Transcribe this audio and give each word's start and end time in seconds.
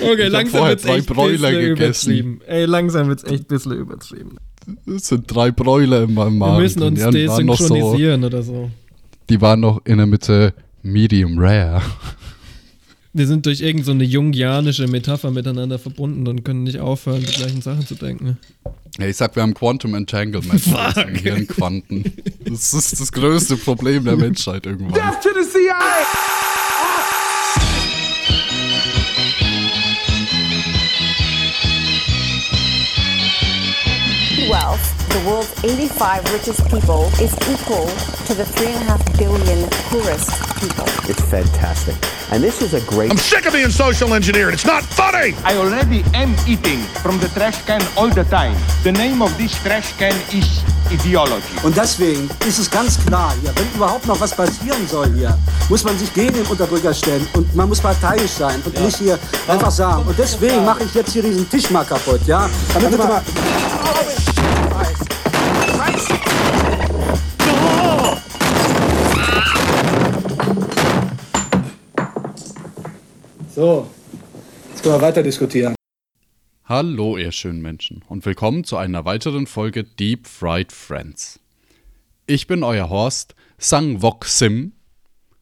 Okay, 0.00 0.26
Ich 0.26 0.32
langsam 0.32 0.58
vorher 0.58 0.70
wird's 0.70 0.82
drei 0.84 0.96
echt 0.96 1.06
bisschen 1.08 1.60
gegessen. 1.60 2.10
übertrieben. 2.12 2.40
Ey, 2.46 2.64
langsam 2.64 3.08
wird's 3.08 3.24
echt 3.24 3.44
ein 3.44 3.44
bisschen 3.46 3.72
übertrieben. 3.72 4.36
Es 4.86 5.08
sind 5.08 5.24
drei 5.32 5.50
Bräuler 5.50 6.02
in 6.04 6.14
meinem 6.14 6.38
Magen. 6.38 6.54
Wir 6.56 6.62
müssen 6.62 6.82
uns 6.82 6.98
noch 7.00 7.06
so, 7.06 7.10
desynchronisieren 7.12 8.24
oder 8.24 8.42
so. 8.42 8.70
Die 9.28 9.40
waren 9.40 9.60
noch 9.60 9.80
in 9.84 9.96
der 9.98 10.06
Mitte 10.06 10.54
medium 10.82 11.38
rare. 11.38 11.82
Wir 13.12 13.26
sind 13.26 13.46
durch 13.46 13.60
irgendeine 13.60 13.84
so 13.84 13.90
eine 13.92 14.04
jungianische 14.04 14.86
Metapher 14.88 15.30
miteinander 15.30 15.78
verbunden 15.78 16.26
und 16.28 16.44
können 16.44 16.64
nicht 16.64 16.80
aufhören, 16.80 17.20
die 17.20 17.32
gleichen 17.32 17.62
Sachen 17.62 17.86
zu 17.86 17.94
denken. 17.94 18.36
Ja, 18.98 19.06
ich 19.06 19.16
sag, 19.16 19.34
wir 19.36 19.42
haben 19.42 19.54
Quantum 19.54 19.94
Entanglement 19.94 20.60
Fuck. 20.60 20.96
in 21.08 21.14
Hirnquanten. 21.14 22.04
Das 22.44 22.74
ist 22.74 23.00
das 23.00 23.12
größte 23.12 23.56
Problem 23.56 24.04
der 24.04 24.16
Menschheit 24.16 24.66
irgendwann. 24.66 25.00
to 25.22 25.28
the 25.32 25.48
CIA! 25.48 26.55
Wealth, 34.48 35.08
the 35.08 35.28
world's 35.28 35.52
85 35.64 36.32
richest 36.32 36.68
people, 36.70 37.04
is 37.20 37.34
equal 37.48 37.86
to 38.26 38.34
the 38.34 38.44
3.5 38.44 39.18
billion 39.18 39.68
poorest 39.90 40.30
people. 40.60 40.84
It's 41.08 41.22
fantastic. 41.30 41.96
And 42.32 42.42
this 42.42 42.62
is 42.62 42.74
a 42.74 42.80
great 42.86 43.10
I'm 43.10 43.16
sick 43.16 43.46
of 43.46 43.52
being 43.52 43.70
social 43.70 44.14
engineered. 44.14 44.54
It's 44.54 44.66
not 44.66 44.82
funny. 44.82 45.34
I 45.44 45.56
already 45.56 46.02
am 46.14 46.34
eating 46.46 46.80
from 47.02 47.18
the 47.18 47.28
trash 47.28 47.64
can 47.64 47.82
all 47.96 48.08
the 48.08 48.24
time. 48.24 48.56
The 48.82 48.92
name 48.92 49.22
of 49.22 49.36
this 49.38 49.54
trash 49.62 49.96
can 49.96 50.14
is 50.34 50.62
ideology. 50.90 51.56
Und 51.62 51.76
deswegen 51.76 52.28
ist 52.46 52.58
es 52.58 52.70
ganz 52.70 52.98
klar 53.04 53.34
hier, 53.40 53.52
wenn 53.56 53.66
überhaupt 53.74 54.06
noch 54.06 54.20
was 54.20 54.34
passieren 54.34 54.86
soll 54.88 55.12
hier, 55.14 55.36
muss 55.68 55.84
man 55.84 55.98
sich 55.98 56.12
gegen 56.12 56.34
den 56.34 56.46
Unterdrücker 56.46 56.92
stellen 56.94 57.26
und 57.34 57.54
man 57.54 57.68
muss 57.68 57.80
parteiisch 57.80 58.32
sein 58.32 58.62
und 58.64 58.80
nicht 58.80 58.96
hier 58.98 59.18
einfach 59.48 59.70
sagen. 59.70 60.04
Und 60.06 60.18
deswegen 60.18 60.64
mache 60.64 60.84
ich 60.84 60.94
jetzt 60.94 61.12
hier 61.12 61.22
diesen 61.22 61.48
Tisch 61.48 61.70
mal 61.70 61.84
kaputt, 61.84 62.20
ja? 62.26 62.48
Damit 62.74 62.92
du 62.92 62.98
mal 62.98 63.22
So, 73.56 73.86
jetzt 74.70 74.82
können 74.82 74.96
wir 74.96 75.00
weiter 75.00 75.22
diskutieren. 75.22 75.75
Hallo, 76.68 77.16
ihr 77.16 77.30
schönen 77.30 77.62
Menschen, 77.62 78.02
und 78.08 78.26
willkommen 78.26 78.64
zu 78.64 78.76
einer 78.76 79.04
weiteren 79.04 79.46
Folge 79.46 79.84
Deep 79.84 80.26
Fried 80.26 80.72
Friends. 80.72 81.38
Ich 82.26 82.48
bin 82.48 82.64
euer 82.64 82.90
Horst 82.90 83.36
Sang 83.56 84.02
Wok 84.02 84.24
Sim 84.24 84.72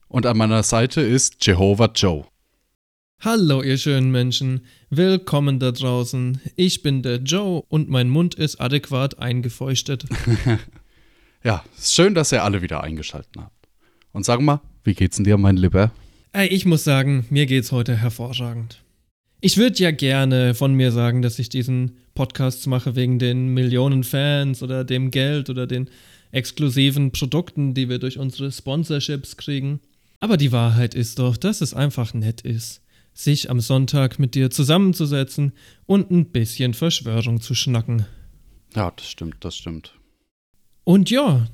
und 0.08 0.26
an 0.26 0.36
meiner 0.36 0.62
Seite 0.62 1.00
ist 1.00 1.46
Jehovah 1.46 1.90
Joe. 1.94 2.26
Hallo, 3.20 3.62
ihr 3.62 3.78
schönen 3.78 4.10
Menschen. 4.10 4.66
Willkommen 4.90 5.58
da 5.58 5.72
draußen. 5.72 6.42
Ich 6.56 6.82
bin 6.82 7.00
der 7.00 7.22
Joe 7.22 7.62
und 7.68 7.88
mein 7.88 8.10
Mund 8.10 8.34
ist 8.34 8.60
adäquat 8.60 9.18
eingefeuchtet. 9.18 10.04
Ja, 11.42 11.64
schön, 11.78 12.14
dass 12.14 12.32
ihr 12.32 12.42
alle 12.42 12.60
wieder 12.60 12.82
eingeschaltet 12.82 13.32
habt. 13.38 13.68
Und 14.12 14.24
sag 14.24 14.40
mal, 14.40 14.60
wie 14.82 14.94
geht's 14.94 15.16
denn 15.16 15.24
dir, 15.24 15.38
mein 15.38 15.58
Lieber? 15.58 15.90
Ey, 16.32 16.48
ich 16.48 16.66
muss 16.66 16.84
sagen, 16.84 17.26
mir 17.28 17.44
geht's 17.44 17.70
heute 17.70 17.96
hervorragend. 17.96 18.83
Ich 19.44 19.58
würde 19.58 19.76
ja 19.76 19.90
gerne 19.90 20.54
von 20.54 20.72
mir 20.72 20.90
sagen, 20.90 21.20
dass 21.20 21.38
ich 21.38 21.50
diesen 21.50 21.98
Podcast 22.14 22.66
mache 22.66 22.96
wegen 22.96 23.18
den 23.18 23.48
Millionen 23.48 24.02
Fans 24.02 24.62
oder 24.62 24.84
dem 24.84 25.10
Geld 25.10 25.50
oder 25.50 25.66
den 25.66 25.90
exklusiven 26.32 27.12
Produkten, 27.12 27.74
die 27.74 27.90
wir 27.90 27.98
durch 27.98 28.18
unsere 28.18 28.50
Sponsorships 28.50 29.36
kriegen. 29.36 29.80
Aber 30.18 30.38
die 30.38 30.50
Wahrheit 30.50 30.94
ist 30.94 31.18
doch, 31.18 31.36
dass 31.36 31.60
es 31.60 31.74
einfach 31.74 32.14
nett 32.14 32.40
ist, 32.40 32.80
sich 33.12 33.50
am 33.50 33.60
Sonntag 33.60 34.18
mit 34.18 34.34
dir 34.34 34.48
zusammenzusetzen 34.48 35.52
und 35.84 36.10
ein 36.10 36.30
bisschen 36.30 36.72
Verschwörung 36.72 37.42
zu 37.42 37.54
schnacken. 37.54 38.06
Ja, 38.74 38.92
das 38.96 39.10
stimmt, 39.10 39.36
das 39.40 39.56
stimmt. 39.58 39.92
Und 40.84 41.10
ja, 41.10 41.46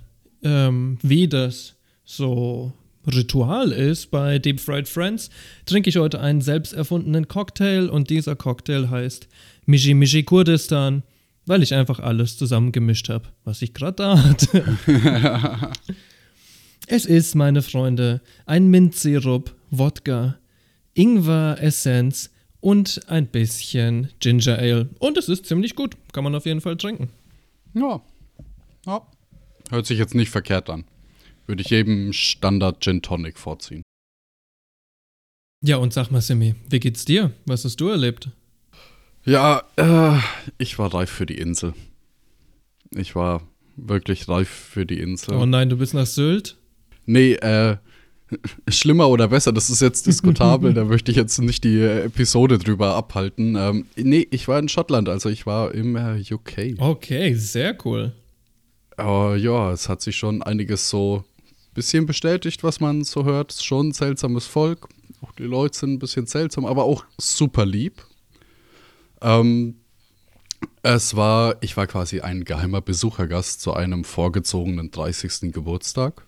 ähm, 0.44 0.98
wie 1.02 1.26
das 1.26 1.74
so 2.04 2.72
Ritual 3.14 3.72
ist 3.72 4.10
bei 4.10 4.38
Deep 4.38 4.60
Fried 4.60 4.88
Friends, 4.88 5.30
trinke 5.66 5.90
ich 5.90 5.96
heute 5.96 6.20
einen 6.20 6.40
selbst 6.40 6.72
erfundenen 6.72 7.28
Cocktail 7.28 7.88
und 7.88 8.10
dieser 8.10 8.36
Cocktail 8.36 8.90
heißt 8.90 9.28
Mishi 9.66 9.94
Mishi 9.94 10.22
Kurdistan, 10.22 11.02
weil 11.46 11.62
ich 11.62 11.74
einfach 11.74 12.00
alles 12.00 12.36
zusammengemischt 12.36 13.08
habe, 13.08 13.28
was 13.44 13.62
ich 13.62 13.74
gerade 13.74 13.94
da 13.94 14.22
hatte. 14.22 14.78
es 16.86 17.06
ist, 17.06 17.34
meine 17.34 17.62
Freunde, 17.62 18.20
ein 18.46 18.68
Minzsirup, 18.68 19.54
Wodka, 19.70 20.38
Ingwer-Essenz 20.94 22.30
und 22.60 23.00
ein 23.08 23.26
bisschen 23.26 24.08
Ginger 24.20 24.58
Ale. 24.58 24.88
Und 24.98 25.16
es 25.16 25.28
ist 25.28 25.46
ziemlich 25.46 25.74
gut, 25.74 25.96
kann 26.12 26.24
man 26.24 26.34
auf 26.34 26.46
jeden 26.46 26.60
Fall 26.60 26.76
trinken. 26.76 27.10
Ja. 27.74 28.00
ja. 28.86 29.06
Hört 29.70 29.86
sich 29.86 29.98
jetzt 29.98 30.14
nicht 30.14 30.30
verkehrt 30.30 30.68
an. 30.68 30.84
Würde 31.50 31.62
ich 31.62 31.70
jedem 31.70 32.12
Standard 32.12 32.80
Gin 32.80 33.02
Tonic 33.02 33.36
vorziehen. 33.36 33.82
Ja, 35.64 35.78
und 35.78 35.92
sag 35.92 36.12
mal, 36.12 36.20
Simi, 36.20 36.54
wie 36.68 36.78
geht's 36.78 37.04
dir? 37.04 37.32
Was 37.44 37.64
hast 37.64 37.80
du 37.80 37.88
erlebt? 37.88 38.28
Ja, 39.24 39.64
äh, 39.74 40.20
ich 40.58 40.78
war 40.78 40.94
reif 40.94 41.10
für 41.10 41.26
die 41.26 41.38
Insel. 41.38 41.74
Ich 42.90 43.16
war 43.16 43.42
wirklich 43.74 44.28
reif 44.28 44.48
für 44.48 44.86
die 44.86 45.00
Insel. 45.00 45.34
Oh 45.34 45.44
nein, 45.44 45.68
du 45.68 45.76
bist 45.76 45.92
nach 45.92 46.06
Sylt? 46.06 46.56
Nee, 47.06 47.32
äh, 47.32 47.78
schlimmer 48.68 49.08
oder 49.08 49.26
besser, 49.26 49.52
das 49.52 49.70
ist 49.70 49.82
jetzt 49.82 50.06
diskutabel, 50.06 50.72
da 50.74 50.84
möchte 50.84 51.10
ich 51.10 51.16
jetzt 51.16 51.36
nicht 51.40 51.64
die 51.64 51.80
äh, 51.80 52.04
Episode 52.04 52.58
drüber 52.58 52.94
abhalten. 52.94 53.56
Ähm, 53.56 53.86
nee, 53.96 54.24
ich 54.30 54.46
war 54.46 54.60
in 54.60 54.68
Schottland, 54.68 55.08
also 55.08 55.28
ich 55.28 55.46
war 55.46 55.74
im 55.74 55.96
äh, 55.96 56.22
UK. 56.32 56.78
Okay, 56.78 57.34
sehr 57.34 57.76
cool. 57.84 58.12
Aber 58.96 59.34
ja, 59.34 59.72
es 59.72 59.88
hat 59.88 60.02
sich 60.02 60.16
schon 60.16 60.42
einiges 60.42 60.90
so 60.90 61.24
bisschen 61.74 62.06
bestätigt, 62.06 62.62
was 62.62 62.80
man 62.80 63.04
so 63.04 63.24
hört. 63.24 63.52
Schon 63.52 63.88
ein 63.88 63.92
seltsames 63.92 64.46
Volk. 64.46 64.88
Auch 65.22 65.32
die 65.32 65.44
Leute 65.44 65.78
sind 65.78 65.94
ein 65.94 65.98
bisschen 65.98 66.26
seltsam, 66.26 66.64
aber 66.64 66.84
auch 66.84 67.04
super 67.18 67.66
lieb. 67.66 68.02
Ähm, 69.20 69.76
es 70.82 71.14
war, 71.14 71.56
ich 71.60 71.76
war 71.76 71.86
quasi 71.86 72.20
ein 72.20 72.44
geheimer 72.44 72.80
Besuchergast 72.80 73.60
zu 73.60 73.74
einem 73.74 74.04
vorgezogenen 74.04 74.90
30. 74.90 75.52
Geburtstag. 75.52 76.26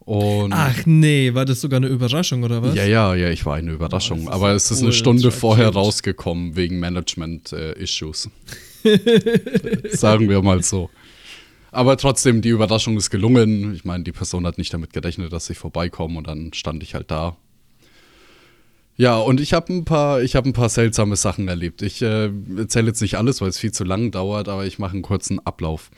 Und 0.00 0.52
Ach 0.52 0.86
nee, 0.86 1.34
war 1.34 1.44
das 1.44 1.60
sogar 1.60 1.78
eine 1.78 1.88
Überraschung 1.88 2.44
oder 2.44 2.62
was? 2.62 2.76
ja, 2.76 2.84
ja, 2.84 3.14
ja, 3.16 3.28
ich 3.28 3.44
war 3.44 3.56
eine 3.56 3.72
Überraschung. 3.72 4.20
ist 4.20 4.28
aber 4.28 4.52
es 4.52 4.70
ist 4.70 4.78
eine 4.78 4.86
ultra 4.86 4.98
Stunde 4.98 5.30
vorher 5.32 5.68
rausgekommen 5.70 6.54
wegen 6.54 6.78
Management-Issues. 6.78 8.30
Sagen 9.90 10.28
wir 10.28 10.42
mal 10.42 10.62
so. 10.62 10.90
Aber 11.76 11.98
trotzdem, 11.98 12.40
die 12.40 12.48
Überraschung 12.48 12.96
ist 12.96 13.10
gelungen. 13.10 13.74
Ich 13.74 13.84
meine, 13.84 14.02
die 14.02 14.12
Person 14.12 14.46
hat 14.46 14.56
nicht 14.56 14.72
damit 14.72 14.94
gerechnet, 14.94 15.30
dass 15.30 15.50
ich 15.50 15.58
vorbeikomme 15.58 16.16
und 16.16 16.26
dann 16.26 16.54
stand 16.54 16.82
ich 16.82 16.94
halt 16.94 17.10
da. 17.10 17.36
Ja, 18.96 19.18
und 19.18 19.42
ich 19.42 19.52
habe 19.52 19.70
ein 19.74 19.84
paar, 19.84 20.22
ich 20.22 20.36
habe 20.36 20.48
ein 20.48 20.54
paar 20.54 20.70
seltsame 20.70 21.16
Sachen 21.16 21.48
erlebt. 21.48 21.82
Ich 21.82 22.00
äh, 22.00 22.30
erzähle 22.56 22.86
jetzt 22.86 23.02
nicht 23.02 23.18
alles, 23.18 23.42
weil 23.42 23.50
es 23.50 23.58
viel 23.58 23.72
zu 23.72 23.84
lang 23.84 24.10
dauert, 24.10 24.48
aber 24.48 24.64
ich 24.64 24.78
mache 24.78 24.94
einen 24.94 25.02
kurzen 25.02 25.38
Ablauf. 25.44 25.90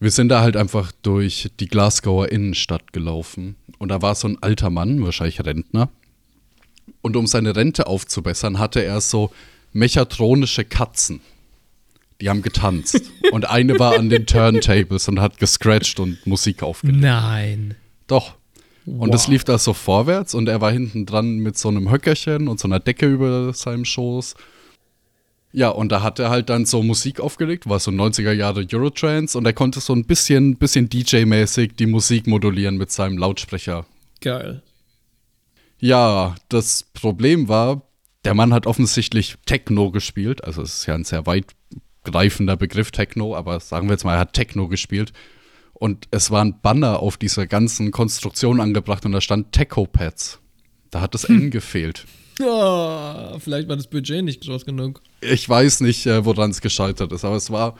Wir 0.00 0.10
sind 0.10 0.28
da 0.28 0.42
halt 0.42 0.58
einfach 0.58 0.92
durch 1.00 1.50
die 1.60 1.68
Glasgower 1.68 2.28
Innenstadt 2.28 2.92
gelaufen 2.92 3.56
und 3.78 3.88
da 3.88 4.02
war 4.02 4.14
so 4.14 4.28
ein 4.28 4.42
alter 4.42 4.68
Mann, 4.68 5.02
wahrscheinlich 5.02 5.42
Rentner. 5.42 5.88
Und 7.00 7.16
um 7.16 7.26
seine 7.26 7.56
Rente 7.56 7.86
aufzubessern, 7.86 8.58
hatte 8.58 8.84
er 8.84 9.00
so 9.00 9.30
mechatronische 9.72 10.66
Katzen. 10.66 11.22
Die 12.20 12.28
haben 12.28 12.42
getanzt. 12.42 13.00
und 13.32 13.48
eine 13.48 13.78
war 13.78 13.98
an 13.98 14.10
den 14.10 14.26
Turntables 14.26 15.08
und 15.08 15.20
hat 15.20 15.38
gescratcht 15.38 16.00
und 16.00 16.26
Musik 16.26 16.62
aufgelegt. 16.62 17.00
Nein. 17.00 17.74
Doch. 18.06 18.36
Und 18.86 19.14
es 19.14 19.28
lief 19.28 19.44
da 19.44 19.58
so 19.58 19.72
vorwärts 19.72 20.34
und 20.34 20.48
er 20.48 20.60
war 20.60 20.72
hinten 20.72 21.06
dran 21.06 21.38
mit 21.38 21.56
so 21.56 21.68
einem 21.68 21.90
Höckerchen 21.90 22.48
und 22.48 22.58
so 22.58 22.66
einer 22.66 22.80
Decke 22.80 23.06
über 23.06 23.52
seinem 23.52 23.84
Schoß. 23.84 24.34
Ja, 25.52 25.68
und 25.68 25.90
da 25.90 26.02
hat 26.02 26.18
er 26.18 26.30
halt 26.30 26.48
dann 26.48 26.64
so 26.64 26.82
Musik 26.82 27.20
aufgelegt, 27.20 27.68
war 27.68 27.80
so 27.80 27.90
90er 27.90 28.32
Jahre 28.32 28.64
Eurotrance 28.70 29.36
und 29.36 29.44
er 29.46 29.52
konnte 29.52 29.80
so 29.80 29.92
ein 29.92 30.04
bisschen, 30.04 30.56
bisschen 30.56 30.88
DJ-mäßig 30.88 31.72
die 31.76 31.86
Musik 31.86 32.26
modulieren 32.26 32.76
mit 32.76 32.90
seinem 32.92 33.18
Lautsprecher. 33.18 33.84
Geil. 34.20 34.62
Ja, 35.78 36.36
das 36.48 36.84
Problem 36.94 37.48
war, 37.48 37.82
der 38.24 38.34
Mann 38.34 38.52
hat 38.52 38.66
offensichtlich 38.66 39.36
Techno 39.46 39.90
gespielt, 39.90 40.44
also 40.44 40.62
es 40.62 40.80
ist 40.80 40.86
ja 40.86 40.94
ein 40.94 41.04
sehr 41.04 41.26
weitgreifender 42.14 42.56
Begriff 42.56 42.90
Techno, 42.90 43.36
aber 43.36 43.60
sagen 43.60 43.88
wir 43.88 43.92
jetzt 43.92 44.04
mal, 44.04 44.14
er 44.14 44.20
hat 44.20 44.32
Techno 44.32 44.68
gespielt. 44.68 45.12
Und 45.72 46.06
es 46.10 46.30
war 46.30 46.44
ein 46.44 46.60
Banner 46.60 47.00
auf 47.00 47.16
dieser 47.16 47.46
ganzen 47.46 47.90
Konstruktion 47.90 48.60
angebracht 48.60 49.06
und 49.06 49.12
da 49.12 49.20
stand 49.20 49.52
Techopads. 49.52 50.38
Da 50.90 51.00
hat 51.00 51.14
das 51.14 51.24
N 51.24 51.50
gefehlt. 51.50 52.04
Oh, 52.42 53.38
vielleicht 53.38 53.68
war 53.68 53.76
das 53.76 53.86
Budget 53.86 54.24
nicht 54.24 54.42
groß 54.42 54.64
genug. 54.64 55.00
Ich 55.20 55.48
weiß 55.48 55.80
nicht, 55.80 56.06
äh, 56.06 56.24
woran 56.24 56.50
es 56.50 56.60
gescheitert 56.60 57.12
ist, 57.12 57.24
aber 57.24 57.36
es 57.36 57.50
war. 57.50 57.76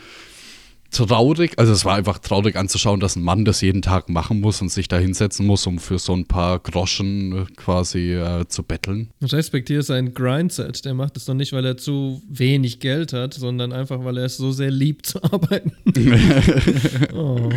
Traurig, 0.90 1.58
also 1.58 1.72
es 1.72 1.84
war 1.84 1.96
einfach 1.96 2.19
traurig 2.19 2.56
anzuschauen, 2.56 3.00
dass 3.00 3.16
ein 3.16 3.22
Mann 3.22 3.44
das 3.44 3.60
jeden 3.60 3.82
Tag 3.82 4.08
machen 4.08 4.40
muss 4.40 4.60
und 4.60 4.70
sich 4.70 4.88
da 4.88 4.98
hinsetzen 4.98 5.46
muss, 5.46 5.66
um 5.66 5.78
für 5.78 5.98
so 5.98 6.14
ein 6.14 6.26
paar 6.26 6.58
Groschen 6.58 7.32
äh, 7.32 7.44
quasi 7.56 8.14
äh, 8.14 8.46
zu 8.48 8.62
betteln. 8.62 9.10
Ich 9.20 9.32
respektiere 9.32 9.82
sein 9.82 10.14
Grindset. 10.14 10.84
Der 10.84 10.94
macht 10.94 11.16
es 11.16 11.25
doch 11.25 11.34
nicht, 11.34 11.52
weil 11.52 11.64
er 11.64 11.76
zu 11.76 12.22
wenig 12.28 12.81
Geld 12.81 13.12
hat, 13.12 13.34
sondern 13.34 13.72
einfach, 13.72 14.04
weil 14.04 14.19
er 14.19 14.25
es 14.25 14.37
so 14.37 14.52
sehr 14.52 14.70
liebt 14.70 15.06
zu 15.06 15.22
arbeiten. 15.22 15.72
oh. 17.14 17.50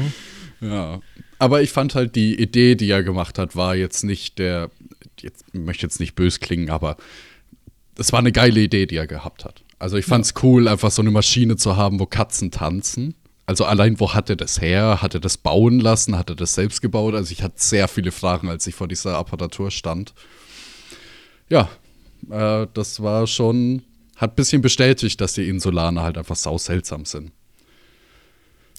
Ja. 0.61 0.99
Aber 1.39 1.61
ich 1.61 1.71
fand 1.71 1.95
halt 1.95 2.15
die 2.15 2.39
Idee, 2.39 2.75
die 2.75 2.89
er 2.89 3.03
gemacht 3.03 3.37
hat, 3.37 3.55
war 3.55 3.75
jetzt 3.75 4.03
nicht 4.03 4.39
der, 4.39 4.69
jetzt 5.19 5.45
ich 5.51 5.59
möchte 5.59 5.83
jetzt 5.83 5.99
nicht 5.99 6.15
bös 6.15 6.39
klingen, 6.39 6.69
aber 6.69 6.95
es 7.97 8.11
war 8.11 8.19
eine 8.19 8.31
geile 8.31 8.61
Idee, 8.61 8.85
die 8.85 8.95
er 8.95 9.07
gehabt 9.07 9.43
hat. 9.43 9.63
Also 9.77 9.97
ich 9.97 10.05
fand's 10.05 10.33
cool, 10.41 10.67
einfach 10.69 10.91
so 10.91 11.01
eine 11.01 11.11
Maschine 11.11 11.57
zu 11.57 11.75
haben, 11.75 11.99
wo 11.99 12.05
Katzen 12.05 12.51
tanzen. 12.51 13.15
Also 13.45 13.65
allein, 13.65 13.99
wo 13.99 14.13
hat 14.13 14.29
er 14.29 14.35
das 14.37 14.61
her? 14.61 15.01
Hat 15.01 15.13
er 15.13 15.19
das 15.19 15.37
bauen 15.37 15.79
lassen? 15.79 16.17
Hat 16.17 16.29
er 16.29 16.35
das 16.35 16.55
selbst 16.55 16.81
gebaut? 16.81 17.13
Also 17.13 17.31
ich 17.31 17.43
hatte 17.43 17.55
sehr 17.57 17.87
viele 17.87 18.11
Fragen, 18.11 18.49
als 18.49 18.65
ich 18.67 18.75
vor 18.75 18.87
dieser 18.87 19.17
Apparatur 19.17 19.69
stand. 19.69 20.13
Ja, 21.49 21.69
äh, 22.29 22.67
das 22.73 23.01
war 23.01 23.27
schon, 23.27 23.83
hat 24.15 24.31
ein 24.31 24.35
bisschen 24.35 24.61
bestätigt, 24.61 25.19
dass 25.19 25.33
die 25.33 25.49
Insulane 25.49 26.01
halt 26.01 26.17
einfach 26.17 26.37
sau 26.37 26.57
seltsam 26.57 27.05
sind. 27.05 27.31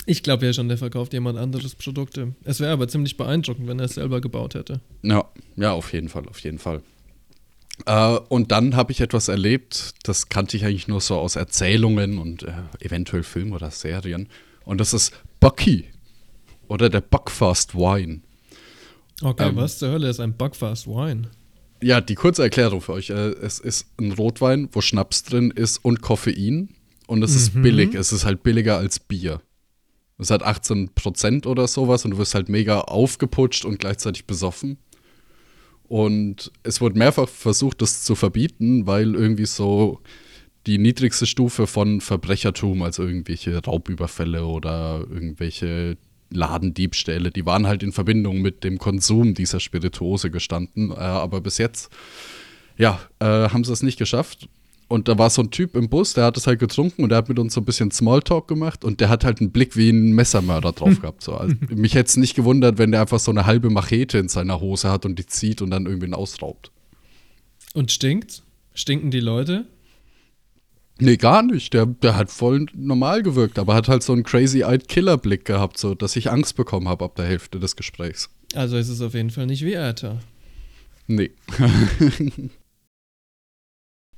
Ich 0.07 0.23
glaube 0.23 0.47
ja 0.47 0.53
schon, 0.53 0.69
der 0.69 0.79
verkauft 0.79 1.13
jemand 1.13 1.39
anderes 1.39 1.75
Produkte. 1.75 2.35
Es 2.45 2.61
wäre 2.61 2.73
aber 2.73 2.89
ziemlich 2.89 3.17
beeindruckend, 3.17 3.69
wenn 3.69 3.79
er 3.79 3.87
es 3.87 3.95
selber 3.95 4.21
gebaut 4.21 4.55
hätte. 4.55 4.81
Ja, 5.03 5.25
ja, 5.57 5.73
auf 5.73 5.93
jeden 5.93 6.09
Fall, 6.09 6.29
auf 6.29 6.41
jeden 6.41 6.59
Fall. 6.59 6.83
Äh, 7.87 8.19
und 8.29 8.53
dann 8.53 8.77
habe 8.77 8.93
ich 8.93 9.01
etwas 9.01 9.29
erlebt, 9.29 9.95
das 10.03 10.29
kannte 10.29 10.57
ich 10.57 10.65
eigentlich 10.65 10.89
nur 10.89 11.01
so 11.01 11.17
aus 11.17 11.37
Erzählungen 11.37 12.19
und 12.19 12.43
äh, 12.45 12.53
eventuell 12.81 13.23
Filmen 13.23 13.53
oder 13.53 13.71
Serien. 13.71 14.29
Und 14.65 14.81
das 14.81 14.95
ist 14.95 15.13
Bucky 15.41 15.87
oder 16.69 16.89
der 16.89 17.01
Buckfast 17.01 17.75
Wine. 17.75 18.21
Okay, 19.23 19.49
ähm, 19.49 19.57
was 19.57 19.79
zur 19.79 19.91
Hölle 19.91 20.09
ist 20.09 20.21
ein 20.21 20.37
Buckfast 20.37 20.87
Wine? 20.87 21.31
Ja, 21.83 22.01
die 22.01 22.15
kurze 22.15 22.43
Erklärung 22.43 22.81
für 22.81 22.93
euch. 22.93 23.11
Äh, 23.11 23.31
es 23.43 23.59
ist 23.59 23.87
ein 23.99 24.13
Rotwein, 24.13 24.69
wo 24.73 24.81
Schnaps 24.81 25.23
drin 25.23 25.51
ist 25.51 25.79
und 25.79 26.01
Koffein. 26.03 26.71
Und 27.07 27.23
es 27.23 27.33
mhm. 27.33 27.37
ist 27.37 27.63
billig. 27.63 27.95
Es 27.95 28.13
ist 28.13 28.25
halt 28.25 28.43
billiger 28.43 28.79
als 28.79 28.99
Bier. 28.99 29.41
Es 30.19 30.31
hat 30.31 30.47
18% 30.47 31.47
oder 31.47 31.67
sowas 31.67 32.05
und 32.05 32.13
du 32.13 32.19
wirst 32.19 32.35
halt 32.35 32.49
mega 32.49 32.81
aufgeputscht 32.81 33.65
und 33.65 33.79
gleichzeitig 33.79 34.27
besoffen. 34.27 34.79
Und 35.89 36.51
es 36.63 36.81
wurde 36.81 36.99
mehrfach 36.99 37.29
versucht, 37.29 37.83
das 37.83 38.05
zu 38.05 38.15
verbieten, 38.15 38.87
weil 38.87 39.15
irgendwie 39.15 39.47
so 39.47 40.01
die 40.67 40.79
niedrigste 40.79 41.27
Stufe 41.27 41.67
von 41.67 42.01
Verbrechertum, 42.01 42.83
also 42.83 43.03
irgendwelche 43.05 43.63
Raubüberfälle 43.63 44.45
oder 44.45 45.05
irgendwelche 45.11 45.97
Ladendiebstähle, 46.31 47.31
die 47.31 47.47
waren 47.47 47.67
halt 47.67 47.83
in 47.83 47.93
Verbindung 47.93 48.41
mit 48.41 48.65
dem 48.65 48.79
Konsum 48.79 49.35
dieser 49.35 49.61
Spirituose 49.61 50.31
gestanden. 50.31 50.91
Äh, 50.91 50.95
aber 50.95 51.41
bis 51.41 51.59
jetzt, 51.59 51.91
ja, 52.77 53.01
äh, 53.21 53.25
haben 53.25 53.65
sie 53.65 53.73
es 53.73 53.83
nicht 53.83 53.99
geschafft. 53.99 54.49
Und 54.87 55.09
da 55.09 55.17
war 55.19 55.31
so 55.31 55.43
ein 55.43 55.51
Typ 55.51 55.77
im 55.77 55.89
Bus, 55.89 56.13
der 56.13 56.25
hat 56.25 56.37
es 56.37 56.47
halt 56.47 56.59
getrunken 56.59 57.03
und 57.03 57.09
der 57.09 57.19
hat 57.19 57.29
mit 57.29 57.39
uns 57.39 57.55
so 57.55 57.61
ein 57.61 57.65
bisschen 57.65 57.91
Smalltalk 57.91 58.47
gemacht 58.47 58.85
und 58.85 59.01
der 59.01 59.09
hat 59.09 59.25
halt 59.25 59.41
einen 59.41 59.51
Blick 59.51 59.77
wie 59.77 59.89
ein 59.91 60.13
Messermörder 60.13 60.73
drauf 60.73 61.01
gehabt. 61.01 61.23
So. 61.23 61.35
Also, 61.35 61.57
mich 61.71 61.95
hätte 61.95 62.09
es 62.09 62.17
nicht 62.17 62.35
gewundert, 62.35 62.77
wenn 62.77 62.93
der 62.93 63.01
einfach 63.01 63.19
so 63.19 63.31
eine 63.31 63.47
halbe 63.47 63.71
Machete 63.71 64.19
in 64.19 64.29
seiner 64.29 64.61
Hose 64.61 64.91
hat 64.91 65.07
und 65.07 65.19
die 65.19 65.27
zieht 65.27 65.63
und 65.63 65.71
dann 65.71 65.87
irgendwen 65.87 66.13
ausraubt. 66.13 66.71
Und 67.73 67.93
stinkt? 67.93 68.43
Stinken 68.75 69.11
die 69.11 69.21
Leute? 69.21 69.67
Nee, 71.01 71.17
gar 71.17 71.43
nicht. 71.43 71.75
Der, 71.75 71.87
der 71.87 72.17
hat 72.17 72.31
voll 72.31 72.67
normal 72.73 73.23
gewirkt, 73.23 73.59
aber 73.59 73.75
hat 73.75 73.89
halt 73.89 74.03
so 74.03 74.13
einen 74.13 74.23
crazy-eyed 74.23 74.89
Killer-Blick 74.89 75.45
gehabt, 75.45 75.79
so 75.79 75.95
dass 75.95 76.15
ich 76.15 76.31
Angst 76.31 76.57
bekommen 76.57 76.89
habe 76.89 77.05
ab 77.05 77.17
der 77.17 77.27
Hälfte 77.27 77.59
des 77.59 77.75
Gesprächs. 77.75 78.31
Also 78.55 78.77
ist 78.77 78.89
es 78.89 79.01
auf 79.01 79.15
jeden 79.15 79.31
Fall 79.31 79.47
nicht 79.47 79.65
wie 79.65 79.75
Äther. 79.75 80.21
Nee. 81.07 81.33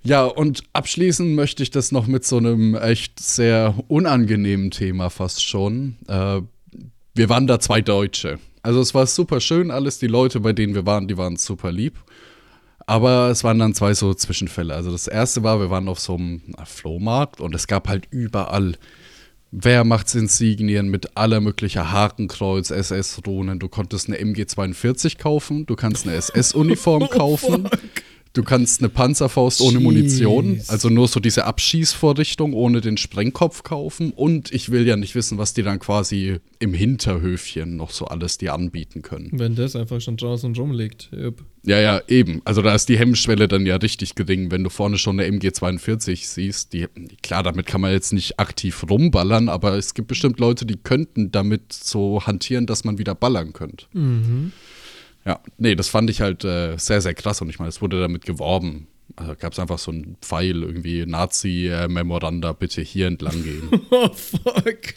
Ja, 0.07 0.25
und 0.25 0.63
abschließen 0.73 1.35
möchte 1.35 1.65
ich 1.65 1.73
das 1.73 1.91
noch 1.91 2.07
mit 2.07 2.25
so 2.25 2.37
einem 2.37 2.77
echt 2.77 3.19
sehr 3.19 3.75
unangenehmen 3.89 4.71
Thema 4.71 5.11
fast 5.11 5.45
schon. 5.45 5.97
Äh, 6.07 6.43
wir 7.17 7.29
waren 7.29 7.49
da 7.49 7.59
zwei 7.59 7.81
Deutsche. 7.81 8.39
Also 8.63 8.81
es 8.81 8.95
war 8.95 9.07
super 9.07 9.41
schön, 9.41 9.73
alles. 9.73 9.99
Die 9.99 10.07
Leute, 10.07 10.39
bei 10.39 10.53
denen 10.53 10.77
wir 10.77 10.87
waren, 10.87 11.09
die 11.09 11.17
waren 11.17 11.35
super 11.35 11.73
lieb. 11.73 11.99
Aber 12.87 13.31
es 13.31 13.43
waren 13.43 13.59
dann 13.59 13.75
zwei 13.75 13.95
so 13.95 14.15
Zwischenfälle. 14.15 14.75
Also 14.75 14.93
das 14.93 15.09
erste 15.09 15.43
war, 15.43 15.61
wir 15.61 15.71
waren 15.71 15.89
auf 15.89 15.99
so 15.99 16.15
einem 16.15 16.41
Flohmarkt 16.65 17.41
und 17.41 17.55
es 17.55 17.67
gab 17.67 17.89
halt 17.89 18.07
überall 18.11 18.77
Wehrmachtsinsignien 19.51 20.89
mit 20.89 21.17
aller 21.17 21.41
möglicher 21.41 21.91
Hakenkreuz, 21.91 22.71
SS-Runen. 22.71 23.59
Du 23.59 23.69
konntest 23.69 24.09
eine 24.09 24.19
MG42 24.19 25.19
kaufen, 25.19 25.67
du 25.67 25.75
kannst 25.75 26.07
eine 26.07 26.17
SS-Uniform 26.17 27.03
oh, 27.05 27.09
kaufen. 27.09 27.67
Fuck. 27.67 27.81
Du 28.37 28.43
kannst 28.43 28.83
eine 28.83 28.91
Panzerfaust 28.91 29.61
Jeez. 29.61 29.69
ohne 29.71 29.81
Munition, 29.81 30.61
also 30.69 30.91
nur 30.91 31.09
so 31.09 31.21
diese 31.21 31.47
Abschießvorrichtung 31.47 32.53
ohne 32.53 32.83
den 32.83 32.99
Sprengkopf 32.99 33.63
kaufen. 33.63 34.13
Und 34.13 34.53
ich 34.53 34.71
will 34.71 34.87
ja 34.87 34.97
nicht 34.97 35.15
wissen, 35.15 35.39
was 35.39 35.55
die 35.55 35.63
dann 35.63 35.79
quasi 35.79 36.37
im 36.59 36.75
Hinterhöfchen 36.75 37.77
noch 37.77 37.91
so 37.91 38.05
alles 38.05 38.37
dir 38.37 38.53
anbieten 38.53 39.01
können. 39.01 39.31
Wenn 39.33 39.55
das 39.55 39.75
einfach 39.75 40.03
schon 40.03 40.19
draußen 40.19 40.55
rumliegt. 40.55 41.09
Yep. 41.15 41.45
Ja, 41.65 41.81
ja, 41.81 42.03
eben. 42.09 42.43
Also 42.45 42.61
da 42.61 42.75
ist 42.75 42.91
die 42.91 42.99
Hemmschwelle 42.99 43.49
dann 43.49 43.65
ja 43.65 43.77
richtig 43.77 44.15
gering, 44.15 44.51
wenn 44.51 44.63
du 44.63 44.69
vorne 44.69 44.99
schon 44.99 45.19
eine 45.19 45.35
MG42 45.35 46.27
siehst. 46.27 46.75
Die, 46.75 46.89
klar, 47.23 47.43
damit 47.43 47.65
kann 47.65 47.81
man 47.81 47.93
jetzt 47.93 48.13
nicht 48.13 48.39
aktiv 48.39 48.85
rumballern, 48.89 49.49
aber 49.49 49.79
es 49.79 49.95
gibt 49.95 50.09
bestimmt 50.09 50.39
Leute, 50.41 50.67
die 50.67 50.77
könnten 50.77 51.33
damit 51.33 51.73
so 51.73 52.27
hantieren, 52.27 52.67
dass 52.67 52.85
man 52.85 52.99
wieder 52.99 53.15
ballern 53.15 53.55
könnte. 53.55 53.87
Mhm. 53.95 54.53
Ja, 55.27 55.41
nee, 55.59 55.75
das 55.75 55.89
fand 55.89 56.09
ich 56.09 56.21
halt 56.21 56.45
äh, 56.45 56.77
sehr, 56.79 57.01
sehr 57.01 57.15
krass 57.15 57.43
und 57.43 57.51
ich 57.51 57.59
meine, 57.59 57.69
es 57.69 57.83
wurde 57.83 58.01
damit 58.01 58.25
geworben. 58.25 58.87
Also 59.17 59.35
gab 59.35 59.53
es 59.53 59.59
einfach 59.59 59.79
so 59.79 59.91
einen 59.91 60.17
Pfeil, 60.21 60.63
irgendwie 60.63 61.05
Nazi-Memoranda, 61.05 62.53
bitte 62.53 62.81
hier 62.83 63.09
entlang 63.09 63.43
gehen. 63.43 63.69
oh, 63.91 64.09
fuck. 64.13 64.95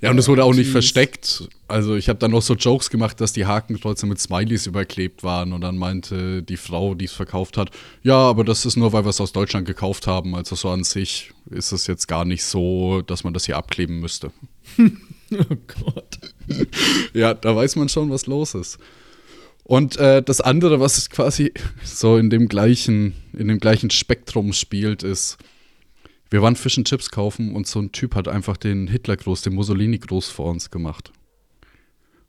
Ja, 0.00 0.10
und 0.10 0.18
es 0.18 0.28
wurde 0.28 0.44
auch 0.44 0.54
nicht 0.54 0.70
versteckt. 0.70 1.48
Also 1.68 1.94
ich 1.96 2.08
habe 2.08 2.18
dann 2.18 2.32
noch 2.32 2.42
so 2.42 2.54
Jokes 2.54 2.90
gemacht, 2.90 3.20
dass 3.20 3.32
die 3.32 3.46
Hakenkreuze 3.46 4.06
mit 4.06 4.20
Smileys 4.20 4.66
überklebt 4.66 5.22
waren 5.22 5.52
und 5.52 5.60
dann 5.60 5.78
meinte 5.78 6.42
die 6.42 6.56
Frau, 6.56 6.94
die 6.94 7.06
es 7.06 7.12
verkauft 7.12 7.56
hat, 7.56 7.70
ja, 8.02 8.16
aber 8.16 8.44
das 8.44 8.66
ist 8.66 8.76
nur, 8.76 8.92
weil 8.92 9.04
wir 9.04 9.10
es 9.10 9.20
aus 9.20 9.32
Deutschland 9.32 9.66
gekauft 9.66 10.06
haben. 10.06 10.34
Also 10.34 10.56
so 10.56 10.70
an 10.70 10.84
sich 10.84 11.32
ist 11.50 11.72
es 11.72 11.86
jetzt 11.86 12.08
gar 12.08 12.24
nicht 12.24 12.44
so, 12.44 13.02
dass 13.02 13.24
man 13.24 13.32
das 13.32 13.46
hier 13.46 13.56
abkleben 13.56 14.00
müsste. 14.00 14.32
oh 14.78 15.56
Gott. 15.84 16.34
ja, 17.12 17.34
da 17.34 17.54
weiß 17.54 17.76
man 17.76 17.88
schon, 17.88 18.10
was 18.10 18.26
los 18.26 18.54
ist. 18.54 18.78
Und 19.64 19.96
äh, 19.96 20.22
das 20.22 20.40
andere, 20.40 20.78
was 20.78 20.96
es 20.96 21.10
quasi 21.10 21.52
so 21.84 22.16
in 22.16 22.30
dem 22.30 22.48
gleichen, 22.48 23.14
in 23.32 23.48
dem 23.48 23.58
gleichen 23.58 23.90
Spektrum 23.90 24.52
spielt, 24.52 25.02
ist, 25.02 25.38
wir 26.30 26.42
waren 26.42 26.56
Fish 26.56 26.78
and 26.78 26.88
Chips 26.88 27.10
kaufen 27.10 27.54
und 27.54 27.66
so 27.66 27.80
ein 27.80 27.92
Typ 27.92 28.14
hat 28.14 28.28
einfach 28.28 28.56
den 28.56 28.88
Hitlergruß, 28.88 29.42
den 29.42 29.54
Mussolini-Gruß 29.54 30.28
vor 30.28 30.50
uns 30.50 30.70
gemacht. 30.70 31.12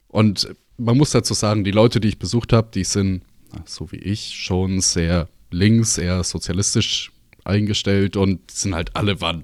Und 0.07 0.49
man 0.77 0.97
muss 0.97 1.11
dazu 1.11 1.33
sagen, 1.33 1.63
die 1.63 1.71
Leute, 1.71 1.99
die 1.99 2.09
ich 2.09 2.19
besucht 2.19 2.53
habe, 2.53 2.69
die 2.73 2.83
sind, 2.83 3.23
so 3.65 3.91
wie 3.91 3.97
ich, 3.97 4.35
schon 4.35 4.81
sehr 4.81 5.29
links, 5.51 5.97
eher 5.97 6.23
sozialistisch 6.23 7.11
eingestellt 7.47 8.17
und 8.17 8.51
sind 8.51 8.75
halt 8.75 8.95
alle 8.95 9.21
waren 9.21 9.41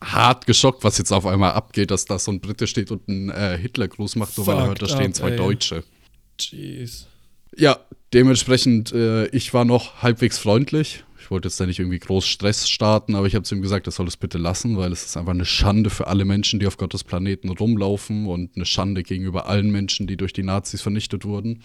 hart 0.00 0.46
geschockt, 0.46 0.84
was 0.84 0.98
jetzt 0.98 1.12
auf 1.12 1.26
einmal 1.26 1.52
abgeht, 1.52 1.90
dass 1.90 2.04
da 2.04 2.18
so 2.18 2.30
ein 2.30 2.40
Brite 2.40 2.66
steht 2.66 2.90
und 2.90 3.08
einen 3.08 3.30
äh, 3.30 3.58
Hitlergruß 3.58 4.16
macht, 4.16 4.36
nur 4.36 4.46
weil 4.46 4.58
er 4.58 4.66
hört, 4.66 4.82
da 4.82 4.88
stehen 4.88 5.14
zwei 5.14 5.30
ey. 5.30 5.36
Deutsche. 5.36 5.84
Jeez. 6.38 7.06
Ja, 7.56 7.78
dementsprechend, 8.12 8.92
äh, 8.92 9.26
ich 9.28 9.52
war 9.52 9.64
noch 9.64 10.02
halbwegs 10.02 10.38
freundlich. 10.38 11.04
Ich 11.18 11.30
wollte 11.30 11.48
jetzt 11.48 11.60
da 11.60 11.66
nicht 11.66 11.78
irgendwie 11.78 12.00
groß 12.00 12.26
Stress 12.26 12.68
starten, 12.68 13.14
aber 13.14 13.26
ich 13.26 13.34
habe 13.34 13.44
zu 13.44 13.54
ihm 13.54 13.62
gesagt, 13.62 13.86
er 13.86 13.92
soll 13.92 14.08
es 14.08 14.16
bitte 14.16 14.38
lassen, 14.38 14.76
weil 14.76 14.92
es 14.92 15.04
ist 15.04 15.16
einfach 15.16 15.32
eine 15.32 15.44
Schande 15.44 15.88
für 15.88 16.08
alle 16.08 16.24
Menschen, 16.24 16.58
die 16.58 16.66
auf 16.66 16.76
Gottes 16.76 17.04
Planeten 17.04 17.48
rumlaufen 17.48 18.26
und 18.26 18.56
eine 18.56 18.66
Schande 18.66 19.02
gegenüber 19.02 19.46
allen 19.46 19.70
Menschen, 19.70 20.06
die 20.06 20.16
durch 20.16 20.32
die 20.32 20.42
Nazis 20.42 20.82
vernichtet 20.82 21.24
wurden. 21.24 21.62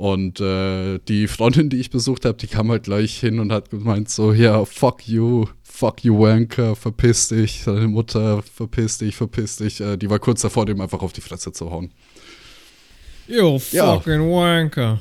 Und 0.00 0.40
äh, 0.40 0.98
die 1.08 1.28
Freundin, 1.28 1.68
die 1.68 1.76
ich 1.76 1.90
besucht 1.90 2.24
habe, 2.24 2.38
die 2.38 2.46
kam 2.46 2.70
halt 2.70 2.84
gleich 2.84 3.20
hin 3.20 3.38
und 3.38 3.52
hat 3.52 3.68
gemeint 3.68 4.08
so, 4.08 4.32
ja, 4.32 4.64
fuck 4.64 5.06
you, 5.06 5.44
fuck 5.62 6.02
you 6.02 6.18
Wanker, 6.18 6.74
verpiss 6.74 7.28
dich, 7.28 7.64
deine 7.66 7.86
Mutter, 7.86 8.40
verpiss 8.42 8.96
dich, 8.96 9.14
verpiss 9.14 9.56
dich. 9.56 9.78
Äh, 9.82 9.98
die 9.98 10.08
war 10.08 10.18
kurz 10.18 10.40
davor, 10.40 10.64
dem 10.64 10.80
einfach 10.80 11.02
auf 11.02 11.12
die 11.12 11.20
Fresse 11.20 11.52
zu 11.52 11.70
hauen. 11.70 11.90
You 13.26 13.58
fucking 13.58 14.22
ja. 14.22 14.36
Wanker. 14.36 15.00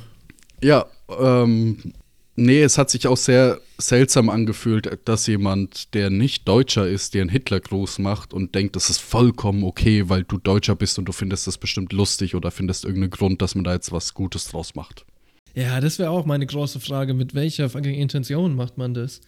Ja, 0.61 0.85
ähm, 1.17 1.93
Nee, 2.41 2.61
es 2.61 2.77
hat 2.77 2.89
sich 2.89 3.05
auch 3.05 3.17
sehr 3.17 3.59
seltsam 3.77 4.29
angefühlt, 4.29 4.97
dass 5.03 5.27
jemand, 5.27 5.93
der 5.93 6.09
nicht 6.09 6.47
Deutscher 6.47 6.87
ist, 6.87 7.13
dir 7.13 7.19
einen 7.19 7.29
Hitlergruß 7.29 7.99
macht 7.99 8.33
und 8.33 8.55
denkt, 8.55 8.77
das 8.77 8.89
ist 8.89 9.01
vollkommen 9.01 9.65
okay, 9.65 10.07
weil 10.07 10.23
du 10.23 10.37
Deutscher 10.37 10.77
bist 10.77 10.97
und 10.97 11.03
du 11.03 11.11
findest 11.11 11.47
das 11.47 11.57
bestimmt 11.57 11.91
lustig 11.91 12.35
oder 12.35 12.49
findest 12.49 12.85
irgendeinen 12.85 13.11
Grund, 13.11 13.41
dass 13.41 13.55
man 13.55 13.65
da 13.65 13.73
jetzt 13.73 13.91
was 13.91 14.13
Gutes 14.13 14.47
draus 14.47 14.73
macht. 14.73 15.05
Ja, 15.53 15.81
das 15.81 15.99
wäre 15.99 16.11
auch 16.11 16.25
meine 16.25 16.45
große 16.45 16.79
Frage. 16.79 17.13
Mit 17.13 17.33
welcher 17.33 17.75
Intention 17.75 18.55
macht 18.55 18.77
man 18.77 18.93
das? 18.93 19.19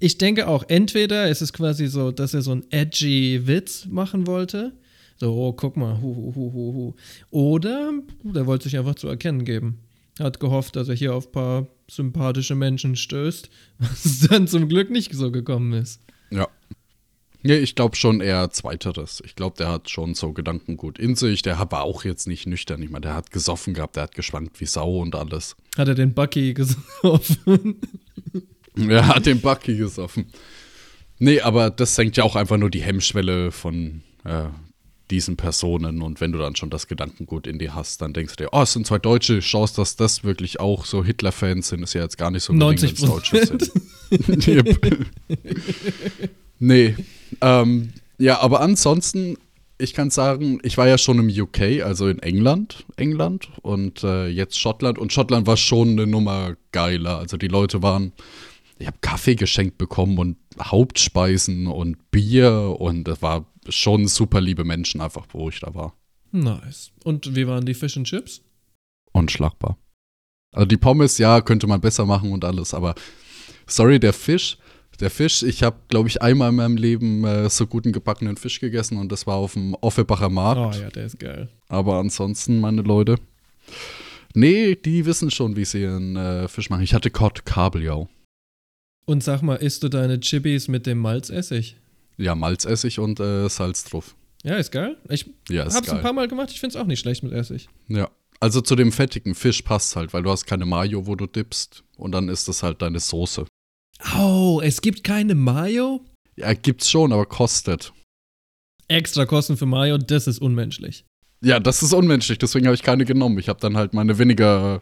Ich 0.00 0.18
denke 0.18 0.48
auch, 0.48 0.64
entweder 0.66 1.28
ist 1.28 1.42
es 1.42 1.52
quasi 1.52 1.86
so, 1.86 2.10
dass 2.10 2.34
er 2.34 2.42
so 2.42 2.50
einen 2.50 2.64
edgy 2.70 3.46
Witz 3.46 3.86
machen 3.86 4.26
wollte. 4.26 4.72
So, 5.18 5.32
oh, 5.32 5.52
guck 5.52 5.76
mal, 5.76 6.00
hu, 6.00 6.16
hu, 6.16 6.34
hu, 6.34 6.52
hu. 6.52 6.94
Oder 7.30 7.92
der 8.24 8.46
wollte 8.46 8.64
sich 8.64 8.76
einfach 8.76 8.96
zu 8.96 9.06
erkennen 9.06 9.44
geben. 9.44 9.78
Hat 10.18 10.40
gehofft, 10.40 10.74
dass 10.74 10.88
er 10.88 10.96
hier 10.96 11.14
auf 11.14 11.28
ein 11.28 11.32
paar 11.32 11.66
sympathische 11.90 12.54
Menschen 12.54 12.96
stößt, 12.96 13.50
was 13.78 14.26
dann 14.28 14.46
zum 14.46 14.68
Glück 14.68 14.90
nicht 14.90 15.12
so 15.12 15.30
gekommen 15.30 15.72
ist. 15.72 16.00
Ja. 16.30 16.48
Nee, 17.42 17.56
ich 17.56 17.74
glaube 17.74 17.96
schon 17.96 18.20
eher 18.20 18.50
Zweiteres. 18.50 19.22
Ich 19.24 19.34
glaube, 19.34 19.56
der 19.56 19.68
hat 19.68 19.88
schon 19.88 20.14
so 20.14 20.32
Gedankengut 20.32 20.98
in 20.98 21.14
sich. 21.16 21.40
Der 21.40 21.58
war 21.58 21.84
auch 21.84 22.04
jetzt 22.04 22.28
nicht 22.28 22.46
nüchtern. 22.46 22.82
Ich 22.82 22.90
meine, 22.90 23.06
der 23.06 23.14
hat 23.14 23.30
gesoffen 23.30 23.72
gehabt, 23.72 23.96
der 23.96 24.04
hat 24.04 24.14
geschwankt 24.14 24.60
wie 24.60 24.66
Sau 24.66 25.00
und 25.00 25.14
alles. 25.14 25.56
Hat 25.78 25.88
er 25.88 25.94
den 25.94 26.12
Bucky 26.12 26.54
gesoffen? 26.54 27.80
Er 28.76 29.08
hat 29.08 29.26
den 29.26 29.40
Bucky 29.40 29.76
gesoffen. 29.76 30.26
Nee, 31.18 31.40
aber 31.40 31.70
das 31.70 31.96
senkt 31.96 32.16
ja 32.16 32.24
auch 32.24 32.36
einfach 32.36 32.56
nur 32.56 32.70
die 32.70 32.82
Hemmschwelle 32.82 33.50
von 33.50 34.02
äh, 34.24 34.44
diesen 35.10 35.36
Personen. 35.36 36.02
Und 36.02 36.20
wenn 36.20 36.32
du 36.32 36.38
dann 36.38 36.56
schon 36.56 36.70
das 36.70 36.86
Gedankengut 36.86 37.46
in 37.46 37.58
dir 37.58 37.74
hast, 37.74 38.00
dann 38.02 38.12
denkst 38.12 38.36
du 38.36 38.44
dir, 38.44 38.50
oh, 38.52 38.62
es 38.62 38.72
sind 38.72 38.86
zwei 38.86 38.98
Deutsche, 38.98 39.40
Chance, 39.40 39.74
dass 39.76 39.96
das 39.96 40.24
wirklich 40.24 40.60
auch 40.60 40.84
so 40.84 41.04
Hitler-Fans 41.04 41.68
sind, 41.68 41.82
ist 41.82 41.94
ja 41.94 42.02
jetzt 42.02 42.18
gar 42.18 42.30
nicht 42.30 42.44
so 42.44 42.52
gering, 42.52 42.68
90 42.68 42.90
wenn's 42.90 43.10
Deutsche 43.10 43.46
sind. 43.46 43.70
Nee. 46.60 46.94
Ähm, 47.40 47.92
ja, 48.18 48.38
aber 48.40 48.60
ansonsten, 48.60 49.38
ich 49.78 49.94
kann 49.94 50.10
sagen, 50.10 50.60
ich 50.62 50.76
war 50.76 50.86
ja 50.86 50.98
schon 50.98 51.18
im 51.18 51.28
UK, 51.28 51.82
also 51.82 52.06
in 52.06 52.18
England, 52.20 52.84
England 52.96 53.48
und 53.62 54.04
äh, 54.04 54.28
jetzt 54.28 54.60
Schottland. 54.60 54.98
Und 54.98 55.12
Schottland 55.12 55.46
war 55.46 55.56
schon 55.56 55.92
eine 55.92 56.06
Nummer 56.06 56.54
geiler. 56.70 57.18
Also 57.18 57.38
die 57.38 57.48
Leute 57.48 57.82
waren, 57.82 58.12
ich 58.78 58.86
habe 58.86 58.98
Kaffee 59.00 59.36
geschenkt 59.36 59.78
bekommen 59.78 60.18
und 60.18 60.36
Hauptspeisen 60.60 61.66
und 61.66 62.10
Bier 62.10 62.76
und 62.78 63.08
es 63.08 63.22
war 63.22 63.46
schon 63.70 64.06
super 64.06 64.40
liebe 64.40 64.64
Menschen 64.64 65.00
einfach, 65.00 65.26
wo 65.30 65.48
ich 65.48 65.60
da 65.60 65.74
war. 65.74 65.94
nice. 66.32 66.90
Und 67.04 67.34
wie 67.34 67.46
waren 67.46 67.64
die 67.64 67.74
Fish 67.74 67.96
and 67.96 68.06
Chips? 68.06 68.42
Unschlagbar. 69.12 69.78
Also 70.52 70.66
die 70.66 70.76
Pommes, 70.76 71.18
ja, 71.18 71.40
könnte 71.40 71.66
man 71.66 71.80
besser 71.80 72.06
machen 72.06 72.32
und 72.32 72.44
alles, 72.44 72.74
aber 72.74 72.94
sorry, 73.66 74.00
der 74.00 74.12
Fisch, 74.12 74.58
der 74.98 75.10
Fisch, 75.10 75.42
ich 75.42 75.62
habe, 75.62 75.78
glaube 75.88 76.08
ich, 76.08 76.20
einmal 76.20 76.50
in 76.50 76.56
meinem 76.56 76.76
Leben 76.76 77.24
äh, 77.24 77.48
so 77.48 77.66
guten 77.66 77.92
gebackenen 77.92 78.36
Fisch 78.36 78.60
gegessen 78.60 78.98
und 78.98 79.10
das 79.10 79.26
war 79.26 79.36
auf 79.36 79.54
dem 79.54 79.74
Offenbacher 79.80 80.28
Markt. 80.28 80.76
Oh 80.76 80.80
ja, 80.80 80.90
der 80.90 81.06
ist 81.06 81.18
geil. 81.18 81.48
Aber 81.68 81.98
ansonsten, 81.98 82.60
meine 82.60 82.82
Leute, 82.82 83.16
nee, 84.34 84.74
die 84.74 85.06
wissen 85.06 85.30
schon, 85.30 85.56
wie 85.56 85.64
sie 85.64 85.82
ihren 85.82 86.16
äh, 86.16 86.48
Fisch 86.48 86.68
machen. 86.68 86.82
Ich 86.82 86.94
hatte 86.94 87.10
Kott 87.10 87.46
Kabeljau. 87.46 88.08
Und 89.06 89.24
sag 89.24 89.42
mal, 89.42 89.56
isst 89.56 89.82
du 89.82 89.88
deine 89.88 90.20
Chibis 90.20 90.68
mit 90.68 90.86
dem 90.86 90.98
Malzessig? 90.98 91.76
Ja, 92.20 92.34
Malzessig 92.34 92.98
und 92.98 93.18
äh, 93.20 93.48
Salz 93.48 93.84
drauf. 93.84 94.14
Ja, 94.44 94.56
ist 94.56 94.70
geil. 94.72 94.96
Ich 95.08 95.26
Ja, 95.48 95.64
hab's 95.64 95.76
ein 95.76 95.82
geil. 95.84 96.02
paar 96.02 96.12
Mal 96.12 96.28
gemacht, 96.28 96.50
ich 96.50 96.60
find's 96.60 96.76
auch 96.76 96.86
nicht 96.86 97.00
schlecht 97.00 97.22
mit 97.22 97.32
Essig. 97.32 97.68
Ja. 97.88 98.10
Also 98.40 98.60
zu 98.60 98.74
dem 98.74 98.90
fettigen 98.92 99.34
Fisch 99.34 99.62
passt 99.62 99.96
halt, 99.96 100.12
weil 100.14 100.22
du 100.22 100.30
hast 100.30 100.46
keine 100.46 100.64
Mayo, 100.64 101.06
wo 101.06 101.14
du 101.14 101.26
dippst 101.26 101.84
und 101.96 102.12
dann 102.12 102.28
ist 102.28 102.48
das 102.48 102.62
halt 102.62 102.80
deine 102.80 102.98
Soße. 103.00 103.46
Oh, 104.18 104.60
es 104.62 104.80
gibt 104.80 105.04
keine 105.04 105.34
Mayo? 105.34 106.00
Ja, 106.36 106.54
gibt's 106.54 106.90
schon, 106.90 107.12
aber 107.12 107.26
kostet. 107.26 107.92
Extra 108.88 109.26
Kosten 109.26 109.56
für 109.58 109.66
Mayo, 109.66 109.98
das 109.98 110.26
ist 110.26 110.40
unmenschlich. 110.40 111.04
Ja, 111.42 111.60
das 111.60 111.82
ist 111.82 111.92
unmenschlich, 111.92 112.38
deswegen 112.38 112.66
habe 112.66 112.74
ich 112.74 112.82
keine 112.82 113.04
genommen. 113.04 113.38
Ich 113.38 113.48
habe 113.48 113.60
dann 113.60 113.76
halt 113.76 113.92
meine 113.94 114.18
weniger 114.18 114.80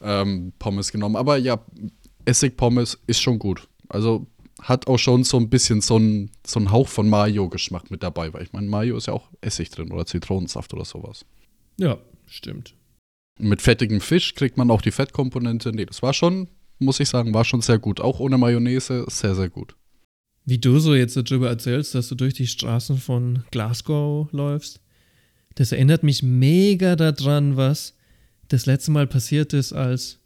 ähm, 0.00 0.52
Pommes 0.58 0.92
genommen. 0.92 1.16
Aber 1.16 1.36
ja, 1.38 1.64
Essig-Pommes 2.24 2.98
ist 3.06 3.20
schon 3.20 3.38
gut. 3.38 3.68
Also 3.88 4.26
hat 4.62 4.86
auch 4.86 4.98
schon 4.98 5.24
so 5.24 5.36
ein 5.36 5.50
bisschen 5.50 5.80
so 5.80 5.98
ein, 5.98 6.30
so 6.46 6.70
Hauch 6.70 6.88
von 6.88 7.08
Mayo-Geschmack 7.08 7.90
mit 7.90 8.02
dabei, 8.02 8.32
weil 8.32 8.42
ich 8.42 8.52
meine, 8.52 8.68
Mayo 8.68 8.96
ist 8.96 9.06
ja 9.06 9.12
auch 9.12 9.28
Essig 9.40 9.70
drin 9.70 9.92
oder 9.92 10.06
Zitronensaft 10.06 10.72
oder 10.72 10.84
sowas. 10.84 11.24
Ja, 11.78 11.98
stimmt. 12.26 12.74
Mit 13.38 13.60
fettigem 13.60 14.00
Fisch 14.00 14.34
kriegt 14.34 14.56
man 14.56 14.70
auch 14.70 14.80
die 14.80 14.90
Fettkomponente. 14.90 15.72
Nee, 15.72 15.84
das 15.84 16.02
war 16.02 16.14
schon, 16.14 16.48
muss 16.78 17.00
ich 17.00 17.08
sagen, 17.08 17.34
war 17.34 17.44
schon 17.44 17.60
sehr 17.60 17.78
gut. 17.78 18.00
Auch 18.00 18.18
ohne 18.18 18.38
Mayonnaise 18.38 19.04
sehr, 19.08 19.34
sehr 19.34 19.50
gut. 19.50 19.76
Wie 20.46 20.58
du 20.58 20.78
so 20.78 20.94
jetzt 20.94 21.16
darüber 21.16 21.48
erzählst, 21.48 21.94
dass 21.94 22.08
du 22.08 22.14
durch 22.14 22.32
die 22.32 22.46
Straßen 22.46 22.96
von 22.96 23.44
Glasgow 23.50 24.32
läufst, 24.32 24.80
das 25.56 25.72
erinnert 25.72 26.02
mich 26.02 26.22
mega 26.22 26.96
daran, 26.96 27.56
was 27.56 27.94
das 28.48 28.64
letzte 28.66 28.90
Mal 28.92 29.06
passiert 29.06 29.52
ist, 29.52 29.72
als 29.72 30.20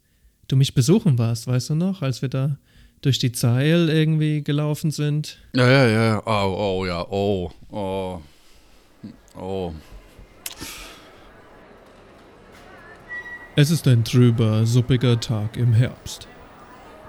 du 0.47 0.55
mich 0.55 0.73
besuchen 0.73 1.17
warst, 1.17 1.47
weißt 1.47 1.71
du 1.71 1.75
noch, 1.75 2.01
als 2.01 2.21
wir 2.21 2.29
da 2.29 2.59
durch 3.01 3.19
die 3.19 3.31
Zeil 3.31 3.89
irgendwie 3.89 4.43
gelaufen 4.43 4.91
sind. 4.91 5.37
Ja, 5.53 5.67
ja, 5.67 5.87
ja. 5.87 6.23
Oh, 6.25 6.79
oh, 6.81 6.85
ja. 6.85 7.05
Oh, 7.09 7.51
oh. 7.71 8.19
Oh. 9.39 9.73
Es 13.55 13.71
ist 13.71 13.87
ein 13.87 14.03
trüber, 14.03 14.65
suppiger 14.65 15.19
Tag 15.19 15.57
im 15.57 15.73
Herbst. 15.73 16.27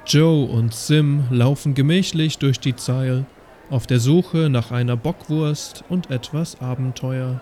Joe 0.07 0.47
und 0.47 0.75
Sim 0.75 1.25
laufen 1.31 1.75
gemächlich 1.75 2.39
durch 2.39 2.59
die 2.59 2.75
Zeil, 2.75 3.25
auf 3.71 3.87
der 3.87 4.01
Suche 4.01 4.51
nach 4.51 4.71
einer 4.71 4.97
Bockwurst 4.97 5.85
und 5.89 6.11
etwas 6.11 6.61
Abenteuer. 6.61 7.41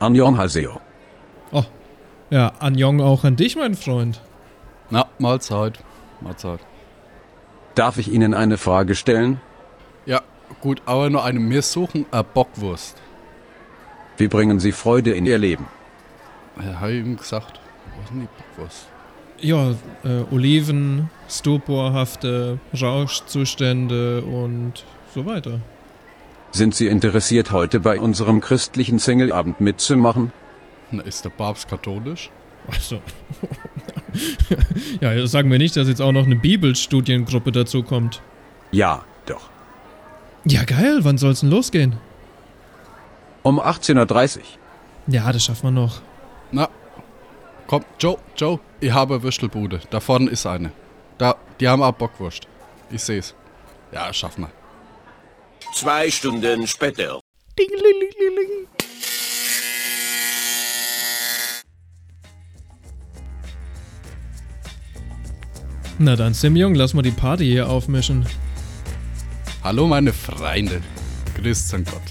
Annyeonghaseyo. 0.00 0.80
Oh, 1.52 1.64
ja, 2.30 2.52
Anjong 2.58 3.00
auch 3.00 3.24
an 3.24 3.36
dich, 3.36 3.56
mein 3.56 3.74
Freund. 3.74 4.20
Na, 4.90 5.06
Mahlzeit. 5.18 5.78
Mahlzeit. 6.20 6.60
Darf 7.74 7.96
ich 7.98 8.12
Ihnen 8.12 8.34
eine 8.34 8.58
Frage 8.58 8.94
stellen? 8.94 9.40
Ja, 10.04 10.20
gut, 10.60 10.82
aber 10.84 11.08
nur 11.08 11.24
eine. 11.24 11.40
Wir 11.50 11.62
suchen 11.62 12.06
eine 12.10 12.24
Bockwurst. 12.24 12.96
Wie 14.18 14.28
bringen 14.28 14.60
Sie 14.60 14.72
Freude 14.72 15.12
in 15.12 15.24
Ihr 15.24 15.38
Leben? 15.38 15.66
Ja, 16.60 16.80
hab 16.80 16.90
ich 16.90 17.04
ihm 17.04 17.16
gesagt. 17.16 17.60
Was 17.96 18.04
ist 18.04 18.10
denn 18.10 18.20
die 18.20 18.28
Bockwurst? 18.56 18.86
Ja, 19.38 19.70
äh, 20.04 20.24
Oliven, 20.30 21.10
stuporhafte 21.28 22.58
Rauschzustände 22.78 24.22
und 24.22 24.84
so 25.14 25.26
weiter. 25.26 25.60
Sind 26.52 26.74
Sie 26.74 26.86
interessiert, 26.86 27.50
heute 27.50 27.80
bei 27.80 27.98
unserem 27.98 28.42
christlichen 28.42 28.98
Singleabend 28.98 29.60
mitzumachen? 29.60 30.32
Na, 30.90 31.02
ist 31.02 31.24
der 31.24 31.30
Papst 31.30 31.68
katholisch? 31.68 32.30
Achso. 32.68 33.00
ja, 35.00 35.14
das 35.14 35.30
sagen 35.30 35.50
wir 35.50 35.58
nicht, 35.58 35.76
dass 35.76 35.88
jetzt 35.88 36.00
auch 36.02 36.12
noch 36.12 36.26
eine 36.26 36.36
Bibelstudiengruppe 36.36 37.52
dazu 37.52 37.82
kommt. 37.82 38.22
Ja, 38.70 39.04
doch. 39.26 39.48
Ja, 40.44 40.64
geil, 40.64 41.00
wann 41.02 41.18
soll's 41.18 41.40
denn 41.40 41.50
losgehen? 41.50 41.96
Um 43.42 43.60
18.30 43.60 44.38
Uhr. 44.38 44.42
Ja, 45.08 45.32
das 45.32 45.44
schaffen 45.44 45.64
wir 45.64 45.70
noch. 45.82 46.00
Na, 46.52 46.68
komm, 47.66 47.84
Joe, 47.98 48.18
Joe, 48.36 48.60
ich 48.80 48.92
habe 48.92 49.14
eine 49.14 49.22
Würstelbude. 49.22 49.80
Da 49.90 50.00
vorne 50.00 50.30
ist 50.30 50.46
eine. 50.46 50.72
Da, 51.18 51.36
die 51.60 51.68
haben 51.68 51.82
auch 51.82 51.92
Bockwurst. 51.92 52.46
Ich 52.90 53.02
seh's. 53.02 53.34
Ja, 53.92 54.12
schaffen 54.12 54.42
wir. 54.44 54.50
Zwei 55.74 56.10
Stunden 56.10 56.66
später. 56.66 57.20
Na 65.98 66.16
dann, 66.16 66.34
Sim 66.34 66.56
Jung, 66.56 66.74
lass 66.74 66.94
mal 66.94 67.02
die 67.02 67.10
Party 67.10 67.44
hier 67.44 67.68
aufmischen. 67.68 68.26
Hallo, 69.62 69.86
meine 69.86 70.12
Freunde. 70.12 70.80
Grüß 71.36 71.70
Gott. 71.84 72.02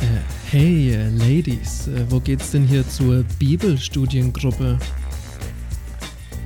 Äh, 0.00 0.50
hey, 0.50 0.94
äh, 0.94 1.08
Ladies, 1.08 1.88
äh, 1.88 2.04
wo 2.10 2.20
geht's 2.20 2.52
denn 2.52 2.64
hier 2.64 2.88
zur 2.88 3.24
Bibelstudiengruppe? 3.38 4.78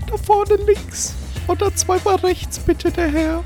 Da 0.06 0.16
vorne 0.16 0.56
links. 0.64 1.14
Oder 1.48 1.74
zweimal 1.74 2.16
rechts, 2.16 2.58
bitte, 2.58 2.90
der 2.92 3.10
Herr. 3.10 3.44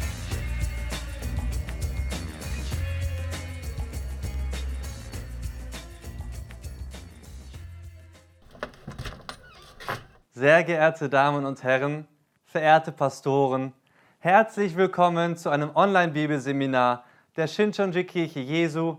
Sehr 10.34 10.64
geehrte 10.64 11.08
Damen 11.08 11.44
und 11.44 11.62
Herren, 11.62 12.06
verehrte 12.52 12.92
Pastoren, 12.92 13.72
herzlich 14.18 14.76
willkommen 14.76 15.38
zu 15.38 15.48
einem 15.48 15.74
Online-Bibelseminar 15.74 17.02
der 17.34 17.46
Shincheonji-Kirche 17.46 18.40
Jesu 18.40 18.98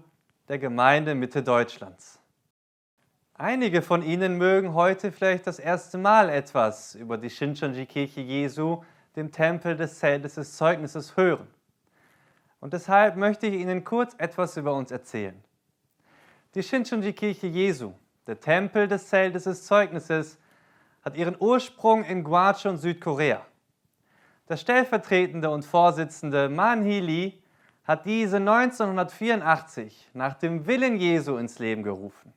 der 0.50 0.58
Gemeinde 0.58 1.14
Mitte 1.14 1.44
Deutschlands. 1.44 2.20
Einige 3.36 3.84
von 3.84 4.02
Ihnen 4.02 4.40
mögen 4.40 4.74
heute 4.74 5.12
vielleicht 5.12 5.46
das 5.46 5.60
erste 5.60 6.00
Mal 6.00 6.30
etwas 6.30 6.96
über 6.96 7.20
die 7.20 7.30
Shincheonji-Kirche 7.30 8.22
Jesu, 8.22 8.84
dem 9.16 9.32
Tempel 9.32 9.76
des 9.76 10.00
Zeltes 10.00 10.34
des 10.34 10.58
Zeugnisses, 10.58 11.16
hören. 11.16 11.48
Und 12.60 12.74
deshalb 12.74 13.18
möchte 13.18 13.46
ich 13.46 13.54
Ihnen 13.54 13.84
kurz 13.84 14.16
etwas 14.18 14.58
über 14.58 14.74
uns 14.74 14.90
erzählen. 14.90 15.40
Die 16.56 16.64
Shincheonji-Kirche 16.64 17.46
Jesu, 17.46 17.94
der 18.26 18.40
Tempel 18.40 18.88
des 18.88 19.10
Zeltes 19.10 19.44
des 19.44 19.64
Zeugnisses, 19.68 20.40
hat 21.04 21.16
ihren 21.16 21.36
Ursprung 21.40 22.04
in 22.04 22.24
Gwacheon, 22.24 22.78
Südkorea. 22.78 23.46
Der 24.50 24.58
stellvertretende 24.58 25.50
und 25.50 25.66
Vorsitzende 25.66 26.50
Man 26.50 26.84
Lee 26.84 27.34
hat 27.84 28.06
diese 28.06 28.38
1984 28.38 30.10
nach 30.14 30.34
dem 30.36 30.66
Willen 30.66 30.98
Jesu 30.98 31.38
ins 31.38 31.60
Leben 31.60 31.84
gerufen. 31.84 32.34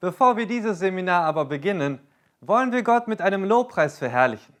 Bevor 0.00 0.36
wir 0.36 0.46
dieses 0.46 0.78
Seminar 0.78 1.24
aber 1.24 1.44
beginnen, 1.44 2.00
wollen 2.40 2.72
wir 2.72 2.82
Gott 2.82 3.06
mit 3.06 3.20
einem 3.20 3.44
Lobpreis 3.44 3.98
verherrlichen. 3.98 4.54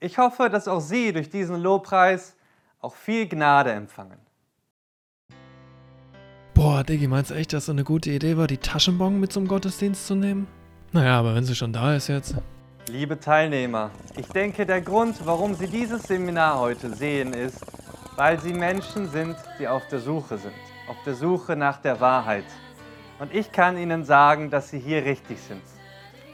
Ich 0.00 0.16
hoffe, 0.16 0.48
dass 0.48 0.68
auch 0.68 0.80
Sie 0.80 1.12
durch 1.12 1.28
diesen 1.28 1.56
Lobpreis 1.56 2.34
auch 2.80 2.94
viel 2.94 3.28
Gnade 3.28 3.72
empfangen. 3.72 4.18
Boah, 6.54 6.82
Diggi, 6.82 7.08
meinst 7.08 7.30
du 7.30 7.34
echt, 7.34 7.52
dass 7.52 7.66
so 7.66 7.72
eine 7.72 7.84
gute 7.84 8.10
Idee 8.10 8.36
war, 8.36 8.46
die 8.46 8.58
Taschenbon 8.58 9.20
mit 9.20 9.32
zum 9.32 9.46
Gottesdienst 9.46 10.06
zu 10.06 10.14
nehmen? 10.14 10.46
Naja, 10.94 11.18
aber 11.18 11.34
wenn 11.34 11.44
sie 11.44 11.54
schon 11.54 11.72
da 11.72 11.94
ist 11.94 12.08
jetzt. 12.08 12.34
Liebe 12.86 13.18
Teilnehmer, 13.18 13.90
ich 14.14 14.28
denke, 14.28 14.66
der 14.66 14.82
Grund, 14.82 15.24
warum 15.24 15.54
Sie 15.54 15.66
dieses 15.66 16.02
Seminar 16.02 16.58
heute 16.58 16.94
sehen, 16.94 17.32
ist, 17.32 17.64
weil 18.16 18.38
Sie 18.38 18.52
Menschen 18.52 19.08
sind, 19.08 19.36
die 19.58 19.66
auf 19.66 19.88
der 19.88 20.00
Suche 20.00 20.36
sind, 20.36 20.52
auf 20.88 20.96
der 21.06 21.14
Suche 21.14 21.56
nach 21.56 21.78
der 21.78 21.98
Wahrheit. 21.98 22.44
Und 23.18 23.34
ich 23.34 23.50
kann 23.50 23.78
Ihnen 23.78 24.04
sagen, 24.04 24.50
dass 24.50 24.68
Sie 24.68 24.78
hier 24.78 25.02
richtig 25.02 25.40
sind. 25.40 25.62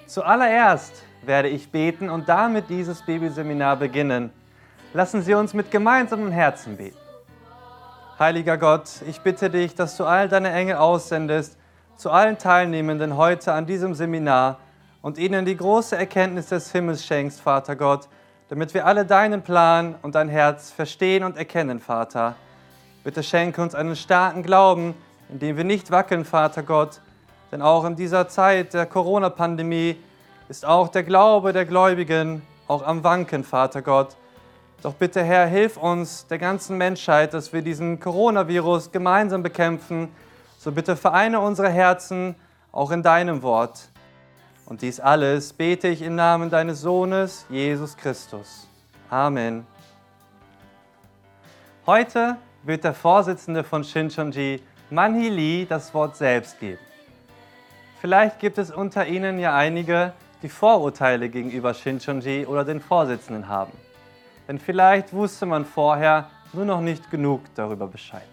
Zuallererst 0.06 1.04
werde 1.22 1.48
ich 1.48 1.70
beten 1.70 2.10
und 2.10 2.28
damit 2.28 2.68
dieses 2.68 3.02
Bibelseminar 3.02 3.76
beginnen. 3.76 4.32
Lassen 4.92 5.22
Sie 5.22 5.34
uns 5.34 5.54
mit 5.54 5.70
gemeinsamen 5.70 6.32
Herzen 6.32 6.76
beten. 6.76 6.98
Heiliger 8.18 8.58
Gott, 8.58 8.90
ich 9.06 9.20
bitte 9.20 9.50
dich, 9.50 9.76
dass 9.76 9.96
du 9.96 10.04
all 10.04 10.28
deine 10.28 10.50
Engel 10.50 10.76
aussendest 10.76 11.57
zu 11.98 12.12
allen 12.12 12.38
Teilnehmenden 12.38 13.16
heute 13.16 13.52
an 13.52 13.66
diesem 13.66 13.92
Seminar 13.92 14.58
und 15.02 15.18
ihnen 15.18 15.44
die 15.44 15.56
große 15.56 15.96
Erkenntnis 15.96 16.46
des 16.46 16.70
Himmels 16.70 17.04
schenkst, 17.04 17.40
Vater 17.40 17.74
Gott, 17.74 18.08
damit 18.48 18.72
wir 18.72 18.86
alle 18.86 19.04
deinen 19.04 19.42
Plan 19.42 19.96
und 20.02 20.14
dein 20.14 20.28
Herz 20.28 20.70
verstehen 20.70 21.24
und 21.24 21.36
erkennen, 21.36 21.80
Vater. 21.80 22.36
Bitte 23.02 23.24
schenke 23.24 23.60
uns 23.60 23.74
einen 23.74 23.96
starken 23.96 24.44
Glauben, 24.44 24.94
in 25.28 25.40
dem 25.40 25.56
wir 25.56 25.64
nicht 25.64 25.90
wackeln, 25.90 26.24
Vater 26.24 26.62
Gott, 26.62 27.00
denn 27.50 27.62
auch 27.62 27.84
in 27.84 27.96
dieser 27.96 28.28
Zeit 28.28 28.74
der 28.74 28.86
Corona-Pandemie 28.86 29.96
ist 30.48 30.64
auch 30.64 30.86
der 30.86 31.02
Glaube 31.02 31.52
der 31.52 31.64
Gläubigen 31.64 32.42
auch 32.68 32.86
am 32.86 33.02
Wanken, 33.02 33.42
Vater 33.42 33.82
Gott. 33.82 34.14
Doch 34.82 34.94
bitte, 34.94 35.24
Herr, 35.24 35.46
hilf 35.46 35.76
uns, 35.76 36.28
der 36.28 36.38
ganzen 36.38 36.78
Menschheit, 36.78 37.34
dass 37.34 37.52
wir 37.52 37.62
diesen 37.62 37.98
Coronavirus 37.98 38.92
gemeinsam 38.92 39.42
bekämpfen. 39.42 40.10
So 40.60 40.72
bitte 40.72 40.96
vereine 40.96 41.38
unsere 41.38 41.70
Herzen 41.70 42.34
auch 42.72 42.90
in 42.90 43.04
deinem 43.04 43.42
Wort. 43.42 43.90
Und 44.66 44.82
dies 44.82 44.98
alles 44.98 45.52
bete 45.52 45.86
ich 45.86 46.02
im 46.02 46.16
Namen 46.16 46.50
deines 46.50 46.80
Sohnes, 46.80 47.46
Jesus 47.48 47.96
Christus. 47.96 48.66
Amen. 49.08 49.64
Heute 51.86 52.36
wird 52.64 52.82
der 52.82 52.92
Vorsitzende 52.92 53.62
von 53.62 53.84
Shincheonji, 53.84 54.60
Manhee 54.90 55.28
Lee, 55.28 55.64
das 55.64 55.94
Wort 55.94 56.16
selbst 56.16 56.58
geben. 56.58 56.80
Vielleicht 58.00 58.40
gibt 58.40 58.58
es 58.58 58.72
unter 58.72 59.06
Ihnen 59.06 59.38
ja 59.38 59.54
einige, 59.54 60.12
die 60.42 60.48
Vorurteile 60.48 61.28
gegenüber 61.28 61.72
Shincheonji 61.72 62.46
oder 62.46 62.64
den 62.64 62.80
Vorsitzenden 62.80 63.46
haben. 63.46 63.72
Denn 64.48 64.58
vielleicht 64.58 65.12
wusste 65.12 65.46
man 65.46 65.64
vorher 65.64 66.28
nur 66.52 66.64
noch 66.64 66.80
nicht 66.80 67.12
genug 67.12 67.42
darüber 67.54 67.86
Bescheid. 67.86 68.26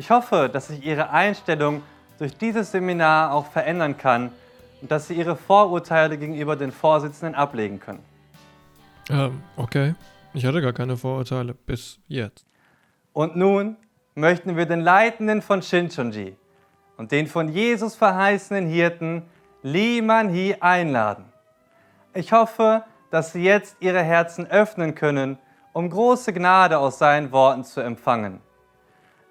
Ich 0.00 0.08
hoffe, 0.08 0.48
dass 0.50 0.68
sich 0.68 0.82
Ihre 0.82 1.10
Einstellung 1.10 1.82
durch 2.18 2.34
dieses 2.34 2.72
Seminar 2.72 3.34
auch 3.34 3.44
verändern 3.44 3.98
kann 3.98 4.32
und 4.80 4.90
dass 4.90 5.08
Sie 5.08 5.12
Ihre 5.12 5.36
Vorurteile 5.36 6.16
gegenüber 6.16 6.56
den 6.56 6.72
Vorsitzenden 6.72 7.34
ablegen 7.34 7.80
können. 7.80 8.02
Ähm, 9.10 9.42
okay. 9.58 9.94
Ich 10.32 10.46
hatte 10.46 10.62
gar 10.62 10.72
keine 10.72 10.96
Vorurteile 10.96 11.52
bis 11.52 12.00
jetzt. 12.08 12.46
Und 13.12 13.36
nun 13.36 13.76
möchten 14.14 14.56
wir 14.56 14.64
den 14.64 14.80
Leitenden 14.80 15.42
von 15.42 15.60
Shincheonji 15.60 16.34
und 16.96 17.12
den 17.12 17.26
von 17.26 17.50
Jesus 17.50 17.94
verheißenen 17.94 18.66
Hirten 18.66 19.24
Lee 19.62 20.00
Man-hee 20.00 20.56
einladen. 20.60 21.26
Ich 22.14 22.32
hoffe, 22.32 22.84
dass 23.10 23.34
Sie 23.34 23.44
jetzt 23.44 23.76
Ihre 23.80 24.02
Herzen 24.02 24.46
öffnen 24.46 24.94
können, 24.94 25.36
um 25.74 25.90
große 25.90 26.32
Gnade 26.32 26.78
aus 26.78 26.98
seinen 26.98 27.32
Worten 27.32 27.64
zu 27.64 27.82
empfangen. 27.82 28.40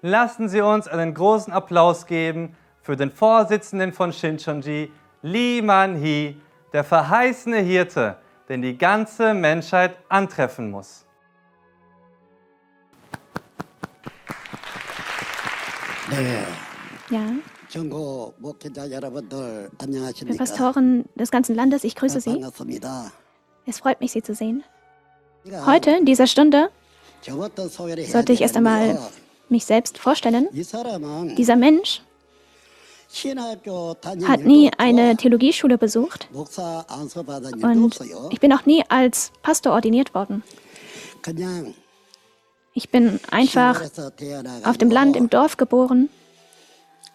Lassen 0.02 0.48
Sie 0.48 0.62
uns 0.62 0.88
einen 0.88 1.12
großen 1.12 1.52
Applaus 1.52 2.06
geben 2.06 2.56
für 2.80 2.96
den 2.96 3.10
Vorsitzenden 3.10 3.92
von 3.92 4.12
Shincheonji, 4.12 4.90
Lee 5.22 5.60
Man-hee, 5.60 6.36
der 6.72 6.84
verheißene 6.84 7.58
Hirte, 7.58 8.16
den 8.48 8.62
die 8.62 8.78
ganze 8.78 9.34
Menschheit 9.34 9.96
antreffen 10.08 10.70
muss. 10.70 11.04
Ja. 17.10 17.20
Für 20.08 20.34
Pastoren 20.36 21.04
des 21.14 21.30
ganzen 21.30 21.54
Landes, 21.54 21.84
ich 21.84 21.94
grüße 21.94 22.20
Sie. 22.20 22.44
Es 23.66 23.78
freut 23.78 24.00
mich, 24.00 24.12
Sie 24.12 24.22
zu 24.22 24.34
sehen. 24.34 24.64
Heute, 25.66 25.90
in 25.90 26.06
dieser 26.06 26.26
Stunde, 26.26 26.70
sollte 27.22 28.32
ich 28.32 28.40
erst 28.40 28.56
einmal 28.56 28.98
mich 29.50 29.64
selbst 29.64 29.98
vorstellen. 29.98 30.48
Dieser 30.52 31.56
Mensch 31.56 32.02
hat 34.26 34.44
nie 34.44 34.70
eine 34.78 35.16
Theologieschule 35.16 35.78
besucht. 35.78 36.28
Und 36.32 38.00
ich 38.30 38.40
bin 38.40 38.52
auch 38.52 38.66
nie 38.66 38.84
als 38.88 39.32
Pastor 39.42 39.72
ordiniert 39.72 40.14
worden. 40.14 40.42
Ich 42.72 42.90
bin 42.90 43.18
einfach 43.30 43.82
auf 44.64 44.78
dem 44.78 44.90
Land 44.90 45.16
im 45.16 45.28
Dorf 45.28 45.56
geboren 45.56 46.08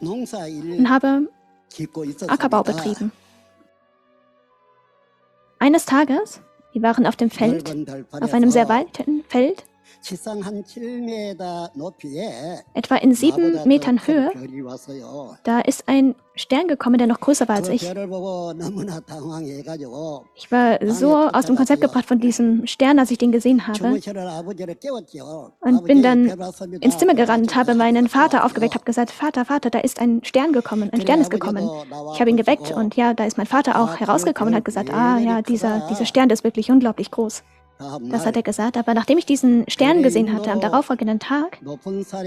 und 0.02 0.90
habe 0.90 1.30
Ackerbau 2.28 2.64
betrieben. 2.64 3.12
Eines 5.60 5.86
Tages, 5.86 6.42
wir 6.74 6.82
waren 6.82 7.08
auf 7.08 7.16
dem 7.16 7.30
Feld, 7.32 7.74
auf 8.12 8.34
einem 8.34 8.52
sehr 8.52 8.68
weiten 8.68 9.24
Feld, 9.30 9.64
etwa 12.74 12.96
in 12.96 13.14
sieben 13.14 13.68
Metern 13.68 14.00
Höhe, 14.06 14.32
da 15.44 15.60
ist 15.62 15.88
ein 15.88 16.16
Stern 16.36 16.68
gekommen, 16.68 16.98
der 16.98 17.08
noch 17.08 17.22
größer 17.22 17.48
war 17.48 17.56
als 17.56 17.70
ich. 17.70 17.84
Ich 17.84 17.96
war 20.52 20.80
so 20.86 21.16
aus 21.16 21.46
dem 21.46 21.56
Konzept 21.56 21.82
gebracht 21.82 22.06
von 22.06 22.20
diesem 22.20 22.68
Stern, 22.68 23.00
als 23.00 23.10
ich 23.10 23.18
den 23.18 23.32
gesehen 23.32 23.66
habe. 23.68 24.00
Und 25.62 25.86
bin 25.86 26.04
dann 26.04 26.30
ins 26.82 26.98
Zimmer 26.98 27.16
gerannt, 27.16 27.56
habe 27.56 27.74
meinen 27.74 28.10
Vater 28.10 28.46
aufgeweckt, 28.46 28.76
habe 28.76 28.86
gesagt, 28.86 29.12
Vater, 29.12 29.46
Vater, 29.46 29.70
da 29.70 29.80
ist 29.80 30.00
ein 30.00 30.22
Stern 30.24 30.52
gekommen, 30.52 30.90
ein 30.92 31.02
Stern 31.02 31.22
ist 31.22 31.32
gekommen. 31.32 31.70
Ich 32.14 32.20
habe 32.20 32.30
ihn 32.30 32.38
geweckt 32.38 32.72
und 32.72 32.96
ja, 32.96 33.14
da 33.14 33.26
ist 33.26 33.38
mein 33.38 33.48
Vater 33.48 33.82
auch 33.82 33.96
herausgekommen 33.96 34.54
und 34.54 34.58
hat 34.58 34.66
gesagt, 34.66 34.94
ah 34.94 35.18
ja, 35.20 35.42
dieser, 35.42 35.88
dieser 35.90 36.06
Stern 36.06 36.30
ist 36.30 36.44
wirklich 36.44 36.70
unglaublich 36.70 37.12
groß. 37.12 37.44
Das 37.78 38.26
hat 38.26 38.36
er 38.36 38.44
gesagt. 38.44 38.78
Aber 38.78 38.94
nachdem 38.94 39.18
ich 39.18 39.26
diesen 39.26 39.70
Stern 39.70 40.02
gesehen 40.02 40.34
hatte 40.34 40.52
am 40.52 40.62
darauffolgenden 40.62 41.20
Tag, 41.20 41.60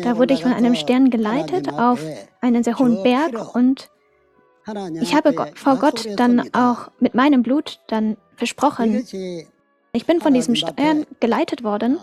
da 0.02 0.16
wurde 0.16 0.34
ich 0.34 0.42
von 0.42 0.52
einem 0.52 0.74
Stern 0.74 1.11
geleitet 1.11 1.72
auf 1.72 2.00
einen 2.40 2.62
sehr 2.64 2.78
hohen 2.78 3.02
Berg 3.02 3.54
und 3.54 3.90
ich 5.00 5.14
habe 5.14 5.34
vor 5.54 5.76
Gott 5.76 6.06
dann 6.16 6.52
auch 6.52 6.90
mit 7.00 7.14
meinem 7.14 7.42
Blut 7.42 7.80
dann 7.87 8.18
versprochen, 8.37 9.02
ich 9.92 10.06
bin 10.06 10.20
von 10.20 10.34
diesem 10.34 10.54
Stern 10.54 11.06
geleitet 11.20 11.64
worden 11.64 11.98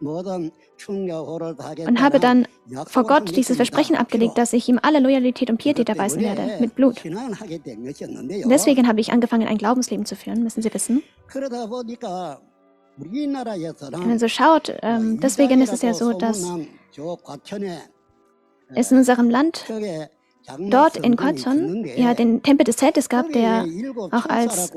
und 0.00 2.00
habe 2.00 2.20
dann 2.20 2.46
vor 2.86 3.04
Gott 3.04 3.34
dieses 3.34 3.56
Versprechen 3.56 3.96
abgelegt, 3.96 4.36
dass 4.36 4.52
ich 4.52 4.68
ihm 4.68 4.78
alle 4.82 5.00
Loyalität 5.00 5.48
und 5.48 5.56
Pietät 5.56 5.88
erweisen 5.88 6.20
werde, 6.20 6.58
mit 6.60 6.74
Blut. 6.74 7.02
Und 7.04 8.50
deswegen 8.50 8.86
habe 8.86 9.00
ich 9.00 9.12
angefangen, 9.12 9.48
ein 9.48 9.58
Glaubensleben 9.58 10.04
zu 10.04 10.16
führen, 10.16 10.42
müssen 10.42 10.62
Sie 10.62 10.72
wissen. 10.74 11.02
Wenn 12.98 14.06
man 14.06 14.18
so 14.18 14.28
schaut, 14.28 14.74
ähm, 14.82 15.20
deswegen 15.20 15.62
ist 15.62 15.72
es 15.72 15.82
ja 15.82 15.94
so, 15.94 16.12
dass 16.12 16.44
es 18.74 18.90
in 18.90 18.98
unserem 18.98 19.30
Land 19.30 19.64
dort 20.58 20.96
in 20.96 21.16
Kwachon 21.16 21.84
ja 21.96 22.14
den 22.14 22.42
Tempel 22.42 22.64
des 22.64 22.76
Zeltes 22.76 23.08
gab, 23.08 23.32
der 23.32 23.66
auch 24.12 24.26
als 24.26 24.72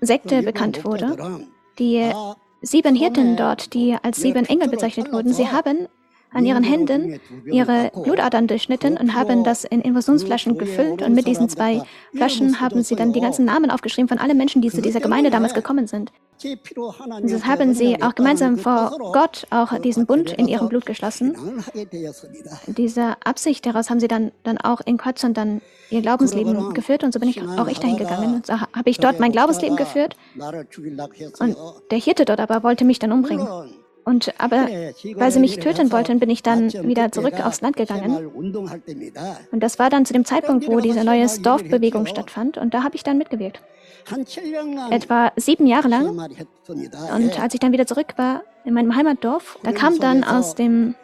Sekte 0.00 0.42
bekannt 0.42 0.84
wurde. 0.84 1.46
Die 1.78 2.12
sieben 2.62 2.94
Hirten 2.94 3.36
dort, 3.36 3.74
die 3.74 3.96
als 4.02 4.20
sieben 4.20 4.44
Engel 4.46 4.68
bezeichnet 4.68 5.12
wurden, 5.12 5.32
sie 5.32 5.48
haben 5.48 5.88
an 6.32 6.44
ihren 6.44 6.62
Händen 6.62 7.20
ihre 7.44 7.90
Blutadern 7.94 8.46
durchschnitten 8.46 8.96
und 8.96 9.14
haben 9.14 9.44
das 9.44 9.64
in 9.64 9.80
Infusionsflaschen 9.80 10.58
gefüllt. 10.58 11.02
Und 11.02 11.14
mit 11.14 11.26
diesen 11.26 11.48
zwei 11.48 11.82
Flaschen 12.14 12.60
haben 12.60 12.82
sie 12.82 12.96
dann 12.96 13.12
die 13.12 13.20
ganzen 13.20 13.44
Namen 13.44 13.70
aufgeschrieben 13.70 14.08
von 14.08 14.18
allen 14.18 14.36
Menschen, 14.36 14.62
die 14.62 14.70
zu 14.70 14.80
dieser 14.80 15.00
Gemeinde 15.00 15.30
damals 15.30 15.54
gekommen 15.54 15.86
sind. 15.86 16.12
So 16.42 17.44
haben 17.44 17.74
sie 17.74 18.02
auch 18.02 18.14
gemeinsam 18.14 18.56
vor 18.56 18.96
Gott 19.12 19.46
auch 19.50 19.78
diesen 19.78 20.06
Bund 20.06 20.32
in 20.32 20.48
ihrem 20.48 20.68
Blut 20.70 20.86
geschlossen. 20.86 21.36
Diese 22.66 23.16
Absicht 23.24 23.66
daraus 23.66 23.90
haben 23.90 24.00
sie 24.00 24.08
dann, 24.08 24.32
dann 24.42 24.56
auch 24.56 24.80
in 24.80 24.96
Kotzon 24.96 25.34
dann 25.34 25.60
ihr 25.90 26.00
Glaubensleben 26.00 26.72
geführt 26.72 27.04
und 27.04 27.12
so 27.12 27.20
bin 27.20 27.28
ich 27.28 27.42
auch 27.42 27.68
ich 27.68 27.78
dahin 27.78 27.98
gegangen. 27.98 28.36
Und 28.36 28.46
so 28.46 28.54
habe 28.54 28.88
ich 28.88 28.98
dort 28.98 29.20
mein 29.20 29.32
Glaubensleben 29.32 29.76
geführt 29.76 30.16
und 31.40 31.56
der 31.90 31.98
Hirte 31.98 32.24
dort 32.24 32.40
aber 32.40 32.62
wollte 32.62 32.84
mich 32.84 32.98
dann 32.98 33.12
umbringen. 33.12 33.46
Und 34.10 34.34
aber 34.38 34.66
weil 35.14 35.30
sie 35.30 35.38
mich 35.38 35.60
töten 35.60 35.92
wollten, 35.92 36.18
bin 36.18 36.30
ich 36.30 36.42
dann 36.42 36.72
wieder 36.72 37.12
zurück 37.12 37.34
aufs 37.44 37.60
Land 37.60 37.76
gegangen. 37.76 38.26
Und 39.52 39.60
das 39.60 39.78
war 39.78 39.88
dann 39.88 40.04
zu 40.04 40.12
dem 40.12 40.24
Zeitpunkt, 40.24 40.66
wo 40.66 40.80
diese 40.80 41.04
neue 41.04 41.26
Dorfbewegung 41.28 42.06
stattfand. 42.06 42.58
Und 42.58 42.74
da 42.74 42.82
habe 42.82 42.96
ich 42.96 43.04
dann 43.04 43.18
mitgewirkt. 43.18 43.62
Etwa 44.90 45.30
sieben 45.36 45.68
Jahre 45.68 45.86
lang. 45.86 46.08
Und 47.14 47.40
als 47.40 47.54
ich 47.54 47.60
dann 47.60 47.70
wieder 47.70 47.86
zurück 47.86 48.14
war 48.16 48.42
in 48.64 48.74
meinem 48.74 48.96
Heimatdorf, 48.96 49.60
da 49.62 49.70
kam 49.70 50.00
dann 50.00 50.24
aus 50.24 50.56
dem 50.56 50.96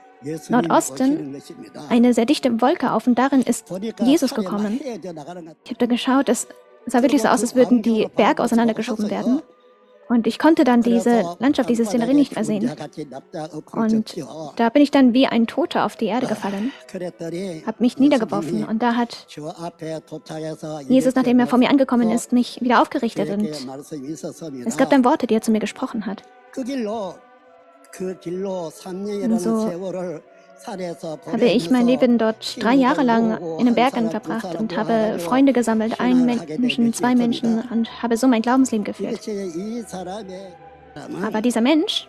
Nordosten 0.49 1.40
eine 1.88 2.12
sehr 2.12 2.27
dichte 2.27 2.61
Wolke 2.61 2.90
auf 2.90 3.07
und 3.07 3.16
darin 3.16 3.42
ist 3.42 3.73
Jesus 4.03 4.35
gekommen. 4.35 4.81
Ich 4.83 5.71
habe 5.71 5.79
da 5.79 5.87
geschaut, 5.87 6.29
es 6.29 6.49
sah 6.87 7.03
wirklich 7.03 7.23
so 7.23 7.29
aus, 7.29 7.42
als 7.42 7.55
würden 7.55 7.83
die 7.83 8.09
Berge 8.16 8.42
auseinandergeschoben 8.42 9.11
werden. 9.11 9.42
Und 10.09 10.27
ich 10.27 10.38
konnte 10.38 10.64
dann 10.64 10.83
diese 10.83 11.37
Landschaft, 11.40 11.69
diese 11.69 11.85
Szenerie 11.85 12.14
nicht 12.14 12.35
mehr 12.35 12.45
sehen. 12.45 12.71
Und 13.73 14.16
da 14.57 14.69
bin 14.69 14.83
ich 14.83 14.90
dann 14.90 15.14
wie 15.14 15.27
ein 15.27 15.47
Toter 15.47 15.85
auf 15.85 15.97
die 15.97 16.07
Erde 16.07 16.27
gefallen, 16.27 16.73
habe 17.66 17.77
mich 17.79 17.99
niedergeworfen 17.99 18.64
und 18.64 18.83
da 18.83 18.95
hat 18.95 19.27
Jesus, 20.88 21.14
nachdem 21.14 21.40
er 21.40 21.47
vor 21.47 21.59
mir 21.59 21.71
angekommen 21.71 22.11
ist, 22.11 22.33
mich 22.33 22.61
wieder 22.61 22.83
aufgerichtet 22.83 23.31
und 23.31 23.49
es 24.64 24.77
gab 24.77 24.90
dann 24.90 25.05
Worte, 25.05 25.27
die 25.27 25.35
er 25.35 25.42
zu 25.42 25.51
mir 25.51 25.61
gesprochen 25.61 26.07
hat. 26.07 26.23
Und 26.57 26.69
so 29.40 29.71
habe 30.66 31.45
ich 31.45 31.71
mein 31.71 31.87
Leben 31.87 32.19
dort 32.19 32.62
drei 32.62 32.75
Jahre 32.75 33.03
lang 33.03 33.59
in 33.59 33.66
den 33.66 33.75
Bergen 33.75 34.11
verbracht 34.11 34.55
und 34.55 34.77
habe 34.77 35.19
Freunde 35.19 35.53
gesammelt, 35.53 36.01
einen 36.01 36.27
Menschen, 36.27 36.92
zwei 36.92 37.14
Menschen 37.14 37.62
und 37.71 38.03
habe 38.03 38.16
so 38.16 38.27
mein 38.27 38.42
Glaubensleben 38.42 38.85
geführt. 38.85 39.21
Aber 41.23 41.43
dieser 41.43 41.61
Mensch, 41.61 42.09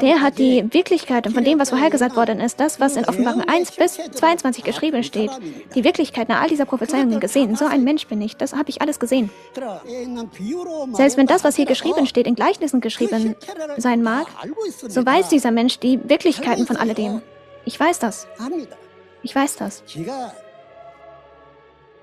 der 0.00 0.20
hat 0.20 0.38
die 0.38 0.64
Wirklichkeit 0.72 1.30
von 1.30 1.44
dem, 1.44 1.58
was 1.58 1.70
vorhergesagt 1.70 2.16
worden 2.16 2.40
ist, 2.40 2.58
das, 2.58 2.80
was 2.80 2.96
in 2.96 3.04
Offenbarung 3.04 3.42
1 3.42 3.72
bis 3.72 3.94
22 3.94 4.64
geschrieben 4.64 5.04
steht, 5.04 5.30
die 5.74 5.84
Wirklichkeit 5.84 6.28
nach 6.28 6.42
all 6.42 6.48
dieser 6.48 6.64
Prophezeiungen 6.64 7.20
gesehen. 7.20 7.54
So 7.54 7.66
ein 7.66 7.84
Mensch 7.84 8.06
bin 8.08 8.20
ich, 8.20 8.36
das 8.36 8.54
habe 8.54 8.70
ich 8.70 8.82
alles 8.82 8.98
gesehen. 8.98 9.30
Selbst 10.92 11.16
wenn 11.16 11.26
das, 11.26 11.44
was 11.44 11.54
hier 11.54 11.66
geschrieben 11.66 12.06
steht, 12.06 12.26
in 12.26 12.34
Gleichnissen 12.34 12.80
geschrieben 12.80 13.36
sein 13.76 14.02
mag, 14.02 14.26
so 14.88 15.06
weiß 15.06 15.28
dieser 15.28 15.52
Mensch 15.52 15.78
die 15.78 16.00
Wirklichkeiten 16.08 16.66
von 16.66 16.76
alledem. 16.76 17.22
Ich 17.64 17.78
weiß 17.78 18.00
das. 18.00 18.26
Ich 19.22 19.34
weiß 19.34 19.56
das. 19.56 19.84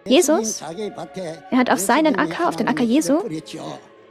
Jesus, 0.06 0.62
er 0.62 1.58
hat 1.58 1.72
auf 1.72 1.80
seinen 1.80 2.15
Acker, 2.15 2.48
auf 2.48 2.56
den 2.56 2.68
Acker 2.68 2.84
Jesu, 2.84 3.20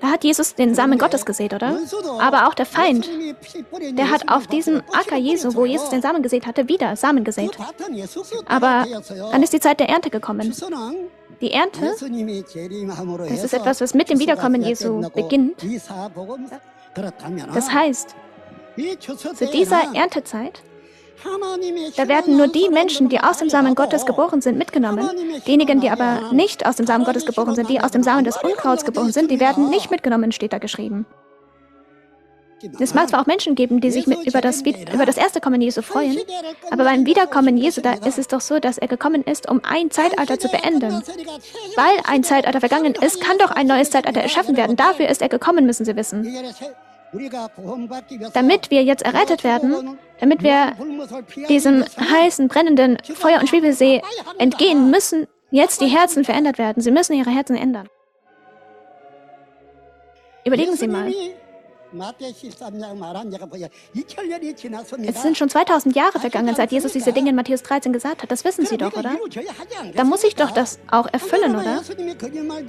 da 0.05 0.11
hat 0.11 0.23
Jesus 0.23 0.55
den 0.55 0.75
Samen 0.75 0.99
Gottes 0.99 1.25
gesät, 1.25 1.55
oder? 1.55 1.79
Aber 2.21 2.47
auch 2.47 2.53
der 2.53 2.67
Feind, 2.67 3.09
der 3.93 4.11
hat 4.11 4.29
auf 4.29 4.47
diesem 4.47 4.83
Acker 4.93 5.17
Jesu, 5.17 5.55
wo 5.55 5.65
Jesus 5.65 5.89
den 5.89 6.03
Samen 6.03 6.23
gesät 6.23 6.47
hatte, 6.47 6.69
wieder 6.69 6.95
Samen 6.95 7.25
gesät. 7.25 7.57
Aber 8.45 8.85
dann 9.33 9.43
ist 9.43 9.55
die 9.55 9.61
Zeit 9.61 9.81
der 9.81 9.89
Ernte 9.89 10.11
gekommen. 10.11 10.55
Die 11.41 11.53
Ernte, 11.53 11.95
das 13.31 13.45
ist 13.45 13.55
etwas, 13.55 13.81
was 13.81 13.95
mit 13.95 14.11
dem 14.11 14.19
Wiederkommen 14.19 14.63
Jesu 14.63 15.01
beginnt. 15.15 15.65
Das 17.55 17.73
heißt, 17.73 18.15
zu 18.99 19.47
dieser 19.47 19.95
Erntezeit 19.95 20.63
da 21.97 22.09
werden 22.09 22.37
nur 22.37 22.49
die 22.49 22.69
Menschen, 22.71 23.09
die 23.09 23.21
aus 23.21 23.39
dem 23.39 23.49
Samen 23.49 23.75
Gottes 23.75 24.07
geboren 24.07 24.41
sind, 24.41 24.59
mitgenommen. 24.59 25.09
Diejenigen, 25.47 25.81
die 25.81 25.91
aber 25.91 26.33
nicht 26.33 26.67
aus 26.67 26.77
dem 26.77 26.87
Samen 26.87 27.05
Gottes 27.05 27.27
geboren 27.27 27.55
sind, 27.55 27.69
die 27.69 27.81
aus 27.81 27.91
dem 27.91 28.03
Samen 28.03 28.25
des 28.25 28.37
Unkrauts 28.37 28.85
geboren 28.85 29.13
sind, 29.13 29.31
die 29.31 29.41
werden 29.41 29.71
nicht 29.71 29.91
mitgenommen, 29.91 30.33
steht 30.33 30.53
da 30.53 30.59
geschrieben. 30.59 31.07
Es 32.81 32.95
mag 32.95 33.09
zwar 33.09 33.21
auch 33.21 33.27
Menschen 33.27 33.55
geben, 33.55 33.81
die 33.81 33.91
sich 33.91 34.07
über 34.07 34.41
das, 34.41 34.63
über 34.63 35.05
das 35.05 35.17
erste 35.17 35.41
Kommen 35.41 35.61
Jesu 35.61 35.83
freuen, 35.83 36.19
aber 36.71 36.85
beim 36.85 37.05
Wiederkommen 37.05 37.57
Jesu, 37.57 37.81
da 37.81 37.93
ist 37.93 38.19
es 38.19 38.29
doch 38.29 38.41
so, 38.41 38.59
dass 38.59 38.79
er 38.79 38.89
gekommen 38.89 39.23
ist, 39.23 39.51
um 39.51 39.61
ein 39.65 39.91
Zeitalter 39.91 40.39
zu 40.39 40.49
beenden. 40.49 41.03
Weil 41.77 41.97
ein 42.05 42.25
Zeitalter 42.25 42.61
vergangen 42.61 42.95
ist, 42.95 43.21
kann 43.21 43.37
doch 43.39 43.51
ein 43.51 43.67
neues 43.67 43.91
Zeitalter 43.91 44.21
erschaffen 44.21 44.57
werden. 44.57 44.77
Dafür 44.77 45.09
ist 45.09 45.21
er 45.21 45.29
gekommen, 45.29 45.67
müssen 45.67 45.85
Sie 45.85 45.97
wissen. 45.97 46.27
Damit 48.33 48.71
wir 48.71 48.83
jetzt 48.83 49.03
errettet 49.03 49.45
werden, 49.45 49.99
damit 50.21 50.43
wir 50.43 50.75
diesem 51.49 51.85
heißen, 51.85 52.49
brennenden 52.49 52.99
Feuer- 53.15 53.41
und 53.41 53.49
Schwebelsee 53.49 54.03
entgehen, 54.39 54.91
müssen 54.91 55.27
jetzt 55.51 55.81
die 55.81 55.87
Herzen 55.87 56.25
verändert 56.25 56.59
werden. 56.59 56.83
Sie 56.83 56.91
müssen 56.91 57.15
ihre 57.15 57.31
Herzen 57.31 57.57
ändern. 57.57 57.89
Überlegen 60.45 60.77
Sie 60.77 60.89
mal. 60.89 61.11
Es 65.07 65.23
sind 65.23 65.39
schon 65.39 65.49
2000 65.49 65.95
Jahre 65.95 66.19
vergangen, 66.19 66.55
seit 66.57 66.73
Jesus 66.73 66.93
diese 66.93 67.13
Dinge 67.13 67.31
in 67.31 67.37
Matthäus 67.37 67.63
13 67.63 67.93
gesagt 67.93 68.23
hat. 68.23 68.31
Das 68.33 68.45
wissen 68.45 68.67
Sie 68.67 68.77
doch, 68.77 68.93
oder? 68.95 69.13
Da 69.95 70.05
muss 70.05 70.25
ich 70.25 70.35
doch 70.35 70.51
das 70.51 70.81
auch 70.91 71.07
erfüllen, 71.13 71.55
oder? 71.55 71.83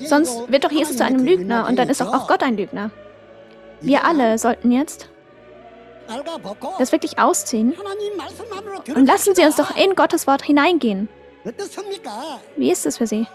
Sonst 0.05 0.51
wird 0.51 0.63
doch 0.63 0.71
Jesus 0.71 0.97
zu 0.97 1.05
einem 1.05 1.25
Lügner 1.25 1.67
und 1.67 1.77
dann 1.77 1.89
ist 1.89 2.01
doch 2.01 2.13
auch 2.13 2.27
Gott 2.27 2.43
ein 2.43 2.55
Lügner. 2.55 2.91
Wir 3.85 4.03
alle 4.03 4.37
sollten 4.37 4.71
jetzt 4.71 5.09
das 6.79 6.91
wirklich 6.91 7.17
ausziehen 7.19 7.73
und 8.95 9.05
lassen 9.05 9.35
Sie 9.35 9.43
uns 9.43 9.55
doch 9.55 9.75
in 9.75 9.95
Gottes 9.95 10.27
Wort 10.27 10.43
hineingehen. 10.43 11.07
Wie 12.57 12.71
ist 12.71 12.85
es 12.85 12.97
für 12.97 13.07
Sie? 13.07 13.27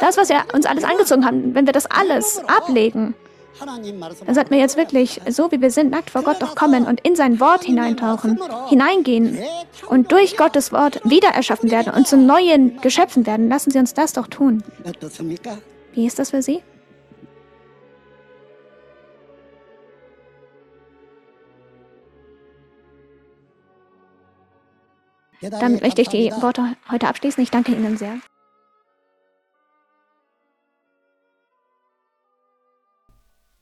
Das, 0.00 0.16
was 0.16 0.28
wir 0.28 0.44
uns 0.52 0.66
alles 0.66 0.84
angezogen 0.84 1.24
haben, 1.24 1.54
wenn 1.54 1.66
wir 1.66 1.72
das 1.72 1.86
alles 1.86 2.42
ablegen, 2.46 3.14
dann 3.58 4.34
sollten 4.34 4.50
wir 4.50 4.58
jetzt 4.58 4.76
wirklich, 4.76 5.20
so 5.30 5.50
wie 5.50 5.60
wir 5.62 5.70
sind, 5.70 5.90
nackt 5.90 6.10
vor 6.10 6.22
Gott 6.22 6.42
doch 6.42 6.54
kommen 6.54 6.86
und 6.86 7.00
in 7.00 7.16
sein 7.16 7.40
Wort 7.40 7.64
hineintauchen, 7.64 8.38
hineingehen 8.68 9.38
und 9.88 10.12
durch 10.12 10.36
Gottes 10.36 10.72
Wort 10.72 11.00
wieder 11.04 11.28
erschaffen 11.28 11.70
werden 11.70 11.94
und 11.94 12.06
zu 12.06 12.18
neuen 12.18 12.78
Geschöpfen 12.82 13.26
werden. 13.26 13.48
Lassen 13.48 13.70
Sie 13.70 13.78
uns 13.78 13.94
das 13.94 14.12
doch 14.12 14.26
tun. 14.26 14.62
Wie 15.94 16.06
ist 16.06 16.18
das 16.18 16.30
für 16.30 16.42
Sie? 16.42 16.62
Damit 25.40 25.82
möchte 25.82 26.02
ich 26.02 26.08
die 26.08 26.30
Worte 26.40 26.76
heute 26.90 27.08
abschließen. 27.08 27.42
Ich 27.42 27.50
danke 27.50 27.72
Ihnen 27.72 27.96
sehr. 27.96 28.18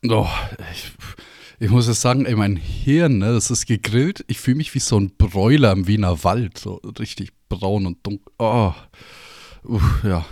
Oh, 0.06 0.28
ich, 0.72 0.92
ich 1.58 1.70
muss 1.70 1.88
es 1.88 2.00
sagen, 2.00 2.26
ey, 2.26 2.34
mein 2.34 2.56
Hirn, 2.56 3.18
ne, 3.18 3.32
das 3.32 3.50
ist 3.50 3.66
gegrillt. 3.66 4.24
Ich 4.28 4.38
fühle 4.38 4.58
mich 4.58 4.74
wie 4.74 4.80
so 4.80 4.98
ein 4.98 5.16
Bräuler 5.16 5.72
im 5.72 5.86
Wiener 5.86 6.22
Wald. 6.24 6.58
So 6.58 6.74
richtig 6.98 7.32
braun 7.48 7.86
und 7.86 8.06
dunkel. 8.06 8.32
Oh, 8.38 8.72
Uff, 9.64 10.04
ja. 10.04 10.26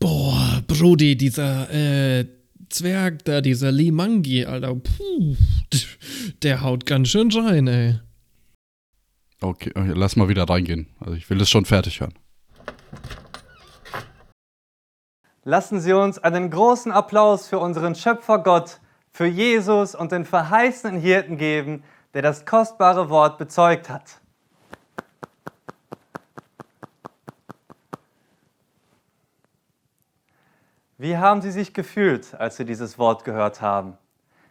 Boah, 0.00 0.62
Brody, 0.66 1.16
dieser 1.16 1.70
äh, 1.72 2.26
Zwerg 2.68 3.24
da, 3.24 3.40
dieser 3.40 3.70
Limangi, 3.70 4.44
Alter. 4.44 4.74
Puh, 4.74 5.36
der 6.42 6.62
haut 6.62 6.84
ganz 6.84 7.08
schön 7.08 7.30
rein, 7.30 7.68
ey. 7.68 8.00
Okay, 9.40 9.70
okay, 9.74 9.92
lass 9.94 10.16
mal 10.16 10.28
wieder 10.28 10.48
reingehen. 10.48 10.88
Also 11.00 11.14
ich 11.14 11.28
will 11.28 11.40
es 11.40 11.50
schon 11.50 11.64
fertig 11.64 12.00
hören. 12.00 12.14
Lassen 15.44 15.78
Sie 15.78 15.92
uns 15.92 16.18
einen 16.18 16.50
großen 16.50 16.90
Applaus 16.90 17.46
für 17.46 17.58
unseren 17.58 17.94
Schöpfer 17.94 18.38
Gott, 18.38 18.80
für 19.12 19.26
Jesus 19.26 19.94
und 19.94 20.10
den 20.10 20.24
verheißenen 20.24 21.00
Hirten 21.00 21.36
geben, 21.36 21.84
der 22.14 22.22
das 22.22 22.44
kostbare 22.44 23.10
Wort 23.10 23.38
bezeugt 23.38 23.88
hat. 23.88 24.20
Wie 30.98 31.18
haben 31.18 31.42
Sie 31.42 31.50
sich 31.50 31.74
gefühlt, 31.74 32.34
als 32.34 32.56
Sie 32.56 32.64
dieses 32.64 32.98
Wort 32.98 33.24
gehört 33.24 33.60
haben? 33.60 33.98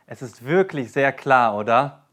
Es 0.05 0.21
ist 0.21 0.45
wirklich 0.45 0.91
sehr 0.91 1.11
klar, 1.11 1.57
oder? 1.57 2.04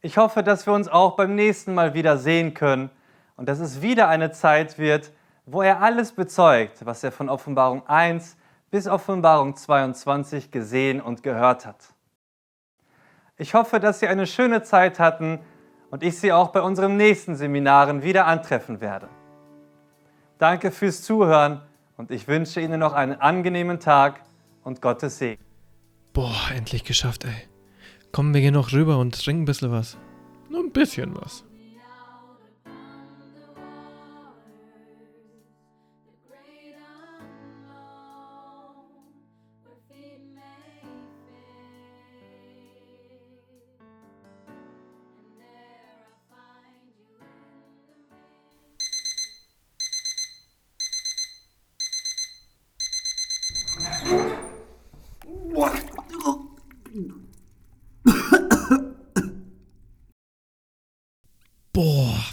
Ich 0.00 0.16
hoffe, 0.16 0.44
dass 0.44 0.66
wir 0.66 0.72
uns 0.72 0.86
auch 0.88 1.16
beim 1.16 1.34
nächsten 1.34 1.74
Mal 1.74 1.92
wieder 1.92 2.18
sehen 2.18 2.54
können 2.54 2.90
und 3.36 3.48
dass 3.48 3.58
es 3.58 3.82
wieder 3.82 4.08
eine 4.08 4.30
Zeit 4.30 4.78
wird, 4.78 5.12
wo 5.44 5.62
er 5.62 5.80
alles 5.80 6.12
bezeugt, 6.12 6.86
was 6.86 7.02
er 7.02 7.10
von 7.10 7.28
Offenbarung 7.28 7.86
1 7.86 8.36
bis 8.70 8.86
Offenbarung 8.86 9.56
22 9.56 10.50
gesehen 10.50 11.00
und 11.00 11.22
gehört 11.22 11.66
hat. 11.66 11.94
Ich 13.36 13.54
hoffe, 13.54 13.80
dass 13.80 13.98
Sie 14.00 14.06
eine 14.06 14.26
schöne 14.26 14.62
Zeit 14.62 15.00
hatten 15.00 15.40
und 15.90 16.02
ich 16.02 16.18
Sie 16.18 16.32
auch 16.32 16.48
bei 16.48 16.60
unseren 16.60 16.96
nächsten 16.96 17.34
Seminaren 17.34 18.02
wieder 18.02 18.26
antreffen 18.26 18.80
werde. 18.80 19.08
Danke 20.38 20.70
fürs 20.70 21.02
Zuhören 21.02 21.62
und 21.96 22.12
ich 22.12 22.28
wünsche 22.28 22.60
Ihnen 22.60 22.78
noch 22.78 22.92
einen 22.92 23.20
angenehmen 23.20 23.80
Tag 23.80 24.22
und 24.62 24.80
Gottes 24.80 25.18
Segen. 25.18 25.42
Boah, 26.12 26.50
endlich 26.54 26.84
geschafft, 26.84 27.24
ey. 27.24 27.48
Kommen 28.18 28.34
wir 28.34 28.40
hier 28.40 28.50
noch 28.50 28.72
rüber 28.72 28.98
und 28.98 29.16
trinken 29.16 29.42
ein 29.42 29.44
bisschen 29.44 29.70
was. 29.70 29.96
Nur 30.50 30.64
ein 30.64 30.72
bisschen 30.72 31.14
was. 31.14 31.44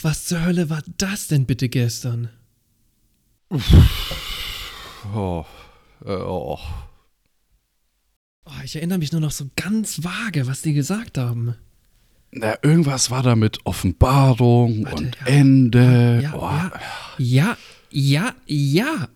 Was 0.05 0.25
zur 0.25 0.45
Hölle 0.45 0.69
war 0.69 0.83
das 0.97 1.27
denn 1.27 1.45
bitte 1.45 1.67
gestern? 1.67 2.29
Oh, 5.13 5.45
oh. 6.05 6.59
Oh, 8.45 8.51
ich 8.63 8.75
erinnere 8.75 8.99
mich 8.99 9.11
nur 9.11 9.21
noch 9.21 9.31
so 9.31 9.49
ganz 9.55 10.03
vage, 10.03 10.47
was 10.47 10.61
die 10.61 10.73
gesagt 10.73 11.17
haben. 11.17 11.55
Na, 12.31 12.57
irgendwas 12.61 13.11
war 13.11 13.23
da 13.23 13.35
mit 13.35 13.65
Offenbarung 13.65 14.85
Warte, 14.85 15.03
und 15.03 15.15
ja. 15.15 15.25
Ende. 15.25 16.19
Ja, 16.23 16.33
oh, 16.35 16.77
ja, 17.17 17.57
ja, 17.89 18.33
ja, 18.35 18.35
ja. 18.45 19.09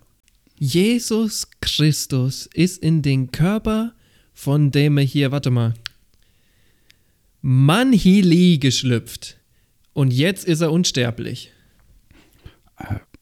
Jesus 0.57 1.47
Christus 1.61 2.47
ist 2.53 2.77
in 2.79 3.01
den 3.01 3.31
Körper 3.31 3.93
von 4.39 4.71
dem 4.71 4.97
er 4.97 5.03
hier, 5.03 5.31
warte 5.31 5.51
mal, 5.51 5.73
Manhili 7.41 8.57
geschlüpft. 8.57 9.38
Und 9.93 10.11
jetzt 10.11 10.45
ist 10.45 10.61
er 10.61 10.71
unsterblich. 10.71 11.51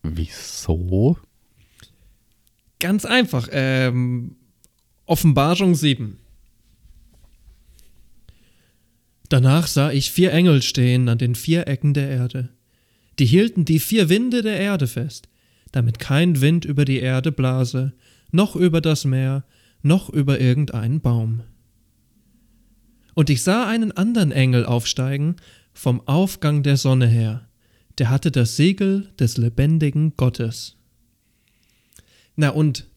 Wieso? 0.03 1.17
Ganz 2.79 3.05
einfach. 3.05 3.49
Ähm, 3.51 4.35
Offenbarung 5.05 5.73
7. 5.75 6.19
Danach 9.29 9.67
sah 9.67 9.91
ich 9.91 10.11
vier 10.11 10.31
Engel 10.31 10.61
stehen 10.61 11.09
an 11.09 11.17
den 11.17 11.35
vier 11.35 11.67
Ecken 11.67 11.93
der 11.93 12.09
Erde. 12.09 12.49
Die 13.19 13.25
hielten 13.25 13.65
die 13.65 13.79
vier 13.79 14.09
Winde 14.09 14.41
der 14.41 14.59
Erde 14.59 14.87
fest, 14.87 15.27
damit 15.71 15.99
kein 15.99 16.39
Wind 16.39 16.65
über 16.65 16.85
die 16.85 16.99
Erde 16.99 17.31
blase, 17.31 17.93
noch 18.31 18.55
über 18.55 18.79
das 18.79 19.05
Meer, 19.05 19.43
noch 19.81 20.09
über 20.09 20.39
irgendeinen 20.39 21.01
Baum. 21.01 21.41
Und 23.15 23.29
ich 23.29 23.41
sah 23.41 23.67
einen 23.67 23.91
anderen 23.91 24.31
Engel 24.31 24.65
aufsteigen 24.65 25.37
vom 25.77 26.01
Aufgang 26.07 26.63
der 26.63 26.75
Sonne 26.75 27.07
her, 27.07 27.47
der 27.99 28.09
hatte 28.09 28.31
das 28.31 28.55
Segel 28.55 29.11
des 29.19 29.37
lebendigen 29.37 30.17
Gottes. 30.17 30.75
Na 32.35 32.49
und, 32.49 32.87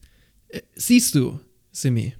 äh, 0.49 0.61
siehst 0.75 1.13
du, 1.13 1.39
Simi, 1.71 2.15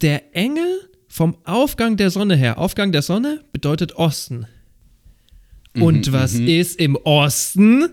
der 0.00 0.36
Engel 0.36 0.90
vom 1.06 1.36
Aufgang 1.44 1.96
der 1.96 2.10
Sonne 2.10 2.36
her, 2.36 2.58
Aufgang 2.58 2.90
der 2.90 3.02
Sonne 3.02 3.44
bedeutet 3.52 3.94
Osten. 3.94 4.46
Und 5.74 6.08
Mhm, 6.08 6.12
was 6.12 6.34
mhm. 6.34 6.48
ist 6.48 6.80
im 6.80 6.96
Osten? 6.96 7.88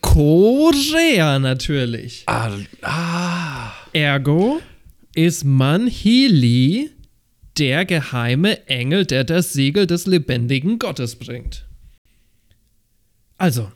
Korea 0.00 1.38
natürlich. 1.38 2.24
Ah, 2.26 2.50
ah. 2.82 3.72
Ergo 3.92 4.60
ist 5.14 5.44
Manhili 5.44 6.90
der 7.58 7.84
geheime 7.84 8.66
Engel, 8.68 9.04
der 9.04 9.24
das 9.24 9.52
Siegel 9.52 9.86
des 9.86 10.06
lebendigen 10.06 10.78
Gottes 10.78 11.16
bringt. 11.16 11.66
Also, 13.36 13.70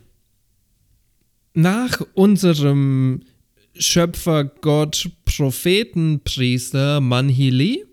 nach 1.55 2.01
unserem 2.15 3.23
Schöpfergott, 3.75 5.11
Propheten, 5.25 6.21
Priester 6.21 7.01
Manhili 7.01 7.85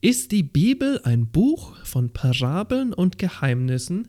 ist 0.00 0.32
die 0.32 0.42
Bibel 0.42 1.00
ein 1.04 1.26
Buch 1.26 1.76
von 1.84 2.10
Parabeln 2.10 2.92
und 2.92 3.18
Geheimnissen 3.18 4.08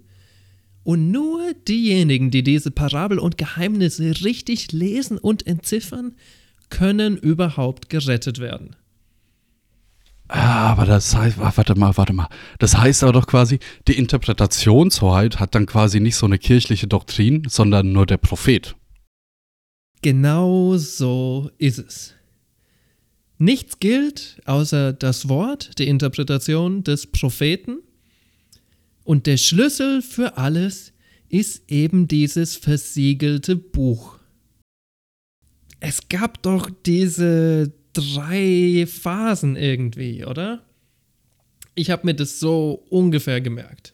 und 0.83 1.11
nur 1.11 1.53
diejenigen, 1.67 2.31
die 2.31 2.43
diese 2.43 2.71
Parabel 2.71 3.19
und 3.19 3.37
Geheimnisse 3.37 4.23
richtig 4.23 4.71
lesen 4.71 5.17
und 5.17 5.45
entziffern, 5.45 6.15
können 6.69 7.17
überhaupt 7.17 7.89
gerettet 7.89 8.39
werden. 8.39 8.75
Ah, 10.29 10.71
aber 10.71 10.85
das 10.85 11.15
heißt, 11.15 11.37
wa- 11.37 11.53
warte 11.55 11.75
mal, 11.75 11.95
warte 11.95 12.13
mal. 12.13 12.27
Das 12.59 12.77
heißt 12.77 13.03
aber 13.03 13.13
doch 13.13 13.27
quasi, 13.27 13.59
die 13.87 13.97
Interpretationshoheit 13.97 15.39
hat 15.39 15.55
dann 15.55 15.65
quasi 15.65 15.99
nicht 15.99 16.15
so 16.17 16.25
eine 16.25 16.37
kirchliche 16.37 16.87
Doktrin, 16.87 17.43
sondern 17.47 17.93
nur 17.93 18.05
der 18.05 18.17
Prophet. 18.17 18.75
Genau 20.01 20.77
so 20.77 21.49
ist 21.57 21.79
es. 21.79 22.13
Nichts 23.39 23.79
gilt 23.79 24.41
außer 24.45 24.93
das 24.93 25.29
Wort, 25.29 25.77
die 25.79 25.87
Interpretation 25.87 26.83
des 26.83 27.07
Propheten. 27.07 27.77
Und 29.03 29.25
der 29.27 29.37
Schlüssel 29.37 30.01
für 30.01 30.37
alles 30.37 30.91
ist 31.29 31.71
eben 31.71 32.07
dieses 32.07 32.55
versiegelte 32.57 33.55
Buch. 33.55 34.17
Es 35.79 36.09
gab 36.09 36.41
doch 36.41 36.69
diese 36.85 37.71
drei 37.97 38.85
Phasen 38.87 39.55
irgendwie, 39.55 40.25
oder? 40.25 40.63
Ich 41.75 41.89
habe 41.89 42.05
mir 42.05 42.13
das 42.13 42.39
so 42.39 42.85
ungefähr 42.89 43.41
gemerkt. 43.41 43.93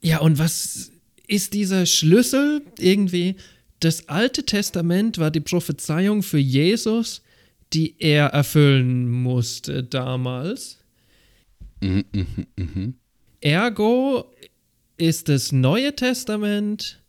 Ja, 0.00 0.18
und 0.18 0.38
was 0.38 0.90
ist 1.26 1.54
dieser 1.54 1.86
Schlüssel 1.86 2.62
irgendwie? 2.78 3.36
Das 3.80 4.08
Alte 4.08 4.44
Testament 4.44 5.18
war 5.18 5.30
die 5.30 5.40
Prophezeiung 5.40 6.22
für 6.22 6.38
Jesus, 6.38 7.22
die 7.72 7.96
er 7.98 8.26
erfüllen 8.26 9.10
musste 9.10 9.82
damals. 9.82 10.78
Mhm, 11.80 12.04
mhm, 12.12 12.46
mhm. 12.56 12.94
Ergo 13.40 14.32
ist 14.96 15.28
das 15.28 15.52
Neue 15.52 15.96
Testament 15.96 17.02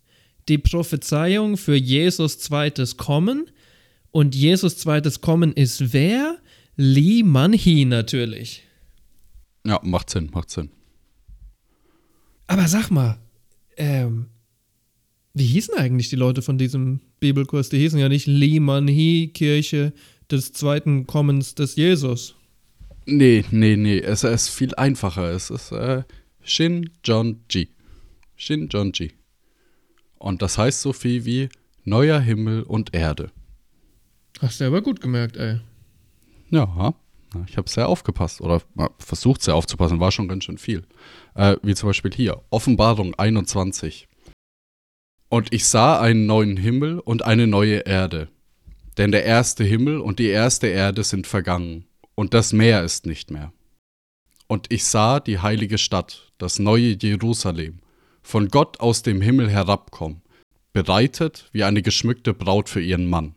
die 0.48 0.58
Prophezeiung 0.58 1.58
für 1.58 1.76
Jesus 1.76 2.39
zweites 2.39 2.98
Kommen. 2.98 3.50
Und 4.13 4.36
Jesus 4.36 4.78
zweites 4.78 5.21
Kommen 5.21 5.54
ist 5.54 5.91
wer? 5.91 6.38
Li 6.76 7.23
Manhi 7.23 7.84
natürlich. 7.84 8.62
Ja, 9.65 9.80
macht 9.84 10.12
Sinn, 10.12 10.30
macht 10.32 10.52
Sinn. 10.52 10.69
Aber 12.45 12.67
sag 12.67 12.91
mal, 12.91 13.17
ähm, 13.76 14.28
wie 15.34 15.47
hießen 15.47 15.73
eigentlich 15.73 16.10
die 16.10 16.15
Leute 16.15 16.43
von 16.43 16.60
diesem 16.60 16.99
Bibelkurs? 17.21 17.69
Die 17.69 17.80
hießen 17.80 17.97
ja 17.97 18.08
nicht 18.08 18.28
Li 18.28 18.60
Manhi 18.60 19.32
Kirche 19.34 19.93
des 20.30 20.54
zweiten 20.54 21.08
Kommens 21.08 21.56
des 21.56 21.76
Jesus. 21.76 22.36
Nee, 23.08 23.43
nee, 23.49 23.76
nee, 23.76 23.97
es 23.97 24.23
ist 24.23 24.49
viel 24.49 24.76
einfacher. 24.76 25.32
Es 25.32 25.49
ist 25.49 25.71
äh, 25.71 26.04
Shin 26.43 26.91
John 27.04 27.39
Ji. 27.49 27.69
Shin 28.36 28.67
John 28.69 28.91
Ji. 28.93 29.12
Und 30.19 30.43
das 30.43 30.60
heißt 30.60 30.82
so 30.82 30.93
viel 30.93 31.26
wie 31.26 31.49
neuer 31.84 32.19
Himmel 32.19 32.62
und 32.62 32.93
Erde. 32.93 33.32
Hast 34.43 34.60
du 34.60 34.65
aber 34.65 34.82
gut 34.82 34.99
gemerkt, 34.99 35.38
ey. 35.38 35.62
Ja, 36.49 36.93
ich 37.47 37.56
habe 37.56 37.69
sehr 37.69 37.88
aufgepasst 37.88 38.41
oder 38.41 38.62
versucht 38.99 39.41
sehr 39.41 39.56
aufzupassen, 39.56 40.01
war 40.01 40.12
schon 40.12 40.27
ganz 40.27 40.43
schön 40.43 40.58
viel. 40.58 40.84
Äh, 41.34 41.56
wie 41.63 41.73
zum 41.75 41.88
Beispiel 41.88 42.12
hier, 42.13 42.41
Offenbarung 42.49 43.15
21. 43.15 44.10
Und 45.29 45.53
ich 45.53 45.65
sah 45.65 45.97
einen 45.97 46.25
neuen 46.25 46.58
Himmel 46.58 46.99
und 46.99 47.23
eine 47.23 47.47
neue 47.47 47.77
Erde. 47.88 48.27
Denn 48.97 49.13
der 49.13 49.23
erste 49.23 49.63
Himmel 49.63 50.01
und 50.01 50.19
die 50.19 50.27
erste 50.27 50.67
Erde 50.67 51.06
sind 51.06 51.25
vergangen, 51.25 51.86
und 52.13 52.34
das 52.34 52.51
Meer 52.51 52.84
ist 52.84 53.06
nicht 53.06 53.32
mehr. 53.32 53.53
Und 54.47 54.73
ich 54.73 54.84
sah 54.84 55.21
die 55.21 55.39
heilige 55.39 55.77
Stadt, 55.77 56.34
das 56.38 56.60
neue 56.60 56.97
Jerusalem, 57.01 57.79
von 58.21 58.49
Gott 58.49 58.82
aus 58.82 59.03
dem 59.03 59.21
Himmel 59.21 59.49
herabkommen, 59.49 60.21
bereitet 60.73 61.49
wie 61.53 61.63
eine 61.63 61.82
geschmückte 61.82 62.34
Braut 62.34 62.67
für 62.67 62.82
ihren 62.82 63.10
Mann. 63.10 63.36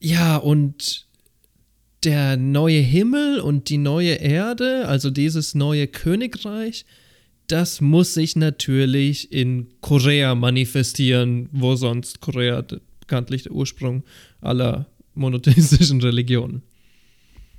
Ja, 0.00 0.36
und 0.36 1.06
der 2.04 2.36
neue 2.38 2.80
Himmel 2.80 3.40
und 3.40 3.68
die 3.68 3.78
neue 3.78 4.14
Erde, 4.14 4.88
also 4.88 5.10
dieses 5.10 5.54
neue 5.54 5.86
Königreich, 5.86 6.86
das 7.46 7.80
muss 7.80 8.14
sich 8.14 8.36
natürlich 8.36 9.32
in 9.32 9.68
Korea 9.80 10.34
manifestieren, 10.34 11.48
wo 11.52 11.76
sonst 11.76 12.20
Korea 12.20 12.64
bekanntlich 13.00 13.42
der 13.42 13.52
Ursprung 13.52 14.04
aller 14.40 14.86
monotheistischen 15.14 16.00
Religionen. 16.00 16.62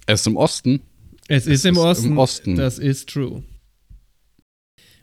Es 0.08 0.22
ist 0.22 0.28
im 0.28 0.38
Osten. 0.38 0.82
Es 1.28 1.46
ist, 1.46 1.60
Es 1.60 1.66
im, 1.66 1.76
ist 1.76 1.78
im 1.78 1.78
Osten, 1.78 2.18
Osten. 2.18 2.56
Das 2.56 2.80
ist 2.80 3.10
true. 3.10 3.44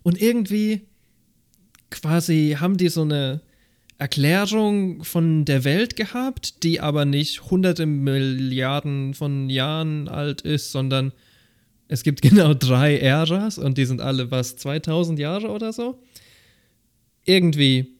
Und 0.02 0.20
irgendwie 0.20 0.82
quasi 1.90 2.56
haben 2.58 2.76
die 2.76 2.88
so 2.88 3.02
eine 3.02 3.40
Erklärung 3.98 5.02
von 5.02 5.44
der 5.44 5.64
Welt 5.64 5.96
gehabt, 5.96 6.62
die 6.62 6.80
aber 6.80 7.04
nicht 7.04 7.50
hunderte 7.50 7.84
Milliarden 7.84 9.12
von 9.12 9.50
Jahren 9.50 10.08
alt 10.08 10.40
ist, 10.40 10.70
sondern 10.70 11.12
es 11.88 12.04
gibt 12.04 12.22
genau 12.22 12.54
drei 12.54 12.98
Äras 12.98 13.58
und 13.58 13.76
die 13.76 13.84
sind 13.84 14.00
alle 14.00 14.30
was 14.30 14.56
2000 14.56 15.18
Jahre 15.18 15.48
oder 15.48 15.72
so. 15.72 16.00
Irgendwie 17.24 17.98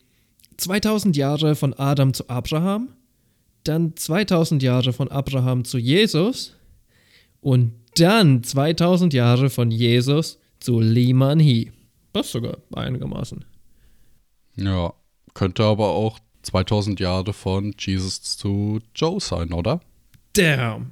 2000 0.56 1.16
Jahre 1.16 1.56
von 1.56 1.74
Adam 1.74 2.14
zu 2.14 2.28
Abraham, 2.28 2.90
dann 3.64 3.96
2000 3.96 4.62
Jahre 4.62 4.92
von 4.92 5.10
Abraham 5.10 5.64
zu 5.64 5.78
Jesus 5.78 6.56
und 7.40 7.72
dann 7.96 8.44
2000 8.44 9.12
Jahre 9.14 9.50
von 9.50 9.72
Jesus 9.72 10.38
zu 10.60 10.80
Liman 10.80 11.40
He. 11.40 11.72
Das 12.12 12.30
sogar 12.30 12.58
einigermaßen. 12.72 13.44
Ja, 14.56 14.92
könnte 15.38 15.62
aber 15.62 15.90
auch 15.90 16.18
2000 16.42 16.98
Jahre 16.98 17.32
von 17.32 17.72
Jesus 17.78 18.36
zu 18.36 18.80
Joe 18.92 19.20
sein, 19.20 19.52
oder? 19.52 19.80
Damn. 20.32 20.90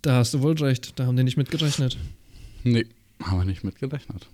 Da 0.00 0.18
hast 0.18 0.34
du 0.34 0.42
wohl 0.42 0.56
recht. 0.58 0.96
Da 0.96 1.06
haben 1.06 1.16
die 1.16 1.24
nicht 1.24 1.36
mit 1.36 1.50
gerechnet. 1.50 1.98
Nee, 2.62 2.86
haben 3.20 3.38
wir 3.38 3.44
nicht 3.44 3.64
mit 3.64 3.80
gerechnet. 3.80 4.28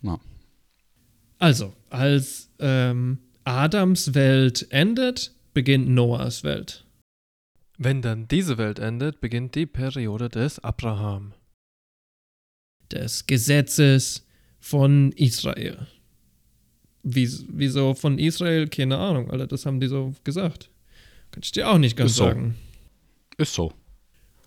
Na. 0.00 0.18
Also, 1.38 1.74
als 1.90 2.48
ähm, 2.58 3.18
Adams 3.44 4.14
Welt 4.14 4.66
endet, 4.70 5.34
beginnt 5.52 5.90
Noahs 5.90 6.42
Welt. 6.42 6.86
Wenn 7.76 8.00
dann 8.00 8.26
diese 8.26 8.56
Welt 8.56 8.78
endet, 8.78 9.20
beginnt 9.20 9.54
die 9.54 9.66
Periode 9.66 10.30
des 10.30 10.60
Abraham. 10.60 11.34
Des 12.90 13.26
Gesetzes 13.26 14.26
von 14.58 15.12
Israel. 15.12 15.86
Wie, 17.08 17.30
wieso 17.48 17.94
von 17.94 18.18
Israel? 18.18 18.66
Keine 18.66 18.98
Ahnung, 18.98 19.30
Alter, 19.30 19.46
das 19.46 19.64
haben 19.64 19.78
die 19.78 19.86
so 19.86 20.12
gesagt. 20.24 20.70
Kann 21.30 21.42
ich 21.44 21.52
dir 21.52 21.70
auch 21.70 21.78
nicht 21.78 21.96
ganz 21.96 22.10
Ist 22.10 22.16
so. 22.16 22.24
sagen. 22.24 22.56
Ist 23.38 23.54
so. 23.54 23.72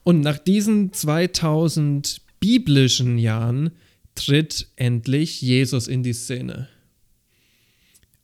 Und 0.04 0.20
nach 0.20 0.38
diesen 0.38 0.92
2000 0.92 2.20
biblischen 2.42 3.18
Jahren 3.18 3.72
tritt 4.14 4.68
endlich 4.76 5.42
Jesus 5.42 5.88
in 5.88 6.04
die 6.04 6.12
Szene. 6.12 6.68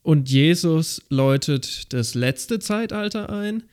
Und 0.02 0.30
Jesus 0.30 1.02
läutet 1.08 1.94
das 1.94 2.14
letzte 2.14 2.60
Zeitalter 2.60 3.30
ein, 3.30 3.64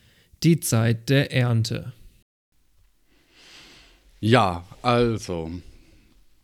die 0.43 0.61
Zeit 0.61 1.09
der 1.09 1.33
Ernte. 1.33 1.91
Ja, 4.21 4.65
also, 4.81 5.51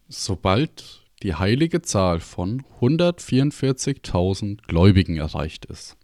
sobald 0.10 0.99
die 1.24 1.36
heilige 1.36 1.82
Zahl 1.82 2.20
von 2.20 2.64
144.000 2.82 4.60
Gläubigen 4.68 5.18
erreicht 5.18 5.66
ist, 5.66 5.98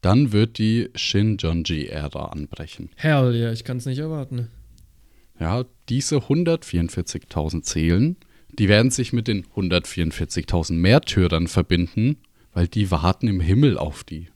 dann 0.00 0.32
wird 0.32 0.58
die 0.58 0.90
Shinjonji-Ära 0.94 2.26
anbrechen. 2.26 2.90
Hell 2.96 3.34
ja, 3.34 3.52
ich 3.52 3.64
kann 3.64 3.78
es 3.78 3.86
nicht 3.86 3.98
erwarten. 3.98 4.48
Ja, 5.40 5.64
diese 5.88 6.16
144.000 6.16 7.66
Seelen, 7.66 8.16
die 8.50 8.68
werden 8.68 8.90
sich 8.90 9.12
mit 9.12 9.28
den 9.28 9.44
144.000 9.44 10.72
Märtyrern 10.72 11.46
verbinden, 11.46 12.16
weil 12.52 12.66
die 12.66 12.90
warten 12.90 13.28
im 13.28 13.40
Himmel 13.40 13.78
auf 13.78 14.04
die. 14.04 14.28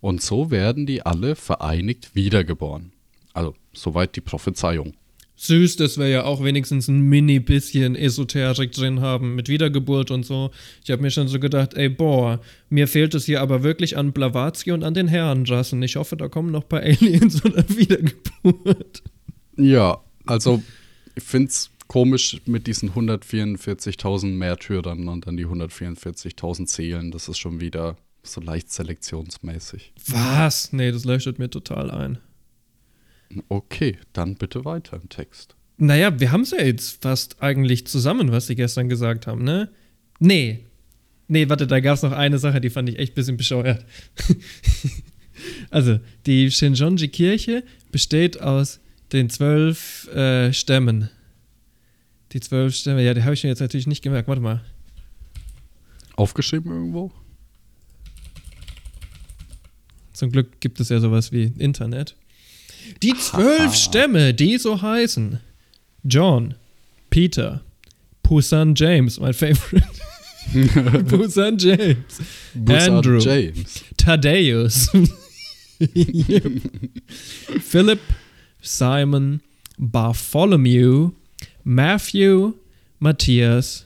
Und 0.00 0.22
so 0.22 0.50
werden 0.50 0.86
die 0.86 1.04
alle 1.04 1.36
vereinigt 1.36 2.14
wiedergeboren. 2.14 2.92
Also, 3.34 3.54
soweit 3.72 4.16
die 4.16 4.20
Prophezeiung. 4.20 4.94
Süß, 5.40 5.76
dass 5.76 5.98
wir 5.98 6.08
ja 6.08 6.24
auch 6.24 6.42
wenigstens 6.42 6.88
ein 6.88 7.00
mini 7.00 7.38
bisschen 7.38 7.94
Esoterik 7.94 8.72
drin 8.72 9.00
haben 9.00 9.36
mit 9.36 9.48
Wiedergeburt 9.48 10.10
und 10.10 10.26
so. 10.26 10.50
Ich 10.84 10.90
habe 10.90 11.00
mir 11.00 11.12
schon 11.12 11.28
so 11.28 11.38
gedacht, 11.38 11.74
ey, 11.74 11.88
boah, 11.88 12.40
mir 12.70 12.88
fehlt 12.88 13.14
es 13.14 13.24
hier 13.24 13.40
aber 13.40 13.62
wirklich 13.62 13.96
an 13.96 14.12
Blavatsky 14.12 14.72
und 14.72 14.82
an 14.82 14.94
den 14.94 15.06
Herrenrassen. 15.06 15.80
Ich 15.84 15.94
hoffe, 15.94 16.16
da 16.16 16.28
kommen 16.28 16.50
noch 16.50 16.62
ein 16.62 16.68
paar 16.68 16.80
Aliens 16.80 17.44
oder 17.44 17.64
Wiedergeburt. 17.68 19.04
Ja, 19.56 20.00
also 20.26 20.60
ich 21.14 21.22
finde 21.22 21.50
es 21.50 21.70
komisch 21.86 22.40
mit 22.46 22.66
diesen 22.66 22.90
144.000 22.90 24.26
Märtyrern 24.26 25.06
und 25.06 25.28
dann 25.28 25.36
die 25.36 25.46
144.000 25.46 26.68
Seelen. 26.68 27.12
Das 27.12 27.28
ist 27.28 27.38
schon 27.38 27.60
wieder 27.60 27.96
so 28.24 28.40
leicht 28.40 28.72
selektionsmäßig. 28.72 29.92
Was? 30.08 30.72
Nee, 30.72 30.90
das 30.90 31.04
leuchtet 31.04 31.38
mir 31.38 31.48
total 31.48 31.92
ein. 31.92 32.18
Okay, 33.48 33.98
dann 34.12 34.36
bitte 34.36 34.64
weiter 34.64 34.98
im 35.00 35.08
Text. 35.08 35.56
Naja, 35.76 36.18
wir 36.18 36.32
haben 36.32 36.40
es 36.40 36.50
ja 36.50 36.62
jetzt 36.62 37.02
fast 37.02 37.42
eigentlich 37.42 37.86
zusammen, 37.86 38.32
was 38.32 38.46
sie 38.46 38.56
gestern 38.56 38.88
gesagt 38.88 39.26
haben, 39.26 39.44
ne? 39.44 39.70
Nee. 40.18 40.64
Nee, 41.28 41.48
warte, 41.48 41.66
da 41.66 41.80
gab 41.80 41.94
es 41.94 42.02
noch 42.02 42.12
eine 42.12 42.38
Sache, 42.38 42.60
die 42.60 42.70
fand 42.70 42.88
ich 42.88 42.98
echt 42.98 43.12
ein 43.12 43.14
bisschen 43.14 43.36
bescheuert. 43.36 43.84
also, 45.70 46.00
die 46.26 46.50
Shinjonji-Kirche 46.50 47.62
besteht 47.92 48.40
aus 48.40 48.80
den 49.12 49.30
zwölf 49.30 50.08
äh, 50.08 50.52
Stämmen. 50.52 51.10
Die 52.32 52.40
zwölf 52.40 52.74
Stämme, 52.74 53.04
ja, 53.04 53.14
die 53.14 53.22
habe 53.22 53.34
ich 53.34 53.44
mir 53.44 53.50
jetzt 53.50 53.60
natürlich 53.60 53.86
nicht 53.86 54.02
gemerkt. 54.02 54.28
Warte 54.28 54.42
mal. 54.42 54.64
Aufgeschrieben 56.16 56.72
irgendwo? 56.72 57.12
Zum 60.12 60.32
Glück 60.32 60.60
gibt 60.60 60.80
es 60.80 60.88
ja 60.88 60.98
sowas 60.98 61.30
wie 61.30 61.52
Internet. 61.58 62.16
Die 63.02 63.14
zwölf 63.14 63.74
Stämme, 63.76 64.34
die 64.34 64.58
so 64.58 64.80
heißen: 64.80 65.40
John, 66.04 66.54
Peter, 67.10 67.62
Pusan 68.22 68.74
James, 68.74 69.18
mein 69.20 69.34
Favorite. 69.34 69.86
Pusan 71.08 71.58
James, 71.58 72.20
Busan 72.54 72.92
Andrew, 72.94 73.18
James. 73.18 73.84
Thaddeus, 73.96 74.90
Philip, 77.60 78.00
Simon, 78.62 79.42
Bartholomew, 79.78 81.10
Matthew, 81.64 82.54
Matthias, 82.98 83.84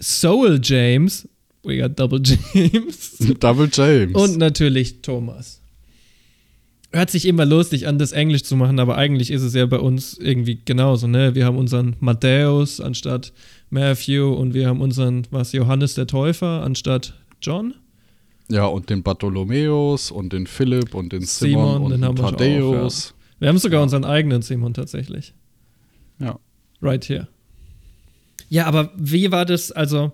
Soul 0.00 0.58
James, 0.58 1.26
we 1.62 1.78
got 1.78 1.94
Double 1.94 2.18
James. 2.18 3.18
Double 3.38 3.68
James. 3.68 4.14
Und 4.14 4.38
natürlich 4.38 5.02
Thomas. 5.02 5.59
Hört 6.92 7.10
sich 7.10 7.26
immer 7.26 7.46
lustig 7.46 7.86
an, 7.86 7.98
das 7.98 8.10
Englisch 8.10 8.42
zu 8.42 8.56
machen, 8.56 8.80
aber 8.80 8.96
eigentlich 8.96 9.30
ist 9.30 9.42
es 9.42 9.54
ja 9.54 9.64
bei 9.66 9.78
uns 9.78 10.18
irgendwie 10.18 10.58
genauso, 10.64 11.06
ne? 11.06 11.36
Wir 11.36 11.44
haben 11.44 11.56
unseren 11.56 11.94
Matthäus 12.00 12.80
anstatt 12.80 13.32
Matthew 13.70 14.32
und 14.32 14.54
wir 14.54 14.66
haben 14.66 14.80
unseren, 14.80 15.26
was, 15.30 15.52
Johannes 15.52 15.94
der 15.94 16.08
Täufer 16.08 16.62
anstatt 16.62 17.14
John. 17.40 17.74
Ja, 18.48 18.64
und 18.64 18.90
den 18.90 19.04
Bartholomäus 19.04 20.10
und 20.10 20.32
den 20.32 20.48
Philipp 20.48 20.94
und 20.94 21.12
den 21.12 21.22
Simon, 21.22 21.74
Simon, 21.74 21.82
und 21.82 21.90
den 21.92 22.00
den 22.02 22.16
Thaddäus. 22.16 23.10
ja. 23.10 23.14
Wir 23.38 23.48
haben 23.48 23.58
sogar 23.58 23.82
unseren 23.82 24.04
eigenen 24.04 24.42
Simon 24.42 24.74
tatsächlich. 24.74 25.32
Ja. 26.18 26.38
Right 26.82 27.08
here. 27.08 27.28
Ja, 28.48 28.66
aber 28.66 28.90
wie 28.96 29.30
war 29.30 29.46
das, 29.46 29.70
also 29.70 30.12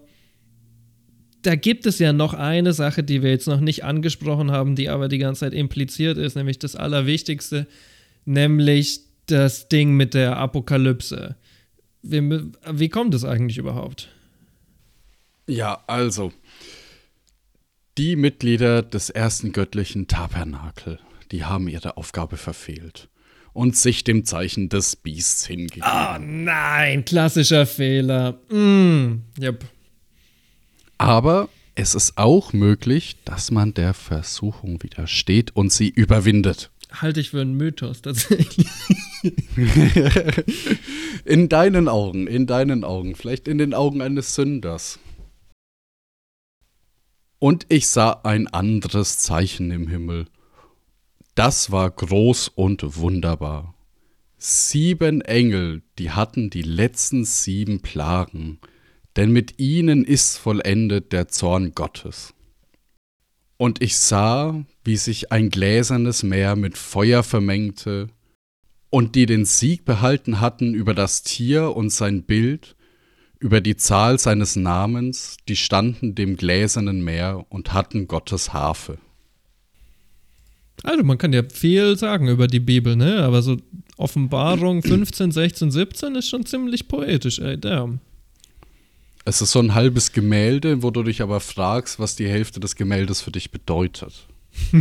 da 1.46 1.54
gibt 1.54 1.86
es 1.86 2.00
ja 2.00 2.12
noch 2.12 2.34
eine 2.34 2.72
Sache, 2.72 3.04
die 3.04 3.22
wir 3.22 3.30
jetzt 3.30 3.46
noch 3.46 3.60
nicht 3.60 3.84
angesprochen 3.84 4.50
haben, 4.50 4.74
die 4.74 4.88
aber 4.88 5.06
die 5.06 5.18
ganze 5.18 5.40
Zeit 5.40 5.54
impliziert 5.54 6.18
ist, 6.18 6.34
nämlich 6.34 6.58
das 6.58 6.74
Allerwichtigste, 6.74 7.68
nämlich 8.24 9.02
das 9.26 9.68
Ding 9.68 9.92
mit 9.92 10.14
der 10.14 10.38
Apokalypse. 10.38 11.36
Wie, 12.02 12.50
wie 12.68 12.88
kommt 12.88 13.14
es 13.14 13.24
eigentlich 13.24 13.58
überhaupt? 13.58 14.08
Ja, 15.46 15.84
also. 15.86 16.32
Die 17.96 18.16
Mitglieder 18.16 18.82
des 18.82 19.08
ersten 19.10 19.52
göttlichen 19.52 20.08
Tabernakel, 20.08 20.98
die 21.30 21.44
haben 21.44 21.68
ihre 21.68 21.96
Aufgabe 21.96 22.36
verfehlt 22.36 23.08
und 23.52 23.76
sich 23.76 24.02
dem 24.02 24.24
Zeichen 24.24 24.68
des 24.68 24.96
Biests 24.96 25.46
hingegeben. 25.46 25.88
Oh 25.88 26.18
nein, 26.18 27.04
klassischer 27.04 27.66
Fehler. 27.66 28.32
Mm, 28.50 29.22
yep. 29.40 29.64
Aber 30.98 31.48
es 31.74 31.94
ist 31.94 32.16
auch 32.16 32.52
möglich, 32.52 33.16
dass 33.24 33.50
man 33.50 33.74
der 33.74 33.92
Versuchung 33.94 34.82
widersteht 34.82 35.54
und 35.54 35.72
sie 35.72 35.88
überwindet. 35.88 36.70
Halte 36.90 37.20
ich 37.20 37.30
für 37.30 37.40
einen 37.40 37.56
Mythos 37.56 38.00
tatsächlich. 38.00 38.68
in 41.24 41.48
deinen 41.48 41.88
Augen, 41.88 42.26
in 42.26 42.46
deinen 42.46 42.84
Augen, 42.84 43.14
vielleicht 43.14 43.48
in 43.48 43.58
den 43.58 43.74
Augen 43.74 44.00
eines 44.00 44.34
Sünders. 44.34 44.98
Und 47.38 47.66
ich 47.68 47.88
sah 47.88 48.20
ein 48.24 48.46
anderes 48.46 49.18
Zeichen 49.18 49.70
im 49.70 49.88
Himmel. 49.88 50.26
Das 51.34 51.70
war 51.70 51.90
groß 51.90 52.48
und 52.48 52.96
wunderbar. 52.96 53.74
Sieben 54.38 55.20
Engel, 55.20 55.82
die 55.98 56.10
hatten 56.10 56.48
die 56.48 56.62
letzten 56.62 57.26
sieben 57.26 57.80
Plagen, 57.80 58.58
denn 59.16 59.32
mit 59.32 59.58
ihnen 59.58 60.04
ist 60.04 60.36
vollendet 60.38 61.12
der 61.12 61.28
Zorn 61.28 61.74
Gottes. 61.74 62.34
Und 63.56 63.82
ich 63.82 63.96
sah, 63.96 64.64
wie 64.84 64.96
sich 64.96 65.32
ein 65.32 65.48
gläsernes 65.48 66.22
Meer 66.22 66.56
mit 66.56 66.76
Feuer 66.76 67.22
vermengte, 67.22 68.08
und 68.90 69.14
die 69.14 69.26
den 69.26 69.44
Sieg 69.44 69.84
behalten 69.84 70.40
hatten 70.40 70.72
über 70.72 70.94
das 70.94 71.22
Tier 71.22 71.76
und 71.76 71.90
sein 71.90 72.22
Bild, 72.22 72.76
über 73.38 73.60
die 73.60 73.76
Zahl 73.76 74.18
seines 74.18 74.56
Namens, 74.56 75.36
die 75.48 75.56
standen 75.56 76.14
dem 76.14 76.36
gläsernen 76.36 77.04
Meer 77.04 77.44
und 77.50 77.74
hatten 77.74 78.06
Gottes 78.06 78.52
Harfe. 78.52 78.98
Also 80.82 81.04
man 81.04 81.18
kann 81.18 81.32
ja 81.32 81.42
viel 81.52 81.96
sagen 81.96 82.28
über 82.28 82.46
die 82.46 82.60
Bibel, 82.60 82.96
ne? 82.96 83.22
Aber 83.22 83.42
so 83.42 83.56
Offenbarung 83.96 84.82
15, 84.82 85.32
16, 85.32 85.70
17 85.70 86.14
ist 86.14 86.28
schon 86.28 86.46
ziemlich 86.46 86.88
poetisch, 86.88 87.38
ey, 87.38 87.58
damn. 87.58 88.00
Es 89.28 89.42
ist 89.42 89.50
so 89.50 89.58
ein 89.58 89.74
halbes 89.74 90.12
Gemälde, 90.12 90.84
wo 90.84 90.92
du 90.92 91.02
dich 91.02 91.20
aber 91.20 91.40
fragst, 91.40 91.98
was 91.98 92.14
die 92.14 92.28
Hälfte 92.28 92.60
des 92.60 92.76
Gemäldes 92.76 93.20
für 93.20 93.32
dich 93.32 93.50
bedeutet. 93.50 94.28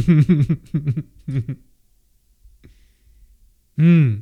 hm. 3.76 4.20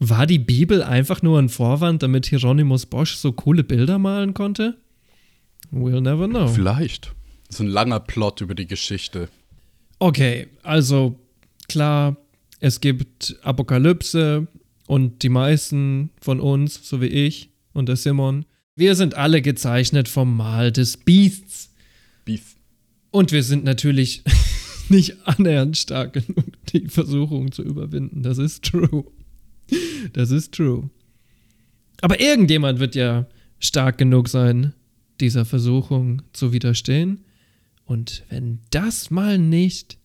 War 0.00 0.26
die 0.26 0.38
Bibel 0.38 0.82
einfach 0.82 1.22
nur 1.22 1.38
ein 1.38 1.48
Vorwand, 1.48 2.02
damit 2.02 2.26
Hieronymus 2.26 2.84
Bosch 2.84 3.14
so 3.14 3.32
coole 3.32 3.64
Bilder 3.64 3.98
malen 3.98 4.34
konnte? 4.34 4.76
We'll 5.72 6.02
never 6.02 6.28
know. 6.28 6.48
Vielleicht. 6.48 7.14
So 7.48 7.64
ein 7.64 7.68
langer 7.68 8.00
Plot 8.00 8.42
über 8.42 8.54
die 8.54 8.66
Geschichte. 8.66 9.30
Okay, 9.98 10.48
also 10.62 11.18
klar, 11.68 12.18
es 12.60 12.82
gibt 12.82 13.38
Apokalypse 13.44 14.46
und 14.86 15.22
die 15.22 15.30
meisten 15.30 16.10
von 16.20 16.38
uns, 16.38 16.86
so 16.86 17.00
wie 17.00 17.06
ich 17.06 17.48
und 17.72 17.88
der 17.88 17.96
Simon, 17.96 18.44
wir 18.76 18.94
sind 18.94 19.14
alle 19.14 19.42
gezeichnet 19.42 20.08
vom 20.08 20.36
Mal 20.36 20.72
des 20.72 20.96
Beasts. 20.96 21.70
Beast. 22.24 22.56
Und 23.10 23.32
wir 23.32 23.42
sind 23.42 23.64
natürlich 23.64 24.22
nicht 24.88 25.26
annähernd 25.26 25.76
stark 25.76 26.14
genug, 26.14 26.44
die 26.72 26.88
Versuchung 26.88 27.52
zu 27.52 27.62
überwinden. 27.62 28.22
Das 28.22 28.38
ist 28.38 28.64
true. 28.64 29.04
Das 30.12 30.30
ist 30.30 30.52
true. 30.52 30.90
Aber 32.00 32.20
irgendjemand 32.20 32.80
wird 32.80 32.94
ja 32.94 33.26
stark 33.60 33.98
genug 33.98 34.28
sein, 34.28 34.74
dieser 35.20 35.44
Versuchung 35.44 36.22
zu 36.32 36.52
widerstehen. 36.52 37.24
Und 37.84 38.24
wenn 38.28 38.60
das 38.70 39.10
mal 39.10 39.38
nicht 39.38 39.98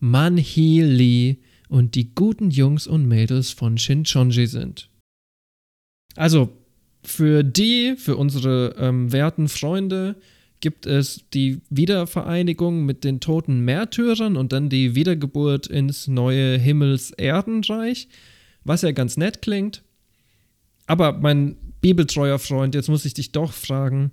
Manhee 0.00 0.82
Lee 0.82 1.36
und 1.68 1.94
die 1.94 2.14
guten 2.14 2.50
Jungs 2.50 2.86
und 2.86 3.06
Mädels 3.06 3.50
von 3.50 3.76
Shinchonji 3.76 4.46
sind. 4.46 4.88
Also, 6.16 6.57
für 7.08 7.42
die, 7.42 7.94
für 7.96 8.16
unsere 8.16 8.74
ähm, 8.78 9.12
werten 9.12 9.48
Freunde, 9.48 10.16
gibt 10.60 10.86
es 10.86 11.24
die 11.32 11.60
Wiedervereinigung 11.70 12.84
mit 12.84 13.04
den 13.04 13.20
toten 13.20 13.60
Märtyrern 13.60 14.36
und 14.36 14.52
dann 14.52 14.68
die 14.68 14.94
Wiedergeburt 14.94 15.66
ins 15.68 16.08
neue 16.08 16.58
Himmels-Erdenreich, 16.58 18.08
was 18.64 18.82
ja 18.82 18.90
ganz 18.92 19.16
nett 19.16 19.40
klingt. 19.40 19.82
Aber 20.86 21.12
mein 21.12 21.56
bibeltreuer 21.80 22.38
Freund, 22.38 22.74
jetzt 22.74 22.88
muss 22.88 23.04
ich 23.04 23.14
dich 23.14 23.32
doch 23.32 23.52
fragen, 23.52 24.10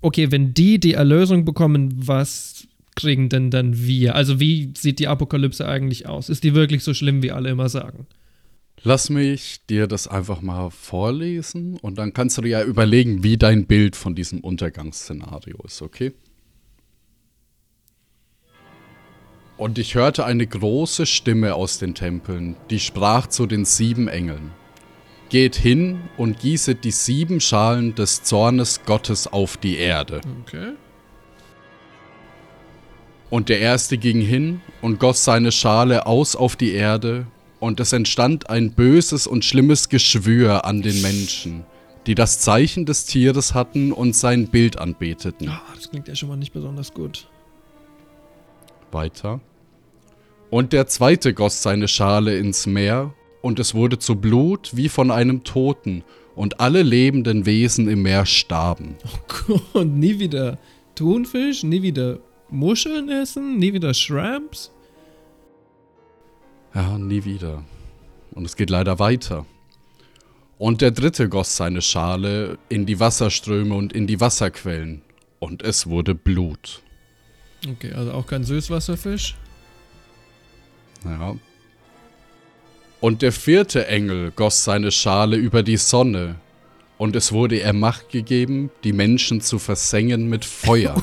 okay, 0.00 0.30
wenn 0.30 0.54
die 0.54 0.78
die 0.78 0.94
Erlösung 0.94 1.44
bekommen, 1.44 1.92
was 1.96 2.68
kriegen 2.94 3.28
denn 3.28 3.50
dann 3.50 3.76
wir? 3.76 4.14
Also 4.14 4.38
wie 4.38 4.72
sieht 4.76 5.00
die 5.00 5.08
Apokalypse 5.08 5.66
eigentlich 5.66 6.06
aus? 6.06 6.28
Ist 6.28 6.44
die 6.44 6.54
wirklich 6.54 6.84
so 6.84 6.94
schlimm, 6.94 7.22
wie 7.22 7.32
alle 7.32 7.50
immer 7.50 7.68
sagen? 7.68 8.06
Lass 8.86 9.08
mich 9.08 9.64
dir 9.64 9.86
das 9.86 10.06
einfach 10.06 10.42
mal 10.42 10.68
vorlesen 10.70 11.78
und 11.78 11.96
dann 11.96 12.12
kannst 12.12 12.36
du 12.36 12.42
dir 12.42 12.48
ja 12.50 12.62
überlegen, 12.62 13.22
wie 13.22 13.38
dein 13.38 13.64
Bild 13.64 13.96
von 13.96 14.14
diesem 14.14 14.40
Untergangsszenario 14.40 15.56
ist, 15.64 15.80
okay? 15.80 16.12
Und 19.56 19.78
ich 19.78 19.94
hörte 19.94 20.26
eine 20.26 20.46
große 20.46 21.06
Stimme 21.06 21.54
aus 21.54 21.78
den 21.78 21.94
Tempeln, 21.94 22.56
die 22.68 22.78
sprach 22.78 23.28
zu 23.28 23.46
den 23.46 23.64
sieben 23.64 24.06
Engeln. 24.06 24.50
Geht 25.30 25.56
hin 25.56 26.02
und 26.18 26.40
gießet 26.40 26.84
die 26.84 26.90
sieben 26.90 27.40
Schalen 27.40 27.94
des 27.94 28.22
Zornes 28.22 28.82
Gottes 28.84 29.26
auf 29.26 29.56
die 29.56 29.78
Erde. 29.78 30.20
Okay. 30.42 30.72
Und 33.30 33.48
der 33.48 33.60
erste 33.60 33.96
ging 33.96 34.20
hin 34.20 34.60
und 34.82 35.00
goss 35.00 35.24
seine 35.24 35.52
Schale 35.52 36.06
aus 36.06 36.36
auf 36.36 36.54
die 36.54 36.72
Erde, 36.72 37.26
und 37.64 37.80
es 37.80 37.94
entstand 37.94 38.50
ein 38.50 38.72
böses 38.72 39.26
und 39.26 39.42
schlimmes 39.42 39.88
Geschwür 39.88 40.66
an 40.66 40.82
den 40.82 41.00
Menschen, 41.00 41.64
die 42.06 42.14
das 42.14 42.38
Zeichen 42.38 42.84
des 42.84 43.06
Tieres 43.06 43.54
hatten 43.54 43.90
und 43.90 44.14
sein 44.14 44.48
Bild 44.48 44.78
anbeteten. 44.78 45.48
Oh, 45.48 45.74
das 45.74 45.88
klingt 45.88 46.06
ja 46.06 46.14
schon 46.14 46.28
mal 46.28 46.36
nicht 46.36 46.52
besonders 46.52 46.92
gut. 46.92 47.26
Weiter. 48.92 49.40
Und 50.50 50.74
der 50.74 50.88
zweite 50.88 51.32
goss 51.32 51.62
seine 51.62 51.88
Schale 51.88 52.36
ins 52.36 52.66
Meer, 52.66 53.14
und 53.40 53.58
es 53.58 53.74
wurde 53.74 53.98
zu 53.98 54.16
Blut 54.16 54.72
wie 54.74 54.90
von 54.90 55.10
einem 55.10 55.42
Toten, 55.42 56.04
und 56.36 56.60
alle 56.60 56.82
lebenden 56.82 57.46
Wesen 57.46 57.88
im 57.88 58.02
Meer 58.02 58.26
starben. 58.26 58.96
Oh 59.48 59.58
Gott, 59.72 59.86
nie 59.86 60.18
wieder 60.18 60.58
Thunfisch, 60.94 61.62
nie 61.62 61.80
wieder 61.80 62.18
Muscheln 62.50 63.08
essen, 63.08 63.56
nie 63.56 63.72
wieder 63.72 63.94
Shrimps? 63.94 64.73
Ja, 66.74 66.98
nie 66.98 67.24
wieder. 67.24 67.64
Und 68.32 68.44
es 68.44 68.56
geht 68.56 68.70
leider 68.70 68.98
weiter. 68.98 69.46
Und 70.58 70.80
der 70.80 70.90
dritte 70.90 71.28
goss 71.28 71.56
seine 71.56 71.82
Schale 71.82 72.58
in 72.68 72.86
die 72.86 73.00
Wasserströme 73.00 73.74
und 73.74 73.92
in 73.92 74.06
die 74.06 74.20
Wasserquellen. 74.20 75.02
Und 75.38 75.62
es 75.62 75.86
wurde 75.86 76.14
Blut. 76.14 76.82
Okay, 77.68 77.92
also 77.92 78.12
auch 78.12 78.26
kein 78.26 78.44
Süßwasserfisch? 78.44 79.36
Ja. 81.04 81.36
Und 83.00 83.22
der 83.22 83.32
vierte 83.32 83.86
Engel 83.86 84.30
goss 84.30 84.64
seine 84.64 84.90
Schale 84.90 85.36
über 85.36 85.62
die 85.62 85.76
Sonne. 85.76 86.36
Und 86.96 87.16
es 87.16 87.32
wurde 87.32 87.58
ihr 87.58 87.72
Macht 87.72 88.08
gegeben, 88.10 88.70
die 88.84 88.92
Menschen 88.92 89.40
zu 89.40 89.58
versengen 89.58 90.28
mit 90.28 90.44
Feuer. 90.44 90.96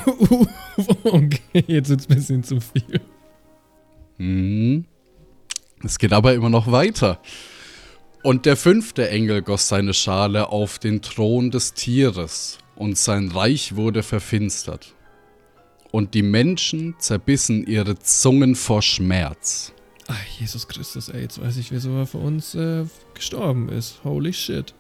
okay, 1.04 1.64
jetzt 1.68 1.90
ist 1.90 2.10
ein 2.10 2.16
bisschen 2.16 2.44
zu 2.44 2.60
viel. 2.60 3.02
Mhm. 4.18 4.86
Es 5.84 6.00
geht 6.00 6.14
aber 6.14 6.34
immer 6.34 6.50
noch 6.50 6.72
weiter. 6.72 7.20
Und 8.24 8.46
der 8.46 8.56
fünfte 8.56 9.10
Engel 9.10 9.42
goss 9.42 9.68
seine 9.68 9.94
Schale 9.94 10.50
auf 10.50 10.78
den 10.78 11.02
Thron 11.02 11.50
des 11.50 11.74
Tieres, 11.74 12.60
und 12.82 12.98
sein 12.98 13.30
Reich 13.30 13.76
wurde 13.76 14.02
verfinstert. 14.02 14.96
Und 15.92 16.16
die 16.16 16.24
Menschen 16.24 16.96
zerbissen 16.98 17.68
ihre 17.68 18.00
Zungen 18.00 18.56
vor 18.56 18.82
Schmerz. 18.82 19.72
Ach, 20.08 20.26
Jesus 20.40 20.68
Christus, 20.68 21.10
ey, 21.10 21.22
jetzt 21.22 21.40
weiß 21.40 21.58
ich, 21.58 21.72
wieso 21.72 21.96
er 21.96 22.08
für 22.08 22.18
uns 22.18 22.56
äh, 22.56 22.86
gestorben 23.14 23.70
ist. 23.70 24.00
Holy 24.04 24.34
shit. 24.34 24.74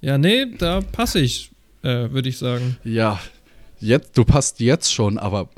Ja, 0.00 0.18
nee, 0.18 0.46
da 0.58 0.80
passe 0.80 1.20
ich, 1.20 1.52
äh, 1.82 2.10
würde 2.10 2.28
ich 2.28 2.38
sagen. 2.38 2.76
Ja, 2.82 3.20
jetzt, 3.78 4.18
du 4.18 4.24
passt 4.24 4.58
jetzt 4.58 4.92
schon, 4.92 5.16
aber 5.16 5.48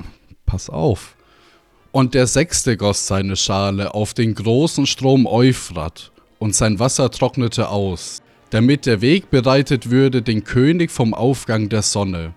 pass 0.45 0.69
auf. 0.69 1.15
Und 1.91 2.13
der 2.13 2.27
sechste 2.27 2.77
goss 2.77 3.07
seine 3.07 3.35
Schale 3.35 3.93
auf 3.93 4.13
den 4.13 4.33
großen 4.33 4.85
Strom 4.85 5.25
Euphrat, 5.25 6.11
und 6.39 6.55
sein 6.55 6.79
Wasser 6.79 7.11
trocknete 7.11 7.69
aus, 7.69 8.23
damit 8.49 8.85
der 8.85 9.01
Weg 9.01 9.29
bereitet 9.29 9.91
würde 9.91 10.21
den 10.21 10.43
König 10.43 10.89
vom 10.89 11.13
Aufgang 11.13 11.69
der 11.69 11.83
Sonne. 11.83 12.33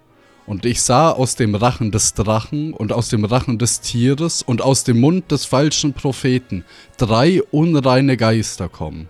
Und 0.46 0.66
ich 0.66 0.82
sah 0.82 1.10
aus 1.10 1.36
dem 1.36 1.54
Rachen 1.54 1.90
des 1.90 2.12
Drachen 2.12 2.74
und 2.74 2.92
aus 2.92 3.08
dem 3.08 3.24
Rachen 3.24 3.58
des 3.58 3.80
Tieres 3.80 4.42
und 4.42 4.60
aus 4.60 4.84
dem 4.84 5.00
Mund 5.00 5.30
des 5.30 5.46
falschen 5.46 5.94
Propheten 5.94 6.64
drei 6.98 7.42
unreine 7.50 8.18
Geister 8.18 8.68
kommen, 8.68 9.08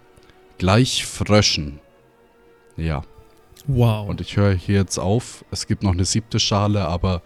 gleich 0.59 1.05
Fröschen. 1.05 1.80
Ja. 2.76 3.03
Wow. 3.66 4.09
Und 4.09 4.20
ich 4.20 4.36
höre 4.36 4.55
hier 4.55 4.76
jetzt 4.76 4.99
auf. 4.99 5.45
Es 5.51 5.66
gibt 5.66 5.82
noch 5.82 5.92
eine 5.92 6.05
siebte 6.05 6.38
Schale, 6.38 6.86
aber 6.86 7.22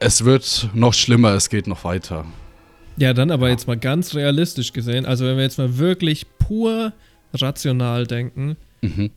es 0.00 0.24
wird 0.24 0.70
noch 0.74 0.94
schlimmer, 0.94 1.34
es 1.34 1.48
geht 1.48 1.66
noch 1.66 1.84
weiter. 1.84 2.24
Ja, 2.96 3.14
dann 3.14 3.30
aber 3.30 3.48
jetzt 3.48 3.66
mal 3.66 3.78
ganz 3.78 4.14
realistisch 4.14 4.72
gesehen, 4.72 5.06
also 5.06 5.24
wenn 5.24 5.36
wir 5.36 5.44
jetzt 5.44 5.58
mal 5.58 5.78
wirklich 5.78 6.26
pur 6.38 6.92
rational 7.32 8.06
denken, 8.06 8.56
mhm. 8.80 9.10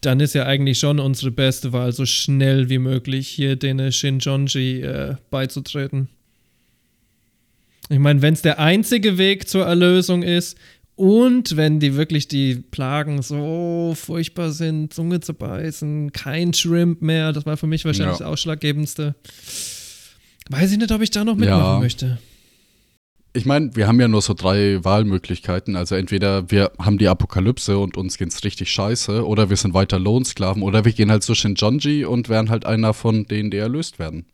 dann 0.00 0.20
ist 0.20 0.34
ja 0.34 0.46
eigentlich 0.46 0.78
schon 0.78 1.00
unsere 1.00 1.30
beste 1.30 1.72
Wahl, 1.72 1.92
so 1.92 2.06
schnell 2.06 2.70
wie 2.70 2.78
möglich 2.78 3.28
hier 3.28 3.56
den 3.56 3.92
Shinjonji 3.92 4.80
äh, 4.80 5.16
beizutreten. 5.30 6.08
Ich 7.90 7.98
meine, 7.98 8.22
wenn 8.22 8.34
es 8.34 8.42
der 8.42 8.58
einzige 8.58 9.18
Weg 9.18 9.48
zur 9.48 9.66
Erlösung 9.66 10.22
ist 10.22 10.56
und 10.94 11.56
wenn 11.56 11.80
die 11.80 11.96
wirklich 11.96 12.28
die 12.28 12.56
Plagen 12.56 13.22
so 13.22 13.94
furchtbar 13.96 14.52
sind, 14.52 14.92
Zunge 14.92 15.20
zu 15.20 15.34
beißen, 15.34 16.12
kein 16.12 16.52
Shrimp 16.52 17.02
mehr, 17.02 17.32
das 17.32 17.46
war 17.46 17.56
für 17.56 17.66
mich 17.66 17.84
wahrscheinlich 17.84 18.18
ja. 18.18 18.24
das 18.24 18.32
Ausschlaggebendste. 18.32 19.14
Weiß 20.48 20.72
ich 20.72 20.78
nicht, 20.78 20.92
ob 20.92 21.02
ich 21.02 21.10
da 21.10 21.24
noch 21.24 21.36
mitmachen 21.36 21.62
ja. 21.62 21.78
möchte. 21.78 22.18
Ich 23.34 23.44
meine, 23.44 23.76
wir 23.76 23.86
haben 23.86 24.00
ja 24.00 24.08
nur 24.08 24.22
so 24.22 24.34
drei 24.34 24.82
Wahlmöglichkeiten. 24.82 25.76
Also 25.76 25.94
entweder 25.94 26.50
wir 26.50 26.72
haben 26.78 26.98
die 26.98 27.08
Apokalypse 27.08 27.78
und 27.78 27.96
uns 27.96 28.16
geht's 28.16 28.42
richtig 28.42 28.70
scheiße, 28.72 29.26
oder 29.26 29.50
wir 29.50 29.56
sind 29.56 29.74
weiter 29.74 29.98
Lohnsklaven, 29.98 30.62
oder 30.62 30.84
wir 30.84 30.92
gehen 30.92 31.10
halt 31.10 31.22
zu 31.22 31.34
Shinjonji 31.34 32.04
und 32.04 32.28
werden 32.28 32.50
halt 32.50 32.64
einer 32.64 32.94
von 32.94 33.26
denen, 33.26 33.50
die 33.50 33.58
erlöst 33.58 33.98
werden. 33.98 34.26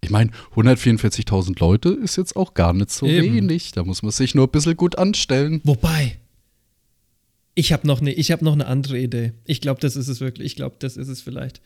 Ich 0.00 0.10
meine, 0.10 0.30
144.000 0.54 1.58
Leute 1.58 1.88
ist 1.88 2.16
jetzt 2.16 2.36
auch 2.36 2.54
gar 2.54 2.72
nicht 2.72 2.90
so 2.90 3.06
Eben. 3.06 3.34
wenig. 3.34 3.72
Da 3.72 3.82
muss 3.82 4.02
man 4.02 4.12
sich 4.12 4.34
nur 4.34 4.46
ein 4.46 4.50
bisschen 4.50 4.76
gut 4.76 4.96
anstellen. 4.96 5.60
Wobei, 5.64 6.18
ich 7.54 7.72
habe 7.72 7.86
noch, 7.86 8.00
ne, 8.00 8.12
hab 8.12 8.42
noch 8.42 8.52
eine 8.52 8.66
andere 8.66 8.98
Idee. 8.98 9.32
Ich 9.44 9.60
glaube, 9.60 9.80
das 9.80 9.96
ist 9.96 10.08
es 10.08 10.20
wirklich. 10.20 10.46
Ich 10.46 10.56
glaube, 10.56 10.76
das 10.78 10.96
ist 10.96 11.08
es 11.08 11.22
vielleicht. 11.22 11.60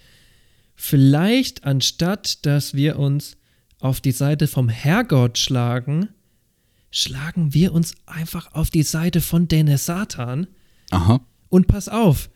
Vielleicht, 0.74 1.64
anstatt 1.64 2.46
dass 2.46 2.72
wir 2.74 2.98
uns 2.98 3.36
auf 3.80 4.00
die 4.00 4.12
Seite 4.12 4.46
vom 4.46 4.68
Herrgott 4.68 5.38
schlagen, 5.38 6.08
schlagen 6.90 7.54
wir 7.54 7.72
uns 7.72 7.94
einfach 8.06 8.54
auf 8.54 8.70
die 8.70 8.82
Seite 8.82 9.20
von 9.20 9.48
Dene 9.48 9.78
Satan. 9.78 10.46
Aha. 10.90 11.20
Und 11.48 11.66
pass 11.66 11.88
auf, 11.88 12.30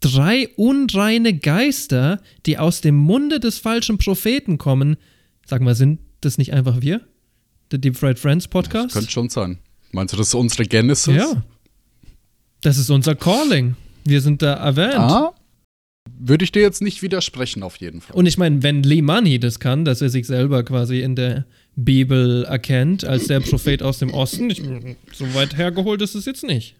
drei 0.00 0.48
unreine 0.56 1.36
Geister, 1.36 2.20
die 2.46 2.58
aus 2.58 2.80
dem 2.80 2.96
Munde 2.96 3.40
des 3.40 3.58
falschen 3.58 3.98
Propheten 3.98 4.58
kommen, 4.58 4.96
sag 5.46 5.62
mal, 5.62 5.74
sind 5.74 6.00
das 6.20 6.38
nicht 6.38 6.52
einfach 6.52 6.80
wir? 6.80 7.00
Der 7.70 7.78
Deep 7.78 7.96
Fried 7.96 8.18
Friends 8.18 8.48
Podcast? 8.48 8.86
Das 8.86 8.94
könnte 8.94 9.10
schon 9.10 9.28
sein. 9.28 9.58
Meinst 9.92 10.12
du, 10.12 10.18
das 10.18 10.28
ist 10.28 10.34
unsere 10.34 10.64
Genesis? 10.64 11.14
Ja. 11.14 11.42
Das 12.62 12.78
ist 12.78 12.90
unser 12.90 13.14
Calling. 13.14 13.76
Wir 14.04 14.20
sind 14.20 14.42
da 14.42 14.54
erwähnt. 14.54 14.94
Ah, 14.96 15.32
würde 16.08 16.44
ich 16.44 16.52
dir 16.52 16.62
jetzt 16.62 16.82
nicht 16.82 17.02
widersprechen, 17.02 17.62
auf 17.62 17.76
jeden 17.76 18.00
Fall. 18.00 18.16
Und 18.16 18.26
ich 18.26 18.38
meine, 18.38 18.62
wenn 18.62 18.82
Lee 18.82 19.02
Money 19.02 19.38
das 19.38 19.58
kann, 19.58 19.84
dass 19.84 20.00
er 20.00 20.10
sich 20.10 20.26
selber 20.26 20.62
quasi 20.62 21.00
in 21.00 21.16
der 21.16 21.46
Bibel 21.76 22.44
erkennt 22.44 23.04
als 23.04 23.26
der 23.26 23.40
Prophet 23.40 23.82
aus 23.82 23.98
dem 23.98 24.12
Osten, 24.12 24.50
ich, 24.50 24.62
so 25.12 25.34
weit 25.34 25.56
hergeholt 25.56 26.02
ist 26.02 26.14
es 26.14 26.26
jetzt 26.26 26.44
nicht. 26.44 26.76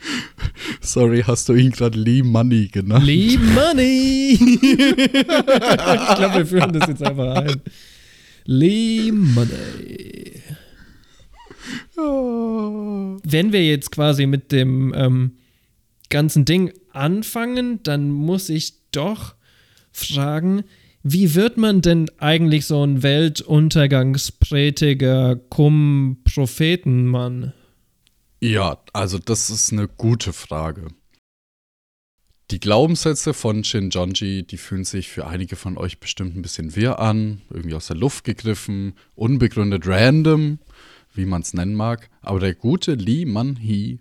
Sorry, 0.80 1.22
hast 1.26 1.48
du 1.48 1.54
ihn 1.54 1.70
gerade 1.70 1.98
Lee 1.98 2.22
Money 2.22 2.68
genannt? 2.68 3.04
Lee 3.04 3.36
Money! 3.36 4.38
ich 4.40 6.16
glaube, 6.16 6.36
wir 6.36 6.46
führen 6.46 6.72
das 6.72 6.88
jetzt 6.88 7.02
einfach 7.02 7.36
ein. 7.36 7.60
Lee 8.44 9.12
Money. 9.12 10.42
Wenn 11.96 13.52
wir 13.52 13.66
jetzt 13.66 13.92
quasi 13.92 14.24
mit 14.24 14.52
dem 14.52 14.94
ähm, 14.96 15.32
ganzen 16.08 16.46
Ding 16.46 16.72
anfangen, 17.00 17.82
dann 17.82 18.10
muss 18.10 18.48
ich 18.48 18.74
doch 18.92 19.34
fragen, 19.90 20.62
wie 21.02 21.34
wird 21.34 21.56
man 21.56 21.80
denn 21.80 22.10
eigentlich 22.18 22.66
so 22.66 22.84
ein 22.84 23.02
Weltuntergangsprediger, 23.02 25.36
Kum-Prophetenmann? 25.36 27.54
Ja, 28.40 28.78
also 28.92 29.18
das 29.18 29.48
ist 29.50 29.72
eine 29.72 29.88
gute 29.88 30.34
Frage. 30.34 30.88
Die 32.50 32.60
Glaubenssätze 32.60 33.32
von 33.32 33.64
Shinjonji, 33.64 34.42
die 34.42 34.58
fühlen 34.58 34.84
sich 34.84 35.08
für 35.08 35.26
einige 35.26 35.56
von 35.56 35.78
euch 35.78 36.00
bestimmt 36.00 36.36
ein 36.36 36.42
bisschen 36.42 36.74
wirr 36.74 36.98
an, 36.98 37.42
irgendwie 37.48 37.76
aus 37.76 37.86
der 37.86 37.96
Luft 37.96 38.24
gegriffen, 38.24 38.94
unbegründet 39.14 39.86
random, 39.86 40.58
wie 41.14 41.26
man 41.26 41.42
es 41.42 41.54
nennen 41.54 41.74
mag. 41.74 42.10
Aber 42.22 42.40
der 42.40 42.54
gute 42.54 42.94
Lee 42.94 43.24
Man-hee, 43.24 44.00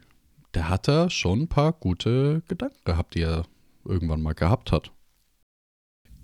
der 0.53 0.69
hat 0.69 0.87
da 0.87 1.09
schon 1.09 1.41
ein 1.41 1.47
paar 1.47 1.73
gute 1.73 2.41
Gedanken 2.47 2.83
gehabt, 2.85 3.15
die 3.15 3.21
er 3.21 3.45
irgendwann 3.85 4.21
mal 4.21 4.33
gehabt 4.33 4.71
hat. 4.71 4.91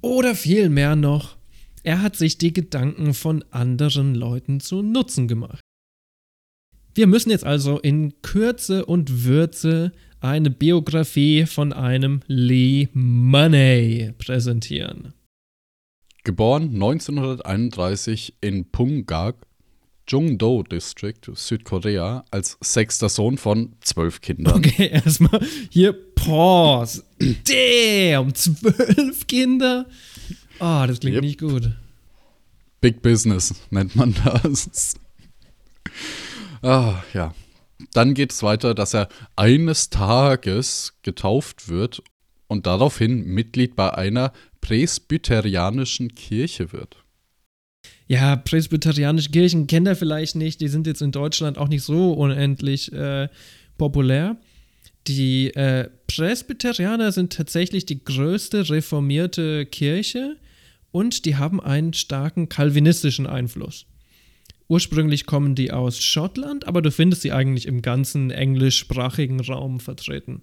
Oder 0.02 0.36
vielmehr 0.36 0.96
noch, 0.96 1.38
er 1.84 2.02
hat 2.02 2.16
sich 2.16 2.38
die 2.38 2.54
Gedanken 2.54 3.14
von 3.14 3.44
anderen 3.52 4.16
Leuten 4.16 4.60
zu 4.60 4.82
Nutzen 4.82 5.28
gemacht. 5.28 5.62
Wir 6.94 7.08
müssen 7.08 7.30
jetzt 7.30 7.44
also 7.44 7.80
in 7.80 8.22
Kürze 8.22 8.86
und 8.86 9.26
Würze 9.26 9.92
eine 10.22 10.50
Biografie 10.50 11.46
von 11.46 11.74
einem 11.74 12.22
Lee 12.28 12.88
Money 12.94 14.14
präsentieren. 14.18 15.14
Geboren 16.24 16.74
1931 16.74 18.38
in 18.42 18.72
Punggak, 18.72 19.45
Jungdo 20.08 20.64
District, 20.64 21.22
Südkorea, 21.34 22.26
als 22.32 22.58
sechster 22.62 23.10
Sohn 23.10 23.38
von 23.38 23.74
zwölf 23.82 24.22
Kindern. 24.22 24.56
Okay, 24.56 24.90
erstmal 24.92 25.42
hier 25.70 25.94
Pause. 25.94 27.04
Damn, 27.20 28.34
zwölf 28.34 29.28
Kinder? 29.28 29.86
Ah, 30.60 30.84
oh, 30.84 30.88
das 30.88 31.00
klingt 31.00 31.16
yep. 31.16 31.24
nicht 31.24 31.40
gut. 31.40 31.72
Big 32.82 33.02
Business 33.02 33.56
nennt 33.72 33.96
man 33.96 34.16
das. 34.24 34.96
Ah, 36.62 37.04
ja. 37.14 37.34
Dann 37.94 38.14
geht 38.14 38.32
es 38.32 38.44
weiter, 38.44 38.74
dass 38.74 38.94
er 38.94 39.10
eines 39.36 39.90
Tages 39.90 40.94
getauft 41.02 41.68
wird 41.68 42.02
und 42.48 42.66
daraufhin 42.68 43.26
Mitglied 43.26 43.76
bei 43.76 43.94
einer 43.94 44.34
presbyterianischen 44.62 46.16
Kirche 46.16 46.72
wird. 46.74 47.05
Ja, 48.08 48.36
presbyterianische 48.36 49.32
Kirchen 49.32 49.68
kennt 49.68 49.88
er 49.88 49.96
vielleicht 49.96 50.36
nicht. 50.36 50.62
Die 50.62 50.68
sind 50.68 50.86
jetzt 50.86 51.02
in 51.02 51.12
Deutschland 51.12 51.58
auch 51.58 51.68
nicht 51.68 51.84
so 51.84 52.14
unendlich 52.14 52.94
äh, 52.94 53.30
populär. 53.78 54.38
Die 55.08 55.54
äh, 55.56 55.90
Presbyterianer 56.08 57.12
sind 57.12 57.34
tatsächlich 57.34 57.86
die 57.86 58.04
größte 58.04 58.70
reformierte 58.70 59.66
Kirche 59.66 60.38
und 60.92 61.26
die 61.26 61.36
haben 61.36 61.60
einen 61.60 61.94
starken 61.94 62.50
kalvinistischen 62.50 63.28
Einfluss. 63.28 63.86
Ursprünglich 64.68 65.28
kommen 65.28 65.54
die 65.54 65.72
aus 65.72 66.02
Schottland, 66.02 66.68
aber 66.68 66.82
du 66.82 66.92
findest 66.92 67.22
sie 67.22 67.32
eigentlich 67.32 67.68
im 67.68 67.84
ganzen 67.84 68.32
englischsprachigen 68.32 69.40
Raum 69.42 69.80
vertreten. 69.80 70.42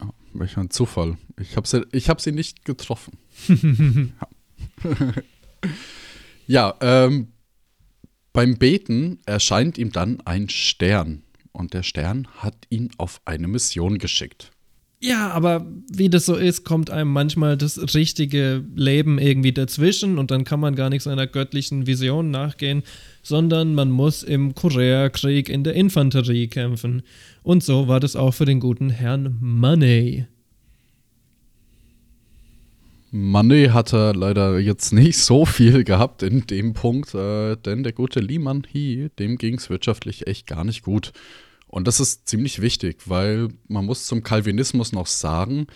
Oh, 0.00 0.10
welch 0.34 0.56
ein 0.56 0.70
Zufall. 0.70 1.18
Ich 1.40 1.56
habe 1.56 1.66
sie, 1.66 1.80
hab 1.80 2.20
sie 2.20 2.30
nicht 2.30 2.64
getroffen. 2.64 3.18
ja, 3.48 4.28
ähm, 6.80 7.28
beim 8.32 8.56
Beten 8.58 9.18
erscheint 9.26 9.78
ihm 9.78 9.92
dann 9.92 10.20
ein 10.24 10.48
Stern. 10.48 11.22
Und 11.52 11.72
der 11.72 11.82
Stern 11.82 12.28
hat 12.36 12.54
ihn 12.68 12.90
auf 12.98 13.20
eine 13.24 13.48
Mission 13.48 13.98
geschickt. 13.98 14.52
Ja, 15.00 15.30
aber 15.30 15.66
wie 15.92 16.08
das 16.08 16.26
so 16.26 16.34
ist, 16.34 16.64
kommt 16.64 16.90
einem 16.90 17.12
manchmal 17.12 17.56
das 17.56 17.94
richtige 17.94 18.64
Leben 18.74 19.18
irgendwie 19.18 19.52
dazwischen 19.52 20.18
und 20.18 20.30
dann 20.30 20.44
kann 20.44 20.58
man 20.58 20.74
gar 20.74 20.88
nicht 20.88 21.02
seiner 21.02 21.26
göttlichen 21.26 21.86
Vision 21.86 22.30
nachgehen, 22.30 22.82
sondern 23.22 23.74
man 23.74 23.90
muss 23.90 24.22
im 24.22 24.54
Koreakrieg 24.54 25.48
in 25.48 25.64
der 25.64 25.74
Infanterie 25.74 26.48
kämpfen. 26.48 27.02
Und 27.42 27.62
so 27.62 27.88
war 27.88 28.00
das 28.00 28.16
auch 28.16 28.32
für 28.32 28.46
den 28.46 28.60
guten 28.60 28.90
Herrn 28.90 29.36
Money. 29.40 30.26
Money 33.16 33.68
hat 33.68 33.94
er 33.94 34.14
leider 34.14 34.58
jetzt 34.58 34.92
nicht 34.92 35.18
so 35.18 35.46
viel 35.46 35.84
gehabt 35.84 36.22
in 36.22 36.46
dem 36.46 36.74
Punkt, 36.74 37.14
äh, 37.14 37.56
denn 37.56 37.82
der 37.82 37.92
gute 37.92 38.20
Lee 38.20 38.38
Man-hee, 38.38 39.08
dem 39.18 39.38
ging 39.38 39.54
es 39.54 39.70
wirtschaftlich 39.70 40.26
echt 40.26 40.46
gar 40.46 40.64
nicht 40.64 40.82
gut. 40.82 41.12
Und 41.66 41.88
das 41.88 41.98
ist 41.98 42.28
ziemlich 42.28 42.60
wichtig, 42.60 42.98
weil 43.06 43.48
man 43.68 43.86
muss 43.86 44.06
zum 44.06 44.22
Calvinismus 44.22 44.92
noch 44.92 45.06
sagen, 45.06 45.66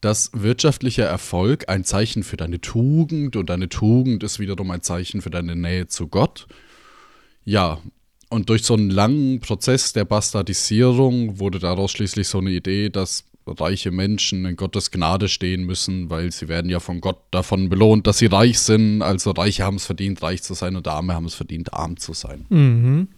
dass 0.00 0.30
wirtschaftlicher 0.34 1.04
Erfolg 1.04 1.68
ein 1.68 1.84
Zeichen 1.84 2.22
für 2.22 2.36
deine 2.36 2.60
Tugend 2.60 3.34
und 3.36 3.50
deine 3.50 3.68
Tugend 3.68 4.22
ist 4.22 4.38
wiederum 4.38 4.70
ein 4.70 4.82
Zeichen 4.82 5.22
für 5.22 5.30
deine 5.30 5.56
Nähe 5.56 5.88
zu 5.88 6.08
Gott. 6.08 6.46
Ja, 7.44 7.80
und 8.28 8.48
durch 8.48 8.62
so 8.62 8.74
einen 8.74 8.90
langen 8.90 9.40
Prozess 9.40 9.92
der 9.92 10.04
Bastardisierung 10.04 11.38
wurde 11.38 11.58
daraus 11.58 11.90
schließlich 11.90 12.28
so 12.28 12.38
eine 12.38 12.50
Idee, 12.50 12.88
dass 12.88 13.24
reiche 13.52 13.90
Menschen 13.90 14.44
in 14.44 14.56
Gottes 14.56 14.90
Gnade 14.90 15.28
stehen 15.28 15.64
müssen, 15.64 16.10
weil 16.10 16.32
sie 16.32 16.48
werden 16.48 16.70
ja 16.70 16.80
von 16.80 17.00
Gott 17.00 17.18
davon 17.30 17.68
belohnt, 17.68 18.06
dass 18.06 18.18
sie 18.18 18.26
reich 18.26 18.58
sind. 18.58 19.02
Also 19.02 19.30
Reiche 19.32 19.64
haben 19.64 19.76
es 19.76 19.86
verdient, 19.86 20.22
reich 20.22 20.42
zu 20.42 20.54
sein 20.54 20.76
und 20.76 20.86
Arme 20.88 21.14
haben 21.14 21.26
es 21.26 21.34
verdient, 21.34 21.72
arm 21.72 21.96
zu 21.96 22.12
sein. 22.12 22.46
Mhm. 22.48 23.08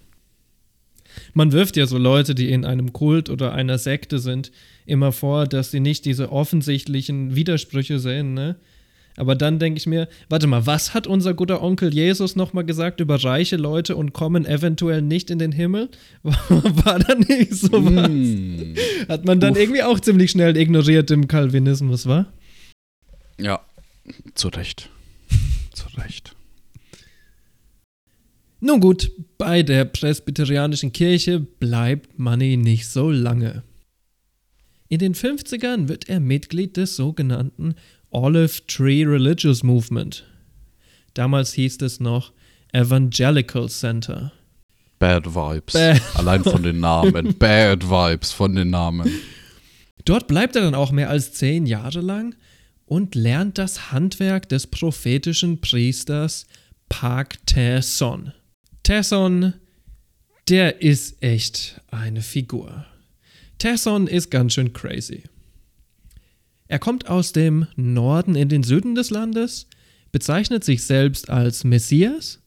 Man 1.35 1.53
wirft 1.53 1.77
ja 1.77 1.87
so 1.87 1.99
Leute, 1.99 2.35
die 2.35 2.51
in 2.51 2.65
einem 2.65 2.93
Kult 2.93 3.29
oder 3.29 3.53
einer 3.53 3.79
Sekte 3.79 4.19
sind, 4.19 4.51
immer 4.87 5.13
vor, 5.13 5.47
dass 5.47 5.71
sie 5.71 5.81
nicht 5.81 6.05
diese 6.05 6.33
offensichtlichen 6.33 7.37
Widersprüche 7.37 7.99
sehen, 7.99 8.35
ne? 8.35 8.57
Aber 9.17 9.35
dann 9.35 9.59
denke 9.59 9.79
ich 9.79 9.87
mir, 9.87 10.09
warte 10.29 10.47
mal, 10.47 10.67
was 10.67 10.95
hat 10.95 11.07
unser 11.07 11.35
guter 11.35 11.63
Onkel 11.63 11.93
Jesus 11.93 12.35
nochmal 12.35 12.65
gesagt 12.65 13.01
über 13.01 13.23
reiche 13.23 13.57
Leute 13.57 13.97
und 13.97 14.13
kommen 14.13 14.47
eventuell 14.47 15.03
nicht 15.03 15.31
in 15.31 15.39
den 15.39 15.53
Himmel? 15.53 15.91
War 16.23 16.99
da 16.99 17.15
nicht 17.15 17.55
sowas? 17.55 18.09
Mm. 18.09 18.75
Hat 19.09 19.25
man 19.27 19.41
dann 19.41 19.53
Uff. 19.53 19.59
irgendwie 19.59 19.83
auch 19.83 20.01
ziemlich 20.01 20.31
schnell 20.31 20.57
ignoriert 20.57 21.11
im 21.11 21.29
Calvinismus, 21.29 22.07
wa? 22.07 22.27
Ja, 23.39 23.61
zu 24.35 24.49
Recht. 24.49 24.89
zu 25.75 25.87
Recht. 25.99 26.35
Nun 28.61 28.81
gut, 28.81 29.11
bei 29.39 29.63
der 29.63 29.85
presbyterianischen 29.85 30.93
Kirche 30.93 31.41
bleibt 31.41 32.19
Money 32.19 32.57
nicht 32.57 32.87
so 32.87 33.11
lange. 33.11 33.65
In 34.89 35.01
den 35.01 35.15
50ern 35.15 35.89
wird 35.89 36.09
er 36.09 36.21
Mitglied 36.21 36.77
des 36.77 36.97
sogenannten 36.97 37.75
Olive 38.13 38.67
Tree 38.67 39.05
Religious 39.05 39.63
Movement. 39.63 40.25
Damals 41.15 41.55
hieß 41.55 41.81
es 41.83 41.99
noch 41.99 42.33
Evangelical 42.73 43.69
Center. 43.69 44.33
Bad 44.99 45.27
Vibes. 45.35 45.73
Bad 45.73 46.03
Allein 46.15 46.45
von 46.45 46.63
den 46.63 46.81
Namen. 46.81 47.35
Bad 47.39 47.89
Vibes 47.89 48.33
von 48.33 48.55
den 48.55 48.71
Namen. 48.71 49.11
Dort 50.05 50.29
bleibt 50.29 50.57
er 50.57 50.63
dann 50.63 50.75
auch 50.75 50.93
mehr 50.93 51.11
als 51.11 51.33
zehn 51.33 51.67
Jahre 51.67 52.01
lang 52.01 52.35
und 52.85 53.15
lernt 53.15 53.59
das 53.59 53.93
Handwerk 53.93 54.49
des 54.49 54.67
prophetischen 54.67 55.61
Priesters 55.61 56.47
Park 56.89 57.39
Tae-son. 57.47 58.33
Tesson, 58.83 59.55
der 60.49 60.83
ist 60.83 61.23
echt 61.23 61.81
eine 61.91 62.21
Figur. 62.21 62.85
Tesson 63.59 64.07
ist 64.07 64.31
ganz 64.31 64.55
schön 64.55 64.73
crazy. 64.73 65.23
Er 66.73 66.79
kommt 66.79 67.07
aus 67.07 67.33
dem 67.33 67.67
Norden 67.77 68.35
in 68.35 68.49
den 68.49 68.63
Süden 68.63 68.95
des 68.95 69.11
Landes, 69.11 69.67
bezeichnet 70.11 70.65
sich 70.65 70.85
selbst 70.85 71.29
als 71.29 71.65
Messias, 71.65 72.41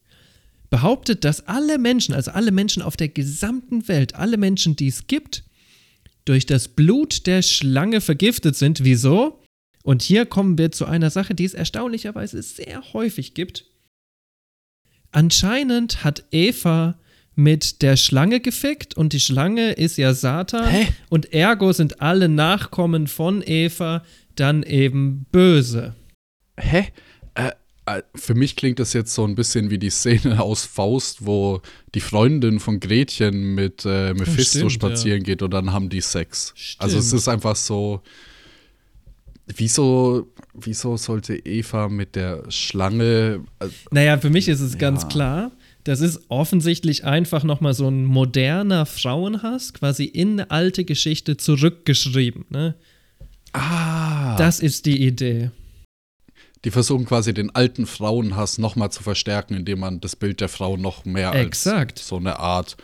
behauptet, 0.72 1.24
dass 1.24 1.48
alle 1.48 1.78
Menschen, 1.78 2.16
also 2.16 2.32
alle 2.32 2.52
Menschen 2.52 2.82
auf 2.82 2.98
der 2.98 3.10
gesamten 3.10 3.88
Welt, 3.88 4.16
alle 4.16 4.38
Menschen, 4.38 4.76
die 4.76 4.88
es 4.88 5.06
gibt, 5.06 5.44
durch 6.26 6.48
das 6.48 6.70
Blut 6.70 7.28
der 7.28 7.44
Schlange 7.44 8.02
vergiftet 8.02 8.56
sind. 8.56 8.84
Wieso? 8.84 9.44
Und 9.84 10.02
hier 10.02 10.26
kommen 10.26 10.58
wir 10.58 10.72
zu 10.72 10.86
einer 10.86 11.12
Sache, 11.12 11.36
die 11.36 11.46
es 11.46 11.54
erstaunlicherweise 11.54 12.42
sehr 12.42 12.94
häufig 12.94 13.36
gibt. 13.36 13.66
Anscheinend 15.12 16.04
hat 16.04 16.24
Eva 16.32 16.98
mit 17.36 17.82
der 17.82 17.98
Schlange 17.98 18.40
gefickt 18.40 18.96
und 18.96 19.14
die 19.14 19.20
Schlange 19.20 19.74
ist 19.74 19.98
ja 19.98 20.14
Satan 20.14 20.68
Hä? 20.68 20.88
und 21.10 21.34
ergo 21.34 21.74
sind 21.74 22.02
alle 22.02 22.30
Nachkommen 22.30 23.08
von 23.08 23.44
Eva 23.46 24.04
dann 24.36 24.64
eben 24.64 25.26
böse. 25.32 25.96
Hä? 26.58 26.88
Äh, 27.36 27.52
äh, 27.86 28.02
für 28.16 28.34
mich 28.36 28.56
klingt 28.56 28.80
das 28.80 28.94
jetzt 28.94 29.14
so 29.14 29.26
ein 29.26 29.36
bisschen 29.36 29.70
wie 29.70 29.78
die 29.78 29.90
Szene 29.90 30.42
aus 30.42 30.66
Faust, 30.66 31.26
wo 31.26 31.62
die 31.94 32.00
Freundin 32.00 32.60
von 32.60 32.80
Gretchen 32.80 33.54
mit 33.54 33.86
äh, 33.86 34.14
Mephisto 34.14 34.58
stimmt, 34.70 34.72
spazieren 34.72 35.20
ja. 35.20 35.26
geht 35.26 35.42
und 35.42 35.52
dann 35.52 35.72
haben 35.72 35.90
die 35.90 36.02
Sex. 36.02 36.54
Also 36.80 36.98
es 37.00 37.08
Stimmt. 37.08 37.20
ist 37.22 37.28
einfach 37.28 37.56
so. 37.56 38.02
Wieso, 39.48 40.32
wieso 40.56 40.98
sollte 40.98 41.36
Eva 41.36 41.88
mit 41.88 42.16
der 42.16 42.50
Schlange. 42.50 43.44
Äh, 43.60 43.68
Naja, 43.92 44.18
für 44.18 44.32
mich 44.32 44.48
ist 44.48 44.60
es 44.60 44.78
ganz 44.80 45.04
Ja. 45.04 45.08
klar, 45.10 45.52
das 45.86 46.02
ist 46.02 46.20
offensichtlich 46.30 47.06
einfach 47.06 47.44
nochmal 47.44 47.76
so 47.76 47.88
ein 47.88 48.06
moderner 48.06 48.86
Frauenhass, 48.86 49.74
quasi 49.74 50.06
in 50.06 50.34
eine 50.34 50.52
alte 50.52 50.84
Geschichte 50.84 51.38
zurückgeschrieben. 51.38 52.46
Ne? 52.50 52.76
ah! 53.54 54.36
Das 54.36 54.60
ist 54.60 54.88
die 54.88 55.06
Idee. 55.06 55.52
Die 56.66 56.72
versuchen 56.72 57.06
quasi 57.06 57.36
den 57.36 57.54
alten 57.54 57.86
Frauenhass 57.86 58.58
nochmal 58.58 58.92
zu 58.92 59.04
verstärken, 59.04 59.54
indem 59.54 59.80
man 59.80 60.02
das 60.02 60.16
Bild 60.16 60.42
der 60.42 60.50
Frau 60.50 60.76
noch 60.76 61.06
mehr 61.06 61.34
Exakt. 61.36 62.00
als 62.00 62.08
so 62.08 62.18
eine 62.18 62.40
Art 62.40 62.76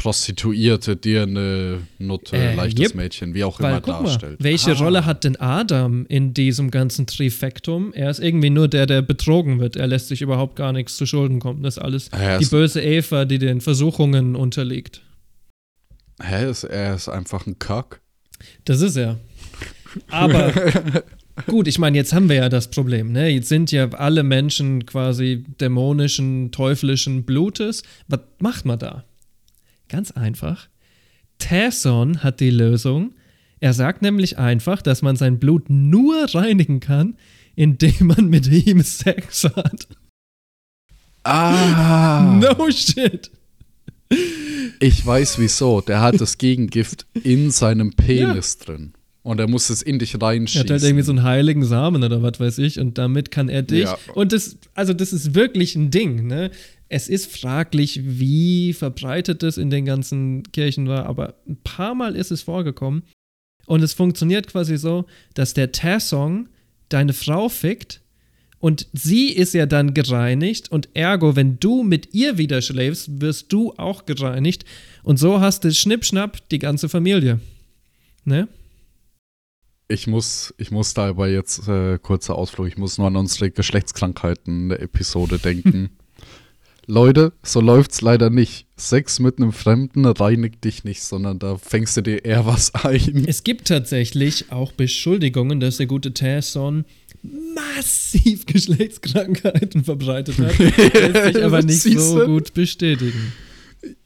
Prostituierte, 0.00 0.96
Dirne, 0.96 1.82
Nutte, 1.98 2.34
Äh, 2.36 2.54
leichtes 2.54 2.80
jep. 2.88 2.94
Mädchen, 2.94 3.34
wie 3.34 3.44
auch 3.44 3.60
Weil 3.60 3.72
immer 3.72 3.80
guck 3.82 3.94
mal, 4.00 4.04
darstellt. 4.04 4.36
welche 4.42 4.70
Ah. 4.72 4.78
Rolle 4.78 5.04
hat 5.04 5.24
denn 5.24 5.36
Adam 5.36 6.06
in 6.08 6.32
diesem 6.32 6.70
ganzen 6.70 7.06
Trifektum? 7.06 7.92
Er 7.92 8.08
ist 8.08 8.18
irgendwie 8.18 8.48
nur 8.48 8.66
der, 8.68 8.86
der 8.86 9.02
betrogen 9.02 9.60
wird. 9.60 9.76
Er 9.76 9.86
lässt 9.86 10.08
sich 10.08 10.22
überhaupt 10.22 10.56
gar 10.56 10.72
nichts 10.72 10.96
zu 10.96 11.04
Schulden 11.04 11.38
kommen. 11.38 11.62
Das 11.62 11.76
ist 11.76 11.82
alles 11.82 12.08
Er 12.08 12.38
die 12.38 12.44
ist- 12.44 12.50
böse 12.50 12.80
Eva, 12.80 13.26
die 13.26 13.38
den 13.38 13.60
Versuchungen 13.60 14.36
unterliegt. 14.36 15.02
Hä, 16.22 16.48
ist, 16.50 16.64
er 16.64 16.94
ist 16.94 17.08
einfach 17.08 17.46
ein 17.46 17.58
Kack. 17.58 18.00
Das 18.64 18.80
ist 18.80 18.96
er. 18.96 19.18
Aber 20.08 20.52
gut, 21.46 21.68
ich 21.68 21.78
meine, 21.78 21.98
jetzt 21.98 22.12
haben 22.14 22.28
wir 22.30 22.36
ja 22.36 22.48
das 22.48 22.70
Problem. 22.70 23.12
Ne? 23.12 23.28
Jetzt 23.28 23.48
sind 23.50 23.70
ja 23.70 23.88
alle 23.90 24.22
Menschen 24.22 24.86
quasi 24.86 25.44
dämonischen, 25.60 26.52
teuflischen 26.52 27.24
Blutes. 27.24 27.82
Was 28.08 28.20
macht 28.38 28.64
man 28.64 28.78
da? 28.78 29.04
Ganz 29.90 30.12
einfach. 30.12 30.68
Tasson 31.38 32.22
hat 32.22 32.40
die 32.40 32.50
Lösung. 32.50 33.12
Er 33.58 33.74
sagt 33.74 34.02
nämlich 34.02 34.38
einfach, 34.38 34.80
dass 34.80 35.02
man 35.02 35.16
sein 35.16 35.38
Blut 35.38 35.68
nur 35.68 36.32
reinigen 36.34 36.80
kann, 36.80 37.16
indem 37.56 38.06
man 38.06 38.28
mit 38.28 38.46
ihm 38.46 38.82
Sex 38.82 39.44
hat. 39.44 39.88
Ah! 41.24 42.38
No 42.40 42.70
shit. 42.70 43.30
Ich 44.80 45.04
weiß 45.04 45.38
wieso. 45.38 45.80
Der 45.80 46.00
hat 46.00 46.20
das 46.20 46.38
Gegengift 46.38 47.06
in 47.22 47.50
seinem 47.50 47.92
Penis 47.92 48.58
drin. 48.58 48.94
Und 49.22 49.38
er 49.38 49.48
muss 49.48 49.68
es 49.68 49.82
in 49.82 49.98
dich 49.98 50.12
Er 50.12 50.14
hat 50.14 50.22
reinschießen. 50.22 50.70
halt 50.70 50.82
irgendwie 50.82 51.04
so 51.04 51.12
einen 51.12 51.22
heiligen 51.24 51.64
Samen 51.64 52.02
oder 52.02 52.22
was 52.22 52.40
weiß 52.40 52.58
ich 52.58 52.78
und 52.80 52.96
damit 52.96 53.30
kann 53.30 53.50
er 53.50 53.62
dich. 53.62 53.84
Ja. 53.84 53.98
Und 54.14 54.32
das, 54.32 54.56
also 54.74 54.94
das 54.94 55.12
ist 55.12 55.34
wirklich 55.34 55.76
ein 55.76 55.90
Ding, 55.90 56.26
ne? 56.26 56.50
Es 56.92 57.08
ist 57.08 57.30
fraglich, 57.30 58.00
wie 58.02 58.72
verbreitet 58.72 59.44
das 59.44 59.58
in 59.58 59.70
den 59.70 59.84
ganzen 59.84 60.42
Kirchen 60.52 60.88
war, 60.88 61.06
aber 61.06 61.36
ein 61.48 61.56
paar 61.62 61.94
Mal 61.94 62.16
ist 62.16 62.32
es 62.32 62.42
vorgekommen. 62.42 63.04
Und 63.66 63.82
es 63.82 63.92
funktioniert 63.92 64.48
quasi 64.48 64.76
so, 64.76 65.06
dass 65.34 65.54
der 65.54 65.70
Tassong 65.70 66.48
deine 66.88 67.12
Frau 67.12 67.48
fickt 67.48 68.02
und 68.58 68.88
sie 68.92 69.28
ist 69.28 69.54
ja 69.54 69.66
dann 69.66 69.94
gereinigt 69.94 70.72
und 70.72 70.88
ergo, 70.94 71.36
wenn 71.36 71.60
du 71.60 71.84
mit 71.84 72.12
ihr 72.12 72.38
wieder 72.38 72.60
schläfst, 72.60 73.20
wirst 73.20 73.52
du 73.52 73.72
auch 73.76 74.04
gereinigt. 74.04 74.64
Und 75.04 75.18
so 75.18 75.40
hast 75.40 75.62
du 75.62 75.72
Schnippschnapp 75.72 76.48
die 76.50 76.58
ganze 76.58 76.88
Familie. 76.88 77.38
Ne? 78.24 78.48
Ich 79.86 80.08
muss, 80.08 80.52
ich 80.58 80.72
muss 80.72 80.92
da 80.92 81.08
aber 81.08 81.28
jetzt 81.28 81.68
äh, 81.68 81.98
kurzer 81.98 82.34
Ausflug. 82.34 82.66
Ich 82.66 82.76
muss 82.76 82.98
nur 82.98 83.06
an 83.06 83.16
unsere 83.16 83.52
Geschlechtskrankheiten-Episode 83.52 85.38
denken. 85.38 85.90
Leute, 86.90 87.32
so 87.44 87.60
läuft's 87.60 88.00
leider 88.00 88.30
nicht. 88.30 88.66
Sex 88.76 89.20
mit 89.20 89.38
einem 89.38 89.52
Fremden 89.52 90.04
reinigt 90.04 90.64
dich 90.64 90.82
nicht, 90.82 91.04
sondern 91.04 91.38
da 91.38 91.56
fängst 91.56 91.96
du 91.96 92.00
dir 92.00 92.24
eher 92.24 92.46
was 92.46 92.74
ein. 92.74 93.26
Es 93.28 93.44
gibt 93.44 93.68
tatsächlich 93.68 94.50
auch 94.50 94.72
Beschuldigungen, 94.72 95.60
dass 95.60 95.76
der 95.76 95.86
gute 95.86 96.12
Tasson 96.12 96.84
massiv 97.54 98.44
Geschlechtskrankheiten 98.46 99.84
verbreitet 99.84 100.38
hat. 100.38 100.58
Lässt 100.58 101.34
sich 101.34 101.44
aber 101.44 101.62
nicht 101.62 101.80
so 101.80 102.24
gut 102.26 102.54
bestätigen. 102.54 103.32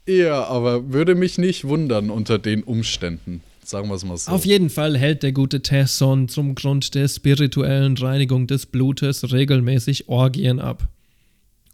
Ja, 0.06 0.44
aber 0.44 0.92
würde 0.92 1.14
mich 1.14 1.38
nicht 1.38 1.64
wundern 1.64 2.10
unter 2.10 2.38
den 2.38 2.62
Umständen. 2.62 3.40
Sagen 3.64 3.88
wir 3.88 3.94
es 3.94 4.04
mal 4.04 4.18
so. 4.18 4.30
Auf 4.30 4.44
jeden 4.44 4.68
Fall 4.68 4.98
hält 4.98 5.22
der 5.22 5.32
gute 5.32 5.62
Tasson 5.62 6.28
zum 6.28 6.54
Grund 6.54 6.94
der 6.94 7.08
spirituellen 7.08 7.96
Reinigung 7.96 8.46
des 8.46 8.66
Blutes 8.66 9.32
regelmäßig 9.32 10.10
Orgien 10.10 10.60
ab. 10.60 10.86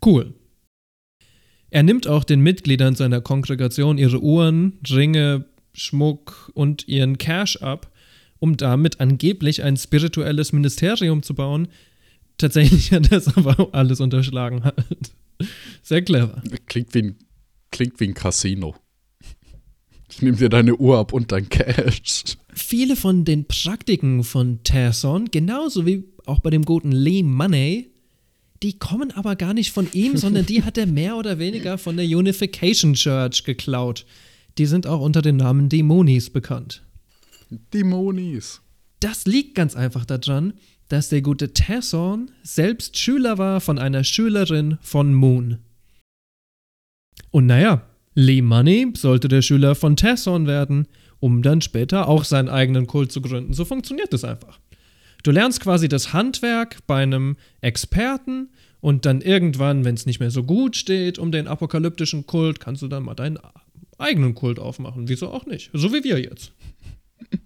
Cool. 0.06 0.34
Er 1.70 1.82
nimmt 1.82 2.06
auch 2.08 2.24
den 2.24 2.40
Mitgliedern 2.40 2.94
seiner 2.96 3.20
Kongregation 3.20 3.96
ihre 3.96 4.20
Uhren, 4.20 4.78
Ringe, 4.88 5.44
Schmuck 5.72 6.50
und 6.54 6.88
ihren 6.88 7.18
Cash 7.18 7.56
ab, 7.58 7.92
um 8.40 8.56
damit 8.56 9.00
angeblich 9.00 9.62
ein 9.62 9.76
spirituelles 9.76 10.52
Ministerium 10.52 11.22
zu 11.22 11.34
bauen. 11.34 11.68
Tatsächlich 12.38 12.92
hat 12.92 13.12
er 13.12 13.18
es 13.18 13.36
aber 13.36 13.68
alles 13.72 14.00
unterschlagen 14.00 14.64
halt. 14.64 15.12
Sehr 15.82 16.02
clever. 16.02 16.42
Klingt 16.66 16.94
wie 16.94 17.02
ein, 17.02 17.16
klingt 17.70 18.00
wie 18.00 18.08
ein 18.08 18.14
Casino. 18.14 18.74
Ich 20.10 20.22
nehme 20.22 20.36
dir 20.36 20.48
deine 20.48 20.74
Uhr 20.74 20.98
ab 20.98 21.12
und 21.12 21.30
dein 21.30 21.48
Cash. 21.48 22.36
Viele 22.52 22.96
von 22.96 23.24
den 23.24 23.44
Praktiken 23.44 24.24
von 24.24 24.62
Tasson, 24.64 25.26
genauso 25.30 25.86
wie 25.86 26.04
auch 26.26 26.40
bei 26.40 26.50
dem 26.50 26.64
guten 26.64 26.90
Lee 26.90 27.22
Money, 27.22 27.90
die 28.62 28.78
kommen 28.78 29.10
aber 29.12 29.36
gar 29.36 29.54
nicht 29.54 29.72
von 29.72 29.88
ihm, 29.92 30.16
sondern 30.16 30.44
die 30.44 30.62
hat 30.62 30.76
er 30.76 30.86
mehr 30.86 31.16
oder 31.16 31.38
weniger 31.38 31.78
von 31.78 31.96
der 31.96 32.06
Unification 32.06 32.94
Church 32.94 33.44
geklaut. 33.44 34.04
Die 34.58 34.66
sind 34.66 34.86
auch 34.86 35.00
unter 35.00 35.22
dem 35.22 35.36
Namen 35.36 35.68
Dämonis 35.68 36.28
bekannt. 36.30 36.82
Dämonis. 37.72 38.60
Das 39.00 39.24
liegt 39.24 39.54
ganz 39.54 39.74
einfach 39.74 40.04
daran, 40.04 40.52
dass 40.88 41.08
der 41.08 41.22
gute 41.22 41.54
Tasson 41.54 42.30
selbst 42.42 42.98
Schüler 42.98 43.38
war 43.38 43.60
von 43.60 43.78
einer 43.78 44.04
Schülerin 44.04 44.76
von 44.82 45.14
Moon. 45.14 45.58
Und 47.30 47.46
naja, 47.46 47.82
Lee 48.14 48.42
Money 48.42 48.92
sollte 48.96 49.28
der 49.28 49.40
Schüler 49.40 49.74
von 49.74 49.96
Tasson 49.96 50.46
werden, 50.46 50.86
um 51.18 51.42
dann 51.42 51.62
später 51.62 52.08
auch 52.08 52.24
seinen 52.24 52.48
eigenen 52.48 52.86
Kult 52.86 53.12
zu 53.12 53.22
gründen. 53.22 53.54
So 53.54 53.64
funktioniert 53.64 54.12
es 54.12 54.24
einfach. 54.24 54.59
Du 55.22 55.30
lernst 55.30 55.60
quasi 55.60 55.88
das 55.88 56.12
Handwerk 56.12 56.78
bei 56.86 57.02
einem 57.02 57.36
Experten 57.60 58.50
und 58.80 59.04
dann 59.06 59.20
irgendwann, 59.20 59.84
wenn 59.84 59.94
es 59.94 60.06
nicht 60.06 60.20
mehr 60.20 60.30
so 60.30 60.42
gut 60.42 60.76
steht 60.76 61.18
um 61.18 61.32
den 61.32 61.46
apokalyptischen 61.46 62.26
Kult, 62.26 62.60
kannst 62.60 62.82
du 62.82 62.88
dann 62.88 63.02
mal 63.02 63.14
deinen 63.14 63.38
eigenen 63.98 64.34
Kult 64.34 64.58
aufmachen. 64.58 65.08
Wieso 65.08 65.30
auch 65.30 65.46
nicht? 65.46 65.70
So 65.72 65.92
wie 65.92 66.04
wir 66.04 66.18
jetzt. 66.18 66.52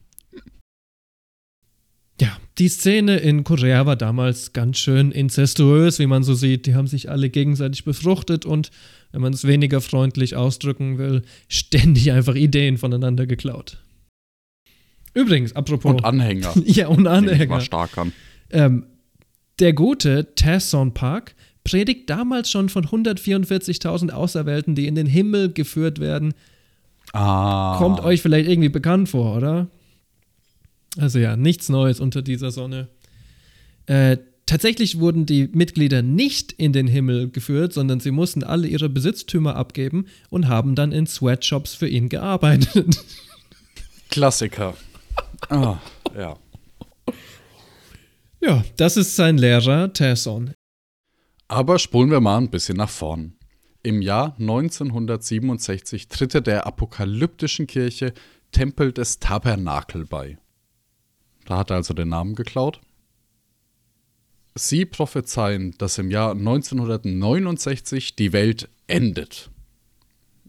Ja, 2.20 2.38
die 2.58 2.68
Szene 2.68 3.16
in 3.16 3.42
Korea 3.42 3.86
war 3.86 3.96
damals 3.96 4.52
ganz 4.52 4.78
schön 4.78 5.10
inzestuös, 5.10 5.98
wie 5.98 6.06
man 6.06 6.22
so 6.22 6.34
sieht. 6.34 6.66
Die 6.66 6.76
haben 6.76 6.86
sich 6.86 7.10
alle 7.10 7.28
gegenseitig 7.28 7.84
befruchtet 7.84 8.46
und, 8.46 8.70
wenn 9.10 9.20
man 9.20 9.32
es 9.32 9.44
weniger 9.44 9.80
freundlich 9.80 10.36
ausdrücken 10.36 10.96
will, 10.96 11.22
ständig 11.48 12.12
einfach 12.12 12.36
Ideen 12.36 12.78
voneinander 12.78 13.26
geklaut. 13.26 13.83
Übrigens, 15.14 15.54
apropos. 15.54 15.92
Und 15.92 16.04
Anhänger. 16.04 16.52
ja, 16.64 16.88
und 16.88 17.06
Anhänger. 17.06 17.46
mal 17.46 17.60
stark 17.60 17.96
an. 17.96 18.12
Ähm, 18.50 18.86
der 19.60 19.72
gute 19.72 20.34
Tasson 20.34 20.92
Park 20.92 21.34
predigt 21.62 22.10
damals 22.10 22.50
schon 22.50 22.68
von 22.68 22.84
144.000 22.86 24.10
Auserwählten, 24.10 24.74
die 24.74 24.86
in 24.86 24.94
den 24.94 25.06
Himmel 25.06 25.52
geführt 25.52 25.98
werden. 25.98 26.34
Ah. 27.12 27.76
Kommt 27.78 28.00
euch 28.00 28.20
vielleicht 28.20 28.48
irgendwie 28.48 28.68
bekannt 28.68 29.08
vor, 29.08 29.36
oder? 29.36 29.68
Also 30.98 31.18
ja, 31.18 31.36
nichts 31.36 31.68
Neues 31.68 32.00
unter 32.00 32.22
dieser 32.22 32.50
Sonne. 32.50 32.88
Äh, 33.86 34.18
tatsächlich 34.46 34.98
wurden 34.98 35.26
die 35.26 35.48
Mitglieder 35.52 36.02
nicht 36.02 36.52
in 36.52 36.72
den 36.72 36.86
Himmel 36.86 37.30
geführt, 37.30 37.72
sondern 37.72 38.00
sie 38.00 38.10
mussten 38.10 38.44
alle 38.44 38.68
ihre 38.68 38.88
Besitztümer 38.88 39.56
abgeben 39.56 40.06
und 40.30 40.48
haben 40.48 40.74
dann 40.74 40.92
in 40.92 41.06
Sweatshops 41.06 41.74
für 41.74 41.88
ihn 41.88 42.08
gearbeitet. 42.08 43.04
Klassiker. 44.10 44.74
Ah, 45.48 45.78
ja. 46.16 46.36
ja, 48.40 48.64
das 48.76 48.96
ist 48.96 49.16
sein 49.16 49.38
Lehrer 49.38 49.92
Tasson. 49.92 50.54
Aber 51.48 51.78
spulen 51.78 52.10
wir 52.10 52.20
mal 52.20 52.38
ein 52.38 52.50
bisschen 52.50 52.76
nach 52.76 52.88
vorn. 52.88 53.36
Im 53.82 54.00
Jahr 54.00 54.34
1967 54.38 56.08
tritt 56.08 56.34
er 56.34 56.40
der 56.40 56.66
apokalyptischen 56.66 57.66
Kirche 57.66 58.14
Tempel 58.50 58.92
des 58.92 59.18
Tabernakel 59.18 60.06
bei. 60.06 60.38
Da 61.44 61.58
hat 61.58 61.70
er 61.70 61.76
also 61.76 61.92
den 61.92 62.08
Namen 62.08 62.34
geklaut. 62.34 62.80
Sie 64.54 64.86
prophezeien, 64.86 65.72
dass 65.78 65.98
im 65.98 66.10
Jahr 66.10 66.30
1969 66.30 68.16
die 68.16 68.32
Welt 68.32 68.70
endet. 68.86 69.50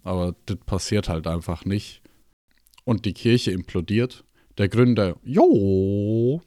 Aber 0.04 0.36
das 0.46 0.58
passiert 0.66 1.10
halt 1.10 1.28
einfach 1.28 1.66
nicht. 1.66 2.02
Und 2.84 3.06
die 3.06 3.14
Kirche 3.14 3.52
implodiert. 3.52 4.24
Der 4.58 4.70
Gründer, 4.70 5.18
jo, 5.24 6.42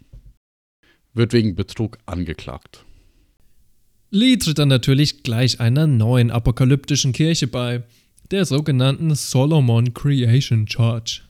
wird 1.13 1.33
wegen 1.33 1.55
Betrug 1.55 1.99
angeklagt. 2.07 2.85
Lee 4.11 4.39
tritt 4.39 4.59
dann 4.59 4.69
natürlich 4.69 5.23
gleich 5.23 5.61
einer 5.61 5.87
neuen 5.87 6.31
apokalyptischen 6.31 7.13
Kirche 7.13 7.47
bei, 7.47 7.83
der 8.31 8.47
sogenannten 8.47 9.15
Solomon 9.15 9.93
Creation 9.93 10.65
Church. 10.65 11.23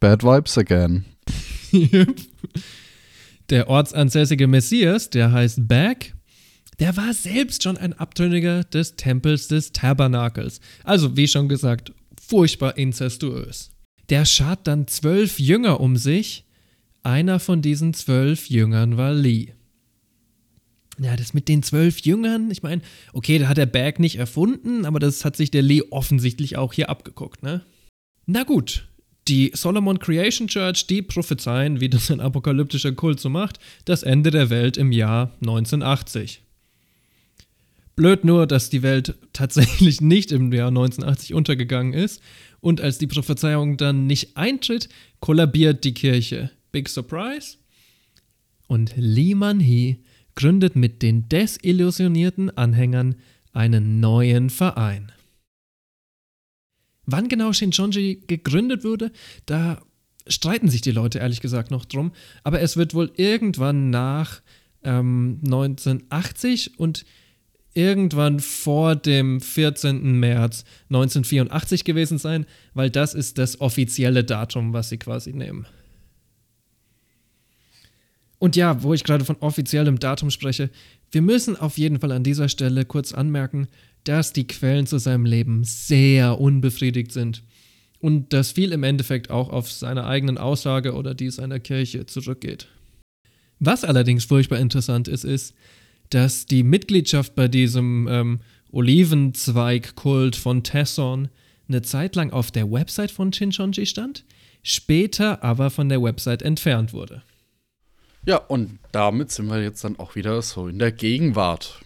Bad 0.00 0.24
Vibes 0.24 0.58
again. 0.58 1.04
der 3.50 3.68
ortsansässige 3.68 4.48
Messias, 4.48 5.10
der 5.10 5.30
heißt 5.30 5.68
Back, 5.68 6.14
der 6.80 6.96
war 6.96 7.14
selbst 7.14 7.62
schon 7.62 7.76
ein 7.76 7.92
Abtrünniger 7.92 8.64
des 8.64 8.96
Tempels 8.96 9.48
des 9.48 9.72
Tabernakels. 9.72 10.60
Also, 10.82 11.16
wie 11.16 11.28
schon 11.28 11.48
gesagt, 11.48 11.92
furchtbar 12.20 12.76
inzestuös. 12.76 13.70
Der 14.08 14.24
schart 14.24 14.66
dann 14.66 14.86
zwölf 14.86 15.38
Jünger 15.38 15.80
um 15.80 15.96
sich. 15.96 16.44
Einer 17.02 17.38
von 17.40 17.62
diesen 17.62 17.94
zwölf 17.94 18.48
Jüngern 18.48 18.96
war 18.96 19.12
Lee. 19.12 19.52
Ja, 20.98 21.14
das 21.16 21.34
mit 21.34 21.48
den 21.48 21.62
zwölf 21.62 22.00
Jüngern, 22.00 22.50
ich 22.50 22.62
meine, 22.62 22.80
okay, 23.12 23.38
da 23.38 23.48
hat 23.48 23.58
der 23.58 23.66
Berg 23.66 23.98
nicht 23.98 24.16
erfunden, 24.16 24.86
aber 24.86 24.98
das 24.98 25.24
hat 25.24 25.36
sich 25.36 25.50
der 25.50 25.62
Lee 25.62 25.82
offensichtlich 25.90 26.56
auch 26.56 26.72
hier 26.72 26.88
abgeguckt, 26.88 27.42
ne? 27.42 27.62
Na 28.24 28.44
gut, 28.44 28.88
die 29.28 29.52
Solomon 29.54 29.98
Creation 29.98 30.48
Church, 30.48 30.86
die 30.86 31.02
prophezeien, 31.02 31.80
wie 31.80 31.90
das 31.90 32.10
ein 32.10 32.20
apokalyptischer 32.20 32.92
Kult 32.92 33.20
so 33.20 33.28
macht, 33.28 33.58
das 33.84 34.02
Ende 34.02 34.30
der 34.30 34.48
Welt 34.50 34.76
im 34.76 34.90
Jahr 34.90 35.32
1980. 35.40 36.42
Blöd 37.94 38.24
nur, 38.24 38.46
dass 38.46 38.70
die 38.70 38.82
Welt 38.82 39.14
tatsächlich 39.32 40.00
nicht 40.00 40.32
im 40.32 40.52
Jahr 40.52 40.68
1980 40.68 41.34
untergegangen 41.34 41.92
ist 41.92 42.22
und 42.66 42.80
als 42.80 42.98
die 42.98 43.06
Prophezeiung 43.06 43.76
dann 43.76 44.08
nicht 44.08 44.36
eintritt, 44.36 44.88
kollabiert 45.20 45.84
die 45.84 45.94
Kirche. 45.94 46.50
Big 46.72 46.88
Surprise? 46.88 47.58
Und 48.66 48.92
Lee 48.96 49.36
Man-hee 49.36 49.98
gründet 50.34 50.74
mit 50.74 51.00
den 51.00 51.28
desillusionierten 51.28 52.50
Anhängern 52.58 53.14
einen 53.52 54.00
neuen 54.00 54.50
Verein. 54.50 55.12
Wann 57.04 57.28
genau 57.28 57.52
Shinchonji 57.52 58.24
gegründet 58.26 58.82
wurde, 58.82 59.12
da 59.46 59.80
streiten 60.26 60.68
sich 60.68 60.80
die 60.80 60.90
Leute 60.90 61.20
ehrlich 61.20 61.40
gesagt 61.40 61.70
noch 61.70 61.84
drum, 61.84 62.10
aber 62.42 62.60
es 62.62 62.76
wird 62.76 62.94
wohl 62.94 63.12
irgendwann 63.14 63.90
nach 63.90 64.42
ähm, 64.82 65.38
1980 65.44 66.80
und 66.80 67.04
irgendwann 67.76 68.40
vor 68.40 68.96
dem 68.96 69.40
14. 69.40 70.18
März 70.18 70.64
1984 70.88 71.84
gewesen 71.84 72.18
sein, 72.18 72.46
weil 72.74 72.90
das 72.90 73.14
ist 73.14 73.38
das 73.38 73.60
offizielle 73.60 74.24
Datum, 74.24 74.72
was 74.72 74.88
sie 74.88 74.98
quasi 74.98 75.32
nehmen. 75.32 75.66
Und 78.38 78.56
ja, 78.56 78.82
wo 78.82 78.94
ich 78.94 79.04
gerade 79.04 79.24
von 79.24 79.36
offiziellem 79.40 79.98
Datum 79.98 80.30
spreche, 80.30 80.70
wir 81.10 81.22
müssen 81.22 81.56
auf 81.56 81.78
jeden 81.78 82.00
Fall 82.00 82.12
an 82.12 82.24
dieser 82.24 82.48
Stelle 82.48 82.84
kurz 82.84 83.12
anmerken, 83.12 83.68
dass 84.04 84.32
die 84.32 84.46
Quellen 84.46 84.86
zu 84.86 84.98
seinem 84.98 85.24
Leben 85.24 85.64
sehr 85.64 86.40
unbefriedigt 86.40 87.12
sind 87.12 87.42
und 87.98 88.32
dass 88.32 88.52
viel 88.52 88.72
im 88.72 88.84
Endeffekt 88.84 89.30
auch 89.30 89.50
auf 89.50 89.70
seine 89.70 90.06
eigenen 90.06 90.38
Aussage 90.38 90.94
oder 90.94 91.14
die 91.14 91.30
seiner 91.30 91.60
Kirche 91.60 92.06
zurückgeht. 92.06 92.68
Was 93.58 93.84
allerdings 93.84 94.24
furchtbar 94.24 94.58
interessant 94.58 95.08
ist, 95.08 95.24
ist, 95.24 95.54
dass 96.10 96.46
die 96.46 96.62
Mitgliedschaft 96.62 97.34
bei 97.34 97.48
diesem 97.48 98.08
ähm, 98.08 98.40
Olivenzweig-Kult 98.72 100.36
von 100.36 100.62
Tesson 100.62 101.28
eine 101.68 101.82
Zeit 101.82 102.14
lang 102.16 102.30
auf 102.30 102.50
der 102.50 102.70
Website 102.70 103.10
von 103.10 103.32
Shinchonji 103.32 103.86
stand, 103.86 104.24
später 104.62 105.42
aber 105.42 105.70
von 105.70 105.88
der 105.88 106.02
Website 106.02 106.42
entfernt 106.42 106.92
wurde. 106.92 107.22
Ja, 108.24 108.38
und 108.38 108.78
damit 108.92 109.30
sind 109.30 109.46
wir 109.46 109.62
jetzt 109.62 109.84
dann 109.84 109.98
auch 109.98 110.16
wieder 110.16 110.42
so 110.42 110.66
in 110.68 110.78
der 110.78 110.92
Gegenwart. 110.92 111.80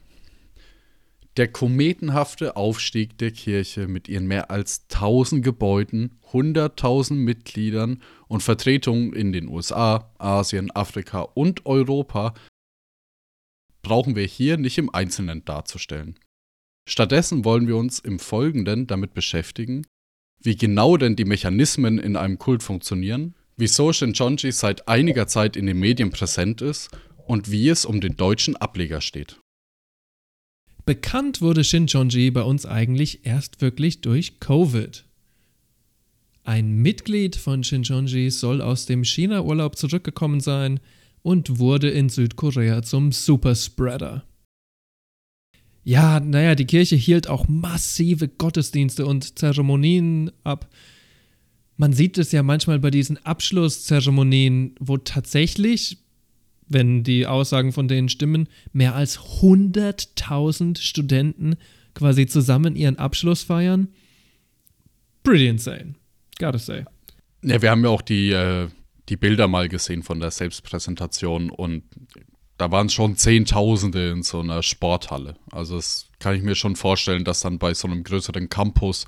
Der 1.36 1.48
kometenhafte 1.48 2.56
Aufstieg 2.56 3.16
der 3.18 3.30
Kirche 3.30 3.86
mit 3.86 4.08
ihren 4.08 4.26
mehr 4.26 4.50
als 4.50 4.86
1000 4.92 5.44
Gebäuden, 5.44 6.18
100.000 6.32 7.14
Mitgliedern 7.14 8.02
und 8.26 8.42
Vertretungen 8.42 9.12
in 9.12 9.32
den 9.32 9.48
USA, 9.48 10.10
Asien, 10.18 10.70
Afrika 10.70 11.20
und 11.20 11.66
Europa 11.66 12.34
brauchen 13.82 14.16
wir 14.16 14.26
hier 14.26 14.56
nicht 14.56 14.78
im 14.78 14.92
Einzelnen 14.94 15.44
darzustellen. 15.44 16.18
Stattdessen 16.88 17.44
wollen 17.44 17.66
wir 17.68 17.76
uns 17.76 17.98
im 17.98 18.18
Folgenden 18.18 18.86
damit 18.86 19.14
beschäftigen, 19.14 19.86
wie 20.42 20.56
genau 20.56 20.96
denn 20.96 21.16
die 21.16 21.24
Mechanismen 21.24 21.98
in 21.98 22.16
einem 22.16 22.38
Kult 22.38 22.62
funktionieren 22.62 23.34
wieso 23.60 23.92
Shinchonji 23.92 24.50
seit 24.50 24.88
einiger 24.88 25.28
Zeit 25.28 25.56
in 25.56 25.66
den 25.66 25.78
Medien 25.78 26.10
präsent 26.10 26.62
ist 26.62 26.90
und 27.26 27.50
wie 27.50 27.68
es 27.68 27.84
um 27.84 28.00
den 28.00 28.16
deutschen 28.16 28.56
Ableger 28.56 29.00
steht. 29.00 29.38
Bekannt 30.86 31.40
wurde 31.40 31.62
Shinchonji 31.62 32.30
bei 32.32 32.42
uns 32.42 32.66
eigentlich 32.66 33.24
erst 33.24 33.60
wirklich 33.60 34.00
durch 34.00 34.40
Covid. 34.40 35.04
Ein 36.42 36.72
Mitglied 36.72 37.36
von 37.36 37.62
Shinchonji 37.62 38.30
soll 38.30 38.62
aus 38.62 38.86
dem 38.86 39.04
China-Urlaub 39.04 39.76
zurückgekommen 39.76 40.40
sein 40.40 40.80
und 41.22 41.58
wurde 41.58 41.90
in 41.90 42.08
Südkorea 42.08 42.82
zum 42.82 43.12
Superspreader. 43.12 44.24
Ja, 45.82 46.20
naja, 46.20 46.54
die 46.54 46.66
Kirche 46.66 46.96
hielt 46.96 47.28
auch 47.28 47.48
massive 47.48 48.28
Gottesdienste 48.28 49.06
und 49.06 49.38
Zeremonien 49.38 50.30
ab, 50.44 50.68
man 51.80 51.94
sieht 51.94 52.18
es 52.18 52.30
ja 52.30 52.42
manchmal 52.42 52.78
bei 52.78 52.90
diesen 52.90 53.16
Abschlusszeremonien, 53.24 54.74
wo 54.80 54.98
tatsächlich, 54.98 55.96
wenn 56.68 57.04
die 57.04 57.26
Aussagen 57.26 57.72
von 57.72 57.88
denen 57.88 58.10
stimmen, 58.10 58.50
mehr 58.74 58.94
als 58.94 59.18
100.000 59.18 60.78
Studenten 60.78 61.56
quasi 61.94 62.26
zusammen 62.26 62.76
ihren 62.76 62.98
Abschluss 62.98 63.44
feiern. 63.44 63.88
Pretty 65.22 65.48
insane, 65.48 65.94
gotta 66.38 66.58
say. 66.58 66.84
Ja, 67.42 67.62
wir 67.62 67.70
haben 67.70 67.82
ja 67.82 67.88
auch 67.88 68.02
die, 68.02 68.30
äh, 68.30 68.68
die 69.10 69.16
Bilder 69.16 69.48
mal 69.48 69.68
gesehen 69.68 70.02
von 70.02 70.20
der 70.20 70.30
Selbstpräsentation 70.30 71.50
und 71.50 71.82
da 72.56 72.70
waren 72.70 72.86
es 72.86 72.92
schon 72.92 73.16
Zehntausende 73.16 74.10
in 74.10 74.22
so 74.22 74.40
einer 74.40 74.62
Sporthalle. 74.62 75.34
Also 75.50 75.76
das 75.76 76.08
kann 76.18 76.36
ich 76.36 76.42
mir 76.42 76.54
schon 76.54 76.76
vorstellen, 76.76 77.24
dass 77.24 77.40
dann 77.40 77.58
bei 77.58 77.74
so 77.74 77.88
einem 77.88 78.04
größeren 78.04 78.48
Campus 78.48 79.06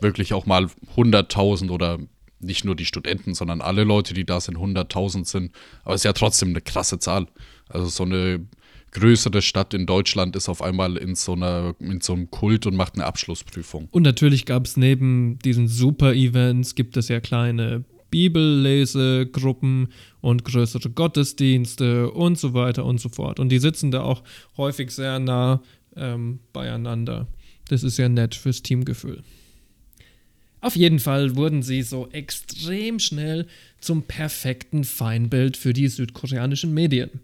wirklich 0.00 0.34
auch 0.34 0.46
mal 0.46 0.66
100.000 0.96 1.70
oder 1.70 1.98
nicht 2.40 2.64
nur 2.64 2.76
die 2.76 2.84
Studenten, 2.84 3.34
sondern 3.34 3.60
alle 3.60 3.84
Leute, 3.84 4.14
die 4.14 4.24
da 4.24 4.40
sind, 4.40 4.58
100.000 4.58 5.26
sind. 5.26 5.52
Aber 5.82 5.94
es 5.94 6.02
ist 6.02 6.04
ja 6.04 6.12
trotzdem 6.12 6.50
eine 6.50 6.60
krasse 6.60 6.98
Zahl. 6.98 7.26
Also 7.68 7.86
so 7.88 8.04
eine 8.04 8.46
größere 8.92 9.42
Stadt 9.42 9.72
in 9.74 9.86
Deutschland 9.86 10.36
ist 10.36 10.48
auf 10.48 10.62
einmal 10.62 10.96
in 10.96 11.14
so, 11.14 11.32
einer, 11.32 11.74
in 11.78 12.00
so 12.00 12.12
einem 12.12 12.30
Kult 12.30 12.66
und 12.66 12.76
macht 12.76 12.94
eine 12.94 13.06
Abschlussprüfung. 13.06 13.88
Und 13.90 14.02
natürlich 14.02 14.46
gab 14.46 14.66
es 14.66 14.76
neben 14.76 15.38
diesen 15.38 15.68
Super-Events, 15.68 16.74
gibt 16.74 16.96
es 16.96 17.08
ja 17.08 17.20
kleine 17.20 17.84
Bibellesegruppen 18.10 19.88
und 20.20 20.44
größere 20.44 20.90
Gottesdienste 20.90 22.10
und 22.10 22.38
so 22.38 22.54
weiter 22.54 22.84
und 22.84 23.00
so 23.00 23.08
fort. 23.08 23.40
Und 23.40 23.50
die 23.50 23.58
sitzen 23.58 23.90
da 23.90 24.02
auch 24.02 24.22
häufig 24.56 24.90
sehr 24.90 25.18
nah 25.18 25.62
ähm, 25.96 26.40
beieinander. 26.52 27.28
Das 27.68 27.82
ist 27.82 27.98
ja 27.98 28.08
nett 28.08 28.34
fürs 28.34 28.62
Teamgefühl. 28.62 29.22
Auf 30.60 30.76
jeden 30.76 30.98
Fall 30.98 31.36
wurden 31.36 31.62
sie 31.62 31.82
so 31.82 32.08
extrem 32.10 32.98
schnell 32.98 33.46
zum 33.80 34.02
perfekten 34.02 34.84
Feindbild 34.84 35.56
für 35.56 35.72
die 35.72 35.88
südkoreanischen 35.88 36.74
Medien. 36.74 37.20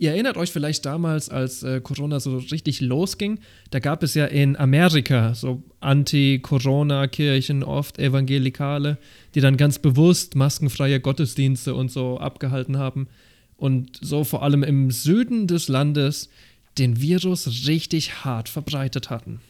Ihr 0.00 0.10
erinnert 0.10 0.36
euch 0.36 0.52
vielleicht 0.52 0.86
damals, 0.86 1.28
als 1.28 1.64
äh, 1.64 1.80
Corona 1.80 2.20
so 2.20 2.38
richtig 2.38 2.80
losging, 2.80 3.40
da 3.70 3.80
gab 3.80 4.04
es 4.04 4.14
ja 4.14 4.26
in 4.26 4.56
Amerika 4.56 5.34
so 5.34 5.64
Anti-Corona-Kirchen, 5.80 7.64
oft 7.64 7.98
Evangelikale, 7.98 8.98
die 9.34 9.40
dann 9.40 9.56
ganz 9.56 9.80
bewusst 9.80 10.36
maskenfreie 10.36 11.00
Gottesdienste 11.00 11.74
und 11.74 11.90
so 11.90 12.18
abgehalten 12.18 12.78
haben 12.78 13.08
und 13.56 13.98
so 14.00 14.22
vor 14.22 14.44
allem 14.44 14.62
im 14.62 14.92
Süden 14.92 15.48
des 15.48 15.66
Landes 15.66 16.30
den 16.78 17.00
Virus 17.00 17.66
richtig 17.66 18.24
hart 18.24 18.48
verbreitet 18.48 19.10
hatten. 19.10 19.40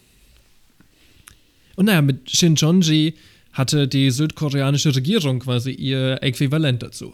Und 1.77 1.87
naja, 1.87 2.01
mit 2.01 2.31
Shincheonji 2.31 3.15
hatte 3.53 3.87
die 3.87 4.11
südkoreanische 4.11 4.97
Regierung 4.97 5.41
quasi 5.41 5.73
ihr 5.73 6.23
Äquivalent 6.23 6.83
dazu. 6.83 7.13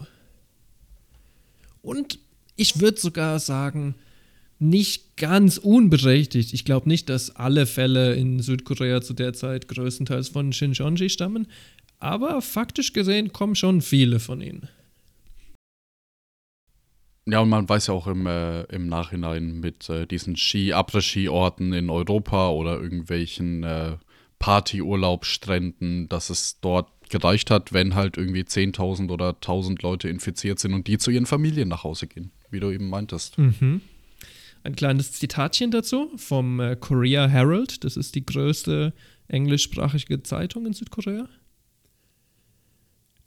Und 1.83 2.19
ich 2.57 2.81
würde 2.81 3.01
sogar 3.01 3.39
sagen, 3.39 3.95
nicht 4.59 5.17
ganz 5.17 5.59
unberechtigt. 5.59 6.53
Ich 6.53 6.65
glaube 6.65 6.89
nicht, 6.89 7.09
dass 7.09 7.35
alle 7.35 7.67
Fälle 7.67 8.15
in 8.15 8.41
Südkorea 8.41 9.01
zu 9.01 9.13
der 9.15 9.33
Zeit 9.33 9.69
größtenteils 9.69 10.29
von 10.29 10.53
Shincheonji 10.53 11.11
stammen, 11.11 11.49
aber 11.99 12.41
faktisch 12.43 12.93
gesehen 12.93 13.33
kommen 13.33 13.55
schon 13.55 13.81
viele 13.81 14.21
von 14.21 14.41
ihnen. 14.41 14.69
Ja, 17.27 17.41
und 17.41 17.49
man 17.49 17.67
weiß 17.67 17.87
ja 17.87 17.95
auch 17.95 18.07
im, 18.07 18.27
äh, 18.27 18.65
im 18.65 18.87
Nachhinein 18.87 19.61
mit 19.61 19.89
äh, 19.89 20.07
diesen 20.07 20.37
Ski-Après-Ski-Orten 20.37 21.73
in 21.73 21.89
Europa 21.89 22.51
oder 22.51 22.79
irgendwelchen 22.79 23.65
äh, 23.65 23.97
Partyurlaubsstränden, 24.39 26.09
dass 26.11 26.29
es 26.29 26.61
dort 26.61 26.94
gereicht 27.11 27.51
hat, 27.51 27.73
wenn 27.73 27.95
halt 27.95 28.17
irgendwie 28.17 28.43
10.000 28.43 29.11
oder 29.11 29.31
1.000 29.31 29.83
Leute 29.83 30.09
infiziert 30.09 30.59
sind 30.59 30.75
und 30.75 30.87
die 30.87 30.99
zu 30.99 31.11
ihren 31.11 31.27
Familien 31.27 31.69
nach 31.69 31.85
Hause 31.85 32.07
gehen, 32.07 32.31
wie 32.51 32.61
du 32.61 32.71
eben 32.71 32.89
meintest. 32.89 33.39
Mhm. 33.39 33.81
Ein 34.63 34.77
kleines 34.77 35.13
Zitatchen 35.13 35.71
dazu 35.71 36.11
vom 36.17 36.61
äh, 36.61 36.77
Korea 36.77 37.27
Herald, 37.27 37.85
das 37.85 37.99
ist 37.99 38.15
die 38.15 38.25
größte 38.25 38.95
englischsprachige 39.29 40.23
Zeitung 40.23 40.67
in 40.67 40.73
Südkorea. 40.73 41.29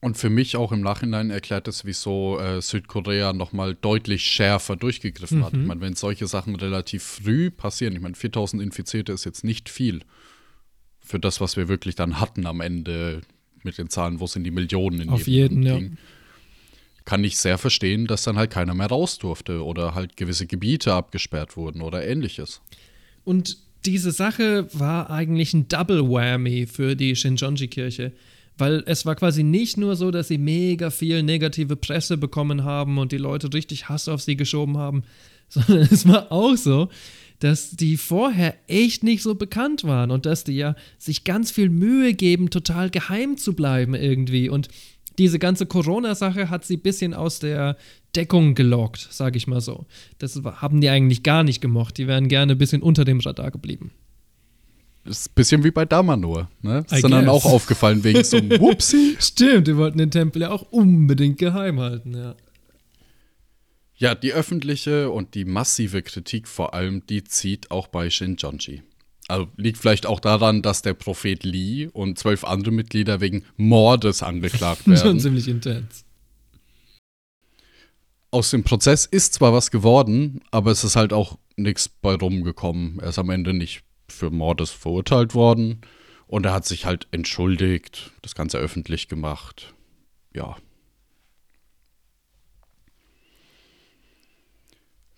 Und 0.00 0.16
für 0.16 0.30
mich 0.30 0.56
auch 0.56 0.70
im 0.70 0.80
Nachhinein 0.80 1.30
erklärt 1.30 1.66
es, 1.66 1.84
wieso 1.84 2.38
äh, 2.38 2.62
Südkorea 2.62 3.32
nochmal 3.32 3.74
deutlich 3.74 4.22
schärfer 4.22 4.76
durchgegriffen 4.76 5.40
mhm. 5.40 5.44
hat. 5.44 5.54
Ich 5.54 5.66
meine, 5.66 5.80
wenn 5.80 5.94
solche 5.94 6.28
Sachen 6.28 6.54
relativ 6.54 7.02
früh 7.02 7.50
passieren, 7.50 7.96
ich 7.96 8.00
meine, 8.00 8.14
4000 8.14 8.62
Infizierte 8.62 9.12
ist 9.12 9.24
jetzt 9.24 9.42
nicht 9.42 9.68
viel 9.68 10.02
für 11.00 11.18
das, 11.18 11.40
was 11.40 11.56
wir 11.56 11.68
wirklich 11.68 11.94
dann 11.94 12.20
hatten 12.20 12.46
am 12.46 12.60
Ende 12.60 13.22
mit 13.64 13.78
den 13.78 13.88
Zahlen, 13.88 14.20
wo 14.20 14.26
sind 14.26 14.44
die 14.44 14.50
Millionen 14.50 15.00
in 15.00 15.08
Auf 15.08 15.26
jeden, 15.26 15.62
ja. 15.62 15.80
Kann 17.04 17.24
ich 17.24 17.38
sehr 17.38 17.56
verstehen, 17.56 18.06
dass 18.06 18.22
dann 18.22 18.36
halt 18.36 18.50
keiner 18.50 18.74
mehr 18.74 18.88
raus 18.88 19.18
durfte 19.18 19.64
oder 19.64 19.94
halt 19.94 20.16
gewisse 20.16 20.46
Gebiete 20.46 20.92
abgesperrt 20.92 21.56
wurden 21.56 21.80
oder 21.80 22.06
ähnliches. 22.06 22.60
Und 23.24 23.56
diese 23.86 24.12
Sache 24.12 24.68
war 24.74 25.10
eigentlich 25.10 25.54
ein 25.54 25.68
Double 25.68 26.02
Whammy 26.02 26.66
für 26.66 26.94
die 26.94 27.16
Shinjonji-Kirche. 27.16 28.12
Weil 28.58 28.82
es 28.86 29.06
war 29.06 29.14
quasi 29.14 29.44
nicht 29.44 29.76
nur 29.76 29.96
so, 29.96 30.10
dass 30.10 30.28
sie 30.28 30.38
mega 30.38 30.90
viel 30.90 31.22
negative 31.22 31.76
Presse 31.76 32.18
bekommen 32.18 32.64
haben 32.64 32.98
und 32.98 33.12
die 33.12 33.18
Leute 33.18 33.52
richtig 33.54 33.88
Hass 33.88 34.08
auf 34.08 34.20
sie 34.20 34.36
geschoben 34.36 34.76
haben, 34.76 35.04
sondern 35.48 35.88
es 35.90 36.06
war 36.06 36.30
auch 36.30 36.56
so, 36.56 36.88
dass 37.38 37.70
die 37.70 37.96
vorher 37.96 38.56
echt 38.66 39.04
nicht 39.04 39.22
so 39.22 39.36
bekannt 39.36 39.84
waren 39.84 40.10
und 40.10 40.26
dass 40.26 40.44
die 40.44 40.56
ja 40.56 40.74
sich 40.98 41.24
ganz 41.24 41.50
viel 41.50 41.70
Mühe 41.70 42.12
geben, 42.14 42.50
total 42.50 42.90
geheim 42.90 43.36
zu 43.36 43.54
bleiben 43.54 43.94
irgendwie. 43.94 44.48
Und 44.48 44.68
diese 45.18 45.38
ganze 45.38 45.66
Corona-Sache 45.66 46.50
hat 46.50 46.64
sie 46.64 46.76
ein 46.76 46.82
bisschen 46.82 47.14
aus 47.14 47.38
der 47.38 47.76
Deckung 48.14 48.54
gelockt, 48.54 49.08
sage 49.10 49.36
ich 49.36 49.46
mal 49.46 49.60
so. 49.60 49.86
Das 50.18 50.40
haben 50.44 50.80
die 50.80 50.88
eigentlich 50.88 51.22
gar 51.22 51.44
nicht 51.44 51.60
gemocht. 51.60 51.98
Die 51.98 52.06
wären 52.06 52.28
gerne 52.28 52.52
ein 52.52 52.58
bisschen 52.58 52.82
unter 52.82 53.04
dem 53.04 53.20
Radar 53.20 53.50
geblieben. 53.50 53.92
Ist 55.08 55.30
ein 55.30 55.34
bisschen 55.34 55.64
wie 55.64 55.70
bei 55.70 55.86
Damanor, 55.86 56.50
ne? 56.60 56.84
Ist 56.90 57.02
dann, 57.02 57.28
auch 57.28 57.46
aufgefallen 57.46 58.04
wegen 58.04 58.22
so 58.24 58.36
einem 58.36 58.50
Whoopsie. 58.60 59.16
Stimmt, 59.18 59.66
die 59.66 59.76
wollten 59.76 59.98
den 59.98 60.10
Tempel 60.10 60.42
ja 60.42 60.50
auch 60.50 60.70
unbedingt 60.70 61.38
geheim 61.38 61.80
halten, 61.80 62.14
ja. 62.14 62.34
Ja, 63.96 64.14
die 64.14 64.32
öffentliche 64.32 65.10
und 65.10 65.34
die 65.34 65.44
massive 65.44 66.02
Kritik 66.02 66.46
vor 66.46 66.74
allem, 66.74 67.04
die 67.06 67.24
zieht 67.24 67.70
auch 67.70 67.88
bei 67.88 68.10
Shinjonji. 68.10 68.82
Also 69.28 69.48
liegt 69.56 69.78
vielleicht 69.78 70.06
auch 70.06 70.20
daran, 70.20 70.62
dass 70.62 70.82
der 70.82 70.94
Prophet 70.94 71.42
Lee 71.42 71.88
und 71.92 72.18
zwölf 72.18 72.44
andere 72.44 72.70
Mitglieder 72.70 73.20
wegen 73.20 73.44
Mordes 73.56 74.22
angeklagt 74.22 74.86
werden. 74.86 74.98
Schon 74.98 75.20
ziemlich 75.20 75.48
intens. 75.48 76.04
Aus 78.30 78.50
dem 78.50 78.62
Prozess 78.62 79.04
ist 79.06 79.34
zwar 79.34 79.52
was 79.52 79.70
geworden, 79.70 80.42
aber 80.50 80.70
es 80.70 80.84
ist 80.84 80.96
halt 80.96 81.12
auch 81.12 81.38
nichts 81.56 81.88
bei 81.88 82.14
rumgekommen. 82.14 83.00
Er 83.00 83.08
ist 83.08 83.18
am 83.18 83.30
Ende 83.30 83.52
nicht 83.52 83.82
für 84.12 84.30
Mordes 84.30 84.70
verurteilt 84.70 85.34
worden. 85.34 85.80
Und 86.26 86.44
er 86.44 86.52
hat 86.52 86.66
sich 86.66 86.84
halt 86.84 87.08
entschuldigt, 87.10 88.12
das 88.22 88.34
Ganze 88.34 88.58
öffentlich 88.58 89.08
gemacht. 89.08 89.74
Ja. 90.34 90.56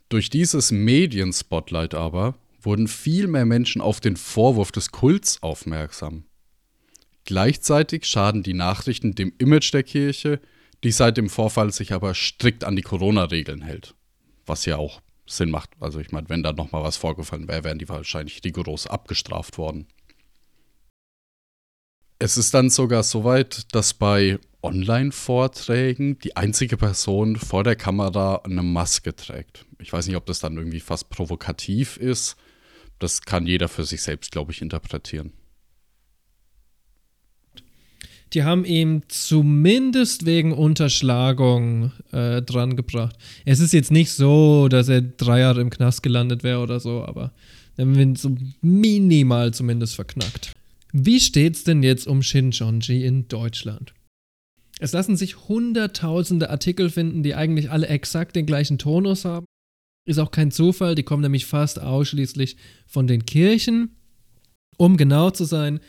Durch 0.09 0.31
dieses 0.31 0.71
Medienspotlight 0.71 1.95
aber 1.95 2.35
wurden 2.61 2.89
viel 2.89 3.27
mehr 3.27 3.47
Menschen 3.47 3.81
auf 3.81 4.01
den 4.01 4.17
Vorwurf 4.17 4.73
des 4.73 4.91
Kults 4.91 5.43
aufmerksam. 5.43 6.25
Gleichzeitig 7.25 8.07
schaden 8.07 8.43
die 8.43 8.55
Nachrichten 8.55 9.15
dem 9.15 9.33
Image 9.39 9.73
der 9.73 9.83
Kirche, 9.83 10.41
die 10.83 10.91
seit 10.91 11.17
dem 11.17 11.29
Vorfall 11.29 11.73
sich 11.73 11.93
aber 11.93 12.15
strikt 12.15 12.65
an 12.65 12.77
die 12.77 12.83
Corona-Regeln 12.83 13.63
hält. 13.63 13.95
Was 14.47 14.65
ja 14.65 14.79
auch 14.79 15.01
Sinn 15.31 15.51
macht. 15.51 15.71
Also 15.81 16.01
ich 16.01 16.13
meine, 16.13 16.29
wenn 16.29 16.43
da 16.43 16.53
nochmal 16.53 16.83
was 16.83 16.97
vorgefallen 16.97 17.49
wäre, 17.49 17.65
wären 17.65 17.79
die 17.79 17.89
wahrscheinlich 17.89 18.43
rigoros 18.45 18.87
abgestraft 18.87 19.59
worden. 19.59 19.87
Es 22.19 22.37
ist 22.37 22.53
dann 22.53 22.69
sogar 22.69 23.03
so 23.03 23.25
weit, 23.25 23.75
dass 23.75 23.95
bei 23.95 24.39
Online-Vorträgen 24.63 26.19
die 26.19 26.37
einzige 26.37 26.77
Person 26.77 27.37
vor 27.37 27.65
der 27.65 27.77
Kamera 27.77 28.43
eine 28.45 28.63
Maske 28.63 29.17
trägt. 29.17 29.65
Ich 29.79 29.93
weiß 29.93 30.07
nicht, 30.07 30.17
ob 30.17 30.27
das 30.27 30.41
dann 30.41 30.59
irgendwie 30.59 30.81
fast 30.81 31.09
provokativ 31.09 31.97
ist. 31.97 32.37
Das 32.99 33.23
kann 33.23 33.47
jeder 33.47 33.69
für 33.69 33.85
sich 33.85 34.03
selbst, 34.03 34.33
glaube 34.33 34.53
ich, 34.53 34.61
interpretieren 34.61 35.33
die 38.33 38.45
haben 38.45 38.65
ihn 38.65 39.03
zumindest 39.09 40.25
wegen 40.25 40.53
Unterschlagung 40.53 41.93
äh, 42.13 42.43
dran 42.43 42.77
gebracht. 42.77 43.17
Es 43.45 43.61
ist 43.61 43.73
jetzt 43.73 43.91
nicht 43.91 44.13
so, 44.13 44.69
dass 44.69 44.89
er 44.89 45.03
drei 45.03 45.41
Jahre 45.41 45.61
im 45.61 45.71
Knast 45.71 46.03
gelandet 46.03 46.43
wäre 46.43 46.61
oder 46.61 46.79
so, 46.79 47.05
aber 47.05 47.33
dann 47.77 47.95
ihn 47.95 48.17
so 48.17 48.37
minimal 48.61 49.53
zumindest 49.53 49.95
verknackt. 49.95 50.53
Wie 50.93 51.21
steht's 51.21 51.65
denn 51.65 51.83
jetzt 51.83 52.07
um 52.07 52.23
Shincheonji 52.23 53.05
in 53.05 53.29
Deutschland? 53.29 53.95
Es 54.81 54.93
lassen 54.93 55.17
sich 55.17 55.49
hunderttausende 55.49 56.51
Artikel 56.51 56.91
finden, 56.91 57.23
die 57.23 57.35
eigentlich 57.35 57.71
alle 57.71 57.89
exakt 57.89 58.35
den 58.37 58.47
gleichen 58.47 58.79
Tonus 58.79 59.25
haben. 59.25 59.47
Ist 60.07 60.19
auch 60.19 60.31
kein 60.31 60.51
Zufall, 60.51 60.95
die 60.95 61.03
kommen 61.03 61.23
nämlich 61.23 61.47
fast 61.47 61.81
ausschließlich 61.81 62.57
von 62.87 63.07
den 63.07 63.27
Kirchen. 63.27 63.97
Um 64.79 64.97
genau 64.97 65.31
zu 65.31 65.45
sein, 65.45 65.81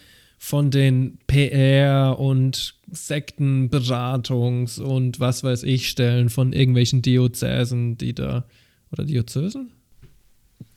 von 0.44 0.72
den 0.72 1.20
PR 1.28 2.18
und 2.18 2.74
Sektenberatungs- 2.92 4.82
und 4.82 5.20
was 5.20 5.44
weiß 5.44 5.62
ich 5.62 5.88
Stellen 5.88 6.30
von 6.30 6.52
irgendwelchen 6.52 7.04
Diözesen, 7.04 7.96
die 7.96 8.16
da. 8.16 8.44
Oder 8.92 9.06
Diözesen? 9.06 9.70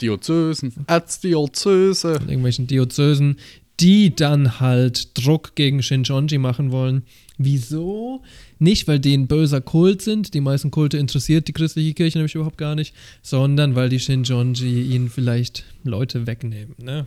Diözesen, 0.02 0.74
Erzdiözese. 0.86 2.16
Von 2.16 2.28
irgendwelchen 2.28 2.66
Diözesen, 2.66 3.38
die 3.80 4.14
dann 4.14 4.60
halt 4.60 5.16
Druck 5.18 5.54
gegen 5.54 5.82
Shinjonji 5.82 6.36
machen 6.36 6.70
wollen. 6.70 7.02
Wieso? 7.38 8.22
Nicht, 8.58 8.86
weil 8.86 9.00
die 9.00 9.16
ein 9.16 9.28
böser 9.28 9.62
Kult 9.62 10.02
sind, 10.02 10.34
die 10.34 10.42
meisten 10.42 10.70
Kulte 10.70 10.98
interessiert 10.98 11.48
die 11.48 11.54
christliche 11.54 11.94
Kirche 11.94 12.18
nämlich 12.18 12.34
überhaupt 12.34 12.58
gar 12.58 12.74
nicht, 12.74 12.94
sondern 13.22 13.74
weil 13.74 13.88
die 13.88 13.98
Shinjonji 13.98 14.82
ihnen 14.94 15.08
vielleicht 15.08 15.64
Leute 15.84 16.26
wegnehmen, 16.26 16.74
ne? 16.78 17.06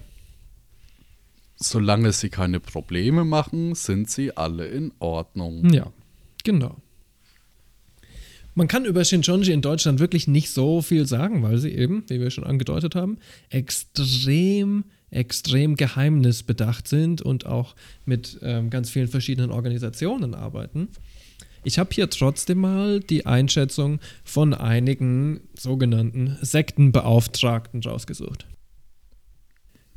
Solange 1.58 2.12
sie 2.12 2.30
keine 2.30 2.60
Probleme 2.60 3.26
machen, 3.26 3.76
sind 3.76 4.10
sie 4.10 4.36
alle 4.36 4.68
in 4.68 4.94
Ordnung. 5.00 5.70
Ja, 5.74 5.92
genau. 6.44 6.78
Man 8.58 8.68
kann 8.68 8.86
über 8.86 9.06
Shincheonji 9.06 9.52
in 9.52 9.62
Deutschland 9.62 10.00
wirklich 10.00 10.28
nicht 10.28 10.50
so 10.50 10.82
viel 10.82 11.06
sagen, 11.06 11.44
weil 11.44 11.60
sie 11.60 11.70
eben, 11.72 12.04
wie 12.08 12.20
wir 12.20 12.32
schon 12.32 12.44
angedeutet 12.44 12.96
haben, 12.96 13.20
extrem, 13.52 14.86
extrem 15.12 15.76
geheimnisbedacht 15.76 16.88
sind 16.88 17.22
und 17.22 17.46
auch 17.46 17.76
mit 18.06 18.40
ähm, 18.42 18.72
ganz 18.72 18.90
vielen 18.90 19.10
verschiedenen 19.10 19.52
Organisationen 19.52 20.34
arbeiten. 20.34 20.88
Ich 21.64 21.78
habe 21.78 21.90
hier 21.94 22.10
trotzdem 22.10 22.60
mal 22.60 23.00
die 23.00 23.28
Einschätzung 23.28 24.00
von 24.24 24.56
einigen 24.56 25.42
sogenannten 25.54 26.38
Sektenbeauftragten 26.42 27.84
rausgesucht. 27.84 28.48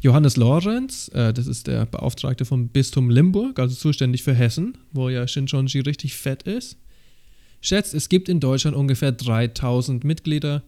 Johannes 0.01 0.37
Lorenz, 0.37 1.11
äh, 1.15 1.33
das 1.33 1.47
ist 1.47 1.67
der 1.67 1.85
Beauftragte 1.85 2.45
vom 2.45 2.69
Bistum 2.69 3.11
Limburg, 3.11 3.59
also 3.59 3.75
zuständig 3.75 4.23
für 4.23 4.35
Hessen, 4.35 4.79
wo 4.93 5.09
ja 5.09 5.29
Shincheonji 5.29 5.81
richtig 5.81 6.15
fett 6.15 6.45
ist, 6.45 6.79
schätzt, 7.61 7.93
es 7.93 8.09
gibt 8.09 8.29
in 8.29 8.41
Deutschland 8.41 8.77
ungefähr 8.77 9.13
3000 9.13 10.05
Mitglieder, 10.05 10.63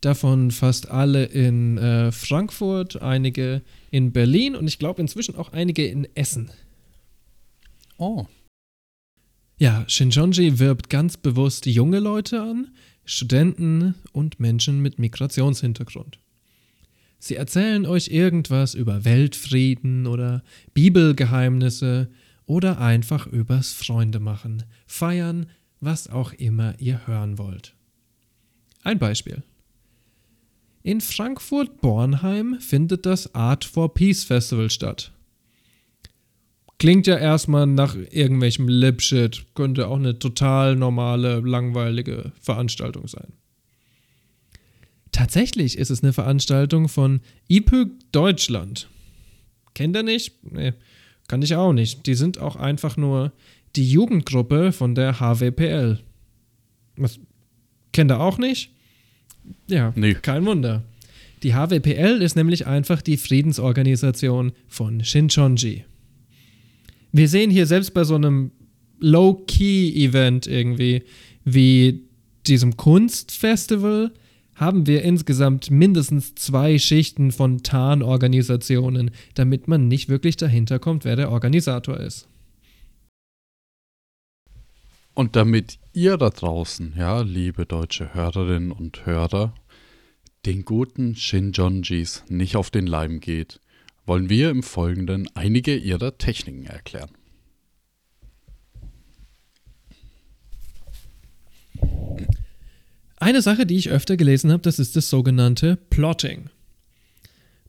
davon 0.00 0.50
fast 0.50 0.90
alle 0.90 1.24
in 1.24 1.78
äh, 1.78 2.10
Frankfurt, 2.10 3.00
einige 3.00 3.62
in 3.90 4.12
Berlin 4.12 4.56
und 4.56 4.66
ich 4.66 4.78
glaube 4.78 5.00
inzwischen 5.00 5.36
auch 5.36 5.52
einige 5.52 5.86
in 5.86 6.08
Essen. 6.16 6.50
Oh. 7.96 8.26
Ja, 9.56 9.84
Shincheonji 9.86 10.58
wirbt 10.58 10.90
ganz 10.90 11.16
bewusst 11.16 11.66
junge 11.66 12.00
Leute 12.00 12.42
an, 12.42 12.72
Studenten 13.04 13.94
und 14.12 14.40
Menschen 14.40 14.80
mit 14.80 14.98
Migrationshintergrund. 14.98 16.18
Sie 17.24 17.36
erzählen 17.36 17.86
euch 17.86 18.08
irgendwas 18.08 18.74
über 18.74 19.06
Weltfrieden 19.06 20.06
oder 20.06 20.42
Bibelgeheimnisse 20.74 22.10
oder 22.44 22.78
einfach 22.82 23.26
übers 23.26 23.72
Freundemachen, 23.72 24.64
feiern, 24.86 25.46
was 25.80 26.10
auch 26.10 26.34
immer 26.34 26.78
ihr 26.78 27.06
hören 27.06 27.38
wollt. 27.38 27.74
Ein 28.82 28.98
Beispiel. 28.98 29.42
In 30.82 31.00
Frankfurt-Bornheim 31.00 32.60
findet 32.60 33.06
das 33.06 33.34
Art 33.34 33.64
for 33.64 33.94
Peace 33.94 34.24
Festival 34.24 34.68
statt. 34.68 35.10
Klingt 36.76 37.06
ja 37.06 37.16
erstmal 37.16 37.66
nach 37.66 37.96
irgendwelchem 38.10 38.68
Lipshit, 38.68 39.46
könnte 39.54 39.88
auch 39.88 39.96
eine 39.96 40.18
total 40.18 40.76
normale, 40.76 41.40
langweilige 41.40 42.32
Veranstaltung 42.38 43.08
sein. 43.08 43.32
Tatsächlich 45.14 45.78
ist 45.78 45.90
es 45.90 46.02
eine 46.02 46.12
Veranstaltung 46.12 46.88
von 46.88 47.20
IPÖG 47.46 47.92
Deutschland. 48.10 48.88
Kennt 49.72 49.94
ihr 49.94 50.02
nicht? 50.02 50.32
Nee, 50.42 50.72
kann 51.28 51.40
ich 51.40 51.54
auch 51.54 51.72
nicht. 51.72 52.04
Die 52.06 52.14
sind 52.14 52.38
auch 52.38 52.56
einfach 52.56 52.96
nur 52.96 53.30
die 53.76 53.88
Jugendgruppe 53.88 54.72
von 54.72 54.96
der 54.96 55.20
HWPL. 55.20 56.00
Was? 56.96 57.20
Kennt 57.92 58.10
ihr 58.10 58.18
auch 58.18 58.38
nicht? 58.38 58.72
Ja, 59.68 59.92
nee. 59.94 60.14
kein 60.14 60.44
Wunder. 60.46 60.82
Die 61.44 61.54
HWPL 61.54 62.20
ist 62.20 62.34
nämlich 62.34 62.66
einfach 62.66 63.00
die 63.00 63.16
Friedensorganisation 63.16 64.50
von 64.66 65.04
Shinchonji. 65.04 65.84
Wir 67.12 67.28
sehen 67.28 67.52
hier 67.52 67.66
selbst 67.66 67.94
bei 67.94 68.02
so 68.02 68.16
einem 68.16 68.50
Low-Key-Event 68.98 70.48
irgendwie, 70.48 71.04
wie 71.44 72.02
diesem 72.48 72.76
Kunstfestival, 72.76 74.12
haben 74.54 74.86
wir 74.86 75.02
insgesamt 75.02 75.70
mindestens 75.70 76.34
zwei 76.34 76.78
Schichten 76.78 77.32
von 77.32 77.62
Tarnorganisationen, 77.62 79.10
damit 79.34 79.68
man 79.68 79.88
nicht 79.88 80.08
wirklich 80.08 80.36
dahinter 80.36 80.78
kommt, 80.78 81.04
wer 81.04 81.16
der 81.16 81.30
Organisator 81.30 81.98
ist. 81.98 82.28
Und 85.14 85.36
damit 85.36 85.78
ihr 85.92 86.16
da 86.16 86.30
draußen, 86.30 86.94
ja, 86.96 87.20
liebe 87.20 87.66
deutsche 87.66 88.14
Hörerinnen 88.14 88.72
und 88.72 89.06
Hörer, 89.06 89.54
den 90.44 90.64
guten 90.64 91.14
Shinjonjis 91.14 92.24
nicht 92.28 92.56
auf 92.56 92.70
den 92.70 92.86
Leim 92.86 93.20
geht, 93.20 93.60
wollen 94.06 94.28
wir 94.28 94.50
im 94.50 94.62
Folgenden 94.62 95.28
einige 95.34 95.76
ihrer 95.76 96.18
Techniken 96.18 96.66
erklären. 96.66 97.10
Eine 103.24 103.40
Sache, 103.40 103.64
die 103.64 103.76
ich 103.76 103.88
öfter 103.88 104.18
gelesen 104.18 104.52
habe, 104.52 104.60
das 104.60 104.78
ist 104.78 104.96
das 104.96 105.08
sogenannte 105.08 105.78
Plotting. 105.88 106.50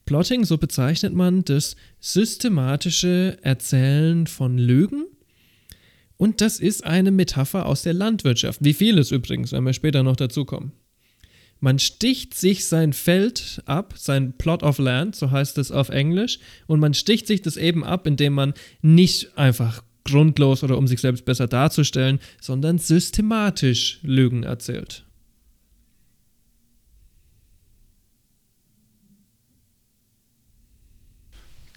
Plotting, 0.05 0.43
so 0.43 0.57
bezeichnet 0.57 1.13
man 1.13 1.45
das 1.45 1.77
systematische 2.01 3.37
Erzählen 3.41 4.27
von 4.27 4.57
Lügen. 4.57 5.05
Und 6.17 6.41
das 6.41 6.59
ist 6.59 6.83
eine 6.83 7.11
Metapher 7.11 7.67
aus 7.67 7.83
der 7.83 7.93
Landwirtschaft. 7.93 8.65
Wie 8.65 8.73
vieles 8.73 9.11
übrigens, 9.11 9.53
wenn 9.53 9.63
wir 9.63 9.71
später 9.71 10.03
noch 10.03 10.17
dazu 10.17 10.43
kommen. 10.43 10.73
Man 11.61 11.79
sticht 11.79 12.33
sich 12.33 12.65
sein 12.65 12.91
Feld 12.91 13.63
ab, 13.65 13.93
sein 13.95 14.33
Plot 14.37 14.61
of 14.61 14.77
Land, 14.77 15.15
so 15.15 15.31
heißt 15.31 15.57
es 15.57 15.71
auf 15.71 15.87
Englisch, 15.87 16.39
und 16.67 16.81
man 16.81 16.93
sticht 16.93 17.27
sich 17.27 17.41
das 17.41 17.55
eben 17.55 17.85
ab, 17.85 18.07
indem 18.07 18.33
man 18.33 18.55
nicht 18.81 19.37
einfach 19.37 19.85
grundlos 20.03 20.65
oder 20.65 20.77
um 20.77 20.85
sich 20.85 20.99
selbst 20.99 21.23
besser 21.23 21.47
darzustellen, 21.47 22.19
sondern 22.41 22.77
systematisch 22.77 23.99
Lügen 24.03 24.43
erzählt. 24.43 25.04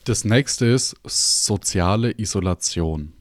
Das 0.08 0.24
nächste 0.24 0.64
ist 0.64 0.96
soziale 1.04 2.18
Isolation. 2.18 3.12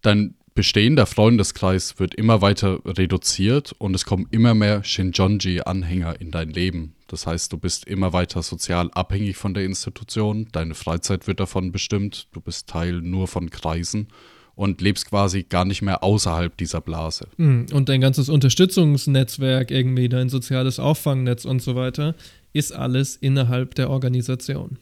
Dein 0.00 0.34
bestehender 0.54 1.04
Freundeskreis 1.04 2.00
wird 2.00 2.14
immer 2.14 2.40
weiter 2.40 2.80
reduziert 2.86 3.74
und 3.76 3.94
es 3.94 4.06
kommen 4.06 4.26
immer 4.30 4.54
mehr 4.54 4.82
Shinjonji-Anhänger 4.82 6.18
in 6.18 6.30
dein 6.30 6.48
Leben. 6.48 6.94
Das 7.08 7.26
heißt, 7.26 7.52
du 7.52 7.58
bist 7.58 7.84
immer 7.84 8.14
weiter 8.14 8.42
sozial 8.42 8.90
abhängig 8.92 9.36
von 9.36 9.52
der 9.52 9.64
Institution, 9.66 10.48
deine 10.50 10.74
Freizeit 10.74 11.26
wird 11.26 11.40
davon 11.40 11.72
bestimmt, 11.72 12.28
du 12.32 12.40
bist 12.40 12.66
Teil 12.66 13.02
nur 13.02 13.28
von 13.28 13.50
Kreisen 13.50 14.08
und 14.54 14.80
lebst 14.80 15.10
quasi 15.10 15.42
gar 15.42 15.66
nicht 15.66 15.82
mehr 15.82 16.02
außerhalb 16.02 16.56
dieser 16.56 16.80
Blase. 16.80 17.26
Hm, 17.36 17.66
und 17.74 17.90
dein 17.90 18.00
ganzes 18.00 18.30
Unterstützungsnetzwerk, 18.30 19.70
irgendwie 19.70 20.08
dein 20.08 20.30
soziales 20.30 20.78
Auffangnetz 20.78 21.44
und 21.44 21.60
so 21.60 21.76
weiter, 21.76 22.14
ist 22.54 22.72
alles 22.72 23.16
innerhalb 23.16 23.74
der 23.74 23.90
Organisation 23.90 24.78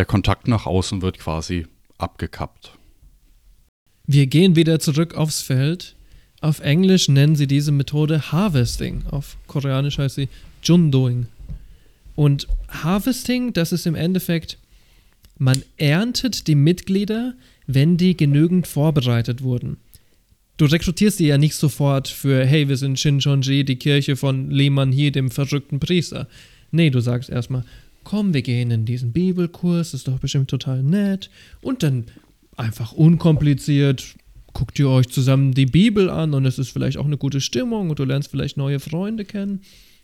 der 0.00 0.06
Kontakt 0.06 0.48
nach 0.48 0.64
außen 0.64 1.02
wird 1.02 1.18
quasi 1.18 1.66
abgekappt. 1.98 2.72
Wir 4.06 4.28
gehen 4.28 4.56
wieder 4.56 4.80
zurück 4.80 5.14
aufs 5.14 5.42
Feld. 5.42 5.94
Auf 6.40 6.60
Englisch 6.60 7.08
nennen 7.08 7.36
sie 7.36 7.46
diese 7.46 7.70
Methode 7.70 8.32
Harvesting. 8.32 9.04
Auf 9.10 9.36
Koreanisch 9.46 9.98
heißt 9.98 10.14
sie 10.14 10.30
Jundoing. 10.62 11.26
Und 12.16 12.48
Harvesting, 12.70 13.52
das 13.52 13.72
ist 13.72 13.86
im 13.86 13.94
Endeffekt, 13.94 14.56
man 15.36 15.62
erntet 15.76 16.46
die 16.46 16.54
Mitglieder, 16.54 17.34
wenn 17.66 17.98
die 17.98 18.16
genügend 18.16 18.66
vorbereitet 18.66 19.42
wurden. 19.42 19.76
Du 20.56 20.64
rekrutierst 20.64 21.20
die 21.20 21.26
ja 21.26 21.36
nicht 21.36 21.56
sofort 21.56 22.08
für, 22.08 22.46
hey, 22.46 22.70
wir 22.70 22.78
sind 22.78 22.98
Shinchonji, 22.98 23.66
die 23.66 23.76
Kirche 23.76 24.16
von 24.16 24.50
Lehmann 24.50 24.92
hier, 24.92 25.12
dem 25.12 25.30
verrückten 25.30 25.78
Priester. 25.78 26.26
Nee, 26.70 26.88
du 26.88 27.00
sagst 27.00 27.28
erstmal, 27.28 27.66
komm, 28.04 28.34
wir 28.34 28.42
gehen 28.42 28.70
in 28.70 28.84
diesen 28.84 29.12
Bibelkurs, 29.12 29.94
ist 29.94 30.08
doch 30.08 30.18
bestimmt 30.18 30.50
total 30.50 30.82
nett. 30.82 31.30
Und 31.60 31.82
dann 31.82 32.06
einfach 32.56 32.92
unkompliziert 32.92 34.16
guckt 34.52 34.78
ihr 34.78 34.88
euch 34.88 35.08
zusammen 35.08 35.52
die 35.52 35.66
Bibel 35.66 36.10
an 36.10 36.34
und 36.34 36.44
es 36.44 36.58
ist 36.58 36.70
vielleicht 36.70 36.96
auch 36.98 37.06
eine 37.06 37.16
gute 37.16 37.40
Stimmung 37.40 37.90
und 37.90 37.98
du 37.98 38.04
lernst 38.04 38.30
vielleicht 38.30 38.56
neue 38.56 38.80
Freunde 38.80 39.24
kennen. 39.24 39.60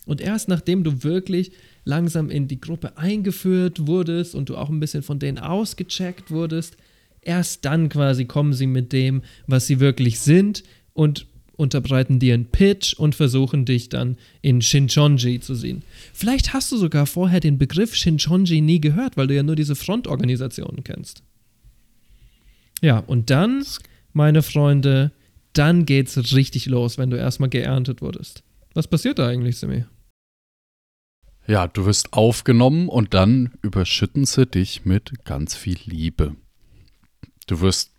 Und 0.07 0.20
erst 0.20 0.49
nachdem 0.49 0.84
du 0.84 1.03
wirklich 1.03 1.53
langsam 1.84 2.30
in 2.30 2.47
die 2.47 2.61
Gruppe 2.61 2.97
eingeführt 2.97 3.86
wurdest 3.86 4.34
und 4.34 4.49
du 4.49 4.57
auch 4.57 4.68
ein 4.68 4.80
bisschen 4.80 5.03
von 5.03 5.18
denen 5.18 5.38
ausgecheckt 5.38 6.30
wurdest, 6.30 6.76
erst 7.22 7.64
dann 7.64 7.88
quasi 7.88 8.24
kommen 8.24 8.53
sie 8.53 8.68
mit 8.68 8.92
dem, 8.92 9.22
was 9.47 9.66
sie 9.66 9.80
wirklich 9.80 10.20
sind 10.20 10.62
und 10.94 11.26
unterbreiten 11.57 12.18
dir 12.18 12.34
einen 12.34 12.46
Pitch 12.46 12.94
und 12.94 13.14
versuchen 13.14 13.64
dich 13.64 13.88
dann 13.88 14.16
in 14.42 14.61
Shinchonji 14.61 15.40
zu 15.40 15.54
sehen. 15.54 15.82
Vielleicht 16.12 16.52
hast 16.52 16.70
du 16.72 16.76
sogar 16.76 17.07
vorher 17.07 17.40
den 17.40 17.59
Begriff 17.59 17.94
Shinchonji 17.94 18.61
nie 18.61 18.80
gehört, 18.80 19.16
weil 19.16 19.26
du 19.26 19.34
ja 19.34 19.42
nur 19.42 19.57
diese 19.57 19.74
Frontorganisationen 19.74 20.84
kennst. 20.84 21.22
Ja, 22.82 22.98
und 22.98 23.30
dann, 23.30 23.64
meine 24.12 24.42
Freunde, 24.42 25.12
dann 25.54 25.86
geht's 25.86 26.16
richtig 26.34 26.66
los, 26.66 26.98
wenn 26.98 27.11
du 27.11 27.16
erstmal 27.16 27.48
geerntet 27.48 28.02
wurdest. 28.02 28.42
Was 28.74 28.86
passiert 28.86 29.18
da 29.18 29.26
eigentlich, 29.26 29.57
Simi? 29.57 29.84
Ja, 31.46 31.68
du 31.68 31.86
wirst 31.86 32.12
aufgenommen 32.12 32.88
und 32.88 33.14
dann 33.14 33.54
überschütten 33.62 34.24
sie 34.24 34.46
dich 34.46 34.84
mit 34.84 35.24
ganz 35.24 35.54
viel 35.54 35.78
Liebe. 35.84 36.34
Du 37.46 37.61
wirst 37.61 37.95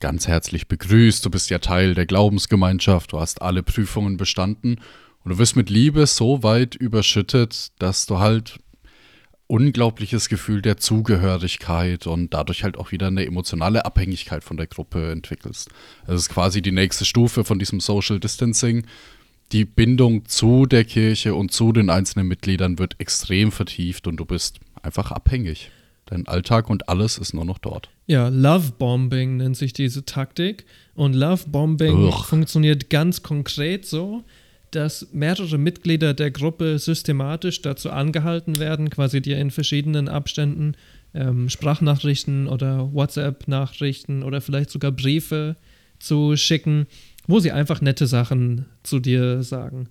ganz 0.00 0.28
herzlich 0.28 0.68
begrüßt, 0.68 1.24
du 1.24 1.30
bist 1.30 1.50
ja 1.50 1.58
Teil 1.58 1.94
der 1.94 2.06
Glaubensgemeinschaft, 2.06 3.12
du 3.12 3.20
hast 3.20 3.42
alle 3.42 3.62
Prüfungen 3.62 4.16
bestanden 4.16 4.80
und 5.24 5.32
du 5.32 5.38
wirst 5.38 5.56
mit 5.56 5.70
Liebe 5.70 6.06
so 6.06 6.42
weit 6.42 6.74
überschüttet, 6.74 7.72
dass 7.78 8.06
du 8.06 8.18
halt 8.18 8.58
unglaubliches 9.48 10.28
Gefühl 10.28 10.62
der 10.62 10.76
Zugehörigkeit 10.76 12.06
und 12.06 12.34
dadurch 12.34 12.64
halt 12.64 12.76
auch 12.76 12.92
wieder 12.92 13.06
eine 13.06 13.24
emotionale 13.24 13.84
Abhängigkeit 13.84 14.44
von 14.44 14.56
der 14.56 14.66
Gruppe 14.66 15.10
entwickelst. 15.10 15.70
Das 16.06 16.20
ist 16.20 16.28
quasi 16.28 16.62
die 16.62 16.72
nächste 16.72 17.04
Stufe 17.04 17.44
von 17.44 17.58
diesem 17.58 17.80
Social 17.80 18.20
Distancing. 18.20 18.86
Die 19.52 19.64
Bindung 19.64 20.26
zu 20.26 20.66
der 20.66 20.84
Kirche 20.84 21.34
und 21.34 21.50
zu 21.50 21.72
den 21.72 21.88
einzelnen 21.88 22.28
Mitgliedern 22.28 22.78
wird 22.78 23.00
extrem 23.00 23.50
vertieft 23.50 24.06
und 24.06 24.18
du 24.18 24.26
bist 24.26 24.60
einfach 24.82 25.10
abhängig. 25.10 25.70
Dein 26.04 26.28
Alltag 26.28 26.68
und 26.68 26.90
alles 26.90 27.16
ist 27.16 27.32
nur 27.32 27.46
noch 27.46 27.58
dort. 27.58 27.90
Ja, 28.08 28.28
Love 28.28 28.72
Bombing 28.78 29.36
nennt 29.36 29.56
sich 29.56 29.74
diese 29.74 30.04
Taktik. 30.04 30.64
Und 30.94 31.14
Love 31.14 31.44
Bombing 31.48 32.06
Ugh. 32.06 32.24
funktioniert 32.24 32.88
ganz 32.88 33.22
konkret 33.22 33.84
so, 33.86 34.24
dass 34.70 35.08
mehrere 35.12 35.58
Mitglieder 35.58 36.14
der 36.14 36.30
Gruppe 36.30 36.78
systematisch 36.78 37.60
dazu 37.60 37.90
angehalten 37.90 38.58
werden, 38.58 38.88
quasi 38.88 39.20
dir 39.20 39.38
in 39.38 39.50
verschiedenen 39.50 40.08
Abständen 40.08 40.74
ähm, 41.12 41.50
Sprachnachrichten 41.50 42.48
oder 42.48 42.92
WhatsApp-Nachrichten 42.94 44.22
oder 44.22 44.40
vielleicht 44.40 44.70
sogar 44.70 44.90
Briefe 44.90 45.56
zu 45.98 46.34
schicken, 46.36 46.86
wo 47.26 47.40
sie 47.40 47.52
einfach 47.52 47.82
nette 47.82 48.06
Sachen 48.06 48.64
zu 48.82 49.00
dir 49.00 49.42
sagen. 49.42 49.90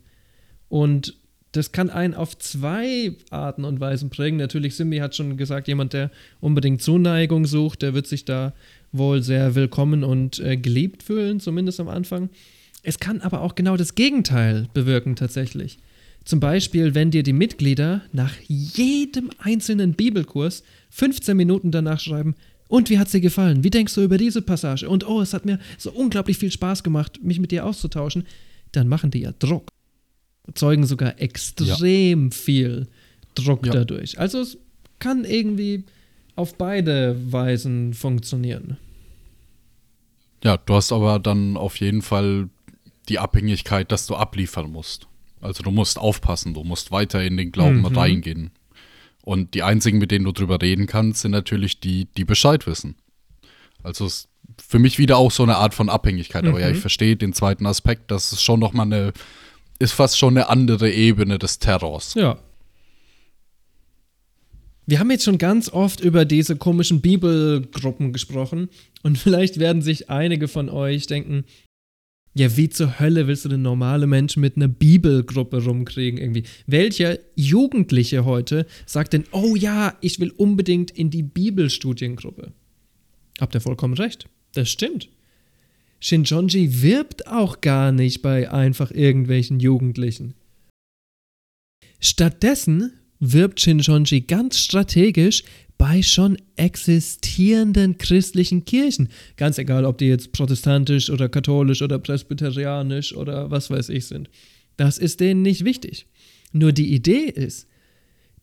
Und 0.70 1.14
das 1.58 1.72
kann 1.72 1.90
einen 1.90 2.14
auf 2.14 2.38
zwei 2.38 3.14
Arten 3.30 3.66
und 3.66 3.80
Weisen 3.80 4.10
prägen. 4.10 4.38
Natürlich, 4.38 4.76
Simbi 4.76 4.98
hat 4.98 5.16
schon 5.16 5.38
gesagt, 5.38 5.68
jemand, 5.68 5.94
der 5.94 6.12
unbedingt 6.40 6.82
Zuneigung 6.82 7.46
sucht, 7.46 7.82
der 7.82 7.94
wird 7.94 8.08
sich 8.08 8.26
da 8.26 8.54
wohl 8.92 9.22
sehr 9.22 9.56
willkommen 9.56 10.04
und 10.04 10.40
äh, 10.40 10.56
geliebt 10.56 11.04
fühlen, 11.04 11.40
zumindest 11.40 11.80
am 11.80 11.90
Anfang. 11.90 12.30
Es 12.84 13.00
kann 13.00 13.22
aber 13.22 13.42
auch 13.42 13.56
genau 13.56 13.76
das 13.76 13.96
Gegenteil 13.96 14.68
bewirken 14.74 15.16
tatsächlich. 15.16 15.80
Zum 16.24 16.40
Beispiel, 16.40 16.94
wenn 16.94 17.12
dir 17.12 17.24
die 17.24 17.34
Mitglieder 17.34 18.02
nach 18.12 18.34
jedem 18.48 19.32
einzelnen 19.40 19.94
Bibelkurs 19.94 20.64
15 20.92 21.36
Minuten 21.36 21.72
danach 21.72 22.00
schreiben, 22.00 22.36
und 22.70 22.90
wie 22.90 23.00
hat 23.00 23.12
dir 23.14 23.22
gefallen? 23.22 23.64
Wie 23.64 23.70
denkst 23.70 23.96
du 23.96 24.04
über 24.04 24.18
diese 24.18 24.42
Passage? 24.42 24.90
Und 24.90 25.08
oh, 25.08 25.22
es 25.22 25.34
hat 25.34 25.46
mir 25.46 25.58
so 25.78 25.90
unglaublich 25.90 26.38
viel 26.38 26.52
Spaß 26.52 26.84
gemacht, 26.84 27.24
mich 27.24 27.40
mit 27.40 27.52
dir 27.52 27.66
auszutauschen. 27.66 28.26
Dann 28.74 28.90
machen 28.90 29.10
die 29.10 29.22
ja 29.22 29.32
Druck. 29.32 29.72
Zeugen 30.54 30.86
sogar 30.86 31.20
extrem 31.20 32.26
ja. 32.26 32.32
viel 32.32 32.88
Druck 33.36 33.66
ja. 33.66 33.74
dadurch. 33.74 34.20
Also 34.20 34.40
es 34.40 34.58
kann 35.00 35.26
irgendwie 35.26 35.84
auf 36.36 36.56
beide 36.56 37.18
Weisen 37.32 37.94
funktionieren. 37.94 38.78
Ja, 40.44 40.58
du 40.58 40.76
hast 40.76 40.92
aber 40.92 41.20
dann 41.20 41.58
auf 41.58 41.78
jeden 41.78 42.02
Fall 42.02 42.50
die 43.10 43.20
Abhängigkeit, 43.20 43.92
dass 43.92 44.08
du 44.08 44.16
abliefern 44.16 44.72
musst. 44.72 45.08
Also 45.42 45.64
du 45.64 45.72
musst 45.72 46.00
aufpassen, 46.00 46.54
du 46.54 46.64
musst 46.64 46.92
weiter 46.92 47.24
in 47.24 47.38
den 47.38 47.52
Glauben 47.52 47.80
mhm. 47.80 47.86
reingehen. 47.86 48.52
Und 49.24 49.54
die 49.54 49.64
einzigen, 49.64 49.98
mit 49.98 50.12
denen 50.12 50.26
du 50.26 50.32
drüber 50.32 50.62
reden 50.62 50.88
kannst, 50.88 51.22
sind 51.22 51.32
natürlich 51.32 51.80
die, 51.80 52.06
die 52.16 52.26
Bescheid 52.26 52.66
wissen. 52.66 52.96
Also 53.84 54.06
es 54.06 54.30
für 54.58 54.80
mich 54.80 54.98
wieder 54.98 55.18
auch 55.18 55.32
so 55.32 55.44
eine 55.44 55.58
Art 55.58 55.74
von 55.74 55.90
Abhängigkeit. 55.90 56.44
Mhm. 56.44 56.50
Aber 56.50 56.60
ja, 56.60 56.70
ich 56.70 56.78
mhm. 56.78 56.82
verstehe 56.82 57.16
den 57.16 57.34
zweiten 57.34 57.66
Aspekt, 57.66 58.12
das 58.12 58.32
ist 58.32 58.42
schon 58.42 58.60
nochmal 58.60 58.86
eine, 58.86 59.14
ist 59.80 59.94
fast 59.94 60.18
schon 60.18 60.38
eine 60.38 60.50
andere 60.50 60.92
Ebene 60.92 61.38
des 61.38 61.60
Terrors. 61.60 62.14
Ja. 62.16 62.40
Wir 64.86 65.00
haben 65.00 65.12
jetzt 65.12 65.26
schon 65.26 65.38
ganz 65.38 65.70
oft 65.70 66.00
über 66.00 66.24
diese 66.24 66.56
komischen 66.56 67.02
Bibelgruppen 67.02 68.14
gesprochen 68.14 68.70
und 69.04 69.18
vielleicht 69.18 69.60
werden 69.60 69.82
sich 69.82 70.10
einige 70.10 70.48
von 70.48 70.70
euch 70.70 71.08
denken, 71.08 71.44
ja, 72.34 72.56
wie 72.56 72.70
zur 72.70 73.00
Hölle 73.00 73.26
willst 73.28 73.46
du 73.46 73.50
denn 73.50 73.64
normale 73.64 74.06
Menschen 74.06 74.42
mit 74.42 74.58
einer 74.58 74.68
Bibelgruppe 74.68 75.64
rumkriegen 75.64 76.20
irgendwie? 76.20 76.44
Welcher 76.68 77.18
Jugendliche 77.36 78.26
heute 78.26 78.68
sagt 78.86 79.14
denn, 79.14 79.24
oh 79.32 79.56
ja, 79.56 79.96
ich 80.02 80.20
will 80.20 80.30
unbedingt 80.30 80.92
in 80.92 81.10
die 81.10 81.24
Bibelstudiengruppe? 81.24 82.54
Habt 83.42 83.56
ihr 83.56 83.62
vollkommen 83.62 83.96
recht. 83.96 84.30
Das 84.54 84.70
stimmt. 84.70 85.10
Shinjonji 86.00 86.82
wirbt 86.82 87.28
auch 87.28 87.62
gar 87.62 87.92
nicht 87.92 88.22
bei 88.22 88.52
einfach 88.52 88.92
irgendwelchen 88.92 89.60
Jugendlichen. 89.60 90.36
Stattdessen 92.00 92.94
wirbt 93.20 93.60
Shinjonji 93.60 94.22
ganz 94.22 94.60
strategisch 94.60 95.44
bei 95.78 96.02
schon 96.02 96.38
existierenden 96.56 97.98
christlichen 97.98 98.66
Kirchen. 98.66 99.10
Ganz 99.36 99.58
egal, 99.58 99.86
ob 99.86 99.98
die 99.98 100.08
jetzt 100.08 100.32
protestantisch 100.32 101.10
oder 101.10 101.30
katholisch 101.30 101.82
oder 101.82 102.00
presbyterianisch 102.00 103.16
oder 103.16 103.52
was 103.52 103.70
weiß 103.70 103.90
ich 103.90 104.06
sind. 104.06 104.30
Das 104.76 104.98
ist 104.98 105.20
denen 105.20 105.42
nicht 105.42 105.66
wichtig. 105.66 106.08
Nur 106.52 106.72
die 106.72 106.94
Idee 106.94 107.26
ist, 107.26 107.68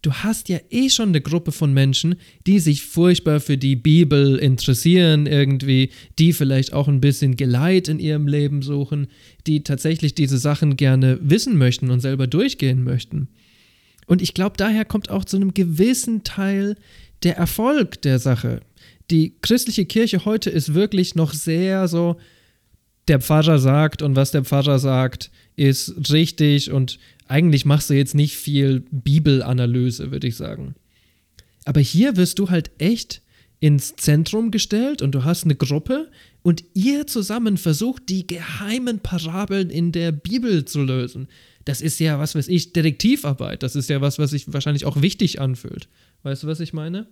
du 0.05 0.13
hast 0.13 0.49
ja 0.49 0.59
eh 0.71 0.91
schon 0.91 1.09
eine 1.09 1.21
Gruppe 1.21 1.51
von 1.51 1.73
Menschen, 1.73 2.17
die 2.47 2.59
sich 2.59 2.83
furchtbar 2.83 3.41
für 3.41 3.57
die 3.57 3.75
Bibel 3.75 4.37
interessieren, 4.37 5.27
irgendwie, 5.27 5.91
die 6.19 6.33
vielleicht 6.33 6.73
auch 6.73 6.89
ein 6.89 7.01
bisschen 7.01 7.37
Geleit 7.37 7.89
in 7.89 7.99
ihrem 7.99 8.29
Leben 8.29 8.63
suchen, 8.63 9.09
die 9.47 9.65
tatsächlich 9.65 10.15
diese 10.15 10.39
Sachen 10.39 10.77
gerne 10.77 11.19
wissen 11.23 11.57
möchten 11.57 11.91
und 11.91 12.01
selber 12.01 12.27
durchgehen 12.27 12.85
möchten. 12.85 13.29
Und 14.07 14.21
ich 14.21 14.35
glaube, 14.35 14.57
daher 14.59 14.85
kommt 14.85 15.11
auch 15.11 15.25
zu 15.25 15.37
einem 15.37 15.55
gewissen 15.55 16.23
Teil 16.23 16.77
der 17.23 17.39
Erfolg 17.39 18.03
der 18.03 18.19
Sache. 18.19 18.61
Die 19.11 19.35
christliche 19.41 19.87
Kirche 19.87 20.27
heute 20.27 20.51
ist 20.51 20.75
wirklich 20.75 21.15
noch 21.15 21.33
sehr 21.33 21.89
so, 21.89 22.17
der 23.09 23.21
Pfarrer 23.21 23.59
sagt 23.59 24.03
und 24.03 24.17
was 24.17 24.31
der 24.31 24.45
Pfarrer 24.45 24.79
sagt, 24.79 25.31
ist 25.57 26.11
richtig 26.11 26.71
und 26.71 26.99
eigentlich 27.27 27.64
machst 27.64 27.91
du 27.91 27.95
jetzt 27.95 28.14
nicht 28.14 28.37
viel 28.37 28.85
Bibelanalyse, 28.91 30.11
würde 30.11 30.27
ich 30.27 30.37
sagen. 30.37 30.75
Aber 31.64 31.81
hier 31.81 32.16
wirst 32.16 32.39
du 32.39 32.51
halt 32.51 32.70
echt 32.79 33.22
ins 33.61 33.97
Zentrum 33.97 34.51
gestellt 34.51 35.01
und 35.01 35.14
du 35.14 35.25
hast 35.25 35.45
eine 35.45 35.55
Gruppe 35.55 36.11
und 36.43 36.64
ihr 36.75 37.07
zusammen 37.07 37.57
versucht, 37.57 38.11
die 38.11 38.27
geheimen 38.27 39.01
Parabeln 39.01 39.70
in 39.70 39.91
der 39.91 40.12
Bibel 40.12 40.66
zu 40.66 40.83
lösen. 40.83 41.29
Das 41.64 41.81
ist 41.81 41.99
ja, 41.99 42.18
was 42.18 42.35
weiß 42.35 42.49
ich, 42.49 42.75
Detektivarbeit. 42.75 43.62
Das 43.62 43.75
ist 43.75 43.89
ja 43.89 44.03
was, 44.03 44.18
was 44.18 44.31
sich 44.31 44.53
wahrscheinlich 44.53 44.85
auch 44.85 45.01
wichtig 45.01 45.41
anfühlt. 45.41 45.89
Weißt 46.22 46.43
du, 46.43 46.47
was 46.47 46.61
ich 46.61 46.75
meine? 46.75 47.07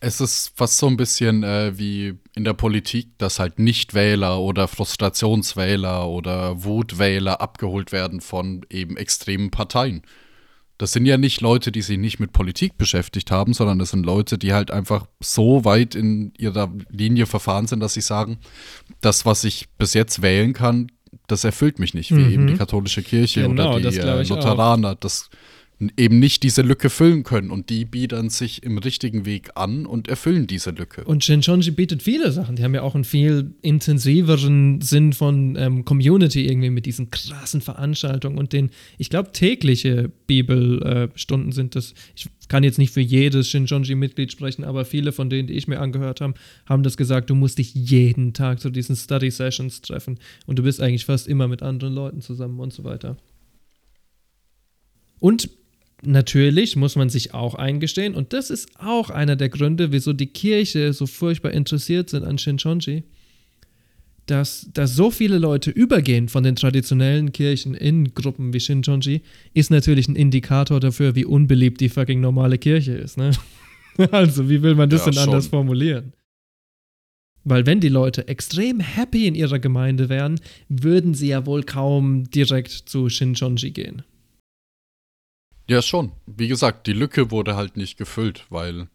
Es 0.00 0.20
ist 0.20 0.52
fast 0.54 0.78
so 0.78 0.86
ein 0.86 0.96
bisschen 0.96 1.42
äh, 1.42 1.76
wie 1.76 2.14
in 2.34 2.44
der 2.44 2.54
Politik, 2.54 3.18
dass 3.18 3.40
halt 3.40 3.58
Nichtwähler 3.58 4.38
oder 4.38 4.68
Frustrationswähler 4.68 6.08
oder 6.08 6.62
Wutwähler 6.62 7.40
abgeholt 7.40 7.90
werden 7.90 8.20
von 8.20 8.64
eben 8.70 8.96
extremen 8.96 9.50
Parteien. 9.50 10.02
Das 10.78 10.92
sind 10.92 11.06
ja 11.06 11.18
nicht 11.18 11.40
Leute, 11.40 11.72
die 11.72 11.82
sich 11.82 11.98
nicht 11.98 12.20
mit 12.20 12.32
Politik 12.32 12.78
beschäftigt 12.78 13.32
haben, 13.32 13.52
sondern 13.52 13.80
das 13.80 13.90
sind 13.90 14.06
Leute, 14.06 14.38
die 14.38 14.54
halt 14.54 14.70
einfach 14.70 15.06
so 15.18 15.64
weit 15.64 15.96
in 15.96 16.32
ihrer 16.38 16.72
Linie 16.88 17.26
verfahren 17.26 17.66
sind, 17.66 17.80
dass 17.80 17.94
sie 17.94 18.00
sagen, 18.00 18.38
das, 19.00 19.26
was 19.26 19.42
ich 19.42 19.68
bis 19.76 19.94
jetzt 19.94 20.22
wählen 20.22 20.52
kann, 20.52 20.92
das 21.26 21.42
erfüllt 21.42 21.80
mich 21.80 21.94
nicht, 21.94 22.12
wie 22.12 22.24
mhm. 22.24 22.32
eben 22.32 22.46
die 22.46 22.54
katholische 22.54 23.02
Kirche 23.02 23.42
genau, 23.42 23.74
oder 23.76 23.90
die 23.90 23.98
äh, 23.98 24.22
Lutheraner. 24.22 24.92
Auch. 24.92 25.00
Das 25.00 25.30
eben 25.96 26.18
nicht 26.18 26.42
diese 26.42 26.62
Lücke 26.62 26.90
füllen 26.90 27.22
können. 27.22 27.50
Und 27.50 27.70
die 27.70 27.84
bieten 27.84 28.30
sich 28.30 28.62
im 28.64 28.78
richtigen 28.78 29.24
Weg 29.24 29.50
an 29.54 29.86
und 29.86 30.08
erfüllen 30.08 30.46
diese 30.46 30.70
Lücke. 30.70 31.04
Und 31.04 31.24
Shinchonji 31.24 31.70
bietet 31.70 32.02
viele 32.02 32.32
Sachen. 32.32 32.56
Die 32.56 32.64
haben 32.64 32.74
ja 32.74 32.82
auch 32.82 32.94
einen 32.94 33.04
viel 33.04 33.54
intensiveren 33.62 34.80
Sinn 34.80 35.12
von 35.12 35.56
ähm, 35.56 35.84
Community 35.84 36.46
irgendwie 36.46 36.70
mit 36.70 36.86
diesen 36.86 37.10
krassen 37.10 37.60
Veranstaltungen 37.60 38.38
und 38.38 38.52
den, 38.52 38.70
ich 38.98 39.08
glaube, 39.08 39.30
tägliche 39.32 40.10
Bibelstunden 40.26 41.50
äh, 41.50 41.54
sind 41.54 41.76
das. 41.76 41.94
Ich 42.16 42.28
kann 42.48 42.64
jetzt 42.64 42.78
nicht 42.78 42.92
für 42.92 43.00
jedes 43.00 43.48
Shinchonji-Mitglied 43.48 44.32
sprechen, 44.32 44.64
aber 44.64 44.84
viele 44.84 45.12
von 45.12 45.30
denen, 45.30 45.46
die 45.46 45.54
ich 45.54 45.68
mir 45.68 45.80
angehört 45.80 46.20
habe, 46.20 46.34
haben 46.66 46.82
das 46.82 46.96
gesagt, 46.96 47.30
du 47.30 47.34
musst 47.34 47.58
dich 47.58 47.74
jeden 47.74 48.32
Tag 48.32 48.58
zu 48.58 48.70
diesen 48.70 48.96
Study-Sessions 48.96 49.82
treffen 49.82 50.18
und 50.46 50.58
du 50.58 50.62
bist 50.62 50.80
eigentlich 50.80 51.04
fast 51.04 51.28
immer 51.28 51.46
mit 51.46 51.62
anderen 51.62 51.94
Leuten 51.94 52.20
zusammen 52.20 52.58
und 52.58 52.72
so 52.72 52.84
weiter. 52.84 53.16
Und 55.20 55.50
natürlich 56.02 56.76
muss 56.76 56.96
man 56.96 57.08
sich 57.08 57.34
auch 57.34 57.54
eingestehen, 57.54 58.14
und 58.14 58.32
das 58.32 58.50
ist 58.50 58.68
auch 58.78 59.10
einer 59.10 59.36
der 59.36 59.48
Gründe, 59.48 59.92
wieso 59.92 60.12
die 60.12 60.26
Kirche 60.26 60.92
so 60.92 61.06
furchtbar 61.06 61.52
interessiert 61.52 62.10
sind 62.10 62.24
an 62.24 62.38
Shinchonji, 62.38 63.04
dass, 64.26 64.68
dass 64.74 64.94
so 64.94 65.10
viele 65.10 65.38
Leute 65.38 65.70
übergehen 65.70 66.28
von 66.28 66.44
den 66.44 66.54
traditionellen 66.54 67.32
Kirchen 67.32 67.74
in 67.74 68.14
Gruppen 68.14 68.52
wie 68.52 68.60
Shinchonji, 68.60 69.22
ist 69.54 69.70
natürlich 69.70 70.06
ein 70.08 70.16
Indikator 70.16 70.80
dafür, 70.80 71.14
wie 71.14 71.24
unbeliebt 71.24 71.80
die 71.80 71.88
fucking 71.88 72.20
normale 72.20 72.58
Kirche 72.58 72.92
ist. 72.92 73.16
Ne? 73.16 73.30
also, 74.10 74.48
wie 74.48 74.62
will 74.62 74.74
man 74.74 74.90
das 74.90 75.06
ja, 75.06 75.12
denn 75.12 75.22
anders 75.22 75.48
formulieren? 75.48 76.12
Weil 77.44 77.64
wenn 77.64 77.80
die 77.80 77.88
Leute 77.88 78.28
extrem 78.28 78.80
happy 78.80 79.26
in 79.26 79.34
ihrer 79.34 79.58
Gemeinde 79.58 80.10
wären, 80.10 80.38
würden 80.68 81.14
sie 81.14 81.28
ja 81.28 81.46
wohl 81.46 81.62
kaum 81.62 82.28
direkt 82.30 82.70
zu 82.70 83.08
Shinchonji 83.08 83.70
gehen. 83.70 84.02
Ja, 85.68 85.82
schon. 85.82 86.12
Wie 86.26 86.48
gesagt, 86.48 86.86
die 86.86 86.94
Lücke 86.94 87.30
wurde 87.30 87.54
halt 87.54 87.76
nicht 87.76 87.98
gefüllt, 87.98 88.46
weil 88.48 88.88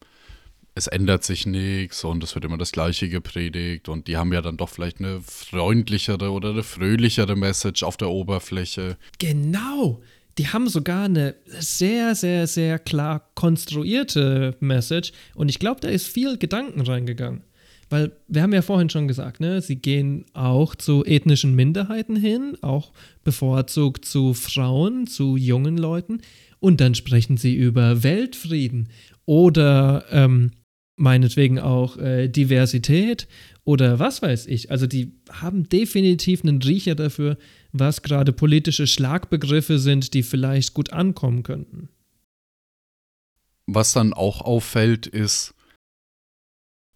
es 0.76 0.88
ändert 0.88 1.24
sich 1.24 1.46
nichts 1.46 2.04
und 2.04 2.24
es 2.24 2.34
wird 2.34 2.46
immer 2.46 2.58
das 2.58 2.72
Gleiche 2.72 3.10
gepredigt 3.10 3.90
und 3.90 4.08
die 4.08 4.18
haben 4.18 4.34
ja 4.34 4.42
dann 4.42 4.58
doch 4.58 4.70
vielleicht 4.70 5.00
eine 5.00 5.22
freundlichere 5.22 6.32
oder 6.32 6.50
eine 6.50 6.64
fröhlichere 6.64 7.36
Message 7.36 7.84
auf 7.84 7.96
der 7.98 8.10
Oberfläche. 8.10 8.98
Genau. 9.20 10.02
Die 10.40 10.48
haben 10.48 10.68
sogar 10.68 11.06
eine 11.06 11.36
sehr, 11.46 12.16
sehr, 12.16 12.48
sehr 12.48 12.80
klar 12.80 13.30
konstruierte 13.36 14.56
Message 14.60 15.12
und 15.36 15.50
ich 15.50 15.60
glaube, 15.60 15.80
da 15.82 15.90
ist 15.90 16.08
viel 16.08 16.40
Gedanken 16.40 16.82
reingegangen. 16.82 17.44
Weil 17.92 18.12
wir 18.28 18.42
haben 18.42 18.54
ja 18.54 18.64
vorhin 18.64 18.90
schon 18.90 19.08
gesagt, 19.08 19.40
ne, 19.40 19.62
sie 19.62 19.76
gehen 19.76 20.26
auch 20.34 20.74
zu 20.74 21.06
ethnischen 21.06 21.54
Minderheiten 21.54 22.16
hin, 22.16 22.58
auch 22.64 22.92
bevorzugt 23.24 24.06
zu 24.06 24.34
Frauen, 24.34 25.06
zu 25.06 25.38
jungen 25.38 25.78
Leuten 25.78 26.22
und 26.64 26.80
dann 26.80 26.96
sprechen 26.96 27.36
sie 27.36 27.56
über 27.56 28.04
Weltfrieden 28.04 28.88
oder 29.26 30.06
ähm, 30.12 30.52
meinetwegen 30.96 31.60
auch 31.60 31.98
äh, 31.98 32.30
Diversität 32.30 33.28
oder 33.66 34.00
was 34.00 34.22
weiß 34.22 34.48
ich. 34.48 34.72
Also 34.72 34.88
die 34.88 35.12
haben 35.30 35.68
definitiv 35.68 36.42
einen 36.42 36.62
Riecher 36.62 36.96
dafür, 36.96 37.38
was 37.74 38.02
gerade 38.02 38.32
politische 38.32 38.88
Schlagbegriffe 38.88 39.78
sind, 39.78 40.14
die 40.14 40.24
vielleicht 40.24 40.74
gut 40.74 40.94
ankommen 40.94 41.44
könnten. 41.44 41.90
Was 43.68 43.92
dann 43.92 44.14
auch 44.14 44.40
auffällt, 44.40 45.06
ist, 45.06 45.54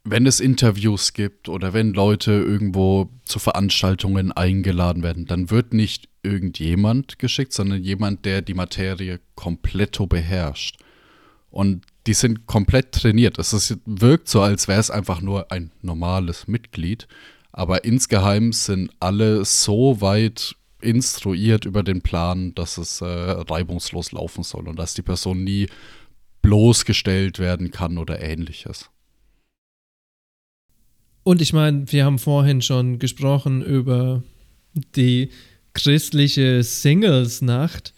wenn 0.05 0.25
es 0.25 0.39
Interviews 0.39 1.11
gibt 1.11 1.49
oder 1.49 1.73
wenn 1.73 1.93
Leute 1.93 2.31
irgendwo 2.31 3.09
zu 3.25 3.39
Veranstaltungen 3.39 4.31
eingeladen 4.31 5.03
werden, 5.03 5.25
dann 5.25 5.49
wird 5.49 5.73
nicht 5.73 6.07
irgendjemand 6.27 7.19
geschickt, 7.19 7.53
sondern 7.53 7.81
jemand, 7.81 8.25
der 8.25 8.41
die 8.41 8.53
Materie 8.53 9.19
komplett 9.35 9.97
beherrscht. 10.09 10.77
Und 11.49 11.85
die 12.05 12.13
sind 12.13 12.45
komplett 12.45 12.91
trainiert. 12.91 13.39
Es 13.39 13.77
wirkt 13.85 14.27
so, 14.27 14.41
als 14.41 14.67
wäre 14.67 14.79
es 14.79 14.91
einfach 14.91 15.21
nur 15.21 15.51
ein 15.51 15.71
normales 15.81 16.47
Mitglied. 16.47 17.07
Aber 17.51 17.83
insgeheim 17.83 18.53
sind 18.53 18.91
alle 18.99 19.43
so 19.45 20.01
weit 20.01 20.55
instruiert 20.81 21.65
über 21.65 21.83
den 21.83 22.01
Plan, 22.01 22.53
dass 22.53 22.77
es 22.77 23.01
äh, 23.01 23.05
reibungslos 23.05 24.11
laufen 24.11 24.43
soll 24.43 24.67
und 24.67 24.77
dass 24.77 24.93
die 24.93 25.01
Person 25.01 25.43
nie 25.43 25.67
bloßgestellt 26.43 27.39
werden 27.39 27.71
kann 27.71 27.97
oder 27.97 28.21
ähnliches. 28.21 28.89
Und 31.23 31.41
ich 31.41 31.51
meine, 31.51 31.91
wir 31.91 32.05
haben 32.05 32.19
vorhin 32.19 32.61
schon 32.61 32.99
gesprochen 32.99 33.61
über 33.61 34.23
die 34.95 35.29
christliche 35.77 36.63
Singles-Nacht. 36.63 37.93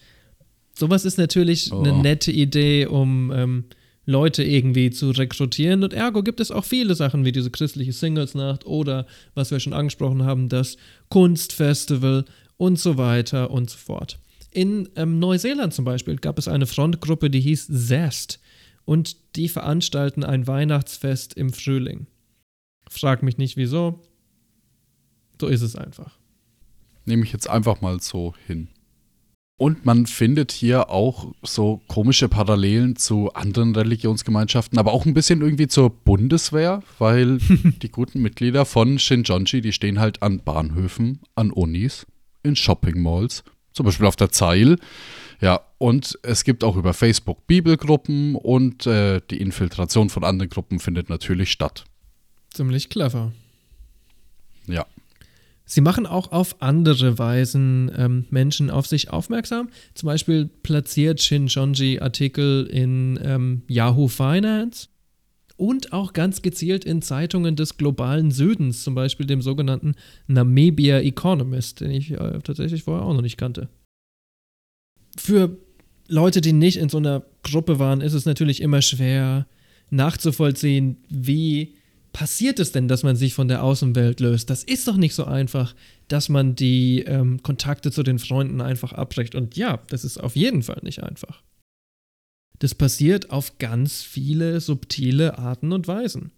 Sowas 0.78 1.06
ist 1.06 1.18
natürlich 1.18 1.72
oh. 1.72 1.80
eine 1.80 1.94
nette 1.94 2.32
Idee, 2.32 2.86
um 2.86 3.32
ähm, 3.32 3.64
Leute 4.06 4.44
irgendwie 4.44 4.92
zu 4.92 5.12
rekrutieren. 5.12 5.84
Und 5.84 5.94
ergo 5.94 6.22
gibt 6.22 6.42
es 6.42 6.52
auch 6.52 6.66
viele 6.66 6.94
Sachen 6.94 7.26
wie 7.26 7.32
diese 7.32 7.50
christliche 7.50 7.94
Singles-Nacht 7.94 8.66
oder, 8.66 9.08
was 9.34 9.52
wir 9.52 9.60
schon 9.60 9.74
angesprochen 9.74 10.24
haben, 10.24 10.50
das 10.50 10.78
Kunstfestival 11.10 12.26
und 12.58 12.78
so 12.78 12.98
weiter 12.98 13.50
und 13.50 13.70
so 13.70 13.78
fort. 13.78 14.20
In 14.52 14.90
ähm, 14.96 15.20
Neuseeland 15.20 15.74
zum 15.74 15.86
Beispiel 15.86 16.18
gab 16.18 16.38
es 16.38 16.48
eine 16.48 16.68
Frontgruppe, 16.68 17.30
die 17.30 17.40
hieß 17.40 17.68
Zest 17.88 18.40
und 18.84 19.16
die 19.36 19.48
veranstalten 19.48 20.24
ein 20.24 20.48
Weihnachtsfest 20.48 21.36
im 21.36 21.54
Frühling. 21.54 22.08
Frag 22.90 23.24
mich 23.24 23.38
nicht 23.38 23.56
wieso. 23.56 24.02
So 25.40 25.48
ist 25.48 25.62
es 25.62 25.76
einfach. 25.76 26.19
Nehme 27.06 27.24
ich 27.24 27.32
jetzt 27.32 27.50
einfach 27.50 27.82
mal 27.82 28.00
so 28.00 28.34
hin. 28.48 28.70
Und 29.60 29.86
man 29.86 30.06
findet 30.06 30.54
hier 30.54 30.90
auch 30.90 31.34
so 31.44 31.82
komische 31.90 32.30
Parallelen 32.30 32.96
zu 32.96 33.34
anderen 33.34 33.76
Religionsgemeinschaften, 33.76 34.80
aber 34.80 34.94
auch 34.94 35.06
ein 35.06 35.14
bisschen 35.14 35.42
irgendwie 35.42 35.68
zur 35.68 35.90
Bundeswehr, 35.90 36.82
weil 36.98 37.40
die 37.82 37.92
guten 37.92 38.22
Mitglieder 38.22 38.64
von 38.64 38.98
Shinjonji, 38.98 39.60
die 39.60 39.74
stehen 39.74 40.00
halt 40.00 40.24
an 40.24 40.40
Bahnhöfen, 40.40 41.20
an 41.36 41.52
Unis, 41.52 42.08
in 42.42 42.56
Shopping-Malls, 42.56 43.44
zum 43.74 43.86
Beispiel 43.86 44.06
auf 44.06 44.16
der 44.16 44.30
Zeil. 44.32 44.78
Ja, 45.42 45.60
und 45.78 46.18
es 46.24 46.46
gibt 46.46 46.64
auch 46.64 46.78
über 46.78 46.94
Facebook 46.94 47.46
Bibelgruppen 47.46 48.36
und 48.36 48.88
äh, 48.88 49.20
die 49.30 49.42
Infiltration 49.42 50.10
von 50.10 50.24
anderen 50.24 50.50
Gruppen 50.50 50.80
findet 50.80 51.10
natürlich 51.10 51.52
statt. 51.52 51.84
Ziemlich 52.54 52.90
clever. 52.90 53.34
Ja. 54.68 54.86
Sie 55.72 55.82
machen 55.82 56.08
auch 56.08 56.32
auf 56.32 56.64
andere 56.64 57.20
Weisen 57.20 57.92
ähm, 57.96 58.26
Menschen 58.32 58.72
auf 58.72 58.88
sich 58.88 59.12
aufmerksam. 59.12 59.70
Zum 59.94 60.08
Beispiel 60.08 60.50
platziert 60.64 61.22
Shinjonji 61.22 62.00
Artikel 62.00 62.66
in 62.66 63.20
ähm, 63.22 63.62
Yahoo 63.68 64.08
Finance 64.08 64.88
und 65.58 65.94
auch 65.94 66.14
ganz 66.14 66.42
gezielt 66.42 66.86
in 66.86 67.04
Zeitungen 67.04 67.56
des 67.56 67.78
globalen 67.78 68.32
Südens, 68.32 68.84
zum 68.84 68.96
Beispiel 68.96 69.28
dem 69.28 69.44
sogenannten 69.44 69.94
Namibia 70.26 71.02
Economist, 71.02 71.82
den 71.82 71.92
ich 71.92 72.14
äh, 72.14 72.40
tatsächlich 72.44 72.82
vorher 72.82 73.06
auch 73.06 73.14
noch 73.14 73.22
nicht 73.22 73.38
kannte. 73.38 73.70
Für 75.18 75.56
Leute, 76.08 76.42
die 76.42 76.54
nicht 76.54 76.78
in 76.78 76.90
so 76.90 76.98
einer 76.98 77.24
Gruppe 77.44 77.78
waren, 77.78 78.02
ist 78.02 78.14
es 78.14 78.26
natürlich 78.26 78.64
immer 78.64 78.82
schwer 78.82 79.46
nachzuvollziehen, 79.92 80.98
wie 81.10 81.76
passiert 82.14 82.60
es 82.60 82.72
denn, 82.72 82.88
dass 82.88 83.04
man 83.04 83.16
sich 83.16 83.34
von 83.34 83.48
der 83.48 83.64
Außenwelt 83.64 84.20
löst? 84.20 84.50
Das 84.50 84.64
ist 84.64 84.88
doch 84.88 84.98
nicht 84.98 85.16
so 85.16 85.26
einfach, 85.26 85.76
dass 86.08 86.30
man 86.30 86.56
die 86.56 87.02
ähm, 87.02 87.42
Kontakte 87.44 87.92
zu 87.92 88.04
den 88.04 88.20
Freunden 88.20 88.62
einfach 88.62 88.94
abbricht. 88.94 89.36
Und 89.36 89.56
ja, 89.56 89.80
das 89.90 90.04
ist 90.04 90.18
auf 90.18 90.36
jeden 90.36 90.64
Fall 90.64 90.80
nicht 90.84 91.04
einfach. 91.04 91.42
Das 92.60 92.76
passiert 92.76 93.32
auf 93.32 93.58
ganz 93.58 94.02
viele 94.02 94.60
subtile 94.60 95.38
Arten 95.38 95.72
und 95.72 95.88
Weisen. 95.88 96.32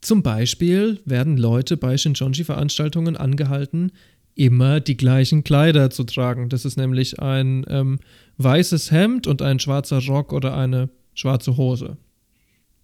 Zum 0.00 0.22
Beispiel 0.22 1.00
werden 1.04 1.36
Leute 1.36 1.76
bei 1.76 1.96
Shinjonji-Veranstaltungen 1.96 3.16
angehalten, 3.16 3.92
immer 4.34 4.80
die 4.80 4.96
gleichen 4.96 5.44
Kleider 5.44 5.90
zu 5.90 6.04
tragen. 6.04 6.48
Das 6.48 6.64
ist 6.64 6.76
nämlich 6.76 7.20
ein 7.20 7.64
ähm, 7.68 8.00
weißes 8.38 8.90
Hemd 8.90 9.26
und 9.26 9.40
ein 9.40 9.60
schwarzer 9.60 10.04
Rock 10.04 10.32
oder 10.32 10.56
eine 10.56 10.90
schwarze 11.14 11.56
Hose 11.56 11.96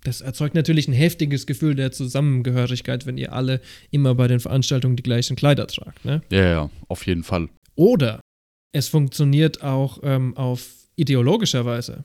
das 0.05 0.21
erzeugt 0.21 0.55
natürlich 0.55 0.89
ein 0.89 0.95
heftiges 0.95 1.47
Gefühl 1.47 1.75
der 1.75 1.93
Zusammengehörigkeit, 1.93 3.07
wenn 3.07 3.19
ihr 3.19 3.33
alle 3.33 3.61
immer 3.91 4.15
bei 4.15 4.29
den 4.29 4.41
Veranstaltungen 4.41 4.97
die 4.97 5.03
gleichen 5.03 5.37
Kleider 5.37 5.67
tragt. 5.67 6.05
Ne? 6.05 6.23
Ja, 6.31 6.49
ja, 6.49 6.71
auf 6.89 7.07
jeden 7.07 7.23
Fall. 7.23 7.49
Oder 7.75 8.21
es 8.73 8.89
funktioniert 8.89 9.63
auch 9.63 10.01
ähm, 10.03 10.37
auf 10.37 10.71
ideologischer 10.97 11.65
Weise. 11.65 12.05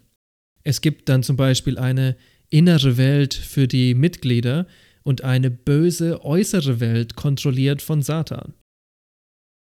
Es 0.63 0.81
gibt 0.81 1.09
dann 1.09 1.23
zum 1.23 1.37
Beispiel 1.37 1.77
eine 1.77 2.17
innere 2.49 2.97
Welt 2.97 3.33
für 3.33 3.67
die 3.67 3.93
Mitglieder 3.93 4.67
und 5.03 5.23
eine 5.23 5.51
böse 5.51 6.23
äußere 6.25 6.79
Welt 6.79 7.15
kontrolliert 7.15 7.81
von 7.81 8.01
Satan. 8.01 8.53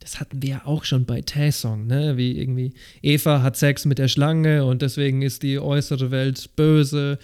Das 0.01 0.21
hatten 0.21 0.43
wir 0.43 0.51
ja 0.51 0.63
auch 0.67 0.85
schon 0.85 1.07
bei 1.07 1.23
Taesong, 1.23 1.87
ne? 1.87 2.17
Wie 2.17 2.39
irgendwie 2.39 2.75
Eva 3.03 3.43
hat 3.43 3.57
Sex 3.57 3.87
mit 3.87 3.99
der 3.99 4.09
Schlange 4.09 4.65
und 4.65 4.83
deswegen 4.83 5.23
ist 5.23 5.43
die 5.43 5.59
äußere 5.59 6.11
Welt 6.11 6.51
böse. 6.57 7.19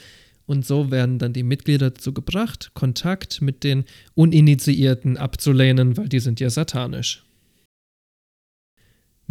Und 0.46 0.66
so 0.66 0.90
werden 0.90 1.18
dann 1.18 1.32
die 1.32 1.42
Mitglieder 1.42 1.90
dazu 1.90 2.12
gebracht, 2.12 2.72
Kontakt 2.74 3.40
mit 3.40 3.62
den 3.62 3.84
Uninitiierten 4.14 5.16
abzulehnen, 5.16 5.96
weil 5.96 6.08
die 6.08 6.20
sind 6.20 6.40
ja 6.40 6.50
satanisch. 6.50 7.24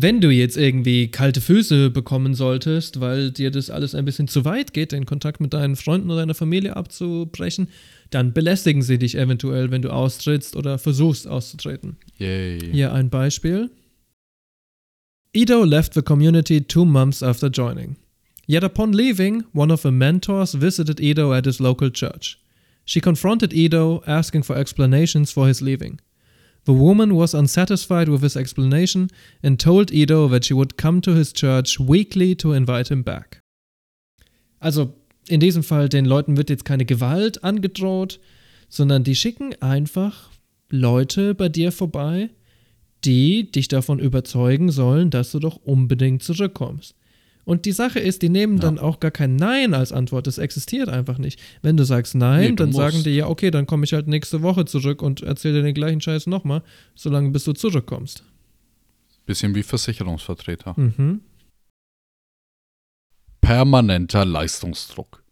Wenn 0.02 0.22
du 0.22 0.30
jetzt 0.30 0.56
irgendwie 0.56 1.11
kalte 1.11 1.41
Füße 1.41 1.90
bekommen 1.90 2.34
solltest, 2.34 3.02
weil 3.02 3.31
dir 3.31 3.52
das 3.52 3.69
alles 3.69 3.95
ein 3.95 4.06
bisschen 4.06 4.30
zu 4.30 4.45
weit 4.45 4.73
geht, 4.73 4.94
den 4.94 5.06
Kontakt 5.06 5.41
mit 5.41 5.53
deinen 5.53 5.76
Freunden 5.76 6.10
oder 6.10 6.22
deiner 6.22 6.36
Familie 6.36 6.77
abzubrechen, 6.77 7.68
dann 8.10 8.31
belästigen 8.31 8.81
sie 8.81 8.98
dich 8.98 9.15
eventuell, 9.15 9.72
wenn 9.72 9.81
du 9.81 9.90
austrittst 9.90 10.56
oder 10.56 10.77
versuchst 10.77 11.27
auszutreten. 11.27 11.98
Yay. 12.18 12.61
Hier 12.72 12.94
ein 12.94 13.10
Beispiel. 13.10 13.69
Ido 15.34 15.65
left 15.65 15.94
the 15.94 16.02
community 16.02 16.61
two 16.61 16.86
months 16.86 17.22
after 17.22 17.49
joining. 17.49 17.98
Yet 18.50 18.64
upon 18.64 18.94
leaving, 18.94 19.44
one 19.54 19.70
of 19.70 19.84
her 19.84 19.92
mentors 19.92 20.56
visited 20.56 21.00
Edo 21.00 21.34
at 21.34 21.46
his 21.46 21.60
local 21.60 21.92
church. 21.92 22.40
She 22.84 23.00
confronted 23.00 23.54
Edo, 23.54 24.02
asking 24.08 24.42
for 24.42 24.56
explanations 24.56 25.32
for 25.32 25.48
his 25.48 25.62
leaving. 25.62 26.02
The 26.66 26.74
woman 26.74 27.14
was 27.14 27.36
unsatisfied 27.36 28.10
with 28.10 28.24
his 28.24 28.36
explanation 28.36 29.12
and 29.44 29.60
told 29.60 29.92
Edo 29.92 30.28
that 30.30 30.46
she 30.46 30.56
would 30.56 30.78
come 30.78 31.00
to 31.02 31.12
his 31.12 31.32
church 31.32 31.80
weekly 31.80 32.34
to 32.38 32.54
invite 32.54 32.90
him 32.90 33.04
back. 33.04 33.40
Also, 34.60 34.96
in 35.28 35.40
diesem 35.40 35.62
Fall, 35.62 35.88
den 35.88 36.06
Leuten 36.06 36.36
wird 36.36 36.50
jetzt 36.50 36.66
keine 36.66 36.86
Gewalt 36.86 37.44
angedroht, 37.44 38.20
sondern 38.68 39.04
die 39.04 39.16
schicken 39.16 39.54
einfach 39.62 40.32
Leute 40.72 41.36
bei 41.36 41.50
dir 41.50 41.72
vorbei, 41.72 42.32
die 43.06 43.52
dich 43.52 43.68
davon 43.68 44.00
überzeugen 44.00 44.72
sollen, 44.72 45.12
dass 45.12 45.34
du 45.34 45.38
doch 45.38 45.58
unbedingt 45.58 46.24
zurückkommst. 46.24 46.96
Und 47.50 47.66
die 47.66 47.72
Sache 47.72 48.00
ist, 48.00 48.22
die 48.22 48.30
nehmen 48.30 48.58
ja. 48.58 48.62
dann 48.62 48.78
auch 48.78 49.00
gar 49.00 49.10
kein 49.10 49.36
Nein 49.36 49.74
als 49.74 49.92
Antwort. 49.92 50.28
Das 50.28 50.38
existiert 50.38 50.88
einfach 50.88 51.18
nicht. 51.18 51.42
Wenn 51.64 51.78
du 51.78 51.84
sagst 51.84 52.14
Nein, 52.14 52.52
nee, 52.52 52.56
dann 52.56 52.68
musst. 52.68 52.78
sagen 52.78 53.04
die 53.04 53.10
ja, 53.10 53.26
okay, 53.26 53.50
dann 53.50 53.66
komme 53.66 53.86
ich 53.86 53.94
halt 53.94 54.08
nächste 54.08 54.44
Woche 54.44 54.66
zurück 54.66 55.02
und 55.02 55.24
erzähle 55.24 55.56
dir 55.56 55.64
den 55.64 55.74
gleichen 55.74 56.00
Scheiß 56.00 56.28
nochmal, 56.28 56.62
solange 56.94 57.32
bis 57.32 57.46
du 57.46 57.54
zurückkommst. 57.54 58.24
Bisschen 59.26 59.56
wie 59.56 59.64
Versicherungsvertreter. 59.64 60.76
Mhm. 60.78 61.22
Permanenter 63.42 64.26
Leistungsdruck. 64.26 65.24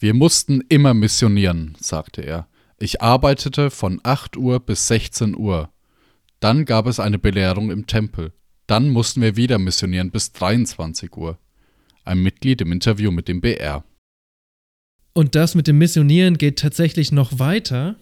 Wir 0.00 0.12
mussten 0.12 0.60
immer 0.68 0.92
missionieren, 0.92 1.76
sagte 1.78 2.22
er. 2.22 2.48
Ich 2.80 3.00
arbeitete 3.00 3.70
von 3.70 4.00
8 4.02 4.36
Uhr 4.36 4.58
bis 4.58 4.88
16 4.88 5.36
Uhr. 5.36 5.70
Dann 6.40 6.64
gab 6.64 6.88
es 6.88 6.98
eine 6.98 7.20
Belehrung 7.20 7.70
im 7.70 7.86
Tempel. 7.86 8.32
Dann 8.66 8.90
mussten 8.90 9.20
wir 9.20 9.36
wieder 9.36 9.60
missionieren 9.60 10.10
bis 10.10 10.32
23 10.32 11.16
Uhr 11.16 11.38
ein 12.04 12.22
Mitglied 12.22 12.60
im 12.60 12.72
Interview 12.72 13.10
mit 13.10 13.28
dem 13.28 13.40
BR. 13.40 13.84
Und 15.12 15.34
das 15.34 15.54
mit 15.54 15.66
dem 15.66 15.78
Missionieren 15.78 16.38
geht 16.38 16.58
tatsächlich 16.58 17.12
noch 17.12 17.38
weiter. 17.38 17.96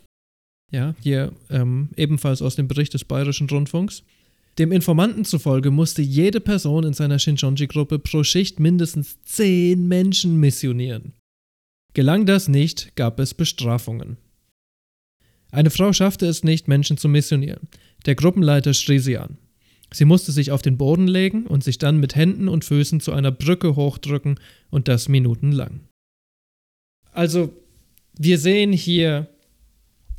Ja, 0.70 0.94
hier 1.00 1.32
ähm, 1.50 1.90
ebenfalls 1.96 2.40
aus 2.40 2.56
dem 2.56 2.68
Bericht 2.68 2.94
des 2.94 3.04
Bayerischen 3.04 3.48
Rundfunks. 3.48 4.02
Dem 4.58 4.72
Informanten 4.72 5.24
zufolge 5.24 5.70
musste 5.70 6.02
jede 6.02 6.40
Person 6.40 6.84
in 6.84 6.92
seiner 6.94 7.18
Shinjonji-Gruppe 7.18 7.98
pro 7.98 8.22
Schicht 8.22 8.60
mindestens 8.60 9.22
zehn 9.22 9.88
Menschen 9.88 10.38
missionieren. 10.40 11.12
Gelang 11.94 12.26
das 12.26 12.48
nicht, 12.48 12.96
gab 12.96 13.18
es 13.18 13.34
Bestrafungen. 13.34 14.16
Eine 15.50 15.70
Frau 15.70 15.92
schaffte 15.92 16.26
es 16.26 16.44
nicht, 16.44 16.68
Menschen 16.68 16.96
zu 16.96 17.08
missionieren. 17.08 17.68
Der 18.06 18.14
Gruppenleiter 18.14 18.72
schrie 18.72 18.98
sie 18.98 19.18
an. 19.18 19.36
Sie 19.92 20.04
musste 20.04 20.32
sich 20.32 20.50
auf 20.50 20.62
den 20.62 20.78
Boden 20.78 21.06
legen 21.06 21.46
und 21.46 21.62
sich 21.62 21.78
dann 21.78 21.98
mit 21.98 22.14
Händen 22.16 22.48
und 22.48 22.64
Füßen 22.64 23.00
zu 23.00 23.12
einer 23.12 23.30
Brücke 23.30 23.76
hochdrücken 23.76 24.40
und 24.70 24.88
das 24.88 25.08
minutenlang. 25.08 25.80
Also, 27.12 27.52
wir 28.16 28.38
sehen 28.38 28.72
hier, 28.72 29.28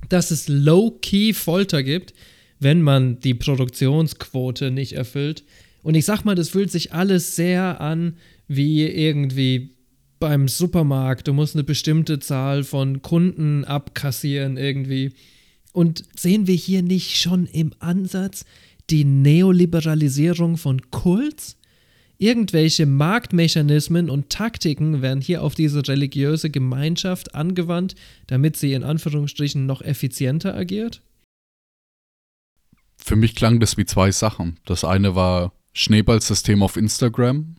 dass 0.10 0.32
es 0.32 0.48
low-key 0.48 1.34
Folter 1.34 1.84
gibt, 1.84 2.14
wenn 2.60 2.82
man 2.82 3.20
die 3.20 3.34
Produktionsquote 3.34 4.72
nicht 4.72 4.94
erfüllt. 4.94 5.44
Und 5.82 5.96
ich 5.96 6.06
sag 6.06 6.24
mal, 6.24 6.36
das 6.36 6.50
fühlt 6.50 6.72
sich 6.72 6.94
alles 6.94 7.36
sehr 7.36 7.82
an 7.82 8.18
wie 8.48 8.86
irgendwie 8.86 9.76
beim 10.20 10.48
Supermarkt. 10.48 11.28
Du 11.28 11.34
musst 11.34 11.56
eine 11.56 11.64
bestimmte 11.64 12.20
Zahl 12.20 12.64
von 12.64 13.02
Kunden 13.02 13.66
abkassieren 13.66 14.58
irgendwie. 14.58 15.12
Und 15.74 16.06
sehen 16.16 16.48
wir 16.48 16.56
hier 16.56 16.84
nicht 16.84 17.20
schon 17.20 17.48
im 17.48 17.74
Ansatz 17.80 18.46
die 18.90 19.06
Neoliberalisierung 19.06 20.58
von 20.58 20.90
Kults? 20.92 21.58
Irgendwelche 22.18 22.86
Marktmechanismen 22.86 24.10
und 24.10 24.30
Taktiken 24.30 25.02
werden 25.02 25.22
hier 25.22 25.42
auf 25.42 25.56
diese 25.56 25.86
religiöse 25.88 26.50
Gemeinschaft 26.50 27.36
angewandt, 27.36 27.96
damit 28.28 28.56
sie 28.56 28.74
in 28.74 28.84
Anführungsstrichen 28.84 29.66
noch 29.66 29.82
effizienter 29.82 30.56
agiert? 30.56 31.02
Für 32.98 33.16
mich 33.18 33.36
klang 33.36 33.60
das 33.60 33.76
wie 33.78 33.86
zwei 33.86 34.12
Sachen. 34.12 34.60
Das 34.66 34.86
eine 34.86 35.16
war 35.16 35.52
Schneeballsystem 35.74 36.64
auf 36.64 36.78
Instagram. 36.78 37.56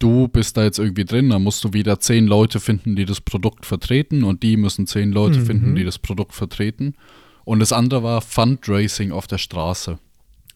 Du 0.00 0.26
bist 0.26 0.56
da 0.56 0.64
jetzt 0.64 0.80
irgendwie 0.80 1.04
drin, 1.04 1.30
dann 1.30 1.44
musst 1.44 1.62
du 1.62 1.72
wieder 1.72 2.00
zehn 2.00 2.26
Leute 2.26 2.58
finden, 2.58 2.96
die 2.96 3.04
das 3.04 3.20
Produkt 3.20 3.66
vertreten 3.66 4.24
und 4.24 4.42
die 4.42 4.56
müssen 4.56 4.88
zehn 4.88 5.12
Leute 5.12 5.38
mhm. 5.38 5.46
finden, 5.46 5.74
die 5.76 5.84
das 5.84 6.00
Produkt 6.00 6.32
vertreten. 6.34 6.96
Und 7.44 7.60
das 7.60 7.72
andere 7.72 8.02
war 8.02 8.20
Fundraising 8.20 9.12
auf 9.12 9.26
der 9.26 9.38
Straße. 9.38 9.98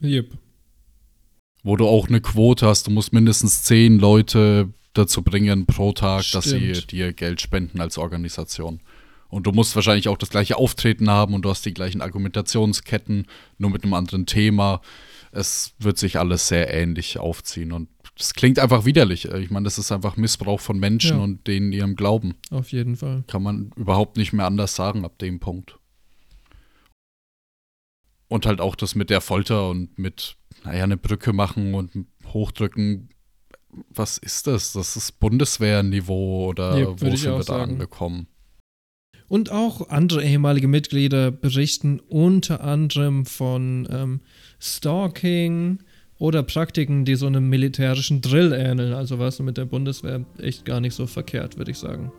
Yep. 0.03 0.31
Wo 1.63 1.77
du 1.77 1.87
auch 1.87 2.09
eine 2.09 2.21
Quote 2.21 2.67
hast, 2.67 2.87
du 2.87 2.91
musst 2.91 3.13
mindestens 3.13 3.65
zehn 3.65 3.99
Leute 3.99 4.73
dazu 4.93 5.23
bringen 5.23 5.67
pro 5.67 5.93
Tag, 5.93 6.25
Stimmt. 6.25 6.45
dass 6.45 6.51
sie 6.51 6.87
dir 6.87 7.13
Geld 7.13 7.41
spenden 7.41 7.81
als 7.81 7.99
Organisation. 7.99 8.81
Und 9.29 9.47
du 9.47 9.53
musst 9.53 9.75
wahrscheinlich 9.75 10.09
auch 10.09 10.17
das 10.17 10.31
gleiche 10.31 10.57
Auftreten 10.57 11.11
haben 11.11 11.35
und 11.35 11.43
du 11.43 11.51
hast 11.51 11.67
die 11.67 11.75
gleichen 11.75 12.01
Argumentationsketten, 12.01 13.27
nur 13.59 13.71
mit 13.71 13.83
einem 13.83 13.95
anderen 13.95 14.27
Thema. 14.27 14.81
Es 15.33 15.75
wird 15.79 15.99
sich 15.99 16.19
alles 16.19 16.49
sehr 16.49 16.73
ähnlich 16.73 17.19
aufziehen 17.19 17.73
und 17.73 17.89
das 18.17 18.33
klingt 18.33 18.59
einfach 18.59 18.87
widerlich. 18.87 19.27
Ich 19.27 19.51
meine, 19.51 19.65
das 19.65 19.77
ist 19.77 19.93
einfach 19.93 20.17
Missbrauch 20.17 20.61
von 20.61 20.79
Menschen 20.79 21.19
ja. 21.19 21.23
und 21.23 21.47
denen 21.47 21.73
ihrem 21.73 21.97
Glauben. 21.97 22.35
Auf 22.51 22.73
jeden 22.73 22.97
Fall. 22.97 23.25
Kann 23.27 23.43
man 23.43 23.73
überhaupt 23.77 24.17
nicht 24.17 24.33
mehr 24.33 24.47
anders 24.47 24.75
sagen 24.75 25.05
ab 25.05 25.19
dem 25.19 25.39
Punkt. 25.39 25.77
Und 28.29 28.47
halt 28.47 28.61
auch 28.61 28.75
das 28.75 28.95
mit 28.95 29.11
der 29.11 29.21
Folter 29.21 29.69
und 29.69 29.99
mit, 29.99 30.37
naja, 30.65 30.85
eine 30.85 30.97
Brücke 30.97 31.33
machen 31.33 31.75
und 31.75 32.07
hochdrücken. 32.33 33.11
Was 33.91 34.19
ist 34.19 34.47
das? 34.47 34.73
Das 34.73 34.97
ist 34.97 35.21
Bundeswehrniveau 35.21 36.47
oder 36.47 36.79
ja, 36.79 36.87
wo 36.89 37.17
sind 37.17 37.37
wir 37.37 37.45
da 37.45 37.63
angekommen? 37.63 38.27
Und 39.29 39.51
auch 39.51 39.89
andere 39.89 40.25
ehemalige 40.25 40.69
Mitglieder 40.69 41.31
berichten 41.31 42.01
unter 42.01 42.63
anderem 42.63 43.27
von 43.27 43.89
ähm, 43.91 44.21
Stalking 44.61 45.81
oder 46.19 46.43
Praktiken, 46.43 47.05
die 47.05 47.17
so 47.17 47.27
einem 47.27 47.49
militärischen 47.49 48.21
Drill 48.21 48.53
ähneln. 48.53 48.93
Also 48.93 49.19
was 49.19 49.41
mit 49.41 49.57
der 49.57 49.65
Bundeswehr 49.65 50.25
echt 50.39 50.65
gar 50.65 50.81
nicht 50.81 50.95
so 50.95 51.07
verkehrt, 51.07 51.59
würde 51.59 51.73
ich 51.73 51.79
sagen. 51.79 52.13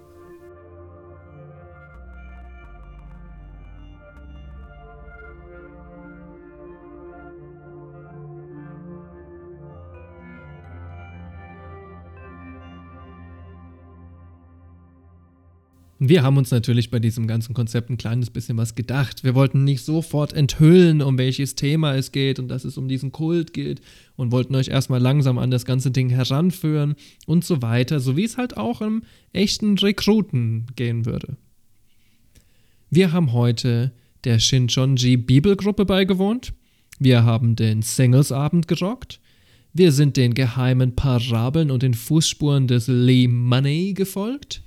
Wir 16.00 16.22
haben 16.22 16.38
uns 16.38 16.52
natürlich 16.52 16.92
bei 16.92 17.00
diesem 17.00 17.26
ganzen 17.26 17.56
Konzept 17.56 17.90
ein 17.90 17.98
kleines 17.98 18.30
bisschen 18.30 18.58
was 18.58 18.76
gedacht. 18.76 19.24
Wir 19.24 19.34
wollten 19.34 19.64
nicht 19.64 19.84
sofort 19.84 20.32
enthüllen, 20.32 21.02
um 21.02 21.18
welches 21.18 21.56
Thema 21.56 21.96
es 21.96 22.12
geht 22.12 22.38
und 22.38 22.50
dass 22.50 22.66
es 22.66 22.78
um 22.78 22.88
diesen 22.88 23.12
Kult 23.12 23.52
geht 23.52 23.82
und 24.16 24.32
wollten 24.32 24.54
euch 24.54 24.68
erstmal 24.68 25.02
langsam 25.02 25.40
an 25.40 25.50
das 25.50 25.66
ganze 25.66 25.90
Ding 25.90 26.10
heranführen 26.10 26.96
und 27.26 27.44
so 27.44 27.64
weiter, 27.64 28.00
so 28.00 28.16
wie 28.16 28.26
es 28.26 28.38
halt 28.38 28.58
auch 28.58 28.82
im 28.82 29.02
echten 29.34 29.76
Rekruten 29.80 30.68
gehen 30.76 31.08
würde. 31.08 31.36
Wir 32.92 33.12
haben 33.12 33.34
heute 33.34 33.92
der 34.24 34.38
Shinchonji 34.38 35.18
Bibelgruppe 35.18 35.86
beigewohnt. 35.86 36.54
Wir 37.00 37.24
haben 37.24 37.56
den 37.56 37.82
Singles-Abend 37.82 38.68
gerockt. 38.68 39.20
Wir 39.74 39.92
sind 39.92 40.16
den 40.16 40.36
geheimen 40.36 40.96
Parabeln 40.96 41.72
und 41.72 41.82
den 41.82 41.96
Fußspuren 41.96 42.68
des 42.68 42.88
Lee 42.88 43.28
Money 43.28 43.94
gefolgt 43.94 44.62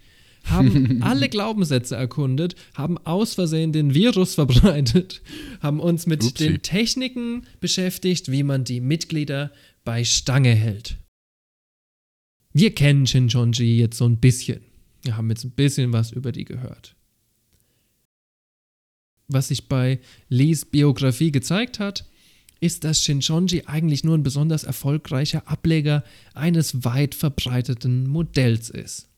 haben 0.50 1.02
alle 1.02 1.28
Glaubenssätze 1.28 1.96
erkundet, 1.96 2.54
haben 2.74 2.98
aus 2.98 3.34
Versehen 3.34 3.72
den 3.72 3.94
Virus 3.94 4.34
verbreitet, 4.34 5.22
haben 5.60 5.80
uns 5.80 6.06
mit 6.06 6.22
Upsi. 6.22 6.48
den 6.48 6.62
Techniken 6.62 7.46
beschäftigt, 7.60 8.30
wie 8.30 8.42
man 8.42 8.64
die 8.64 8.80
Mitglieder 8.80 9.52
bei 9.84 10.04
Stange 10.04 10.54
hält. 10.54 10.98
Wir 12.52 12.74
kennen 12.74 13.06
Shinchonji 13.06 13.78
jetzt 13.78 13.98
so 13.98 14.06
ein 14.06 14.18
bisschen. 14.18 14.60
Wir 15.02 15.16
haben 15.16 15.30
jetzt 15.30 15.44
ein 15.44 15.52
bisschen 15.52 15.92
was 15.92 16.12
über 16.12 16.32
die 16.32 16.44
gehört. 16.44 16.96
Was 19.28 19.48
sich 19.48 19.68
bei 19.68 20.00
Lees 20.28 20.64
Biografie 20.64 21.30
gezeigt 21.30 21.78
hat, 21.78 22.04
ist, 22.60 22.84
dass 22.84 23.02
Shinchonji 23.02 23.64
eigentlich 23.66 24.04
nur 24.04 24.16
ein 24.18 24.22
besonders 24.22 24.64
erfolgreicher 24.64 25.48
Ableger 25.48 26.04
eines 26.34 26.84
weit 26.84 27.14
verbreiteten 27.14 28.06
Modells 28.06 28.68
ist. 28.68 29.09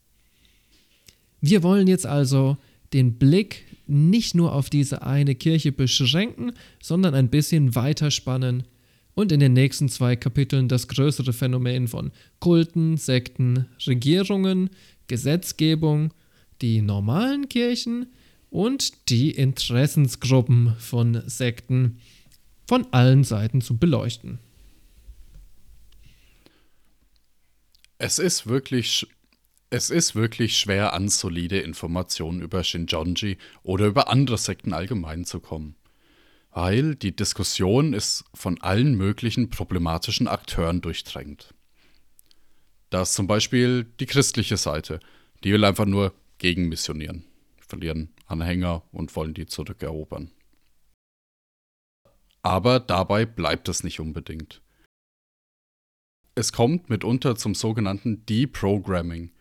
Wir 1.43 1.65
wollen 1.65 1.89
jetzt 1.89 2.07
also 2.07 2.57
den 2.93 3.19
Blick 3.19 3.67
nicht 3.89 4.35
nur 4.35 4.55
auf 4.55 4.71
diese 4.71 5.03
eine 5.03 5.35
Kirche 5.35 5.73
beschränken, 5.73 6.53
sondern 6.81 7.15
ein 7.15 7.31
bisschen 7.31 7.75
weiterspannen 7.75 8.63
und 9.15 9.33
in 9.33 9.41
den 9.41 9.53
nächsten 9.53 9.89
zwei 9.89 10.15
Kapiteln 10.15 10.69
das 10.69 10.87
größere 10.87 11.33
Phänomen 11.33 11.89
von 11.89 12.13
Kulten, 12.39 12.97
Sekten, 12.97 13.67
Regierungen, 13.87 14.71
Gesetzgebung, 15.09 16.15
die 16.63 16.81
normalen 16.81 17.49
Kirchen 17.49 18.07
und 18.49 19.11
die 19.11 19.33
Interessensgruppen 19.33 20.77
von 20.79 21.23
Sekten 21.27 21.99
von 22.69 22.87
allen 22.93 23.25
Seiten 23.25 23.61
zu 23.61 23.79
beleuchten. 23.79 24.39
Es 27.99 28.21
ist 28.21 28.47
wirklich 28.47 29.09
es 29.73 29.89
ist 29.89 30.15
wirklich 30.15 30.59
schwer, 30.59 30.93
an 30.93 31.09
solide 31.09 31.59
Informationen 31.61 32.43
über 32.43 32.63
Shinjonji 32.63 33.39
oder 33.63 33.87
über 33.87 34.11
andere 34.11 34.37
Sekten 34.37 34.75
allgemein 34.75 35.25
zu 35.25 35.41
kommen. 35.41 35.77
Weil 36.51 36.95
die 36.95 37.17
Diskussion 37.17 37.95
ist 37.95 38.27
von 38.35 38.61
allen 38.61 38.95
möglichen 38.97 39.49
problematischen 39.49 40.29
Akteuren 40.29 40.83
durchdrängt. 40.83 41.55
Da 42.91 43.01
ist 43.01 43.15
zum 43.15 43.27
Beispiel 43.27 43.85
die 43.99 44.05
christliche 44.05 44.59
Seite, 44.59 45.01
die 45.43 45.55
will 45.55 45.65
einfach 45.65 45.87
nur 45.87 46.13
gegenmissionieren, 46.37 47.25
verlieren 47.57 48.11
Anhänger 48.27 48.83
und 48.93 49.17
wollen 49.17 49.33
die 49.33 49.47
zurückerobern. 49.47 50.33
Aber 52.43 52.79
dabei 52.79 53.25
bleibt 53.25 53.71
es 53.71 53.85
nicht 53.85 54.01
unbedingt. 54.01 54.61
Es 56.35 56.53
kommt 56.53 56.91
mitunter 56.91 57.37
zum 57.37 57.55
sogenannten 57.55 58.27
Deprogramming, 58.27 59.33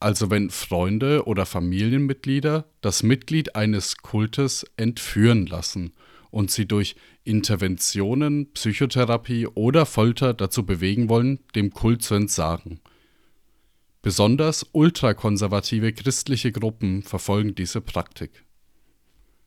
also 0.00 0.30
wenn 0.30 0.50
Freunde 0.50 1.26
oder 1.26 1.46
Familienmitglieder 1.46 2.66
das 2.80 3.02
Mitglied 3.02 3.56
eines 3.56 3.98
Kultes 3.98 4.64
entführen 4.76 5.46
lassen 5.46 5.92
und 6.30 6.50
sie 6.50 6.66
durch 6.66 6.96
Interventionen, 7.24 8.52
Psychotherapie 8.52 9.46
oder 9.46 9.86
Folter 9.86 10.34
dazu 10.34 10.64
bewegen 10.66 11.08
wollen, 11.08 11.40
dem 11.54 11.72
Kult 11.72 12.02
zu 12.02 12.14
entsagen. 12.14 12.80
Besonders 14.02 14.66
ultrakonservative 14.72 15.92
christliche 15.92 16.52
Gruppen 16.52 17.02
verfolgen 17.02 17.54
diese 17.54 17.80
Praktik. 17.80 18.44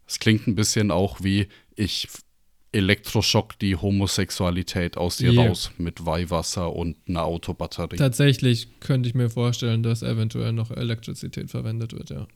Es 0.05 0.19
klingt 0.19 0.47
ein 0.47 0.55
bisschen 0.55 0.91
auch 0.91 1.23
wie 1.23 1.47
ich 1.76 2.09
Elektroschock 2.71 3.57
die 3.59 3.75
Homosexualität 3.75 4.97
aus 4.97 5.17
dir 5.17 5.31
yeah. 5.31 5.47
raus 5.47 5.71
mit 5.77 6.05
Weihwasser 6.05 6.75
und 6.75 6.97
einer 7.07 7.23
Autobatterie. 7.23 7.97
Tatsächlich 7.97 8.79
könnte 8.79 9.09
ich 9.09 9.15
mir 9.15 9.29
vorstellen, 9.29 9.81
dass 9.81 10.03
eventuell 10.03 10.53
noch 10.53 10.71
Elektrizität 10.71 11.49
verwendet 11.49 11.93
wird, 11.93 12.09
ja. 12.09 12.27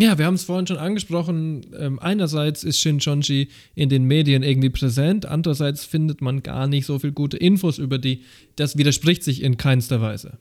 Ja, 0.00 0.16
wir 0.16 0.26
haben 0.26 0.34
es 0.34 0.44
vorhin 0.44 0.66
schon 0.68 0.76
angesprochen. 0.76 1.66
Ähm, 1.76 1.98
einerseits 1.98 2.62
ist 2.62 2.78
Shinchonji 2.78 3.48
in 3.74 3.88
den 3.88 4.04
Medien 4.04 4.44
irgendwie 4.44 4.70
präsent, 4.70 5.26
andererseits 5.26 5.84
findet 5.84 6.22
man 6.22 6.44
gar 6.44 6.68
nicht 6.68 6.86
so 6.86 7.00
viel 7.00 7.10
gute 7.10 7.36
Infos 7.36 7.78
über 7.78 7.98
die. 7.98 8.22
Das 8.54 8.78
widerspricht 8.78 9.24
sich 9.24 9.42
in 9.42 9.56
keinster 9.56 10.00
Weise. 10.00 10.38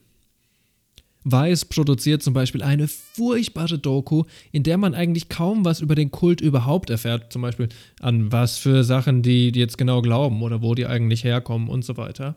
Weiß 1.32 1.66
produziert 1.66 2.24
zum 2.24 2.34
Beispiel 2.34 2.64
eine 2.64 2.88
furchtbare 2.88 3.78
Doku, 3.78 4.24
in 4.52 4.64
der 4.64 4.78
man 4.78 4.94
eigentlich 4.94 5.30
kaum 5.30 5.66
was 5.66 5.82
über 5.82 5.96
den 5.96 6.12
Kult 6.12 6.42
überhaupt 6.42 6.90
erfährt. 6.90 7.34
Zum 7.34 7.42
Beispiel 7.42 7.70
an 8.00 8.32
was 8.32 8.58
für 8.58 8.84
Sachen 8.84 9.22
die, 9.22 9.52
jetzt 9.54 9.78
genau 9.78 10.02
glauben 10.02 10.42
oder 10.42 10.62
wo 10.62 10.76
die 10.76 10.88
eigentlich 10.88 11.24
herkommen 11.24 11.70
und 11.70 11.84
so 11.84 11.98
weiter. 11.98 12.36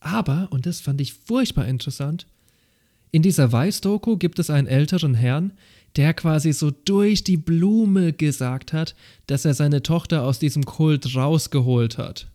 Aber, 0.00 0.48
und 0.50 0.66
das 0.66 0.80
fand 0.80 1.00
ich 1.00 1.14
furchtbar 1.14 1.66
interessant, 1.66 2.26
in 3.10 3.22
dieser 3.22 3.50
Weiß-Doku 3.50 4.16
gibt 4.18 4.38
es 4.38 4.50
einen 4.50 4.66
älteren 4.66 5.14
Herrn, 5.14 5.52
der 5.96 6.12
quasi 6.12 6.52
so 6.52 6.70
durch 6.70 7.24
die 7.24 7.38
Blume 7.38 8.12
gesagt 8.12 8.72
hat, 8.72 8.94
dass 9.26 9.44
er 9.44 9.54
seine 9.54 9.82
Tochter 9.82 10.24
aus 10.24 10.38
diesem 10.38 10.64
Kult 10.64 11.14
rausgeholt 11.14 11.96
hat. 11.96 12.28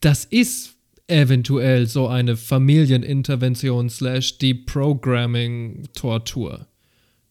Das 0.00 0.24
ist 0.24 0.75
eventuell 1.08 1.86
so 1.86 2.08
eine 2.08 2.36
Familienintervention 2.36 3.88
slash 3.90 4.38
Deprogramming-Tortur. 4.38 6.66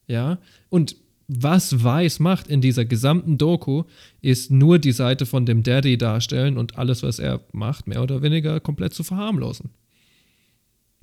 Ja? 0.06 0.38
Und 0.68 0.96
was 1.28 1.82
Weiß 1.82 2.20
macht 2.20 2.46
in 2.48 2.60
dieser 2.60 2.84
gesamten 2.84 3.36
Doku, 3.36 3.82
ist 4.20 4.50
nur 4.50 4.78
die 4.78 4.92
Seite 4.92 5.26
von 5.26 5.44
dem 5.44 5.64
Daddy 5.64 5.98
darstellen 5.98 6.56
und 6.56 6.78
alles, 6.78 7.02
was 7.02 7.18
er 7.18 7.40
macht, 7.52 7.88
mehr 7.88 8.02
oder 8.02 8.22
weniger 8.22 8.60
komplett 8.60 8.94
zu 8.94 9.02
verharmlosen. 9.02 9.70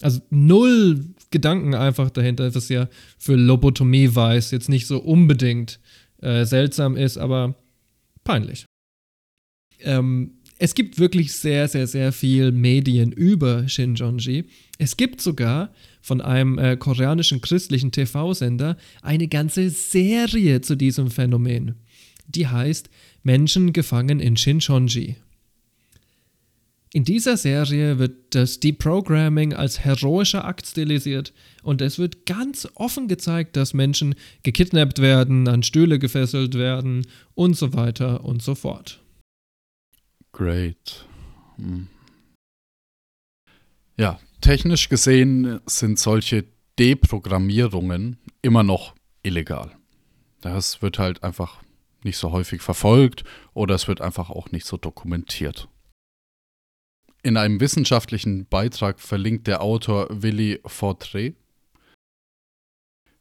Also 0.01 0.21
null 0.29 1.05
Gedanken 1.31 1.75
einfach 1.75 2.09
dahinter, 2.09 2.49
dass 2.49 2.69
ja 2.69 2.87
für 3.17 3.35
Lobotomie 3.35 4.15
Weiß 4.15 4.51
jetzt 4.51 4.69
nicht 4.69 4.87
so 4.87 4.99
unbedingt 4.99 5.81
äh, 6.21 6.45
seltsam 6.45 6.95
ist, 6.95 7.17
aber 7.17 7.55
peinlich. 8.23 8.65
Ähm, 9.79 10.37
es 10.63 10.75
gibt 10.75 10.97
wirklich 10.97 11.33
sehr, 11.33 11.67
sehr, 11.67 11.87
sehr 11.87 12.13
viel 12.13 12.53
Medien 12.53 13.11
über 13.11 13.67
Shinjonji. 13.67 14.45
Es 14.77 14.95
gibt 14.95 15.19
sogar 15.19 15.73
von 16.01 16.21
einem 16.21 16.57
äh, 16.57 16.77
koreanischen 16.77 17.41
christlichen 17.41 17.91
TV-Sender 17.91 18.77
eine 19.01 19.27
ganze 19.27 19.69
Serie 19.69 20.61
zu 20.61 20.77
diesem 20.77 21.11
Phänomen. 21.11 21.75
Die 22.29 22.47
heißt 22.47 22.89
Menschen 23.23 23.73
gefangen 23.73 24.21
in 24.21 24.37
Shinjonji. 24.37 25.17
In 26.93 27.03
dieser 27.03 27.35
Serie 27.35 27.99
wird 27.99 28.33
das 28.33 28.61
Deprogramming 28.61 29.51
als 29.51 29.81
heroischer 29.81 30.45
Akt 30.45 30.65
stilisiert 30.65 31.33
und 31.61 31.81
es 31.81 31.99
wird 31.99 32.25
ganz 32.25 32.69
offen 32.75 33.09
gezeigt, 33.09 33.57
dass 33.57 33.73
Menschen 33.73 34.15
gekidnappt 34.43 34.99
werden, 34.99 35.45
an 35.49 35.61
Stühle 35.61 35.99
gefesselt 35.99 36.55
werden 36.55 37.05
und 37.35 37.57
so 37.57 37.73
weiter 37.73 38.23
und 38.23 38.41
so 38.41 38.55
fort. 38.55 39.02
Great. 40.33 41.05
Hm. 41.55 41.87
Ja, 43.95 44.19
technisch 44.41 44.89
gesehen 44.89 45.61
sind 45.65 45.99
solche 45.99 46.45
Deprogrammierungen 46.79 48.17
immer 48.41 48.63
noch 48.63 48.95
illegal. 49.21 49.71
Das 50.41 50.81
wird 50.81 50.99
halt 50.99 51.23
einfach 51.23 51.61
nicht 52.03 52.17
so 52.17 52.31
häufig 52.31 52.61
verfolgt 52.61 53.23
oder 53.53 53.75
es 53.75 53.87
wird 53.87 54.01
einfach 54.01 54.29
auch 54.29 54.51
nicht 54.51 54.65
so 54.65 54.75
dokumentiert. 54.75 55.69
In 57.21 57.37
einem 57.37 57.61
wissenschaftlichen 57.61 58.45
Beitrag 58.47 58.99
verlinkt 58.99 59.47
der 59.47 59.61
Autor 59.61 60.07
Willy 60.09 60.59
Fortré 60.65 61.35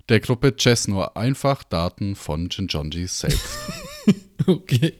der 0.09 0.21
Gruppe 0.21 0.57
Chess 0.57 0.89
nur 0.89 1.17
einfach 1.17 1.63
Daten 1.63 2.17
von 2.17 2.49
Jinjonji 2.51 3.07
selbst. 3.07 3.59
okay. 4.47 4.95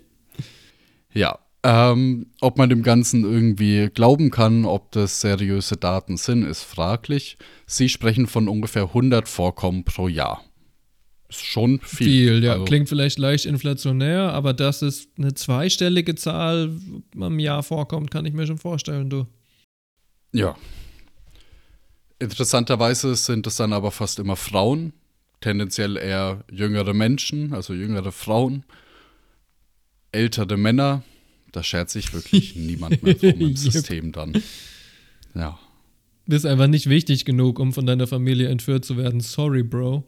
Ja, 1.13 1.39
ähm, 1.65 2.27
ob 2.41 2.59
man 2.59 2.69
dem 2.69 2.83
Ganzen 2.83 3.23
irgendwie 3.25 3.89
glauben 3.93 4.31
kann, 4.31 4.65
ob 4.65 4.91
das 4.93 5.21
seriöse 5.21 5.77
Daten 5.77 6.17
sind, 6.17 6.43
ist 6.43 6.63
fraglich. 6.63 7.39
Sie 7.67 7.89
sprechen 7.89 8.27
von 8.27 8.49
ungefähr 8.49 8.85
100 8.85 9.29
Vorkommen 9.29 9.85
pro 9.85 10.09
Jahr. 10.09 10.43
Ist 11.29 11.45
schon 11.45 11.81
viel. 11.81 12.07
Viel, 12.07 12.45
ja. 12.45 12.53
Also, 12.53 12.65
Klingt 12.65 12.89
vielleicht 12.89 13.19
leicht 13.19 13.47
inflationär, 13.47 14.33
aber 14.33 14.53
dass 14.53 14.83
es 14.83 15.09
eine 15.17 15.35
zweistellige 15.35 16.17
Zahl 16.17 16.77
am 17.19 17.39
Jahr 17.39 17.63
vorkommt, 17.63 18.11
kann 18.11 18.27
ich 18.27 18.33
mir 18.33 18.47
schon 18.47 18.59
vorstellen, 18.59 19.09
du. 19.09 19.27
Ja. 20.33 20.57
Interessanterweise 22.19 23.15
sind 23.15 23.47
es 23.47 23.57
dann 23.57 23.73
aber 23.73 23.93
fast 23.93 24.19
immer 24.19 24.37
Frauen, 24.37 24.93
tendenziell 25.41 25.97
eher 25.97 26.45
jüngere 26.51 26.93
Menschen, 26.93 27.55
also 27.55 27.73
jüngere 27.73 28.13
Frauen, 28.13 28.65
ältere 30.13 30.57
Männer, 30.57 31.03
da 31.53 31.63
schert 31.63 31.91
sich 31.91 32.13
wirklich 32.13 32.57
niemand 32.57 33.03
mehr 33.03 33.15
drum 33.15 33.41
im 33.41 33.57
System 33.57 34.13
dann. 34.13 34.33
Ja. 35.35 35.59
Bist 36.27 36.47
einfach 36.47 36.67
nicht 36.67 36.89
wichtig 36.89 37.25
genug, 37.25 37.59
um 37.59 37.73
von 37.73 37.87
deiner 37.87 38.07
Familie 38.07 38.49
entführt 38.49 38.85
zu 38.85 38.97
werden. 38.97 39.21
Sorry, 39.21 39.63
Bro. 39.63 40.05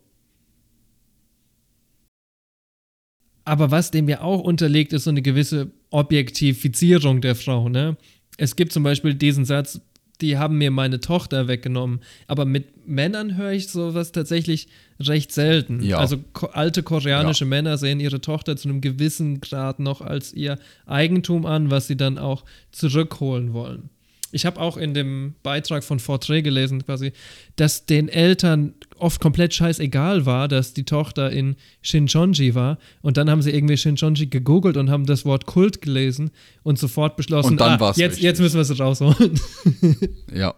Aber 3.44 3.70
was 3.70 3.90
dem 3.90 4.08
ja 4.08 4.22
auch 4.22 4.40
unterlegt, 4.40 4.92
ist 4.92 5.04
so 5.04 5.10
eine 5.10 5.20
gewisse 5.20 5.70
Objektifizierung 5.90 7.20
der 7.20 7.34
Frau, 7.34 7.68
ne? 7.68 7.96
Es 8.36 8.56
gibt 8.56 8.72
zum 8.72 8.82
Beispiel 8.82 9.14
diesen 9.14 9.44
Satz, 9.44 9.80
die 10.20 10.38
haben 10.38 10.58
mir 10.58 10.70
meine 10.70 11.00
Tochter 11.00 11.48
weggenommen. 11.48 12.00
Aber 12.26 12.44
mit 12.44 12.86
Männern 12.86 13.36
höre 13.36 13.52
ich 13.52 13.68
sowas 13.68 14.12
tatsächlich 14.12 14.68
recht 15.00 15.32
selten. 15.32 15.82
Ja. 15.82 15.98
Also 15.98 16.18
ko 16.32 16.46
alte 16.46 16.82
koreanische 16.82 17.44
ja. 17.44 17.48
Männer 17.48 17.78
sehen 17.78 18.00
ihre 18.00 18.20
Tochter 18.20 18.56
zu 18.56 18.68
einem 18.68 18.80
gewissen 18.80 19.40
Grad 19.40 19.80
noch 19.80 20.00
als 20.00 20.32
ihr 20.32 20.58
Eigentum 20.86 21.46
an, 21.46 21.70
was 21.70 21.86
sie 21.86 21.96
dann 21.96 22.18
auch 22.18 22.44
zurückholen 22.70 23.52
wollen. 23.52 23.90
Ich 24.34 24.46
habe 24.46 24.60
auch 24.60 24.76
in 24.76 24.94
dem 24.94 25.34
Beitrag 25.42 25.84
von 25.84 26.00
Fortray 26.00 26.42
gelesen, 26.42 26.84
quasi, 26.84 27.12
dass 27.56 27.86
den 27.86 28.08
Eltern 28.08 28.74
oft 28.98 29.20
komplett 29.20 29.54
scheißegal 29.54 30.26
war, 30.26 30.48
dass 30.48 30.74
die 30.74 30.84
Tochter 30.84 31.30
in 31.30 31.56
Shinchonji 31.82 32.54
war. 32.54 32.78
Und 33.00 33.16
dann 33.16 33.30
haben 33.30 33.42
sie 33.42 33.52
irgendwie 33.52 33.76
Shinchonji 33.76 34.26
gegoogelt 34.26 34.76
und 34.76 34.90
haben 34.90 35.06
das 35.06 35.24
Wort 35.24 35.46
Kult 35.46 35.80
gelesen 35.80 36.30
und 36.62 36.78
sofort 36.78 37.16
beschlossen, 37.16 37.52
und 37.52 37.60
dann 37.60 37.80
ah, 37.80 37.92
jetzt, 37.96 38.20
jetzt 38.20 38.40
müssen 38.40 38.56
wir 38.56 38.62
es 38.62 38.80
rausholen. 38.80 39.40
ja. 40.34 40.54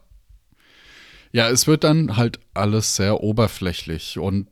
Ja, 1.32 1.50
es 1.50 1.66
wird 1.66 1.84
dann 1.84 2.16
halt 2.16 2.40
alles 2.54 2.96
sehr 2.96 3.22
oberflächlich. 3.22 4.18
Und 4.18 4.48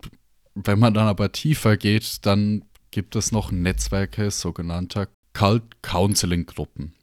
wenn 0.55 0.79
man 0.79 0.93
dann 0.93 1.07
aber 1.07 1.33
tiefer 1.33 1.77
geht, 1.77 2.27
dann 2.27 2.65
gibt 2.91 3.17
es 3.17 3.33
noch 3.33 3.51
Netzwerke 3.51 4.31
sogenannter 4.31 5.09
Cult 5.33 5.83
Counseling 5.83 6.47
Gruppen. 6.47 6.95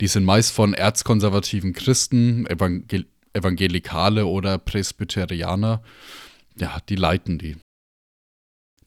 Die 0.00 0.06
sind 0.06 0.24
meist 0.24 0.52
von 0.52 0.72
erzkonservativen 0.72 1.72
Christen, 1.72 2.46
Evangel 2.46 3.06
Evangelikale 3.32 4.26
oder 4.26 4.58
Presbyterianer. 4.58 5.82
Ja, 6.58 6.78
die 6.88 6.96
leiten 6.96 7.38
die. 7.38 7.56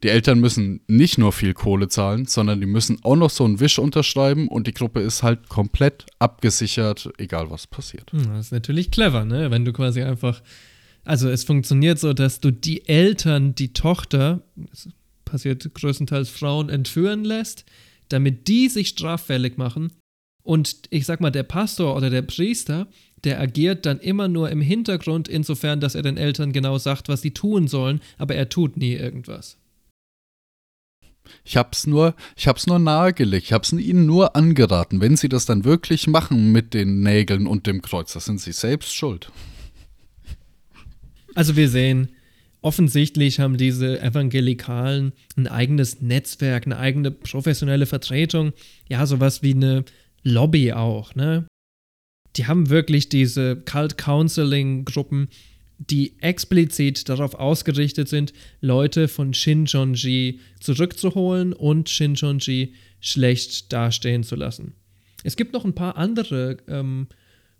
Die 0.03 0.09
Eltern 0.09 0.41
müssen 0.41 0.81
nicht 0.87 1.17
nur 1.17 1.31
viel 1.31 1.53
Kohle 1.53 1.87
zahlen, 1.87 2.25
sondern 2.25 2.59
die 2.59 2.67
müssen 2.67 3.01
auch 3.05 3.15
noch 3.15 3.29
so 3.29 3.45
einen 3.45 3.61
Wisch 3.61 3.79
unterschreiben 3.79 4.49
und 4.49 4.67
die 4.67 4.73
Gruppe 4.73 4.99
ist 4.99 5.23
halt 5.23 5.47
komplett 5.47 6.05
abgesichert, 6.19 7.09
egal 7.17 7.49
was 7.49 7.67
passiert. 7.67 8.11
Hm, 8.11 8.33
das 8.33 8.47
ist 8.47 8.51
natürlich 8.51 8.91
clever, 8.91 9.23
ne? 9.23 9.49
Wenn 9.49 9.63
du 9.63 9.71
quasi 9.71 10.01
einfach. 10.01 10.41
Also 11.05 11.29
es 11.29 11.45
funktioniert 11.45 11.99
so, 11.99 12.11
dass 12.11 12.41
du 12.41 12.51
die 12.51 12.85
Eltern, 12.87 13.55
die 13.55 13.71
Tochter, 13.71 14.41
das 14.55 14.89
passiert 15.23 15.73
größtenteils 15.73 16.29
Frauen, 16.29 16.69
entführen 16.69 17.23
lässt, 17.23 17.63
damit 18.09 18.49
die 18.49 18.67
sich 18.67 18.89
straffällig 18.89 19.57
machen 19.57 19.93
und 20.43 20.75
ich 20.89 21.05
sag 21.05 21.21
mal, 21.21 21.31
der 21.31 21.43
Pastor 21.43 21.95
oder 21.95 22.09
der 22.09 22.21
Priester, 22.21 22.87
der 23.23 23.39
agiert 23.39 23.85
dann 23.85 23.99
immer 23.99 24.27
nur 24.27 24.49
im 24.49 24.61
Hintergrund, 24.61 25.27
insofern, 25.27 25.79
dass 25.79 25.95
er 25.95 26.01
den 26.01 26.17
Eltern 26.17 26.51
genau 26.51 26.77
sagt, 26.77 27.07
was 27.07 27.21
sie 27.21 27.31
tun 27.31 27.67
sollen, 27.67 28.01
aber 28.17 28.35
er 28.35 28.49
tut 28.49 28.77
nie 28.77 28.93
irgendwas. 28.93 29.57
Ich 31.45 31.55
hab's 31.55 31.87
nur, 31.87 32.15
ich 32.35 32.47
hab's 32.47 32.67
nur 32.67 32.79
nahegelegt, 32.79 33.45
ich 33.45 33.53
hab's 33.53 33.71
ihnen 33.71 34.05
nur 34.05 34.35
angeraten. 34.35 34.99
Wenn 34.99 35.15
sie 35.15 35.29
das 35.29 35.45
dann 35.45 35.63
wirklich 35.63 36.07
machen 36.07 36.51
mit 36.51 36.73
den 36.73 36.99
Nägeln 37.01 37.47
und 37.47 37.65
dem 37.65 37.81
Kreuz, 37.81 38.11
da 38.11 38.19
sind 38.19 38.41
sie 38.41 38.51
selbst 38.51 38.93
schuld. 38.93 39.31
Also 41.33 41.55
wir 41.55 41.69
sehen, 41.69 42.09
offensichtlich 42.61 43.39
haben 43.39 43.57
diese 43.57 44.01
Evangelikalen 44.01 45.13
ein 45.35 45.47
eigenes 45.47 46.01
Netzwerk, 46.01 46.65
eine 46.65 46.77
eigene 46.77 47.11
professionelle 47.11 47.85
Vertretung, 47.85 48.53
ja, 48.89 49.05
sowas 49.05 49.41
wie 49.41 49.53
eine 49.53 49.85
Lobby 50.23 50.73
auch, 50.73 51.15
ne? 51.15 51.45
Die 52.35 52.47
haben 52.47 52.69
wirklich 52.69 53.09
diese 53.09 53.57
Cult 53.57 53.97
Counseling 53.97 54.85
Gruppen, 54.85 55.27
die 55.77 56.19
explizit 56.19 57.09
darauf 57.09 57.35
ausgerichtet 57.35 58.09
sind, 58.09 58.33
Leute 58.61 59.07
von 59.07 59.33
Shinjonji 59.33 60.39
zurückzuholen 60.59 61.53
und 61.53 61.89
Shinjonji 61.89 62.73
schlecht 62.99 63.71
dastehen 63.73 64.23
zu 64.23 64.35
lassen. 64.35 64.75
Es 65.23 65.35
gibt 65.35 65.53
noch 65.53 65.65
ein 65.65 65.75
paar 65.75 65.97
andere 65.97 66.57
ähm, 66.67 67.07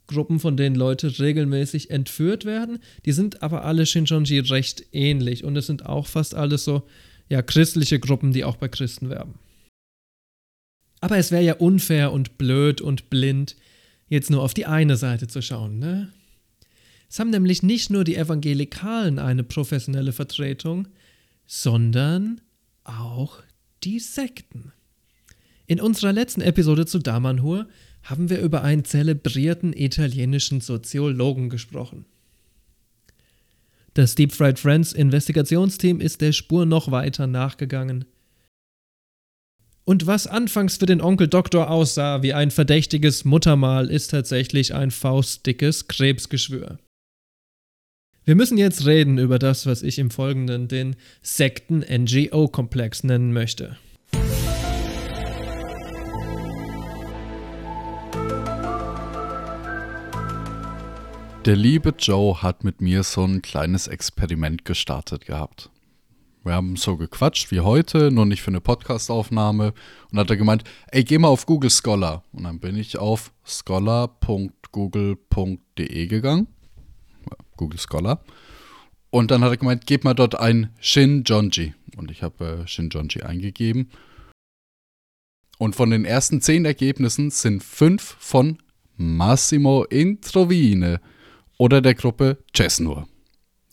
Gruppen, 0.08 0.40
von 0.40 0.58
denen 0.58 0.76
Leute 0.76 1.20
regelmäßig 1.20 1.90
entführt 1.92 2.46
werden. 2.46 2.80
Die 3.06 3.12
sind 3.12 3.42
aber 3.42 3.64
alle 3.66 3.86
Shinjonji 3.86 4.40
recht 4.40 4.86
ähnlich 4.92 5.44
und 5.44 5.56
es 5.56 5.68
sind 5.68 5.86
auch 5.86 6.08
fast 6.08 6.36
alles 6.36 6.64
so 6.64 6.84
ja, 7.30 7.42
christliche 7.42 8.00
Gruppen, 8.00 8.34
die 8.34 8.44
auch 8.44 8.58
bei 8.58 8.68
Christen 8.68 9.10
werben. 9.10 9.36
Aber 11.04 11.18
es 11.18 11.32
wäre 11.32 11.44
ja 11.44 11.56
unfair 11.56 12.14
und 12.14 12.38
blöd 12.38 12.80
und 12.80 13.10
blind, 13.10 13.58
jetzt 14.08 14.30
nur 14.30 14.42
auf 14.42 14.54
die 14.54 14.66
eine 14.66 14.96
Seite 14.96 15.28
zu 15.28 15.42
schauen, 15.42 15.78
ne? 15.78 16.14
Es 17.10 17.20
haben 17.20 17.30
nämlich 17.30 17.62
nicht 17.62 17.90
nur 17.90 18.06
die 18.06 18.16
Evangelikalen 18.16 19.20
eine 19.20 19.44
professionelle 19.44 20.14
Vertretung, 20.14 20.88
sondern 21.46 22.40
auch 22.86 23.44
die 23.84 24.00
Sekten. 24.00 24.72
In 25.68 25.82
unserer 25.82 26.14
letzten 26.14 26.40
Episode 26.40 26.86
zu 26.86 27.00
Damanhur 27.00 27.68
haben 28.04 28.30
wir 28.30 28.40
über 28.40 28.64
einen 28.64 28.86
zelebrierten 28.86 29.74
italienischen 29.74 30.62
Soziologen 30.62 31.50
gesprochen. 31.50 32.06
Das 33.94 34.16
Deep 34.16 34.32
Fried 34.32 34.58
Friends 34.58 34.94
Investigationsteam 34.94 36.00
ist 36.00 36.22
der 36.22 36.32
Spur 36.32 36.66
noch 36.66 36.92
weiter 36.92 37.28
nachgegangen. 37.28 38.06
Und 39.86 40.08
was 40.08 40.28
anfangs 40.28 40.78
für 40.78 40.86
den 40.86 41.02
Onkel 41.02 41.28
Doktor 41.28 41.70
aussah 41.70 42.22
wie 42.22 42.34
ein 42.34 42.52
verdächtiges 42.52 43.26
Muttermal, 43.26 43.90
ist 43.90 44.12
tatsächlich 44.12 44.74
ein 44.74 44.92
faustdickes 44.92 45.90
Krebsgeschwür. 45.90 46.80
Wir 48.24 48.36
müssen 48.36 48.58
jetzt 48.58 48.86
reden 48.86 49.18
über 49.18 49.40
das, 49.40 49.66
was 49.66 49.84
ich 49.84 50.00
im 50.00 50.10
Folgenden 50.10 50.70
den 50.70 50.96
Sekten-NGO-Komplex 51.22 53.04
nennen 53.04 53.34
möchte. 53.34 53.76
Der 61.46 61.58
liebe 61.58 61.94
Joe 62.00 62.42
hat 62.42 62.64
mit 62.64 62.80
mir 62.80 63.04
so 63.04 63.26
ein 63.26 63.42
kleines 63.42 63.88
Experiment 63.88 64.64
gestartet 64.64 65.26
gehabt. 65.26 65.73
Wir 66.44 66.54
haben 66.54 66.76
so 66.76 66.98
gequatscht 66.98 67.50
wie 67.52 67.62
heute, 67.62 68.12
nur 68.12 68.26
nicht 68.26 68.42
für 68.42 68.52
eine 68.52 68.60
Podcastaufnahme. 68.60 69.74
Und 70.12 70.20
hat 70.20 70.30
er 70.30 70.36
gemeint, 70.36 70.66
ey, 70.92 71.06
geh 71.06 71.18
mal 71.18 71.30
auf 71.30 71.46
Google 71.46 71.70
Scholar. 71.70 72.26
Und 72.34 72.44
dann 72.44 72.60
bin 72.60 72.76
ich 72.76 72.98
auf 72.98 73.32
scholar.google.de 73.46 76.08
gegangen. 76.08 76.48
Google 77.56 77.80
Scholar. 77.80 78.22
Und 79.10 79.32
dann 79.32 79.42
hat 79.44 79.52
er 79.52 79.58
gemeint, 79.58 79.86
gib 79.86 80.04
mal 80.04 80.16
dort 80.16 80.38
ein 80.38 80.72
Shinjonji. 80.80 81.76
Und 81.96 82.12
ich 82.12 82.24
habe 82.24 82.64
äh, 82.64 82.68
Shinjonji 82.68 83.22
eingegeben. 83.22 83.90
Und 85.58 85.78
von 85.78 85.92
den 85.92 86.04
ersten 86.04 86.42
zehn 86.42 86.66
Ergebnissen 86.66 87.30
sind 87.30 87.64
fünf 87.64 88.18
von 88.20 88.58
Massimo 88.98 89.86
Introvine 89.86 91.00
oder 91.58 91.80
der 91.80 91.94
Gruppe 91.94 92.40
Chesnur. 92.54 93.08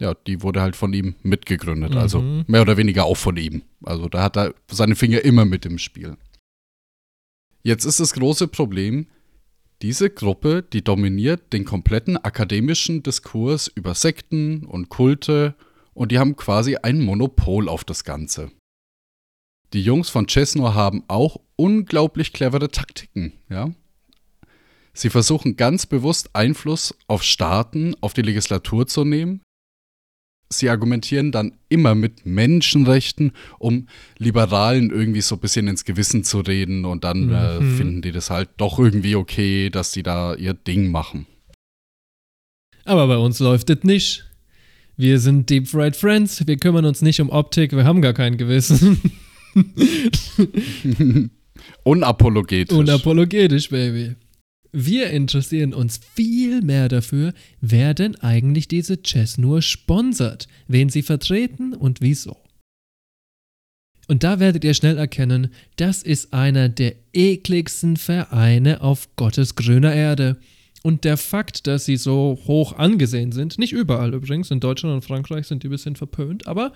Ja, 0.00 0.14
die 0.14 0.42
wurde 0.42 0.62
halt 0.62 0.76
von 0.76 0.92
ihm 0.94 1.14
mitgegründet, 1.22 1.94
also 1.94 2.20
Mhm. 2.22 2.44
mehr 2.48 2.62
oder 2.62 2.76
weniger 2.78 3.04
auch 3.04 3.16
von 3.18 3.36
ihm. 3.36 3.62
Also 3.84 4.08
da 4.08 4.22
hat 4.22 4.36
er 4.36 4.54
seine 4.70 4.96
Finger 4.96 5.22
immer 5.24 5.44
mit 5.44 5.66
im 5.66 5.78
Spiel. 5.78 6.16
Jetzt 7.62 7.84
ist 7.84 8.00
das 8.00 8.14
große 8.14 8.48
Problem, 8.48 9.06
diese 9.82 10.08
Gruppe, 10.10 10.62
die 10.62 10.82
dominiert 10.82 11.52
den 11.52 11.64
kompletten 11.66 12.16
akademischen 12.16 13.02
Diskurs 13.02 13.68
über 13.68 13.94
Sekten 13.94 14.64
und 14.64 14.88
Kulte 14.88 15.54
und 15.92 16.12
die 16.12 16.18
haben 16.18 16.34
quasi 16.36 16.76
ein 16.76 17.00
Monopol 17.00 17.68
auf 17.68 17.84
das 17.84 18.04
Ganze. 18.04 18.50
Die 19.74 19.82
Jungs 19.82 20.08
von 20.08 20.26
Chesnur 20.26 20.74
haben 20.74 21.04
auch 21.08 21.40
unglaublich 21.56 22.32
clevere 22.32 22.70
Taktiken, 22.70 23.34
ja. 23.50 23.70
Sie 24.92 25.10
versuchen 25.10 25.56
ganz 25.56 25.86
bewusst 25.86 26.34
Einfluss 26.34 26.94
auf 27.06 27.22
Staaten, 27.22 27.94
auf 28.00 28.12
die 28.12 28.22
Legislatur 28.22 28.86
zu 28.86 29.04
nehmen. 29.04 29.40
Sie 30.52 30.68
argumentieren 30.68 31.30
dann 31.30 31.52
immer 31.68 31.94
mit 31.94 32.26
Menschenrechten, 32.26 33.30
um 33.60 33.86
Liberalen 34.18 34.90
irgendwie 34.90 35.20
so 35.20 35.36
ein 35.36 35.40
bisschen 35.40 35.68
ins 35.68 35.84
Gewissen 35.84 36.24
zu 36.24 36.40
reden 36.40 36.84
und 36.84 37.04
dann 37.04 37.30
äh, 37.32 37.60
Mhm. 37.60 37.76
finden 37.76 38.02
die 38.02 38.10
das 38.10 38.30
halt 38.30 38.48
doch 38.56 38.78
irgendwie 38.80 39.14
okay, 39.14 39.70
dass 39.70 39.92
die 39.92 40.02
da 40.02 40.34
ihr 40.34 40.54
Ding 40.54 40.90
machen. 40.90 41.26
Aber 42.84 43.06
bei 43.06 43.16
uns 43.16 43.38
läuft 43.38 43.70
es 43.70 43.84
nicht. 43.84 44.24
Wir 44.96 45.20
sind 45.20 45.48
Deep 45.48 45.68
Fried 45.68 45.94
Friends, 45.94 46.44
wir 46.46 46.56
kümmern 46.56 46.84
uns 46.84 47.00
nicht 47.00 47.20
um 47.20 47.30
Optik, 47.30 47.70
wir 47.72 47.84
haben 47.84 48.02
gar 48.02 48.12
kein 48.12 48.36
Gewissen. 48.36 49.00
Unapologetisch. 51.84 52.76
Unapologetisch, 52.76 53.70
Baby. 53.70 54.16
Wir 54.72 55.10
interessieren 55.10 55.74
uns 55.74 55.98
viel 55.98 56.62
mehr 56.62 56.88
dafür, 56.88 57.32
wer 57.60 57.94
denn 57.94 58.16
eigentlich 58.16 58.68
diese 58.68 59.02
Chess 59.02 59.36
nur 59.36 59.62
sponsert, 59.62 60.46
wen 60.68 60.88
sie 60.88 61.02
vertreten 61.02 61.74
und 61.74 62.00
wieso. 62.00 62.36
Und 64.06 64.24
da 64.24 64.40
werdet 64.40 64.64
ihr 64.64 64.74
schnell 64.74 64.98
erkennen, 64.98 65.52
das 65.76 66.02
ist 66.02 66.32
einer 66.32 66.68
der 66.68 66.94
ekligsten 67.12 67.96
Vereine 67.96 68.80
auf 68.80 69.14
Gottes 69.16 69.54
grüner 69.54 69.94
Erde. 69.94 70.36
Und 70.82 71.04
der 71.04 71.16
Fakt, 71.16 71.66
dass 71.66 71.84
sie 71.84 71.96
so 71.96 72.38
hoch 72.46 72.72
angesehen 72.72 73.32
sind, 73.32 73.58
nicht 73.58 73.72
überall 73.72 74.14
übrigens, 74.14 74.50
in 74.50 74.60
Deutschland 74.60 74.94
und 74.94 75.04
Frankreich 75.04 75.46
sind 75.46 75.62
die 75.62 75.68
ein 75.68 75.72
bisschen 75.72 75.94
verpönt, 75.94 76.46
aber 76.46 76.72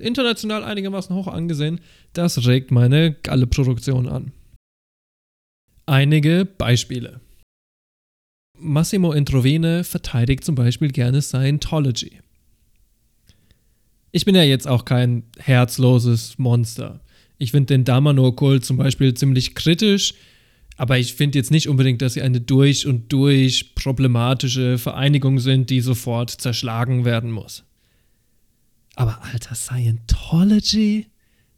international 0.00 0.64
einigermaßen 0.64 1.14
hoch 1.14 1.28
angesehen, 1.28 1.80
das 2.12 2.46
regt 2.46 2.70
meine 2.70 3.12
Galle-Produktion 3.22 4.08
an. 4.08 4.32
Einige 5.88 6.44
Beispiele. 6.44 7.20
Massimo 8.58 9.12
Introvine 9.12 9.84
verteidigt 9.84 10.44
zum 10.44 10.54
Beispiel 10.54 10.90
gerne 10.90 11.22
Scientology. 11.22 12.20
Ich 14.12 14.26
bin 14.26 14.34
ja 14.34 14.42
jetzt 14.42 14.68
auch 14.68 14.84
kein 14.84 15.22
herzloses 15.38 16.36
Monster. 16.36 17.00
Ich 17.38 17.52
finde 17.52 17.72
den 17.72 17.84
Damano-Kult 17.84 18.66
zum 18.66 18.76
Beispiel 18.76 19.14
ziemlich 19.14 19.54
kritisch, 19.54 20.12
aber 20.76 20.98
ich 20.98 21.14
finde 21.14 21.38
jetzt 21.38 21.50
nicht 21.50 21.70
unbedingt, 21.70 22.02
dass 22.02 22.12
sie 22.12 22.20
eine 22.20 22.42
durch 22.42 22.86
und 22.86 23.10
durch 23.10 23.74
problematische 23.74 24.76
Vereinigung 24.76 25.38
sind, 25.38 25.70
die 25.70 25.80
sofort 25.80 26.30
zerschlagen 26.30 27.06
werden 27.06 27.30
muss. 27.30 27.64
Aber 28.94 29.24
alter, 29.24 29.54
Scientology? 29.54 31.06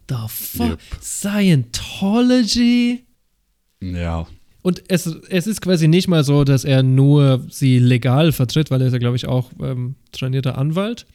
The 0.08 0.28
fuck? 0.28 0.70
Yep. 0.70 0.80
Scientology? 1.02 3.06
Ja. 3.82 4.26
Und 4.62 4.82
es, 4.88 5.06
es 5.06 5.46
ist 5.46 5.62
quasi 5.62 5.88
nicht 5.88 6.06
mal 6.08 6.22
so, 6.22 6.44
dass 6.44 6.64
er 6.64 6.82
nur 6.82 7.44
sie 7.48 7.78
legal 7.78 8.32
vertritt, 8.32 8.70
weil 8.70 8.80
er 8.82 8.88
ist 8.88 8.92
ja, 8.92 8.98
glaube 8.98 9.16
ich, 9.16 9.26
auch 9.26 9.50
ähm, 9.62 9.94
trainierter 10.12 10.58
Anwalt. 10.58 11.06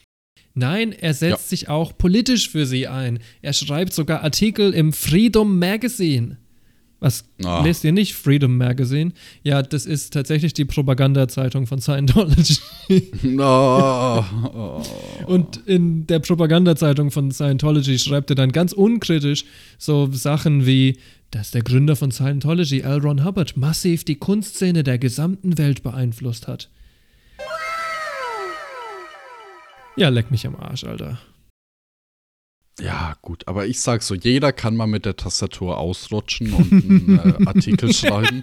Nein, 0.56 0.94
er 0.94 1.14
setzt 1.14 1.32
Ja. 1.46 1.50
sich 1.50 1.70
auch 1.70 1.96
politisch 1.98 2.50
für 2.50 2.66
sie 2.66 2.88
ein. 2.88 3.20
Er 3.42 3.54
schreibt 3.54 3.94
sogar 3.94 4.24
Artikel 4.24 4.74
im 4.74 4.94
Freedom 4.94 5.60
Magazine. 5.60 6.38
Was 7.02 7.26
Ah. 7.44 7.62
lest 7.64 7.84
ihr 7.84 7.92
nicht? 7.92 8.16
Freedom 8.16 8.58
Magazine? 8.58 9.12
Ja, 9.44 9.62
das 9.62 9.86
ist 9.86 10.14
tatsächlich 10.14 10.54
die 10.54 10.66
Propagandazeitung 10.66 11.68
von 11.68 11.82
Scientology. 11.82 12.58
No. 13.22 14.24
Oh. 14.56 14.82
Und 15.28 15.58
in 15.68 16.08
der 16.08 16.20
Propagandazeitung 16.20 17.12
von 17.12 17.32
Scientology 17.32 18.00
schreibt 18.00 18.30
er 18.30 18.36
dann 18.36 18.52
ganz 18.52 18.72
unkritisch 18.74 19.44
so 19.78 20.10
Sachen 20.12 20.66
wie, 20.66 20.98
dass 21.36 21.52
der 21.52 21.64
Gründer 21.64 21.98
von 21.98 22.12
Scientology, 22.12 22.80
L. 22.80 23.00
Ron 23.00 23.26
Hubbard, 23.26 23.58
massiv 23.58 24.06
die 24.06 24.16
Kunstszene 24.16 24.86
der 24.86 24.98
gesamten 24.98 25.58
Welt 25.58 25.84
beeinflusst 25.84 26.48
hat. 26.48 26.70
Ja, 29.98 30.08
leck 30.08 30.32
mich 30.32 30.48
am 30.48 30.56
Arsch, 30.56 30.86
Alter. 30.86 31.20
Ja, 32.80 33.18
gut, 33.22 33.50
aber 33.50 33.68
ich 33.68 33.82
sag 33.82 34.02
so, 34.02 34.16
jeder 34.16 34.54
kann 34.54 34.78
mal 34.78 34.88
mit 34.88 35.06
der 35.06 35.18
Tastatur 35.18 35.78
ausrutschen 35.78 36.54
und 36.54 36.72
einen 36.72 37.20
äh, 37.20 37.46
Artikel 37.48 37.94
schreiben. 37.94 38.42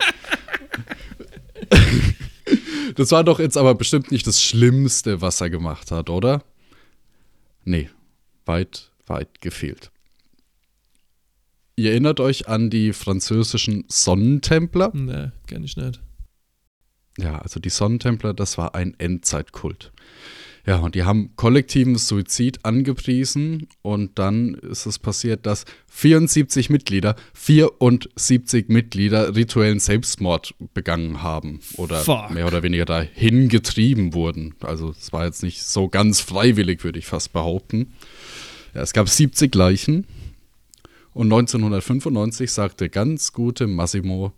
Das 2.94 3.10
war 3.10 3.24
doch 3.24 3.40
jetzt 3.40 3.56
aber 3.56 3.74
bestimmt 3.74 4.10
nicht 4.10 4.26
das 4.26 4.42
Schlimmste, 4.42 5.22
was 5.22 5.40
er 5.40 5.48
gemacht 5.48 5.90
hat, 5.90 6.10
oder? 6.10 6.44
Nee, 7.64 7.88
weit, 8.44 8.90
weit 9.06 9.40
gefehlt. 9.40 9.90
Ihr 11.82 11.90
erinnert 11.90 12.20
euch 12.20 12.46
an 12.46 12.70
die 12.70 12.92
französischen 12.92 13.84
Sonnentempler? 13.88 14.92
Ne, 14.94 15.32
kenn 15.48 15.64
ich 15.64 15.76
nicht. 15.76 16.00
Ja, 17.18 17.40
also 17.40 17.58
die 17.58 17.70
Sonnentempler, 17.70 18.34
das 18.34 18.56
war 18.56 18.76
ein 18.76 18.94
Endzeitkult. 18.98 19.90
Ja, 20.64 20.76
und 20.76 20.94
die 20.94 21.02
haben 21.02 21.34
kollektiven 21.34 21.96
Suizid 21.96 22.64
angepriesen 22.64 23.66
und 23.82 24.16
dann 24.20 24.54
ist 24.54 24.86
es 24.86 25.00
passiert, 25.00 25.44
dass 25.44 25.64
74 25.88 26.70
Mitglieder, 26.70 27.16
74 27.34 28.68
Mitglieder 28.68 29.34
rituellen 29.34 29.80
Selbstmord 29.80 30.54
begangen 30.74 31.20
haben 31.20 31.58
oder 31.78 31.96
Fuck. 31.96 32.30
mehr 32.30 32.46
oder 32.46 32.62
weniger 32.62 32.84
dahin 32.84 33.48
getrieben 33.48 34.14
wurden. 34.14 34.54
Also 34.60 34.90
es 34.90 35.12
war 35.12 35.24
jetzt 35.24 35.42
nicht 35.42 35.64
so 35.64 35.88
ganz 35.88 36.20
freiwillig, 36.20 36.84
würde 36.84 37.00
ich 37.00 37.06
fast 37.06 37.32
behaupten. 37.32 37.92
Ja, 38.72 38.82
es 38.82 38.92
gab 38.92 39.08
70 39.08 39.52
Leichen 39.56 40.06
und 41.14 41.26
1995 41.32 42.50
sagte 42.50 42.88
ganz 42.88 43.32
gute 43.32 43.66
Massimo, 43.66 44.32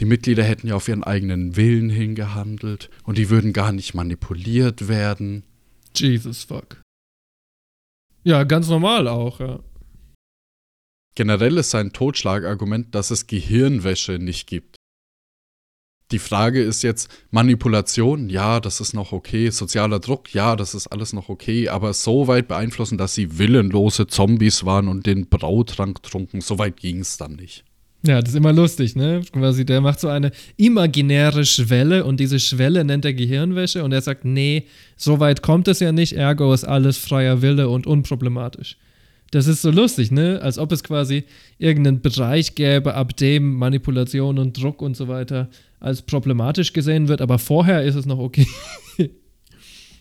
die 0.00 0.04
Mitglieder 0.04 0.44
hätten 0.44 0.68
ja 0.68 0.74
auf 0.74 0.88
ihren 0.88 1.04
eigenen 1.04 1.56
Willen 1.56 1.90
hingehandelt 1.90 2.90
und 3.04 3.18
die 3.18 3.30
würden 3.30 3.52
gar 3.52 3.72
nicht 3.72 3.94
manipuliert 3.94 4.88
werden. 4.88 5.44
Jesus 5.94 6.44
fuck. 6.44 6.82
Ja, 8.24 8.44
ganz 8.44 8.68
normal 8.68 9.08
auch, 9.08 9.40
ja. 9.40 9.60
Generell 11.14 11.56
ist 11.56 11.70
sein 11.70 11.92
Totschlagargument, 11.92 12.94
dass 12.94 13.10
es 13.10 13.26
Gehirnwäsche 13.26 14.18
nicht 14.18 14.46
gibt. 14.46 14.76
Die 16.12 16.18
Frage 16.18 16.62
ist 16.62 16.82
jetzt, 16.82 17.10
Manipulation, 17.30 18.28
ja, 18.28 18.60
das 18.60 18.80
ist 18.80 18.94
noch 18.94 19.12
okay, 19.12 19.50
sozialer 19.50 19.98
Druck, 19.98 20.32
ja, 20.32 20.54
das 20.54 20.74
ist 20.74 20.86
alles 20.88 21.12
noch 21.12 21.28
okay, 21.28 21.68
aber 21.68 21.92
so 21.92 22.28
weit 22.28 22.46
beeinflussen, 22.46 22.96
dass 22.96 23.14
sie 23.14 23.38
willenlose 23.38 24.06
Zombies 24.06 24.64
waren 24.64 24.88
und 24.88 25.06
den 25.06 25.28
Brautrank 25.28 26.02
trunken, 26.02 26.40
so 26.40 26.58
weit 26.58 26.76
ging 26.76 27.00
es 27.00 27.16
dann 27.16 27.34
nicht. 27.34 27.64
Ja, 28.06 28.20
das 28.20 28.30
ist 28.30 28.36
immer 28.36 28.52
lustig, 28.52 28.94
ne? 28.94 29.22
Quasi, 29.32 29.64
der 29.64 29.80
macht 29.80 29.98
so 29.98 30.06
eine 30.06 30.30
imaginäre 30.56 31.44
Schwelle 31.44 32.04
und 32.04 32.20
diese 32.20 32.38
Schwelle 32.38 32.84
nennt 32.84 33.04
er 33.04 33.14
Gehirnwäsche 33.14 33.82
und 33.82 33.90
er 33.90 34.00
sagt, 34.00 34.24
nee, 34.24 34.66
so 34.96 35.18
weit 35.18 35.42
kommt 35.42 35.66
es 35.66 35.80
ja 35.80 35.90
nicht, 35.90 36.12
ergo 36.12 36.52
ist 36.52 36.64
alles 36.64 36.98
freier 36.98 37.42
Wille 37.42 37.68
und 37.68 37.86
unproblematisch. 37.86 38.76
Das 39.30 39.46
ist 39.46 39.62
so 39.62 39.70
lustig, 39.70 40.12
ne? 40.12 40.40
Als 40.40 40.58
ob 40.58 40.72
es 40.72 40.84
quasi 40.84 41.24
irgendeinen 41.58 42.00
Bereich 42.00 42.54
gäbe, 42.54 42.94
ab 42.94 43.16
dem 43.16 43.54
Manipulation 43.54 44.38
und 44.38 44.60
Druck 44.60 44.82
und 44.82 44.96
so 44.96 45.08
weiter 45.08 45.48
als 45.80 46.02
problematisch 46.02 46.72
gesehen 46.72 47.08
wird, 47.08 47.20
aber 47.20 47.38
vorher 47.38 47.82
ist 47.82 47.96
es 47.96 48.06
noch 48.06 48.18
okay. 48.18 48.46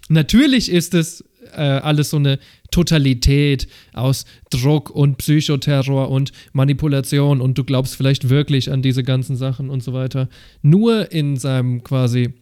Natürlich 0.10 0.72
ist 0.72 0.93
es 0.93 1.23
äh, 1.53 1.61
alles 1.61 2.11
so 2.11 2.18
eine 2.18 2.39
Totalität 2.72 3.68
aus 3.93 4.26
Druck 4.49 4.89
und 4.89 5.18
Psychoterror 5.18 6.10
und 6.10 6.31
Manipulation 6.53 7.41
und 7.41 7.57
du 7.57 7.64
glaubst 7.64 7.95
vielleicht 7.95 8.30
wirklich 8.30 8.72
an 8.72 8.81
diese 8.81 9.03
ganzen 9.03 9.35
Sachen 9.35 9.69
und 9.69 9.84
so 9.84 9.93
weiter. 9.93 10.30
Nur 10.61 11.11
in 11.11 11.38
seinem 11.38 11.84
quasi, 11.84 12.34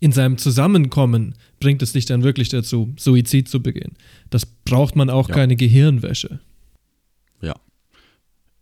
in 0.00 0.12
seinem 0.12 0.38
Zusammenkommen 0.38 1.34
bringt 1.60 1.82
es 1.82 1.92
dich 1.92 2.06
dann 2.06 2.22
wirklich 2.22 2.48
dazu, 2.48 2.94
Suizid 2.96 3.48
zu 3.48 3.62
begehen. 3.62 3.94
Das 4.30 4.46
braucht 4.46 4.96
man 4.96 5.10
auch 5.10 5.28
ja. 5.28 5.34
keine 5.34 5.56
Gehirnwäsche. 5.56 6.40
Ja. 7.40 7.54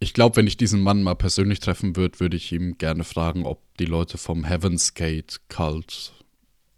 Ich 0.00 0.14
glaube, 0.14 0.36
wenn 0.36 0.46
ich 0.46 0.56
diesen 0.56 0.80
Mann 0.80 1.02
mal 1.02 1.14
persönlich 1.14 1.60
treffen 1.60 1.96
würde, 1.96 2.20
würde 2.20 2.36
ich 2.36 2.52
ihm 2.52 2.78
gerne 2.78 3.04
fragen, 3.04 3.44
ob 3.44 3.60
die 3.78 3.84
Leute 3.84 4.18
vom 4.18 4.44
Heaven's 4.44 4.94
Gate 4.94 5.40
Cult 5.48 6.12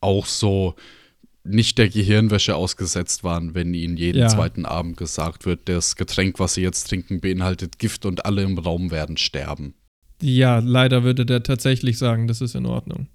auch 0.01 0.27
so 0.27 0.75
nicht 1.45 1.79
der 1.79 1.89
Gehirnwäsche 1.89 2.55
ausgesetzt 2.55 3.25
waren, 3.25 3.55
wenn 3.55 3.73
ihnen 3.75 3.97
jeden 3.97 4.19
ja. 4.19 4.29
zweiten 4.29 4.67
Abend 4.67 4.97
gesagt 4.97 5.47
wird, 5.47 5.69
das 5.69 5.97
Getränk, 5.97 6.39
was 6.39 6.55
sie 6.55 6.63
jetzt 6.63 6.89
trinken, 6.89 7.21
beinhaltet 7.21 7.79
Gift 7.79 8.05
und 8.05 8.27
alle 8.27 8.43
im 8.43 8.59
Raum 8.59 8.91
werden 8.91 9.17
sterben. 9.17 9.75
Ja, 10.21 10.59
leider 10.59 11.05
würde 11.05 11.25
der 11.25 11.43
tatsächlich 11.43 11.97
sagen, 11.97 12.27
das 12.27 12.41
ist 12.41 12.55
in 12.55 12.67
Ordnung. 12.67 13.09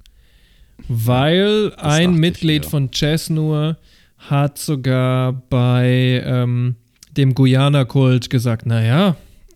Weil 0.87 1.69
das 1.71 1.79
ein 1.79 2.15
Mitglied 2.15 2.65
von 2.65 2.91
Chesnur 2.91 3.77
hat 4.17 4.57
sogar 4.57 5.33
bei 5.33 6.23
ähm, 6.25 6.75
dem 7.11 7.33
Guyana-Kult 7.35 8.29
gesagt, 8.29 8.65
naja, 8.65 9.15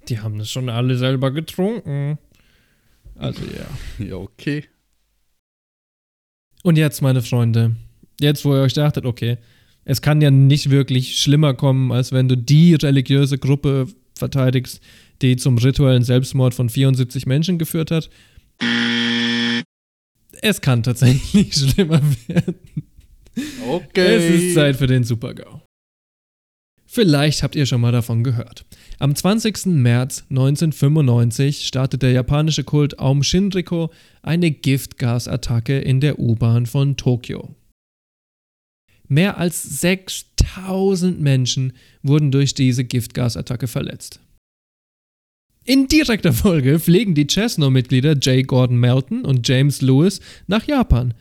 die 0.10 0.19
haben 0.19 0.38
das 0.38 0.49
schon 0.49 0.69
alle 0.69 0.98
selber 0.98 1.31
getrunken. 1.31 2.18
Also 3.15 3.41
ja. 3.44 4.06
Ja, 4.06 4.15
okay. 4.15 4.65
Und 6.64 6.77
jetzt, 6.77 7.02
meine 7.02 7.22
Freunde, 7.22 7.76
jetzt, 8.19 8.44
wo 8.45 8.53
ihr 8.53 8.61
euch 8.61 8.73
dachtet, 8.73 9.06
okay, 9.06 9.38
es 9.85 10.02
kann 10.02 10.22
ja 10.22 10.31
nicht 10.31 10.69
wirklich 10.69 11.18
schlimmer 11.18 11.53
kommen, 11.53 11.91
als 11.91 12.11
wenn 12.11 12.27
du 12.27 12.35
die 12.35 12.76
religiöse 12.76 13.38
Gruppe 13.38 13.88
verteidigst, 14.15 14.81
die 15.22 15.38
zum 15.38 15.57
rituellen 15.57 16.03
Selbstmord 16.03 16.53
von 16.53 16.69
74 16.69 17.26
Menschen 17.26 17.57
geführt 17.57 17.91
hat. 17.91 18.10
Es 20.48 20.61
kann 20.61 20.82
tatsächlich 20.82 21.53
schlimmer 21.74 22.02
werden. 22.28 22.56
Okay. 23.68 24.15
Es 24.15 24.41
ist 24.41 24.56
Zeit 24.56 24.78
für 24.78 24.88
den 24.88 25.03
Super-GAU. 25.03 25.61
Vielleicht 26.86 27.44
habt 27.44 27.57
ihr 27.57 27.65
schon 27.65 27.82
mal 27.82 27.91
davon 27.91 28.24
gehört. 28.24 28.65
Am 28.98 29.14
20. 29.14 29.65
März 29.65 30.24
1995 30.30 31.68
startet 31.68 32.02
der 32.02 32.11
japanische 32.14 32.64
Kult 32.64 32.98
Aum 32.98 33.24
Shinriko 33.24 33.91
eine 34.22 34.52
Giftgasattacke 34.52 35.80
in 35.80 35.99
der 35.99 36.18
U-Bahn 36.18 36.65
von 36.65 36.95
Tokio. 36.95 37.53
Mehr 39.10 39.38
als 39.38 39.82
6000 39.82 41.19
Menschen 41.19 41.74
wurden 42.03 42.32
durch 42.32 42.53
diese 42.53 42.86
Giftgasattacke 42.86 43.68
verletzt. 43.68 44.22
In 45.68 45.89
direkter 45.89 46.31
Folge 46.31 46.80
fliegen 46.80 47.14
die 47.14 47.27
Chesno-Mitglieder 47.27 48.14
J. 48.14 48.48
Gordon 48.48 48.77
Melton 48.77 49.26
und 49.26 49.45
James 49.45 49.81
Lewis 49.81 50.22
nach 50.48 50.65
Japan. 50.65 51.14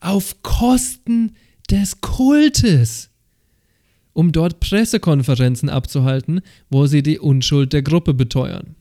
Auf 0.00 0.42
Kosten 0.42 1.36
des 1.70 2.00
Kultes. 2.00 3.10
Um 4.12 4.32
dort 4.32 4.58
Pressekonferenzen 4.58 5.68
abzuhalten, 5.68 6.40
wo 6.70 6.86
sie 6.86 7.04
die 7.04 7.20
Unschuld 7.20 7.72
der 7.72 7.82
Gruppe 7.82 8.14
beteuern. 8.14 8.74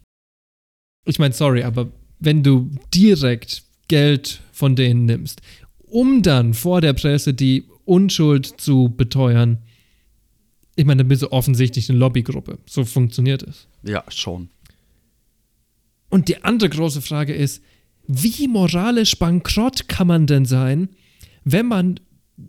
Ich 1.05 1.19
meine, 1.19 1.35
sorry, 1.35 1.61
aber 1.61 1.91
wenn 2.19 2.41
du 2.41 2.71
direkt 2.91 3.61
Geld 3.89 4.41
von 4.51 4.75
denen 4.75 5.05
nimmst, 5.05 5.43
um 5.83 6.23
dann 6.23 6.55
vor 6.55 6.81
der 6.81 6.93
Presse 6.93 7.35
die 7.35 7.65
Unschuld 7.85 8.47
zu 8.59 8.91
beteuern. 8.97 9.59
Ich 10.75 10.85
meine, 10.85 11.03
dann 11.03 11.07
bist 11.07 11.21
du 11.21 11.31
offensichtlich 11.31 11.87
eine 11.91 11.99
Lobbygruppe. 11.99 12.57
So 12.65 12.83
funktioniert 12.83 13.43
es. 13.43 13.67
Ja, 13.83 14.03
schon. 14.07 14.49
Und 16.13 16.27
die 16.27 16.43
andere 16.43 16.69
große 16.69 17.01
Frage 17.01 17.33
ist, 17.33 17.63
wie 18.05 18.47
moralisch 18.47 19.17
bankrott 19.17 19.87
kann 19.87 20.05
man 20.05 20.27
denn 20.27 20.45
sein, 20.45 20.89
wenn 21.43 21.65
man 21.65 21.99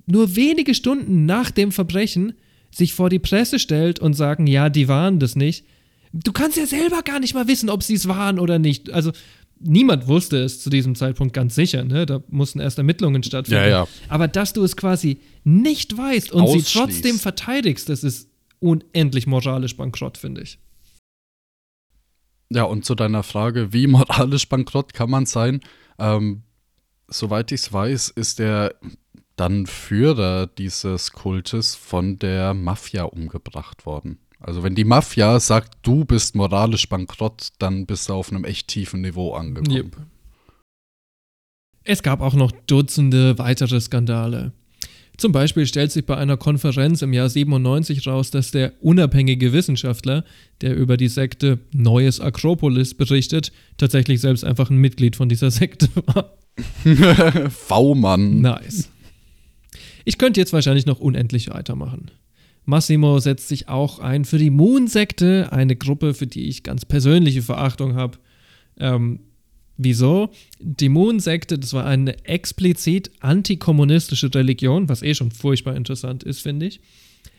nur 0.05 0.36
wenige 0.36 0.74
Stunden 0.74 1.24
nach 1.24 1.51
dem 1.51 1.73
Verbrechen 1.73 2.35
sich 2.70 2.93
vor 2.93 3.09
die 3.09 3.19
Presse 3.19 3.59
stellt 3.59 4.01
und 4.01 4.12
sagen, 4.12 4.47
ja, 4.47 4.69
die 4.69 4.86
waren 4.86 5.19
das 5.19 5.35
nicht. 5.35 5.65
Du 6.12 6.31
kannst 6.31 6.59
ja 6.59 6.66
selber 6.66 7.01
gar 7.01 7.20
nicht 7.20 7.32
mal 7.32 7.49
wissen, 7.49 7.70
ob 7.70 7.82
sie 7.82 7.95
es 7.95 8.07
waren 8.07 8.39
oder 8.39 8.59
nicht. 8.59 8.93
Also 8.93 9.12
niemand 9.59 10.09
wusste 10.09 10.36
es 10.43 10.61
zu 10.61 10.69
diesem 10.69 10.95
Zeitpunkt 10.95 11.32
ganz 11.32 11.55
sicher, 11.55 11.85
ne? 11.85 12.05
Da 12.05 12.23
mussten 12.28 12.61
erst 12.61 12.77
Ermittlungen 12.77 13.23
stattfinden. 13.23 13.62
Ja, 13.62 13.69
ja. 13.69 13.89
Aber 14.11 14.28
dass 14.28 14.53
du 14.53 14.62
es 14.62 14.77
quasi 14.77 15.20
nicht 15.43 15.97
weißt 15.97 16.32
und 16.32 16.49
sie 16.49 16.70
trotzdem 16.70 17.19
verteidigst, 17.19 17.89
das 17.89 18.05
ist 18.05 18.28
unendlich 18.59 19.27
moralisch 19.27 19.74
bankrott, 19.74 20.19
finde 20.19 20.43
ich. 20.43 20.59
Ja, 22.55 22.62
und 22.62 22.85
zu 22.85 22.94
deiner 22.94 23.24
Frage, 23.24 23.72
wie 23.72 23.86
moralisch 23.89 24.48
bankrott 24.48 24.94
kann 24.94 25.10
man 25.10 25.26
sein? 25.26 25.60
Ähm, 25.98 26.44
soweit 27.09 27.51
ich 27.51 27.62
es 27.62 27.72
weiß, 27.72 28.10
ist 28.10 28.39
der 28.39 28.76
dann 29.36 29.66
Führer 29.66 30.47
dieses 30.47 31.10
Kultes 31.10 31.74
von 31.74 32.18
der 32.20 32.55
Mafia 32.55 33.02
umgebracht 33.02 33.86
worden. 33.86 34.20
Also 34.39 34.62
wenn 34.62 34.76
die 34.76 34.85
Mafia 34.85 35.40
sagt, 35.40 35.78
du 35.82 36.05
bist 36.05 36.36
moralisch 36.36 36.89
bankrott, 36.89 37.48
dann 37.59 37.86
bist 37.86 38.09
du 38.09 38.14
auf 38.14 38.31
einem 38.31 38.44
echt 38.44 38.68
tiefen 38.68 39.01
Niveau 39.01 39.35
angekommen. 39.35 39.76
Yep. 39.76 39.97
Es 41.82 42.02
gab 42.05 42.20
auch 42.20 42.35
noch 42.35 42.52
Dutzende 42.52 43.36
weitere 43.39 43.81
Skandale. 43.81 44.52
Zum 45.16 45.31
Beispiel 45.31 45.66
stellt 45.66 45.93
sich 45.93 46.05
bei 46.05 46.16
einer 46.16 46.36
Konferenz 46.36 47.03
im 47.03 47.12
Jahr 47.12 47.28
97 47.28 48.07
raus, 48.07 48.31
dass 48.31 48.51
der 48.51 48.73
unabhängige 48.81 49.53
Wissenschaftler, 49.53 50.24
der 50.61 50.77
über 50.77 50.97
die 50.97 51.09
Sekte 51.09 51.61
Neues 51.73 52.20
Akropolis 52.20 52.95
berichtet, 52.95 53.53
tatsächlich 53.77 54.20
selbst 54.20 54.45
einfach 54.45 54.70
ein 54.70 54.78
Mitglied 54.78 55.15
von 55.15 55.28
dieser 55.28 55.51
Sekte 55.51 55.89
war. 56.07 56.36
V-Mann. 57.51 58.41
Nice. 58.41 58.91
Ich 60.05 60.19
könnte 60.19 60.41
jetzt 60.41 60.53
wahrscheinlich 60.53 60.86
noch 60.86 61.01
unendlich 61.01 61.49
weitermachen. 61.51 62.11
Massimo 62.65 63.19
setzt 63.19 63.49
sich 63.49 63.69
auch 63.69 63.99
ein 63.99 64.24
für 64.24 64.39
die 64.39 64.51
Moon-Sekte, 64.51 65.53
eine 65.53 65.77
Gruppe, 65.77 66.15
für 66.15 66.27
die 66.27 66.49
ich 66.49 66.62
ganz 66.62 66.85
persönliche 66.85 67.43
Verachtung 67.43 67.95
habe. 67.95 68.19
Ähm, 68.78 69.20
wieso? 69.77 70.31
Die 70.59 70.89
Moon-Sekte, 70.89 71.59
das 71.59 71.73
war 71.73 71.87
eine 71.87 72.25
explizit 72.25 73.11
antikommunistische 73.21 74.35
Religion, 74.35 74.89
was 74.89 75.03
eh 75.03 75.15
schon 75.15 75.31
furchtbar 75.31 75.77
interessant 75.77 76.23
ist, 76.23 76.41
finde 76.41 76.67
ich. 76.67 76.81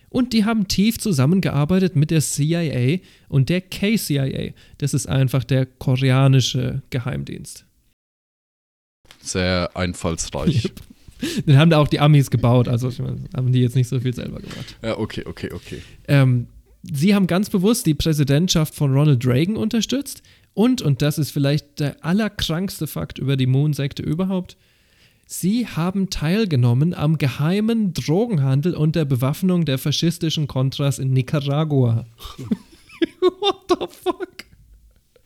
Und 0.09 0.31
die 0.31 0.45
haben 0.45 0.67
tief 0.67 0.97
zusammengearbeitet 0.97 1.95
mit 1.95 2.11
der 2.11 2.21
CIA 2.21 2.99
und 3.27 3.49
der 3.49 3.61
KCIA. 3.61 4.53
Das 4.77 4.93
ist 4.93 5.07
einfach 5.07 5.43
der 5.43 5.65
koreanische 5.65 6.81
Geheimdienst. 6.89 7.65
Sehr 9.21 9.71
einfallsreich. 9.75 10.65
Yep. 10.65 10.81
Den 11.47 11.57
haben 11.57 11.69
da 11.69 11.79
auch 11.79 11.87
die 11.87 11.99
Amis 11.99 12.29
gebaut, 12.29 12.67
also 12.67 12.91
haben 13.35 13.51
die 13.51 13.61
jetzt 13.61 13.75
nicht 13.75 13.87
so 13.87 13.99
viel 13.99 14.13
selber 14.13 14.39
gemacht. 14.39 14.77
Ja, 14.83 14.97
okay, 14.97 15.23
okay, 15.25 15.49
okay. 15.51 15.81
Ähm, 16.07 16.47
sie 16.83 17.15
haben 17.15 17.27
ganz 17.27 17.49
bewusst 17.49 17.85
die 17.85 17.93
Präsidentschaft 17.93 18.75
von 18.75 18.93
Ronald 18.93 19.25
Reagan 19.25 19.57
unterstützt 19.57 20.21
und, 20.55 20.81
und 20.81 21.01
das 21.01 21.19
ist 21.19 21.31
vielleicht 21.31 21.81
der 21.81 22.03
allerkrankste 22.03 22.87
Fakt 22.87 23.19
über 23.19 23.35
die 23.35 23.45
Moon-Sekte 23.45 24.01
überhaupt, 24.01 24.55
sie 25.27 25.67
haben 25.67 26.09
teilgenommen 26.09 26.93
am 26.93 27.17
geheimen 27.17 27.93
Drogenhandel 27.93 28.73
und 28.73 28.95
der 28.95 29.05
Bewaffnung 29.05 29.65
der 29.65 29.77
faschistischen 29.77 30.47
Contras 30.47 30.97
in 30.97 31.11
Nicaragua. 31.11 32.05
What 33.19 33.65
the 33.69 33.85
fuck? 33.89 34.45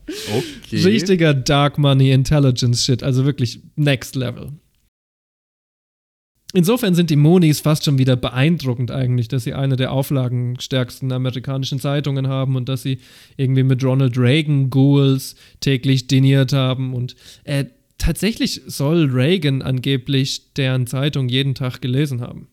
Okay. 0.08 0.82
Richtiger 0.84 1.36
Dark 1.36 1.78
Money 1.78 2.12
Intelligence 2.12 2.84
Shit, 2.84 3.04
also 3.04 3.24
wirklich 3.26 3.62
next 3.76 4.16
level. 4.16 4.54
Insofern 6.54 6.96
sind 6.96 7.12
die 7.12 7.16
Monis 7.16 7.60
fast 7.60 7.86
schon 7.86 8.00
wieder 8.00 8.16
beeindruckend 8.16 8.90
eigentlich, 8.90 9.28
dass 9.28 9.44
sie 9.44 9.54
eine 9.54 9.76
der 9.76 9.92
auflagenstärksten 9.92 11.12
amerikanischen 11.12 11.80
Zeitungen 11.80 12.28
haben 12.28 12.56
und 12.56 12.68
dass 12.68 12.82
sie 12.82 13.00
irgendwie 13.38 13.62
mit 13.62 13.84
Ronald 13.84 14.18
Reagan 14.18 14.72
Ghouls 14.72 15.36
täglich 15.60 16.08
diniert 16.08 16.52
haben 16.52 16.96
und 16.96 17.16
äh, 17.44 17.66
tatsächlich 18.00 18.62
soll 18.66 19.12
Reagan 19.12 19.62
angeblich 19.62 20.54
deren 20.56 20.88
Zeitung 20.88 21.30
jeden 21.30 21.54
Tag 21.54 21.82
gelesen 21.82 22.22
haben. 22.22 22.48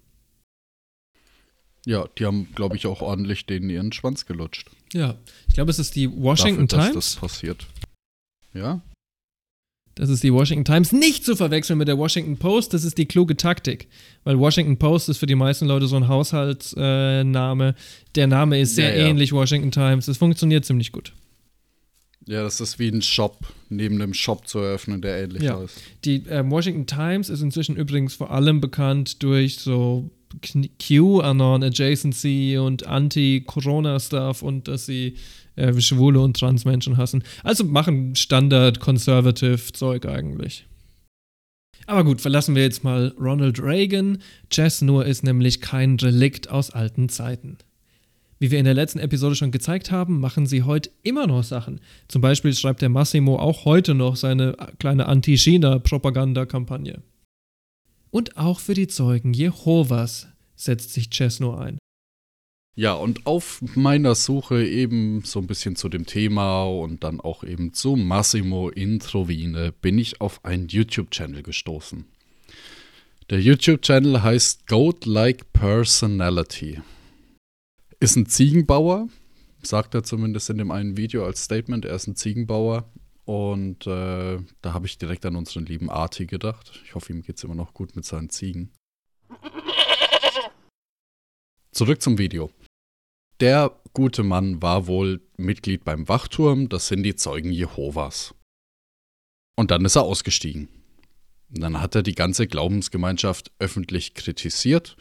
Ja, 1.87 2.07
die 2.19 2.27
haben, 2.27 2.49
glaube 2.55 2.77
ich, 2.77 2.87
auch 2.87 3.01
ordentlich 3.01 3.47
denen 3.47 3.71
ihren 3.71 3.93
Schwanz 3.93 4.27
gelutscht. 4.27 4.69
Ja, 4.93 5.17
ich 5.49 5.55
glaube, 5.55 5.71
es 5.71 5.79
ist 5.79 5.95
die 5.95 6.11
Washington 6.11 6.67
Dafür, 6.67 6.91
Times. 6.91 6.95
Dass 6.95 7.15
das 7.15 7.21
passiert. 7.21 7.67
Ja? 8.53 8.83
Das 9.97 10.11
ist 10.11 10.23
die 10.23 10.33
Washington 10.33 10.65
Times. 10.67 10.93
Nicht 10.93 11.25
zu 11.25 11.37
verwechseln 11.37 11.79
mit 11.79 11.89
der 11.89 11.97
Washington 11.97 12.37
Post. 12.37 12.75
Das 12.75 12.85
ist 12.85 12.99
die 12.99 13.07
kluge 13.07 13.35
Taktik. 13.37 13.89
Weil 14.25 14.39
Washington 14.39 14.77
Post 14.77 15.09
ist 15.09 15.19
für 15.19 15.27
die 15.27 15.35
meisten 15.35 15.67
Leute 15.67 15.87
so 15.87 15.97
ein 15.97 16.07
Haushaltsname. 16.07 17.69
Äh, 17.69 17.75
der 18.15 18.27
Name 18.27 18.61
ist 18.61 18.75
sehr 18.75 18.95
Ja, 18.95 19.03
ja. 19.03 19.09
ähnlich 19.09 19.33
Washington 19.33 19.71
Times. 19.71 20.07
Es 20.07 20.19
funktioniert 20.19 20.67
ziemlich 20.67 20.93
gut. 20.93 21.13
Ja, 22.29 22.43
das 22.43 22.61
ist 22.61 22.79
wie 22.79 22.89
ein 22.89 23.03
Shop, 23.03 23.39
neben 23.69 23.95
einem 24.03 24.13
Shop 24.15 24.49
zu 24.49 24.59
eröffnen, 24.59 25.01
der 25.01 25.23
ähnlich 25.23 25.43
Ja. 25.45 25.61
heißt. 25.61 25.81
Die 26.05 26.25
ähm, 26.29 26.51
Washington 26.51 26.87
Times 26.87 27.29
ist 27.29 27.41
inzwischen 27.41 27.77
übrigens 27.77 28.15
vor 28.15 28.31
allem 28.33 28.61
bekannt 28.61 29.23
durch 29.23 29.59
so 29.61 30.11
QAnon 30.79 31.63
Adjacency 31.63 32.59
und 32.59 32.85
Anti-Corona-Stuff 32.85 34.43
und 34.43 34.67
dass 34.67 34.87
sie 34.87 35.15
äh, 35.55 35.81
Schwule 35.81 36.21
und 36.21 36.37
Transmenschen 36.37 36.97
hassen. 36.97 37.23
Also 37.45 37.63
machen 37.65 38.17
Standard-Conservative-Zeug 38.17 40.07
eigentlich. 40.07 40.67
Aber 41.87 42.03
gut, 42.05 42.21
verlassen 42.21 42.57
wir 42.57 42.63
jetzt 42.63 42.83
mal 42.83 43.15
Ronald 43.21 43.63
Reagan. 43.63 44.19
Chess 44.51 44.83
nur 44.83 45.07
ist 45.07 45.23
nämlich 45.23 45.61
kein 45.61 45.95
Relikt 45.97 46.51
aus 46.51 46.71
alten 46.71 47.09
Zeiten. 47.09 47.59
Wie 48.39 48.51
wir 48.51 48.59
in 48.59 48.67
der 48.67 48.75
letzten 48.75 48.99
Episode 48.99 49.35
schon 49.35 49.51
gezeigt 49.51 49.91
haben, 49.91 50.21
machen 50.21 50.47
sie 50.47 50.63
heute 50.63 50.91
immer 51.03 51.27
noch 51.27 51.43
Sachen. 51.43 51.81
Zum 52.07 52.21
Beispiel 52.21 52.55
schreibt 52.55 52.83
der 52.83 52.91
Massimo 52.91 53.39
auch 53.39 53.65
heute 53.65 53.95
noch 53.95 54.17
seine 54.17 54.57
kleine 54.79 55.07
Anti-China-Propagandakampagne. 55.07 57.03
Und 58.11 58.37
auch 58.37 58.61
für 58.61 58.75
die 58.75 58.89
Zeugen 58.89 59.33
Jehovas 59.33 60.29
setzt 60.55 60.93
sich 60.93 61.11
Chesno 61.11 61.57
ein. 61.57 61.79
Ja, 62.79 62.93
und 62.93 63.25
auf 63.25 63.63
meiner 63.75 64.15
Suche 64.15 64.67
eben 64.67 65.23
so 65.25 65.39
ein 65.39 65.47
bisschen 65.47 65.77
zu 65.77 65.89
dem 65.89 66.05
Thema 66.05 66.65
und 66.65 67.05
dann 67.05 67.23
auch 67.23 67.43
eben 67.43 67.73
zu 67.73 67.97
Massimo 67.97 68.69
Introvine 68.69 69.73
bin 69.81 69.97
ich 69.97 70.21
auf 70.21 70.45
einen 70.45 70.69
YouTube-Channel 70.69 71.43
gestoßen. 71.43 72.05
Der 73.31 73.41
YouTube-Channel 73.41 74.23
heißt 74.23 74.67
Goat 74.67 75.07
Like 75.07 75.55
Personality. 75.55 76.83
Ist 77.99 78.17
ein 78.17 78.27
Ziegenbauer, 78.27 79.09
sagt 79.63 79.95
er 79.95 80.03
zumindest 80.03 80.51
in 80.51 80.59
dem 80.59 80.71
einen 80.71 80.97
Video 80.97 81.25
als 81.25 81.45
Statement, 81.45 81.85
er 81.87 81.95
ist 81.95 82.07
ein 82.07 82.17
Ziegenbauer. 82.17 82.91
Und 83.25 83.87
äh, 83.87 84.39
da 84.63 84.73
habe 84.73 84.87
ich 84.87 84.99
direkt 84.99 85.27
an 85.27 85.35
unseren 85.35 85.67
lieben 85.67 85.91
Arti 85.91 86.27
gedacht. 86.27 86.81
Ich 86.85 86.95
hoffe, 86.95 87.13
ihm 87.13 87.23
geht 87.23 87.39
es 87.39 87.45
immer 87.45 87.57
noch 87.57 87.75
gut 87.75 87.97
mit 87.97 88.05
seinen 88.05 88.31
Ziegen. 88.31 88.71
Zurück 91.73 92.01
zum 92.01 92.19
Video. 92.19 92.51
Der 93.41 93.79
gute 93.93 94.23
Mann 94.23 94.63
war 94.63 94.87
wohl 94.87 95.21
Mitglied 95.37 95.85
beim 95.85 96.09
Wachturm, 96.09 96.69
das 96.69 96.89
sind 96.89 97.03
die 97.03 97.17
Zeugen 97.17 97.51
Jehovas. 97.51 98.35
Und 99.57 99.71
dann 99.71 99.85
ist 99.85 99.97
er 99.97 100.03
ausgestiegen. 100.03 100.69
Und 101.55 101.61
dann 101.61 101.81
hat 101.81 101.95
er 101.95 102.03
die 102.03 102.15
ganze 102.15 102.47
Glaubensgemeinschaft 102.47 103.53
öffentlich 103.59 104.15
kritisiert. 104.15 104.97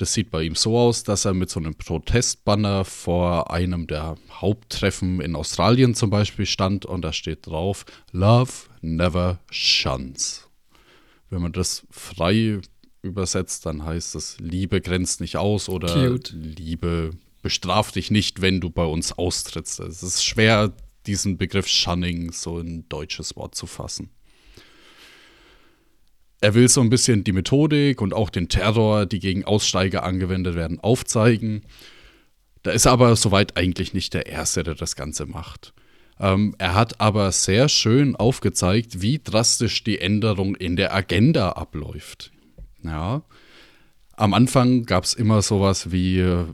Das 0.00 0.14
sieht 0.14 0.30
bei 0.30 0.44
ihm 0.44 0.54
so 0.54 0.78
aus, 0.78 1.02
dass 1.02 1.26
er 1.26 1.34
mit 1.34 1.50
so 1.50 1.60
einem 1.60 1.74
Protestbanner 1.74 2.86
vor 2.86 3.50
einem 3.50 3.86
der 3.86 4.16
Haupttreffen 4.30 5.20
in 5.20 5.36
Australien 5.36 5.94
zum 5.94 6.08
Beispiel 6.08 6.46
stand 6.46 6.86
und 6.86 7.02
da 7.02 7.12
steht 7.12 7.46
drauf: 7.46 7.84
Love 8.10 8.50
never 8.80 9.40
shuns. 9.50 10.48
Wenn 11.28 11.42
man 11.42 11.52
das 11.52 11.86
frei 11.90 12.62
übersetzt, 13.02 13.66
dann 13.66 13.84
heißt 13.84 14.14
es: 14.14 14.38
Liebe 14.40 14.80
grenzt 14.80 15.20
nicht 15.20 15.36
aus 15.36 15.68
oder 15.68 15.92
Cute. 15.92 16.32
Liebe 16.32 17.10
bestraft 17.42 17.96
dich 17.96 18.10
nicht, 18.10 18.40
wenn 18.40 18.62
du 18.62 18.70
bei 18.70 18.86
uns 18.86 19.12
austrittst. 19.12 19.80
Es 19.80 20.02
ist 20.02 20.24
schwer, 20.24 20.72
diesen 21.04 21.36
Begriff 21.36 21.68
Shunning 21.68 22.32
so 22.32 22.58
in 22.58 22.66
ein 22.68 22.88
deutsches 22.88 23.36
Wort 23.36 23.54
zu 23.54 23.66
fassen. 23.66 24.08
Er 26.40 26.54
will 26.54 26.68
so 26.68 26.80
ein 26.80 26.90
bisschen 26.90 27.22
die 27.24 27.32
Methodik 27.32 28.00
und 28.00 28.14
auch 28.14 28.30
den 28.30 28.48
Terror, 28.48 29.04
die 29.06 29.18
gegen 29.18 29.44
Aussteiger 29.44 30.04
angewendet 30.04 30.54
werden, 30.54 30.80
aufzeigen. 30.80 31.62
Da 32.62 32.70
ist 32.70 32.86
er 32.86 32.92
aber 32.92 33.14
soweit 33.16 33.56
eigentlich 33.56 33.92
nicht 33.92 34.14
der 34.14 34.26
Erste, 34.26 34.62
der 34.62 34.74
das 34.74 34.96
Ganze 34.96 35.26
macht. 35.26 35.74
Ähm, 36.18 36.54
er 36.58 36.74
hat 36.74 37.00
aber 37.00 37.32
sehr 37.32 37.68
schön 37.68 38.16
aufgezeigt, 38.16 39.00
wie 39.00 39.20
drastisch 39.22 39.84
die 39.84 39.98
Änderung 39.98 40.54
in 40.54 40.76
der 40.76 40.94
Agenda 40.94 41.52
abläuft. 41.52 42.30
Ja. 42.82 43.22
Am 44.16 44.34
Anfang 44.34 44.84
gab 44.84 45.04
es 45.04 45.14
immer 45.14 45.40
sowas 45.40 45.92
wie 45.92 46.20
äh, 46.20 46.44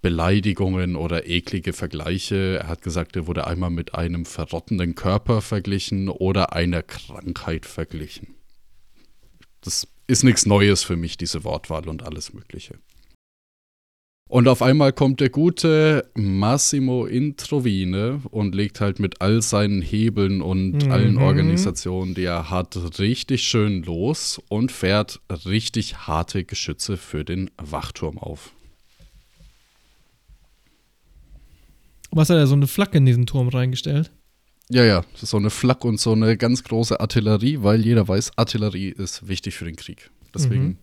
Beleidigungen 0.00 0.96
oder 0.96 1.26
eklige 1.26 1.72
Vergleiche. 1.72 2.60
Er 2.62 2.68
hat 2.68 2.82
gesagt, 2.82 3.16
er 3.16 3.26
wurde 3.26 3.46
einmal 3.46 3.70
mit 3.70 3.94
einem 3.94 4.24
verrottenden 4.24 4.94
Körper 4.94 5.42
verglichen 5.42 6.08
oder 6.08 6.54
einer 6.54 6.82
Krankheit 6.82 7.66
verglichen. 7.66 8.34
Das 9.62 9.88
ist 10.06 10.24
nichts 10.24 10.44
Neues 10.44 10.82
für 10.84 10.96
mich, 10.96 11.16
diese 11.16 11.44
Wortwahl 11.44 11.88
und 11.88 12.02
alles 12.02 12.32
Mögliche. 12.34 12.78
Und 14.28 14.48
auf 14.48 14.62
einmal 14.62 14.94
kommt 14.94 15.20
der 15.20 15.28
gute 15.28 16.10
Massimo 16.14 17.04
Introvine 17.04 18.22
und 18.30 18.54
legt 18.54 18.80
halt 18.80 18.98
mit 18.98 19.20
all 19.20 19.42
seinen 19.42 19.82
Hebeln 19.82 20.40
und 20.40 20.86
Mhm. 20.86 20.90
allen 20.90 21.18
Organisationen, 21.18 22.14
die 22.14 22.24
er 22.24 22.48
hat, 22.48 22.98
richtig 22.98 23.42
schön 23.42 23.82
los 23.82 24.40
und 24.48 24.72
fährt 24.72 25.20
richtig 25.44 26.06
harte 26.06 26.44
Geschütze 26.44 26.96
für 26.96 27.24
den 27.24 27.50
Wachturm 27.58 28.16
auf. 28.18 28.52
Was 32.10 32.30
hat 32.30 32.36
er 32.36 32.46
so 32.46 32.54
eine 32.54 32.66
Flagge 32.66 32.98
in 32.98 33.06
diesen 33.06 33.26
Turm 33.26 33.48
reingestellt? 33.48 34.10
Ja, 34.72 34.84
ja, 34.84 35.04
so 35.14 35.36
eine 35.36 35.50
Flak 35.50 35.84
und 35.84 36.00
so 36.00 36.12
eine 36.12 36.36
ganz 36.38 36.64
große 36.64 36.98
Artillerie, 36.98 37.58
weil 37.60 37.84
jeder 37.84 38.08
weiß, 38.08 38.38
Artillerie 38.38 38.88
ist 38.88 39.28
wichtig 39.28 39.54
für 39.54 39.66
den 39.66 39.76
Krieg. 39.76 40.10
Deswegen 40.34 40.64
Mhm. 40.64 40.78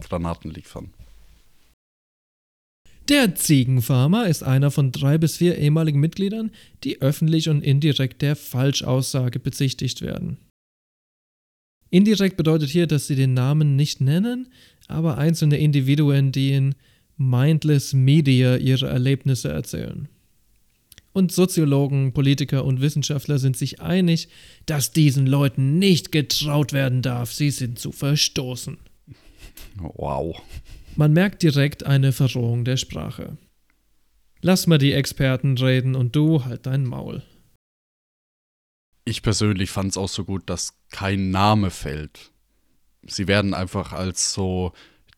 Granaten 0.00 0.50
liefern. 0.50 0.90
Der 3.08 3.34
Ziegenfarmer 3.34 4.26
ist 4.26 4.42
einer 4.42 4.70
von 4.70 4.92
drei 4.92 5.16
bis 5.16 5.36
vier 5.38 5.56
ehemaligen 5.56 6.00
Mitgliedern, 6.00 6.50
die 6.84 7.00
öffentlich 7.00 7.48
und 7.48 7.62
indirekt 7.62 8.20
der 8.20 8.36
Falschaussage 8.36 9.38
bezichtigt 9.38 10.02
werden. 10.02 10.38
Indirekt 11.88 12.36
bedeutet 12.36 12.68
hier, 12.68 12.86
dass 12.86 13.06
sie 13.06 13.14
den 13.14 13.32
Namen 13.32 13.76
nicht 13.76 14.00
nennen, 14.00 14.48
aber 14.88 15.16
einzelne 15.16 15.56
Individuen, 15.56 16.32
die 16.32 16.52
in 16.52 16.74
Mindless 17.16 17.94
Media 17.94 18.56
ihre 18.56 18.88
Erlebnisse 18.88 19.48
erzählen. 19.48 20.08
Und 21.16 21.32
Soziologen, 21.32 22.12
Politiker 22.12 22.66
und 22.66 22.82
Wissenschaftler 22.82 23.38
sind 23.38 23.56
sich 23.56 23.80
einig, 23.80 24.28
dass 24.66 24.92
diesen 24.92 25.26
Leuten 25.26 25.78
nicht 25.78 26.12
getraut 26.12 26.74
werden 26.74 27.00
darf, 27.00 27.32
sie 27.32 27.50
sind 27.50 27.78
zu 27.78 27.90
verstoßen. 27.90 28.76
Wow. 29.76 30.36
Man 30.94 31.14
merkt 31.14 31.42
direkt 31.42 31.86
eine 31.86 32.12
Verrohung 32.12 32.66
der 32.66 32.76
Sprache. 32.76 33.38
Lass 34.42 34.66
mal 34.66 34.76
die 34.76 34.92
Experten 34.92 35.56
reden 35.56 35.94
und 35.94 36.14
du 36.14 36.44
halt 36.44 36.66
dein 36.66 36.84
Maul. 36.84 37.22
Ich 39.06 39.22
persönlich 39.22 39.70
fand 39.70 39.92
es 39.92 39.96
auch 39.96 40.10
so 40.10 40.22
gut, 40.22 40.42
dass 40.50 40.74
kein 40.90 41.30
Name 41.30 41.70
fällt. 41.70 42.30
Sie 43.06 43.26
werden 43.26 43.54
einfach 43.54 43.94
als 43.94 44.34
so 44.34 44.74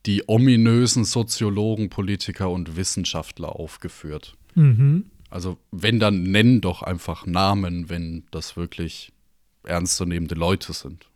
die 0.06 0.28
ominösen 0.28 1.04
Soziologen, 1.04 1.90
Politiker 1.90 2.50
und 2.50 2.76
Wissenschaftler 2.76 3.56
aufgeführt. 3.56 4.36
Mhm. 4.54 5.10
Also 5.30 5.58
wenn, 5.70 6.00
dann 6.00 6.22
nenn 6.22 6.60
doch 6.60 6.82
einfach 6.82 7.26
Namen, 7.26 7.88
wenn 7.88 8.24
das 8.30 8.56
wirklich 8.56 9.12
ernstzunehmende 9.64 10.34
Leute 10.34 10.72
sind. 10.72 11.06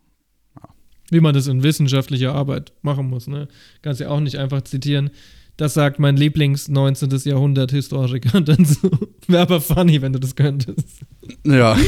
Wie 1.10 1.20
man 1.20 1.34
das 1.34 1.47
in 1.47 1.62
wissenschaftlicher 1.62 2.34
Arbeit 2.34 2.72
machen 2.82 3.09
muss, 3.09 3.26
ne? 3.26 3.48
Kannst 3.82 4.01
ja 4.01 4.09
auch 4.09 4.20
nicht 4.20 4.39
einfach 4.39 4.62
zitieren. 4.62 5.10
Das 5.56 5.74
sagt 5.74 5.98
mein 5.98 6.16
Lieblings 6.16 6.68
19. 6.68 7.10
Jahrhundert 7.24 7.70
Historiker 7.70 8.34
und 8.39 8.48
dann 8.48 8.64
so. 8.64 8.90
Wäre 9.26 9.43
aber 9.43 9.60
funny, 9.60 10.01
wenn 10.01 10.12
du 10.12 10.20
das 10.20 10.34
könntest. 10.34 11.01
Ja. 11.44 11.76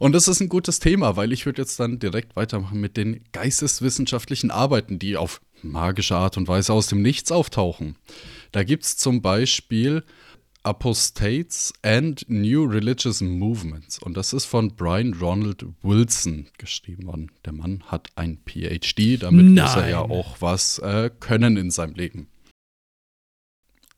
Und 0.00 0.12
das 0.12 0.28
ist 0.28 0.40
ein 0.40 0.48
gutes 0.48 0.80
Thema, 0.80 1.16
weil 1.16 1.32
ich 1.32 1.46
würde 1.46 1.62
jetzt 1.62 1.78
dann 1.80 1.98
direkt 1.98 2.36
weitermachen 2.36 2.80
mit 2.80 2.96
den 2.96 3.20
geisteswissenschaftlichen 3.32 4.50
Arbeiten, 4.50 4.98
die 4.98 5.16
auf 5.16 5.40
magische 5.62 6.16
Art 6.16 6.36
und 6.36 6.46
Weise 6.46 6.72
aus 6.72 6.88
dem 6.88 7.00
Nichts 7.00 7.32
auftauchen. 7.32 7.96
Da 8.52 8.64
gibt 8.64 8.84
es 8.84 8.96
zum 8.96 9.22
Beispiel 9.22 10.04
Apostates 10.64 11.72
and 11.82 12.24
New 12.28 12.64
Religious 12.64 13.20
Movements. 13.20 13.98
Und 13.98 14.16
das 14.16 14.32
ist 14.32 14.46
von 14.46 14.74
Brian 14.74 15.14
Ronald 15.14 15.64
Wilson 15.82 16.48
geschrieben 16.58 17.06
worden. 17.06 17.30
Der 17.44 17.52
Mann 17.52 17.82
hat 17.86 18.08
ein 18.16 18.38
PhD, 18.46 19.22
damit 19.22 19.46
muss 19.46 19.76
er 19.76 19.88
ja 19.88 20.00
Nein. 20.00 20.10
auch 20.10 20.36
was 20.40 20.78
äh, 20.78 21.10
können 21.20 21.56
in 21.56 21.70
seinem 21.70 21.94
Leben. 21.94 22.28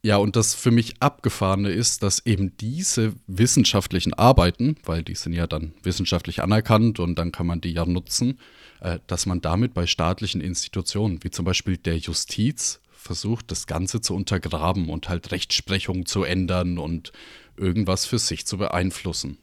Ja, 0.03 0.19
und 0.19 0.37
das 0.37 0.55
für 0.55 0.71
mich 0.71 1.03
abgefahrene 1.03 1.71
ist, 1.71 2.05
dass 2.05 2.25
eben 2.27 2.57
diese 2.59 3.15
wissenschaftlichen 3.27 4.15
Arbeiten, 4.15 4.77
weil 4.85 5.03
die 5.03 5.17
sind 5.17 5.33
ja 5.33 5.49
dann 5.49 5.73
wissenschaftlich 5.83 6.43
anerkannt 6.43 7.01
und 7.01 7.17
dann 7.17 7.33
kann 7.33 7.47
man 7.47 7.61
die 7.61 7.73
ja 7.73 7.85
nutzen, 7.85 8.39
äh, 8.81 9.01
dass 9.09 9.27
man 9.27 9.41
damit 9.41 9.75
bei 9.75 9.87
staatlichen 9.87 10.41
Institutionen, 10.41 11.25
wie 11.25 11.31
zum 11.31 11.45
Beispiel 11.45 11.77
der 11.77 11.99
Justiz, 11.99 12.81
versucht, 13.07 13.51
das 13.51 13.67
Ganze 13.67 14.01
zu 14.01 14.15
untergraben 14.15 14.91
und 14.91 15.09
halt 15.09 15.33
Rechtsprechung 15.33 16.07
zu 16.07 16.25
ändern 16.25 16.79
und 16.79 17.13
irgendwas 17.57 18.05
für 18.05 18.19
sich 18.19 18.47
zu 18.47 18.59
beeinflussen. 18.59 19.39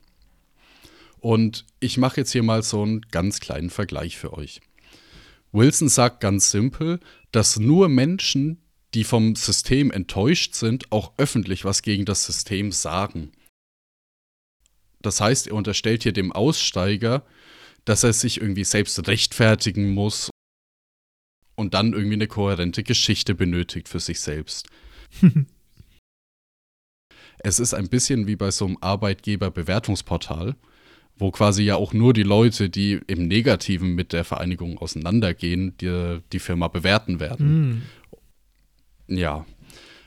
Und 1.19 1.65
ich 1.79 1.97
mache 1.97 2.17
jetzt 2.17 2.31
hier 2.31 2.43
mal 2.43 2.63
so 2.63 2.83
einen 2.83 3.01
ganz 3.09 3.39
kleinen 3.39 3.69
Vergleich 3.69 4.17
für 4.17 4.33
euch. 4.33 4.61
Wilson 5.53 5.87
sagt 5.87 6.19
ganz 6.19 6.51
simpel, 6.51 6.99
dass 7.31 7.57
nur 7.57 7.87
Menschen, 7.87 8.61
die 8.93 9.03
vom 9.03 9.35
System 9.35 9.89
enttäuscht 9.91 10.55
sind, 10.55 10.91
auch 10.91 11.13
öffentlich 11.17 11.63
was 11.63 11.81
gegen 11.81 12.05
das 12.05 12.25
System 12.25 12.71
sagen. 12.71 13.31
Das 15.01 15.21
heißt, 15.21 15.47
er 15.47 15.55
unterstellt 15.55 16.03
hier 16.03 16.13
dem 16.13 16.31
Aussteiger, 16.31 17.25
dass 17.85 18.03
er 18.03 18.13
sich 18.13 18.41
irgendwie 18.41 18.63
selbst 18.63 19.07
rechtfertigen 19.07 19.93
muss 19.93 20.29
und 21.55 21.73
dann 21.73 21.93
irgendwie 21.93 22.15
eine 22.15 22.27
kohärente 22.27 22.83
Geschichte 22.83 23.35
benötigt 23.35 23.89
für 23.89 23.99
sich 23.99 24.19
selbst. 24.19 24.67
es 27.39 27.59
ist 27.59 27.73
ein 27.73 27.89
bisschen 27.89 28.27
wie 28.27 28.35
bei 28.35 28.51
so 28.51 28.65
einem 28.65 28.77
Arbeitgeberbewertungsportal, 28.81 30.55
wo 31.17 31.31
quasi 31.31 31.63
ja 31.63 31.75
auch 31.75 31.93
nur 31.93 32.13
die 32.13 32.23
Leute, 32.23 32.69
die 32.69 32.99
im 33.07 33.27
Negativen 33.27 33.95
mit 33.95 34.13
der 34.13 34.23
Vereinigung 34.23 34.77
auseinandergehen, 34.77 35.77
die, 35.77 36.19
die 36.31 36.39
Firma 36.39 36.67
bewerten 36.67 37.19
werden. 37.19 37.83
Mm. 39.07 39.15
Ja. 39.15 39.45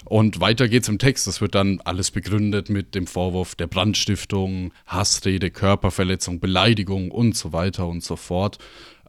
Und 0.06 0.40
weiter 0.40 0.68
geht's 0.68 0.88
im 0.88 0.98
Text. 0.98 1.26
Es 1.26 1.40
wird 1.40 1.56
dann 1.56 1.80
alles 1.84 2.12
begründet 2.12 2.70
mit 2.70 2.94
dem 2.94 3.08
Vorwurf 3.08 3.56
der 3.56 3.66
Brandstiftung, 3.66 4.72
Hassrede, 4.86 5.50
Körperverletzung, 5.50 6.38
Beleidigung 6.38 7.10
und 7.10 7.36
so 7.36 7.52
weiter 7.52 7.88
und 7.88 8.04
so 8.04 8.14
fort. 8.14 8.58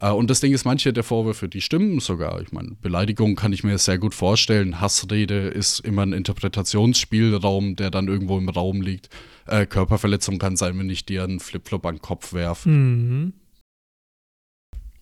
Äh, 0.01 0.09
und 0.09 0.29
das 0.29 0.39
Ding 0.39 0.53
ist, 0.53 0.65
manche 0.65 0.93
der 0.93 1.03
Vorwürfe, 1.03 1.47
die 1.47 1.61
stimmen 1.61 1.99
sogar. 1.99 2.41
Ich 2.41 2.51
meine, 2.51 2.75
Beleidigung 2.81 3.35
kann 3.35 3.53
ich 3.53 3.63
mir 3.63 3.77
sehr 3.77 3.99
gut 3.99 4.15
vorstellen. 4.15 4.81
Hassrede 4.81 5.47
ist 5.49 5.79
immer 5.81 6.01
ein 6.01 6.13
Interpretationsspielraum, 6.13 7.75
der 7.75 7.91
dann 7.91 8.07
irgendwo 8.07 8.37
im 8.39 8.49
Raum 8.49 8.81
liegt. 8.81 9.09
Äh, 9.45 9.67
Körperverletzung 9.67 10.39
kann 10.39 10.55
sein, 10.55 10.79
wenn 10.79 10.89
ich 10.89 11.05
dir 11.05 11.23
einen 11.23 11.39
Flipflop 11.39 11.85
an 11.85 11.95
den 11.95 12.01
Kopf 12.01 12.33
werfe. 12.33 12.69
Mhm. 12.69 13.33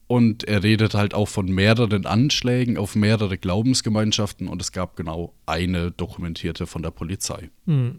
Und 0.07 0.44
er 0.44 0.61
redet 0.61 0.94
halt 0.94 1.14
auch 1.15 1.27
von 1.27 1.48
mehreren 1.48 2.06
Anschlägen 2.06 2.77
auf 2.77 2.95
mehrere 2.95 3.38
Glaubensgemeinschaften 3.38 4.48
und 4.48 4.61
es 4.61 4.72
gab 4.72 4.95
genau 4.95 5.34
eine 5.48 5.91
dokumentierte 5.91 6.68
von 6.68 6.84
der 6.84 6.91
Polizei. 6.91 7.49
Hm. 7.65 7.95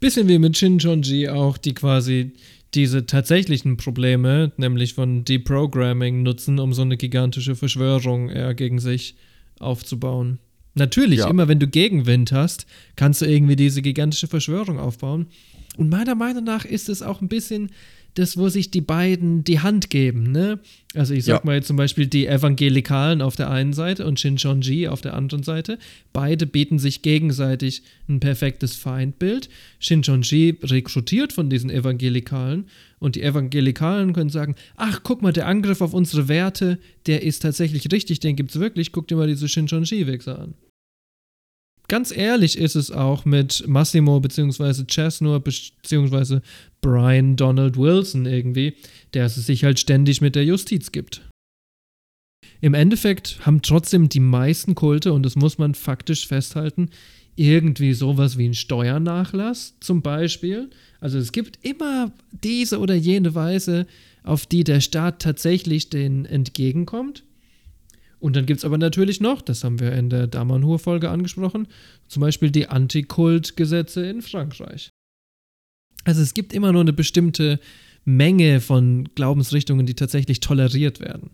Bisschen 0.00 0.28
wie 0.28 0.38
mit 0.38 0.56
Shinjonji 0.56 1.28
auch, 1.28 1.56
die 1.56 1.74
quasi 1.74 2.32
diese 2.74 3.06
tatsächlichen 3.06 3.76
Probleme, 3.76 4.52
nämlich 4.56 4.94
von 4.94 5.24
Deprogramming, 5.24 6.22
nutzen, 6.22 6.58
um 6.58 6.72
so 6.72 6.82
eine 6.82 6.96
gigantische 6.96 7.54
Verschwörung 7.54 8.28
eher 8.28 8.54
gegen 8.54 8.78
sich 8.78 9.16
aufzubauen. 9.58 10.38
Natürlich, 10.74 11.20
ja. 11.20 11.28
immer 11.28 11.48
wenn 11.48 11.58
du 11.58 11.66
Gegenwind 11.66 12.32
hast, 12.32 12.66
kannst 12.96 13.20
du 13.20 13.26
irgendwie 13.26 13.56
diese 13.56 13.82
gigantische 13.82 14.28
Verschwörung 14.28 14.78
aufbauen. 14.78 15.26
Und 15.76 15.90
meiner 15.90 16.14
Meinung 16.14 16.44
nach 16.44 16.64
ist 16.64 16.88
es 16.88 17.02
auch 17.02 17.20
ein 17.20 17.28
bisschen 17.28 17.70
das, 18.14 18.36
wo 18.36 18.48
sich 18.48 18.70
die 18.70 18.80
beiden 18.80 19.44
die 19.44 19.60
Hand 19.60 19.90
geben, 19.90 20.32
ne? 20.32 20.58
Also 20.94 21.14
ich 21.14 21.24
sag 21.24 21.40
ja. 21.40 21.46
mal 21.46 21.54
jetzt 21.54 21.68
zum 21.68 21.76
Beispiel 21.76 22.06
die 22.06 22.26
Evangelikalen 22.26 23.22
auf 23.22 23.36
der 23.36 23.50
einen 23.50 23.72
Seite 23.72 24.06
und 24.06 24.18
Shincheonji 24.18 24.88
auf 24.88 25.00
der 25.00 25.14
anderen 25.14 25.44
Seite. 25.44 25.78
Beide 26.12 26.46
bieten 26.46 26.78
sich 26.80 27.02
gegenseitig 27.02 27.82
ein 28.08 28.18
perfektes 28.18 28.74
Feindbild. 28.74 29.48
Shincheonji 29.78 30.58
rekrutiert 30.62 31.32
von 31.32 31.48
diesen 31.48 31.70
Evangelikalen 31.70 32.66
und 32.98 33.14
die 33.14 33.22
Evangelikalen 33.22 34.12
können 34.12 34.30
sagen, 34.30 34.56
ach, 34.76 35.00
guck 35.04 35.22
mal, 35.22 35.32
der 35.32 35.46
Angriff 35.46 35.80
auf 35.80 35.94
unsere 35.94 36.28
Werte, 36.28 36.78
der 37.06 37.22
ist 37.22 37.40
tatsächlich 37.40 37.90
richtig, 37.92 38.18
den 38.18 38.34
gibt's 38.34 38.58
wirklich, 38.58 38.90
guck 38.90 39.06
dir 39.06 39.16
mal 39.16 39.28
diese 39.28 39.48
Shincheonji-Wichser 39.48 40.38
an 40.40 40.54
ganz 41.90 42.16
ehrlich 42.16 42.56
ist 42.56 42.76
es 42.76 42.90
auch 42.90 43.24
mit 43.24 43.64
Massimo 43.66 44.20
bzw. 44.20 44.84
Chesnor 44.84 45.40
bzw. 45.40 46.38
Brian 46.80 47.36
Donald 47.36 47.76
Wilson 47.76 48.26
irgendwie, 48.26 48.74
der 49.12 49.26
es 49.26 49.34
sich 49.34 49.64
halt 49.64 49.80
ständig 49.80 50.20
mit 50.20 50.36
der 50.36 50.44
Justiz 50.44 50.92
gibt. 50.92 51.28
Im 52.60 52.74
Endeffekt 52.74 53.44
haben 53.44 53.60
trotzdem 53.60 54.08
die 54.08 54.20
meisten 54.20 54.74
Kulte, 54.74 55.12
und 55.12 55.24
das 55.24 55.34
muss 55.34 55.58
man 55.58 55.74
faktisch 55.74 56.28
festhalten, 56.28 56.90
irgendwie 57.34 57.92
sowas 57.92 58.38
wie 58.38 58.44
einen 58.44 58.54
Steuernachlass 58.54 59.74
zum 59.80 60.00
Beispiel. 60.00 60.70
Also 61.00 61.18
es 61.18 61.32
gibt 61.32 61.58
immer 61.62 62.12
diese 62.44 62.78
oder 62.78 62.94
jene 62.94 63.34
Weise, 63.34 63.86
auf 64.22 64.46
die 64.46 64.62
der 64.62 64.80
Staat 64.80 65.22
tatsächlich 65.22 65.90
den 65.90 66.24
entgegenkommt. 66.24 67.24
Und 68.20 68.36
dann 68.36 68.46
gibt 68.46 68.58
es 68.58 68.64
aber 68.64 68.78
natürlich 68.78 69.20
noch, 69.20 69.40
das 69.40 69.64
haben 69.64 69.80
wir 69.80 69.92
in 69.92 70.10
der 70.10 70.26
Damanhur-Folge 70.26 71.10
angesprochen, 71.10 71.66
zum 72.06 72.20
Beispiel 72.20 72.50
die 72.50 72.68
Antikult-Gesetze 72.68 74.06
in 74.06 74.20
Frankreich. 74.22 74.90
Also 76.04 76.22
es 76.22 76.34
gibt 76.34 76.52
immer 76.52 76.72
nur 76.72 76.82
eine 76.82 76.92
bestimmte 76.92 77.60
Menge 78.04 78.60
von 78.60 79.08
Glaubensrichtungen, 79.14 79.86
die 79.86 79.94
tatsächlich 79.94 80.40
toleriert 80.40 81.00
werden. 81.00 81.30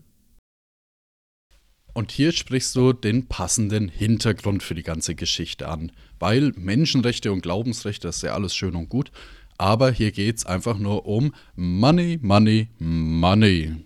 Und 1.92 2.12
hier 2.12 2.32
sprichst 2.32 2.76
du 2.76 2.92
den 2.92 3.26
passenden 3.26 3.88
Hintergrund 3.88 4.62
für 4.62 4.74
die 4.74 4.82
ganze 4.82 5.14
Geschichte 5.14 5.68
an, 5.68 5.92
weil 6.18 6.52
Menschenrechte 6.56 7.32
und 7.32 7.40
Glaubensrechte, 7.40 8.06
das 8.06 8.16
ist 8.16 8.22
ja 8.22 8.34
alles 8.34 8.54
schön 8.54 8.74
und 8.74 8.90
gut, 8.90 9.10
aber 9.56 9.90
hier 9.90 10.12
geht 10.12 10.36
es 10.36 10.46
einfach 10.46 10.78
nur 10.78 11.06
um 11.06 11.32
Money, 11.54 12.18
Money, 12.20 12.68
Money. 12.78 13.76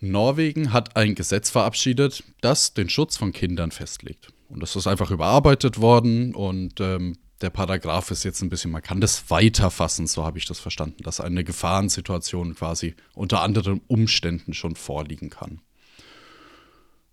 Norwegen 0.00 0.72
hat 0.72 0.96
ein 0.96 1.14
Gesetz 1.14 1.50
verabschiedet, 1.50 2.24
das 2.40 2.74
den 2.74 2.88
Schutz 2.88 3.16
von 3.16 3.32
Kindern 3.32 3.70
festlegt. 3.70 4.28
Und 4.48 4.60
das 4.62 4.74
ist 4.74 4.86
einfach 4.86 5.10
überarbeitet 5.10 5.80
worden 5.80 6.34
und 6.34 6.80
ähm, 6.80 7.16
der 7.40 7.50
Paragraph 7.50 8.10
ist 8.10 8.24
jetzt 8.24 8.42
ein 8.42 8.50
bisschen, 8.50 8.70
man 8.70 8.82
kann 8.82 9.00
das 9.00 9.30
weiterfassen, 9.30 10.06
so 10.06 10.24
habe 10.24 10.38
ich 10.38 10.46
das 10.46 10.58
verstanden, 10.58 11.02
dass 11.02 11.20
eine 11.20 11.44
Gefahrensituation 11.44 12.54
quasi 12.54 12.94
unter 13.14 13.42
anderen 13.42 13.80
Umständen 13.86 14.52
schon 14.52 14.76
vorliegen 14.76 15.30
kann. 15.30 15.60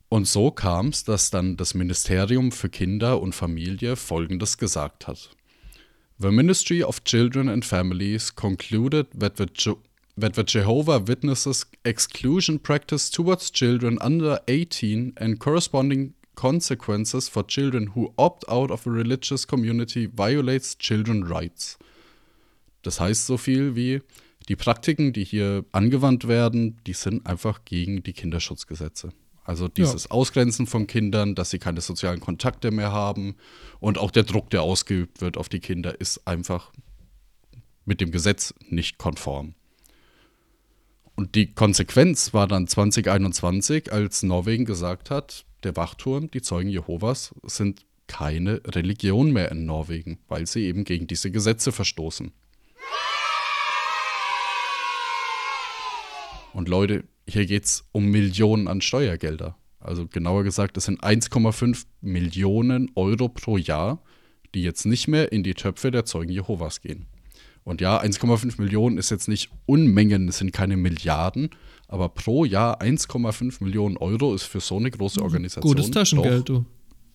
Und 0.09 0.27
so 0.27 0.51
kam 0.51 0.87
es, 0.87 1.03
dass 1.03 1.29
dann 1.29 1.57
das 1.57 1.73
Ministerium 1.73 2.51
für 2.51 2.69
Kinder 2.69 3.21
und 3.21 3.35
Familie 3.35 3.95
Folgendes 3.95 4.57
gesagt 4.57 5.07
hat. 5.07 5.29
The 6.17 6.31
Ministry 6.31 6.83
of 6.83 7.03
Children 7.03 7.49
and 7.49 7.63
Families 7.63 8.33
concluded 8.33 9.07
that 9.19 9.37
the 9.37 9.45
that 10.17 10.35
the 10.35 10.43
Jehovah 10.43 10.99
Witnesses 10.99 11.65
exclusion 11.83 12.59
practice 12.59 13.09
towards 13.09 13.51
children 13.51 13.97
under 14.01 14.39
18 14.47 15.13
and 15.17 15.39
corresponding 15.39 16.13
consequences 16.35 17.29
for 17.29 17.43
children 17.43 17.91
who 17.95 18.13
opt 18.17 18.43
out 18.49 18.71
of 18.71 18.87
a 18.87 18.89
religious 18.89 19.45
community 19.45 20.07
violates 20.07 20.77
children 20.77 21.23
rights. 21.23 21.77
Das 22.81 22.99
heißt 22.99 23.27
so 23.27 23.37
viel 23.37 23.75
wie 23.75 24.01
die 24.47 24.55
Praktiken, 24.55 25.13
die 25.13 25.25
hier 25.25 25.65
angewandt 25.71 26.27
werden, 26.27 26.77
die 26.87 26.93
sind 26.93 27.25
einfach 27.25 27.65
gegen 27.65 28.01
die 28.03 28.13
Kinderschutzgesetze. 28.13 29.09
Also 29.43 29.67
dieses 29.67 30.05
ja. 30.05 30.11
Ausgrenzen 30.11 30.67
von 30.67 30.87
Kindern, 30.87 31.35
dass 31.35 31.49
sie 31.49 31.59
keine 31.59 31.81
sozialen 31.81 32.19
Kontakte 32.19 32.71
mehr 32.71 32.91
haben 32.91 33.35
und 33.79 33.97
auch 33.97 34.11
der 34.11 34.23
Druck, 34.23 34.49
der 34.49 34.61
ausgeübt 34.61 35.21
wird 35.21 35.37
auf 35.37 35.47
die 35.47 35.59
Kinder, 35.59 35.99
ist 35.99 36.27
einfach 36.27 36.71
mit 37.85 38.01
dem 38.01 38.11
Gesetz 38.11 38.53
nicht 38.69 38.97
konform. 38.97 39.55
Und 41.19 41.33
die 41.33 41.51
Konsequenz 41.51 42.35
war 42.35 42.47
dann 42.47 42.67
2021, 42.67 43.91
als 43.91 44.21
Norwegen 44.21 44.65
gesagt 44.65 45.09
hat, 45.09 45.45
der 45.63 45.75
Wachturm, 45.75 46.29
die 46.29 46.43
Zeugen 46.43 46.69
Jehovas, 46.69 47.33
sind 47.41 47.87
keine 48.05 48.61
Religion 48.63 49.31
mehr 49.31 49.51
in 49.51 49.65
Norwegen, 49.65 50.19
weil 50.27 50.45
sie 50.45 50.65
eben 50.65 50.83
gegen 50.83 51.07
diese 51.07 51.31
Gesetze 51.31 51.71
verstoßen. 51.71 52.31
Und 56.53 56.69
Leute, 56.69 57.03
hier 57.27 57.47
geht 57.47 57.65
es 57.65 57.87
um 57.91 58.05
Millionen 58.05 58.67
an 58.67 58.81
Steuergelder. 58.81 59.57
Also 59.79 60.05
genauer 60.05 60.43
gesagt, 60.43 60.77
es 60.77 60.85
sind 60.85 61.03
1,5 61.03 61.85
Millionen 61.99 62.91
Euro 62.93 63.27
pro 63.27 63.57
Jahr, 63.57 64.03
die 64.53 64.61
jetzt 64.61 64.85
nicht 64.85 65.07
mehr 65.07 65.31
in 65.31 65.41
die 65.41 65.55
Töpfe 65.55 65.89
der 65.89 66.05
Zeugen 66.05 66.31
Jehovas 66.31 66.79
gehen. 66.81 67.07
Und 67.67 67.81
ja, 67.81 68.01
1,5 68.01 68.61
Millionen 68.61 68.97
ist 68.97 69.11
jetzt 69.11 69.27
nicht 69.27 69.49
Unmengen, 69.65 70.29
es 70.29 70.37
sind 70.37 70.53
keine 70.53 70.77
Milliarden, 70.77 71.49
aber 71.89 72.07
pro 72.07 72.45
Jahr 72.45 72.81
1,5 72.81 73.61
Millionen 73.61 73.97
Euro 73.97 74.33
ist 74.33 74.43
für 74.43 74.61
so 74.61 74.77
eine 74.77 74.89
große 74.89 75.21
Organisation. 75.21 75.75
Gutes 75.75 75.91
Taschengeld, 75.91 76.47
doch, 76.47 76.61
du. 76.61 76.65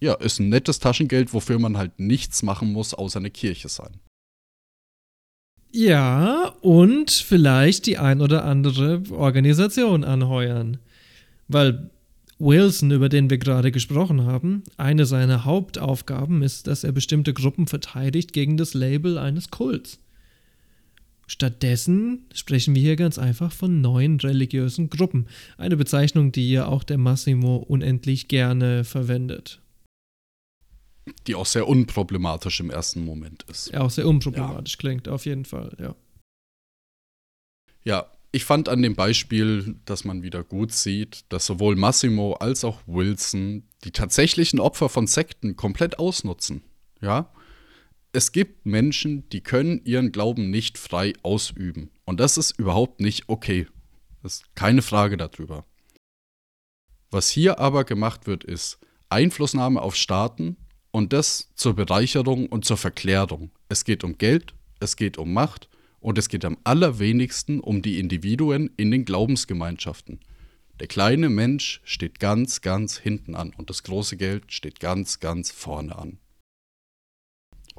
Ja, 0.00 0.12
ist 0.12 0.40
ein 0.40 0.50
nettes 0.50 0.78
Taschengeld, 0.78 1.32
wofür 1.32 1.58
man 1.58 1.78
halt 1.78 1.98
nichts 1.98 2.42
machen 2.42 2.70
muss, 2.70 2.92
außer 2.92 3.18
eine 3.18 3.30
Kirche 3.30 3.70
sein. 3.70 3.94
Ja, 5.70 6.52
und 6.60 7.10
vielleicht 7.10 7.86
die 7.86 7.96
ein 7.96 8.20
oder 8.20 8.44
andere 8.44 9.04
Organisation 9.10 10.04
anheuern. 10.04 10.76
Weil 11.48 11.88
Wilson, 12.38 12.90
über 12.90 13.08
den 13.08 13.30
wir 13.30 13.38
gerade 13.38 13.72
gesprochen 13.72 14.26
haben, 14.26 14.64
eine 14.76 15.06
seiner 15.06 15.46
Hauptaufgaben 15.46 16.42
ist, 16.42 16.66
dass 16.66 16.84
er 16.84 16.92
bestimmte 16.92 17.32
Gruppen 17.32 17.66
verteidigt 17.66 18.34
gegen 18.34 18.58
das 18.58 18.74
Label 18.74 19.16
eines 19.16 19.50
Kults. 19.50 19.98
Stattdessen 21.32 22.26
sprechen 22.34 22.74
wir 22.74 22.82
hier 22.82 22.94
ganz 22.94 23.18
einfach 23.18 23.52
von 23.52 23.80
neuen 23.80 24.20
religiösen 24.20 24.90
Gruppen, 24.90 25.28
eine 25.56 25.78
Bezeichnung, 25.78 26.30
die 26.30 26.52
ja 26.52 26.66
auch 26.66 26.84
der 26.84 26.98
Massimo 26.98 27.56
unendlich 27.56 28.28
gerne 28.28 28.84
verwendet. 28.84 29.62
Die 31.26 31.34
auch 31.34 31.46
sehr 31.46 31.66
unproblematisch 31.66 32.60
im 32.60 32.68
ersten 32.68 33.02
Moment 33.06 33.44
ist. 33.44 33.72
Ja, 33.72 33.80
auch 33.80 33.90
sehr 33.90 34.06
unproblematisch 34.06 34.74
ja. 34.74 34.78
klingt, 34.78 35.08
auf 35.08 35.24
jeden 35.24 35.46
Fall, 35.46 35.74
ja. 35.80 35.96
Ja, 37.82 38.12
ich 38.30 38.44
fand 38.44 38.68
an 38.68 38.82
dem 38.82 38.94
Beispiel, 38.94 39.76
dass 39.86 40.04
man 40.04 40.22
wieder 40.22 40.44
gut 40.44 40.72
sieht, 40.72 41.24
dass 41.30 41.46
sowohl 41.46 41.76
Massimo 41.76 42.34
als 42.34 42.62
auch 42.62 42.82
Wilson 42.86 43.62
die 43.84 43.90
tatsächlichen 43.90 44.60
Opfer 44.60 44.90
von 44.90 45.06
Sekten 45.06 45.56
komplett 45.56 45.98
ausnutzen. 45.98 46.62
Ja? 47.00 47.32
Es 48.14 48.32
gibt 48.32 48.66
Menschen, 48.66 49.26
die 49.30 49.40
können 49.40 49.80
ihren 49.86 50.12
Glauben 50.12 50.50
nicht 50.50 50.76
frei 50.76 51.14
ausüben. 51.22 51.90
Und 52.04 52.20
das 52.20 52.36
ist 52.36 52.58
überhaupt 52.58 53.00
nicht 53.00 53.28
okay. 53.28 53.66
Das 54.22 54.34
ist 54.34 54.54
keine 54.54 54.82
Frage 54.82 55.16
darüber. 55.16 55.64
Was 57.10 57.30
hier 57.30 57.58
aber 57.58 57.84
gemacht 57.84 58.26
wird, 58.26 58.44
ist 58.44 58.78
Einflussnahme 59.08 59.80
auf 59.80 59.96
Staaten 59.96 60.56
und 60.90 61.14
das 61.14 61.52
zur 61.54 61.74
Bereicherung 61.74 62.48
und 62.48 62.66
zur 62.66 62.76
Verklärung. 62.76 63.50
Es 63.70 63.84
geht 63.84 64.04
um 64.04 64.18
Geld, 64.18 64.54
es 64.78 64.96
geht 64.96 65.16
um 65.16 65.32
Macht 65.32 65.70
und 66.00 66.18
es 66.18 66.28
geht 66.28 66.44
am 66.44 66.58
allerwenigsten 66.64 67.60
um 67.60 67.80
die 67.80 67.98
Individuen 67.98 68.70
in 68.76 68.90
den 68.90 69.06
Glaubensgemeinschaften. 69.06 70.20
Der 70.80 70.86
kleine 70.86 71.30
Mensch 71.30 71.80
steht 71.84 72.20
ganz, 72.20 72.60
ganz 72.60 72.98
hinten 72.98 73.34
an 73.34 73.54
und 73.56 73.70
das 73.70 73.82
große 73.84 74.18
Geld 74.18 74.52
steht 74.52 74.80
ganz, 74.80 75.18
ganz 75.18 75.50
vorne 75.50 75.96
an. 75.96 76.18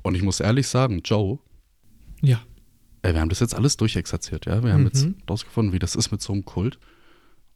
Und 0.04 0.16
ich 0.16 0.22
muss 0.22 0.40
ehrlich 0.40 0.68
sagen, 0.68 1.02
Joe. 1.04 1.40
Ja. 2.22 2.42
Äh, 3.02 3.14
wir 3.14 3.22
haben 3.22 3.30
das 3.30 3.40
jetzt 3.40 3.56
alles 3.56 3.78
durchexerziert, 3.78 4.46
ja. 4.46 4.64
Wir 4.64 4.74
haben 4.74 4.82
mhm. 4.82 4.88
jetzt 4.88 5.08
rausgefunden, 5.30 5.74
wie 5.74 5.80
das 5.80 5.96
ist 5.96 6.12
mit 6.12 6.22
so 6.22 6.34
einem 6.34 6.46
Kult. 6.46 6.78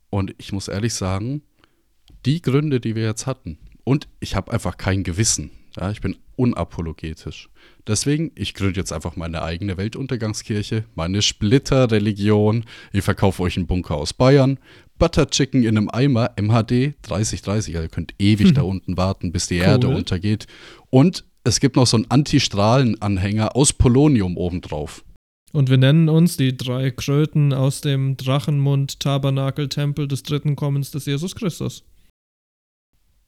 Und 0.09 0.33
ich 0.37 0.51
muss 0.51 0.67
ehrlich 0.67 0.93
sagen, 0.93 1.43
die 2.25 2.41
Gründe, 2.41 2.79
die 2.79 2.95
wir 2.95 3.03
jetzt 3.03 3.27
hatten, 3.27 3.59
und 3.83 4.07
ich 4.19 4.35
habe 4.35 4.51
einfach 4.51 4.77
kein 4.77 5.03
Gewissen. 5.03 5.51
Ja, 5.77 5.91
ich 5.91 6.01
bin 6.01 6.17
unapologetisch. 6.35 7.49
Deswegen, 7.85 8.31
ich 8.35 8.53
gründe 8.53 8.79
jetzt 8.79 8.91
einfach 8.91 9.15
meine 9.15 9.43
eigene 9.43 9.77
Weltuntergangskirche, 9.77 10.85
meine 10.95 11.21
Splitterreligion. 11.21 12.65
Ich 12.91 13.03
verkaufe 13.03 13.43
euch 13.43 13.57
einen 13.57 13.67
Bunker 13.67 13.95
aus 13.95 14.13
Bayern. 14.13 14.59
Butter 14.97 15.29
Chicken 15.29 15.63
in 15.63 15.77
einem 15.77 15.89
Eimer, 15.89 16.31
MHD 16.35 16.95
3030. 17.03 17.47
Also 17.49 17.71
ihr 17.71 17.87
könnt 17.87 18.13
ewig 18.19 18.47
hm. 18.47 18.53
da 18.55 18.61
unten 18.63 18.97
warten, 18.97 19.31
bis 19.31 19.47
die 19.47 19.59
cool. 19.59 19.65
Erde 19.65 19.87
untergeht. 19.87 20.47
Und 20.89 21.25
es 21.47 21.59
gibt 21.59 21.75
noch 21.77 21.87
so 21.87 21.97
einen 21.97 22.09
Anti-Strahlen-Anhänger 22.09 23.55
aus 23.55 23.73
Polonium 23.73 24.37
obendrauf. 24.37 25.03
Und 25.53 25.69
wir 25.69 25.77
nennen 25.77 26.09
uns 26.09 26.35
die 26.37 26.57
drei 26.57 26.91
Kröten 26.91 27.53
aus 27.53 27.81
dem 27.81 28.17
Drachenmund-Tabernakel-Tempel 28.17 30.07
des 30.07 30.23
dritten 30.23 30.55
Kommens 30.57 30.91
des 30.91 31.05
Jesus 31.05 31.35
Christus. 31.35 31.85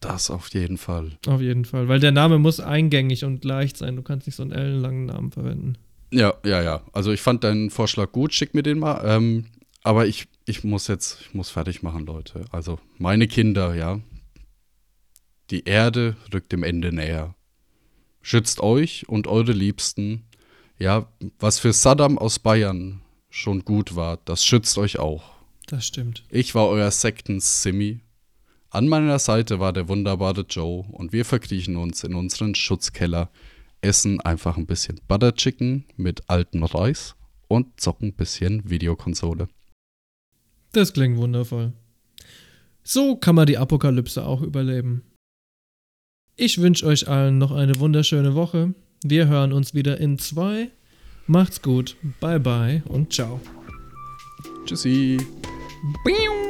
Das 0.01 0.29
auf 0.29 0.49
jeden 0.53 0.77
Fall. 0.77 1.17
Auf 1.27 1.41
jeden 1.41 1.65
Fall, 1.65 1.87
weil 1.87 1.99
der 1.99 2.11
Name 2.11 2.37
muss 2.39 2.59
eingängig 2.59 3.23
und 3.25 3.43
leicht 3.43 3.77
sein. 3.77 3.95
Du 3.95 4.01
kannst 4.01 4.27
nicht 4.27 4.35
so 4.35 4.43
einen 4.43 4.51
ellenlangen 4.51 5.05
Namen 5.05 5.31
verwenden. 5.31 5.77
Ja, 6.11 6.33
ja, 6.45 6.61
ja. 6.61 6.81
Also 6.93 7.11
ich 7.11 7.21
fand 7.21 7.43
deinen 7.43 7.69
Vorschlag 7.69 8.11
gut, 8.11 8.33
schick 8.33 8.53
mir 8.53 8.63
den 8.63 8.79
mal. 8.79 9.01
Ähm, 9.05 9.45
aber 9.83 10.07
ich, 10.07 10.27
ich 10.45 10.63
muss 10.63 10.87
jetzt, 10.87 11.21
ich 11.21 11.33
muss 11.33 11.49
fertig 11.49 11.83
machen, 11.83 12.05
Leute. 12.05 12.45
Also 12.51 12.79
meine 12.97 13.27
Kinder, 13.27 13.75
ja. 13.75 13.99
Die 15.51 15.65
Erde 15.65 16.15
rückt 16.33 16.51
dem 16.51 16.63
Ende 16.63 16.93
näher. 16.93 17.35
Schützt 18.21 18.59
euch 18.59 19.07
und 19.07 19.27
eure 19.27 19.53
Liebsten. 19.53 20.25
Ja, 20.77 21.07
was 21.39 21.59
für 21.59 21.73
Saddam 21.73 22.17
aus 22.17 22.39
Bayern 22.39 23.01
schon 23.29 23.65
gut 23.65 23.95
war, 23.95 24.17
das 24.25 24.45
schützt 24.45 24.77
euch 24.77 24.99
auch. 24.99 25.23
Das 25.67 25.85
stimmt. 25.85 26.23
Ich 26.29 26.55
war 26.55 26.67
euer 26.67 26.89
Sekten-Simi 26.89 28.01
an 28.71 28.87
meiner 28.87 29.17
Seite 29.17 29.59
war 29.59 29.73
der 29.73 29.87
wunderbare 29.87 30.45
Joe 30.47 30.85
und 30.91 31.11
wir 31.11 31.25
verkriechen 31.25 31.75
uns 31.75 32.03
in 32.03 32.13
unseren 32.13 32.53
Schutzkeller, 32.53 33.31
essen 33.81 34.21
einfach 34.21 34.57
ein 34.57 34.67
bisschen 34.67 34.99
Butter 35.07 35.33
Chicken 35.33 35.85
mit 35.97 36.29
altem 36.29 36.63
Reis 36.63 37.15
und 37.47 37.81
zocken 37.81 38.09
ein 38.09 38.13
bisschen 38.13 38.69
Videokonsole. 38.69 39.47
Das 40.71 40.93
klingt 40.93 41.17
wundervoll. 41.17 41.73
So 42.83 43.15
kann 43.15 43.33
man 43.33 43.47
die 43.47 43.57
Apokalypse 43.57 44.23
auch 44.23 44.43
überleben. 44.43 45.01
Ich 46.41 46.61
wünsche 46.61 46.85
euch 46.85 47.09
allen 47.09 47.37
noch 47.37 47.51
eine 47.51 47.81
wunderschöne 47.81 48.33
Woche. 48.33 48.73
Wir 49.03 49.27
hören 49.27 49.51
uns 49.51 49.73
wieder 49.73 49.99
in 49.99 50.17
zwei. 50.17 50.69
Macht's 51.27 51.61
gut, 51.61 51.97
bye 52.21 52.39
bye 52.39 52.81
und 52.87 53.11
ciao. 53.11 53.41
Tschüssi. 54.65 55.17
Biu. 56.05 56.48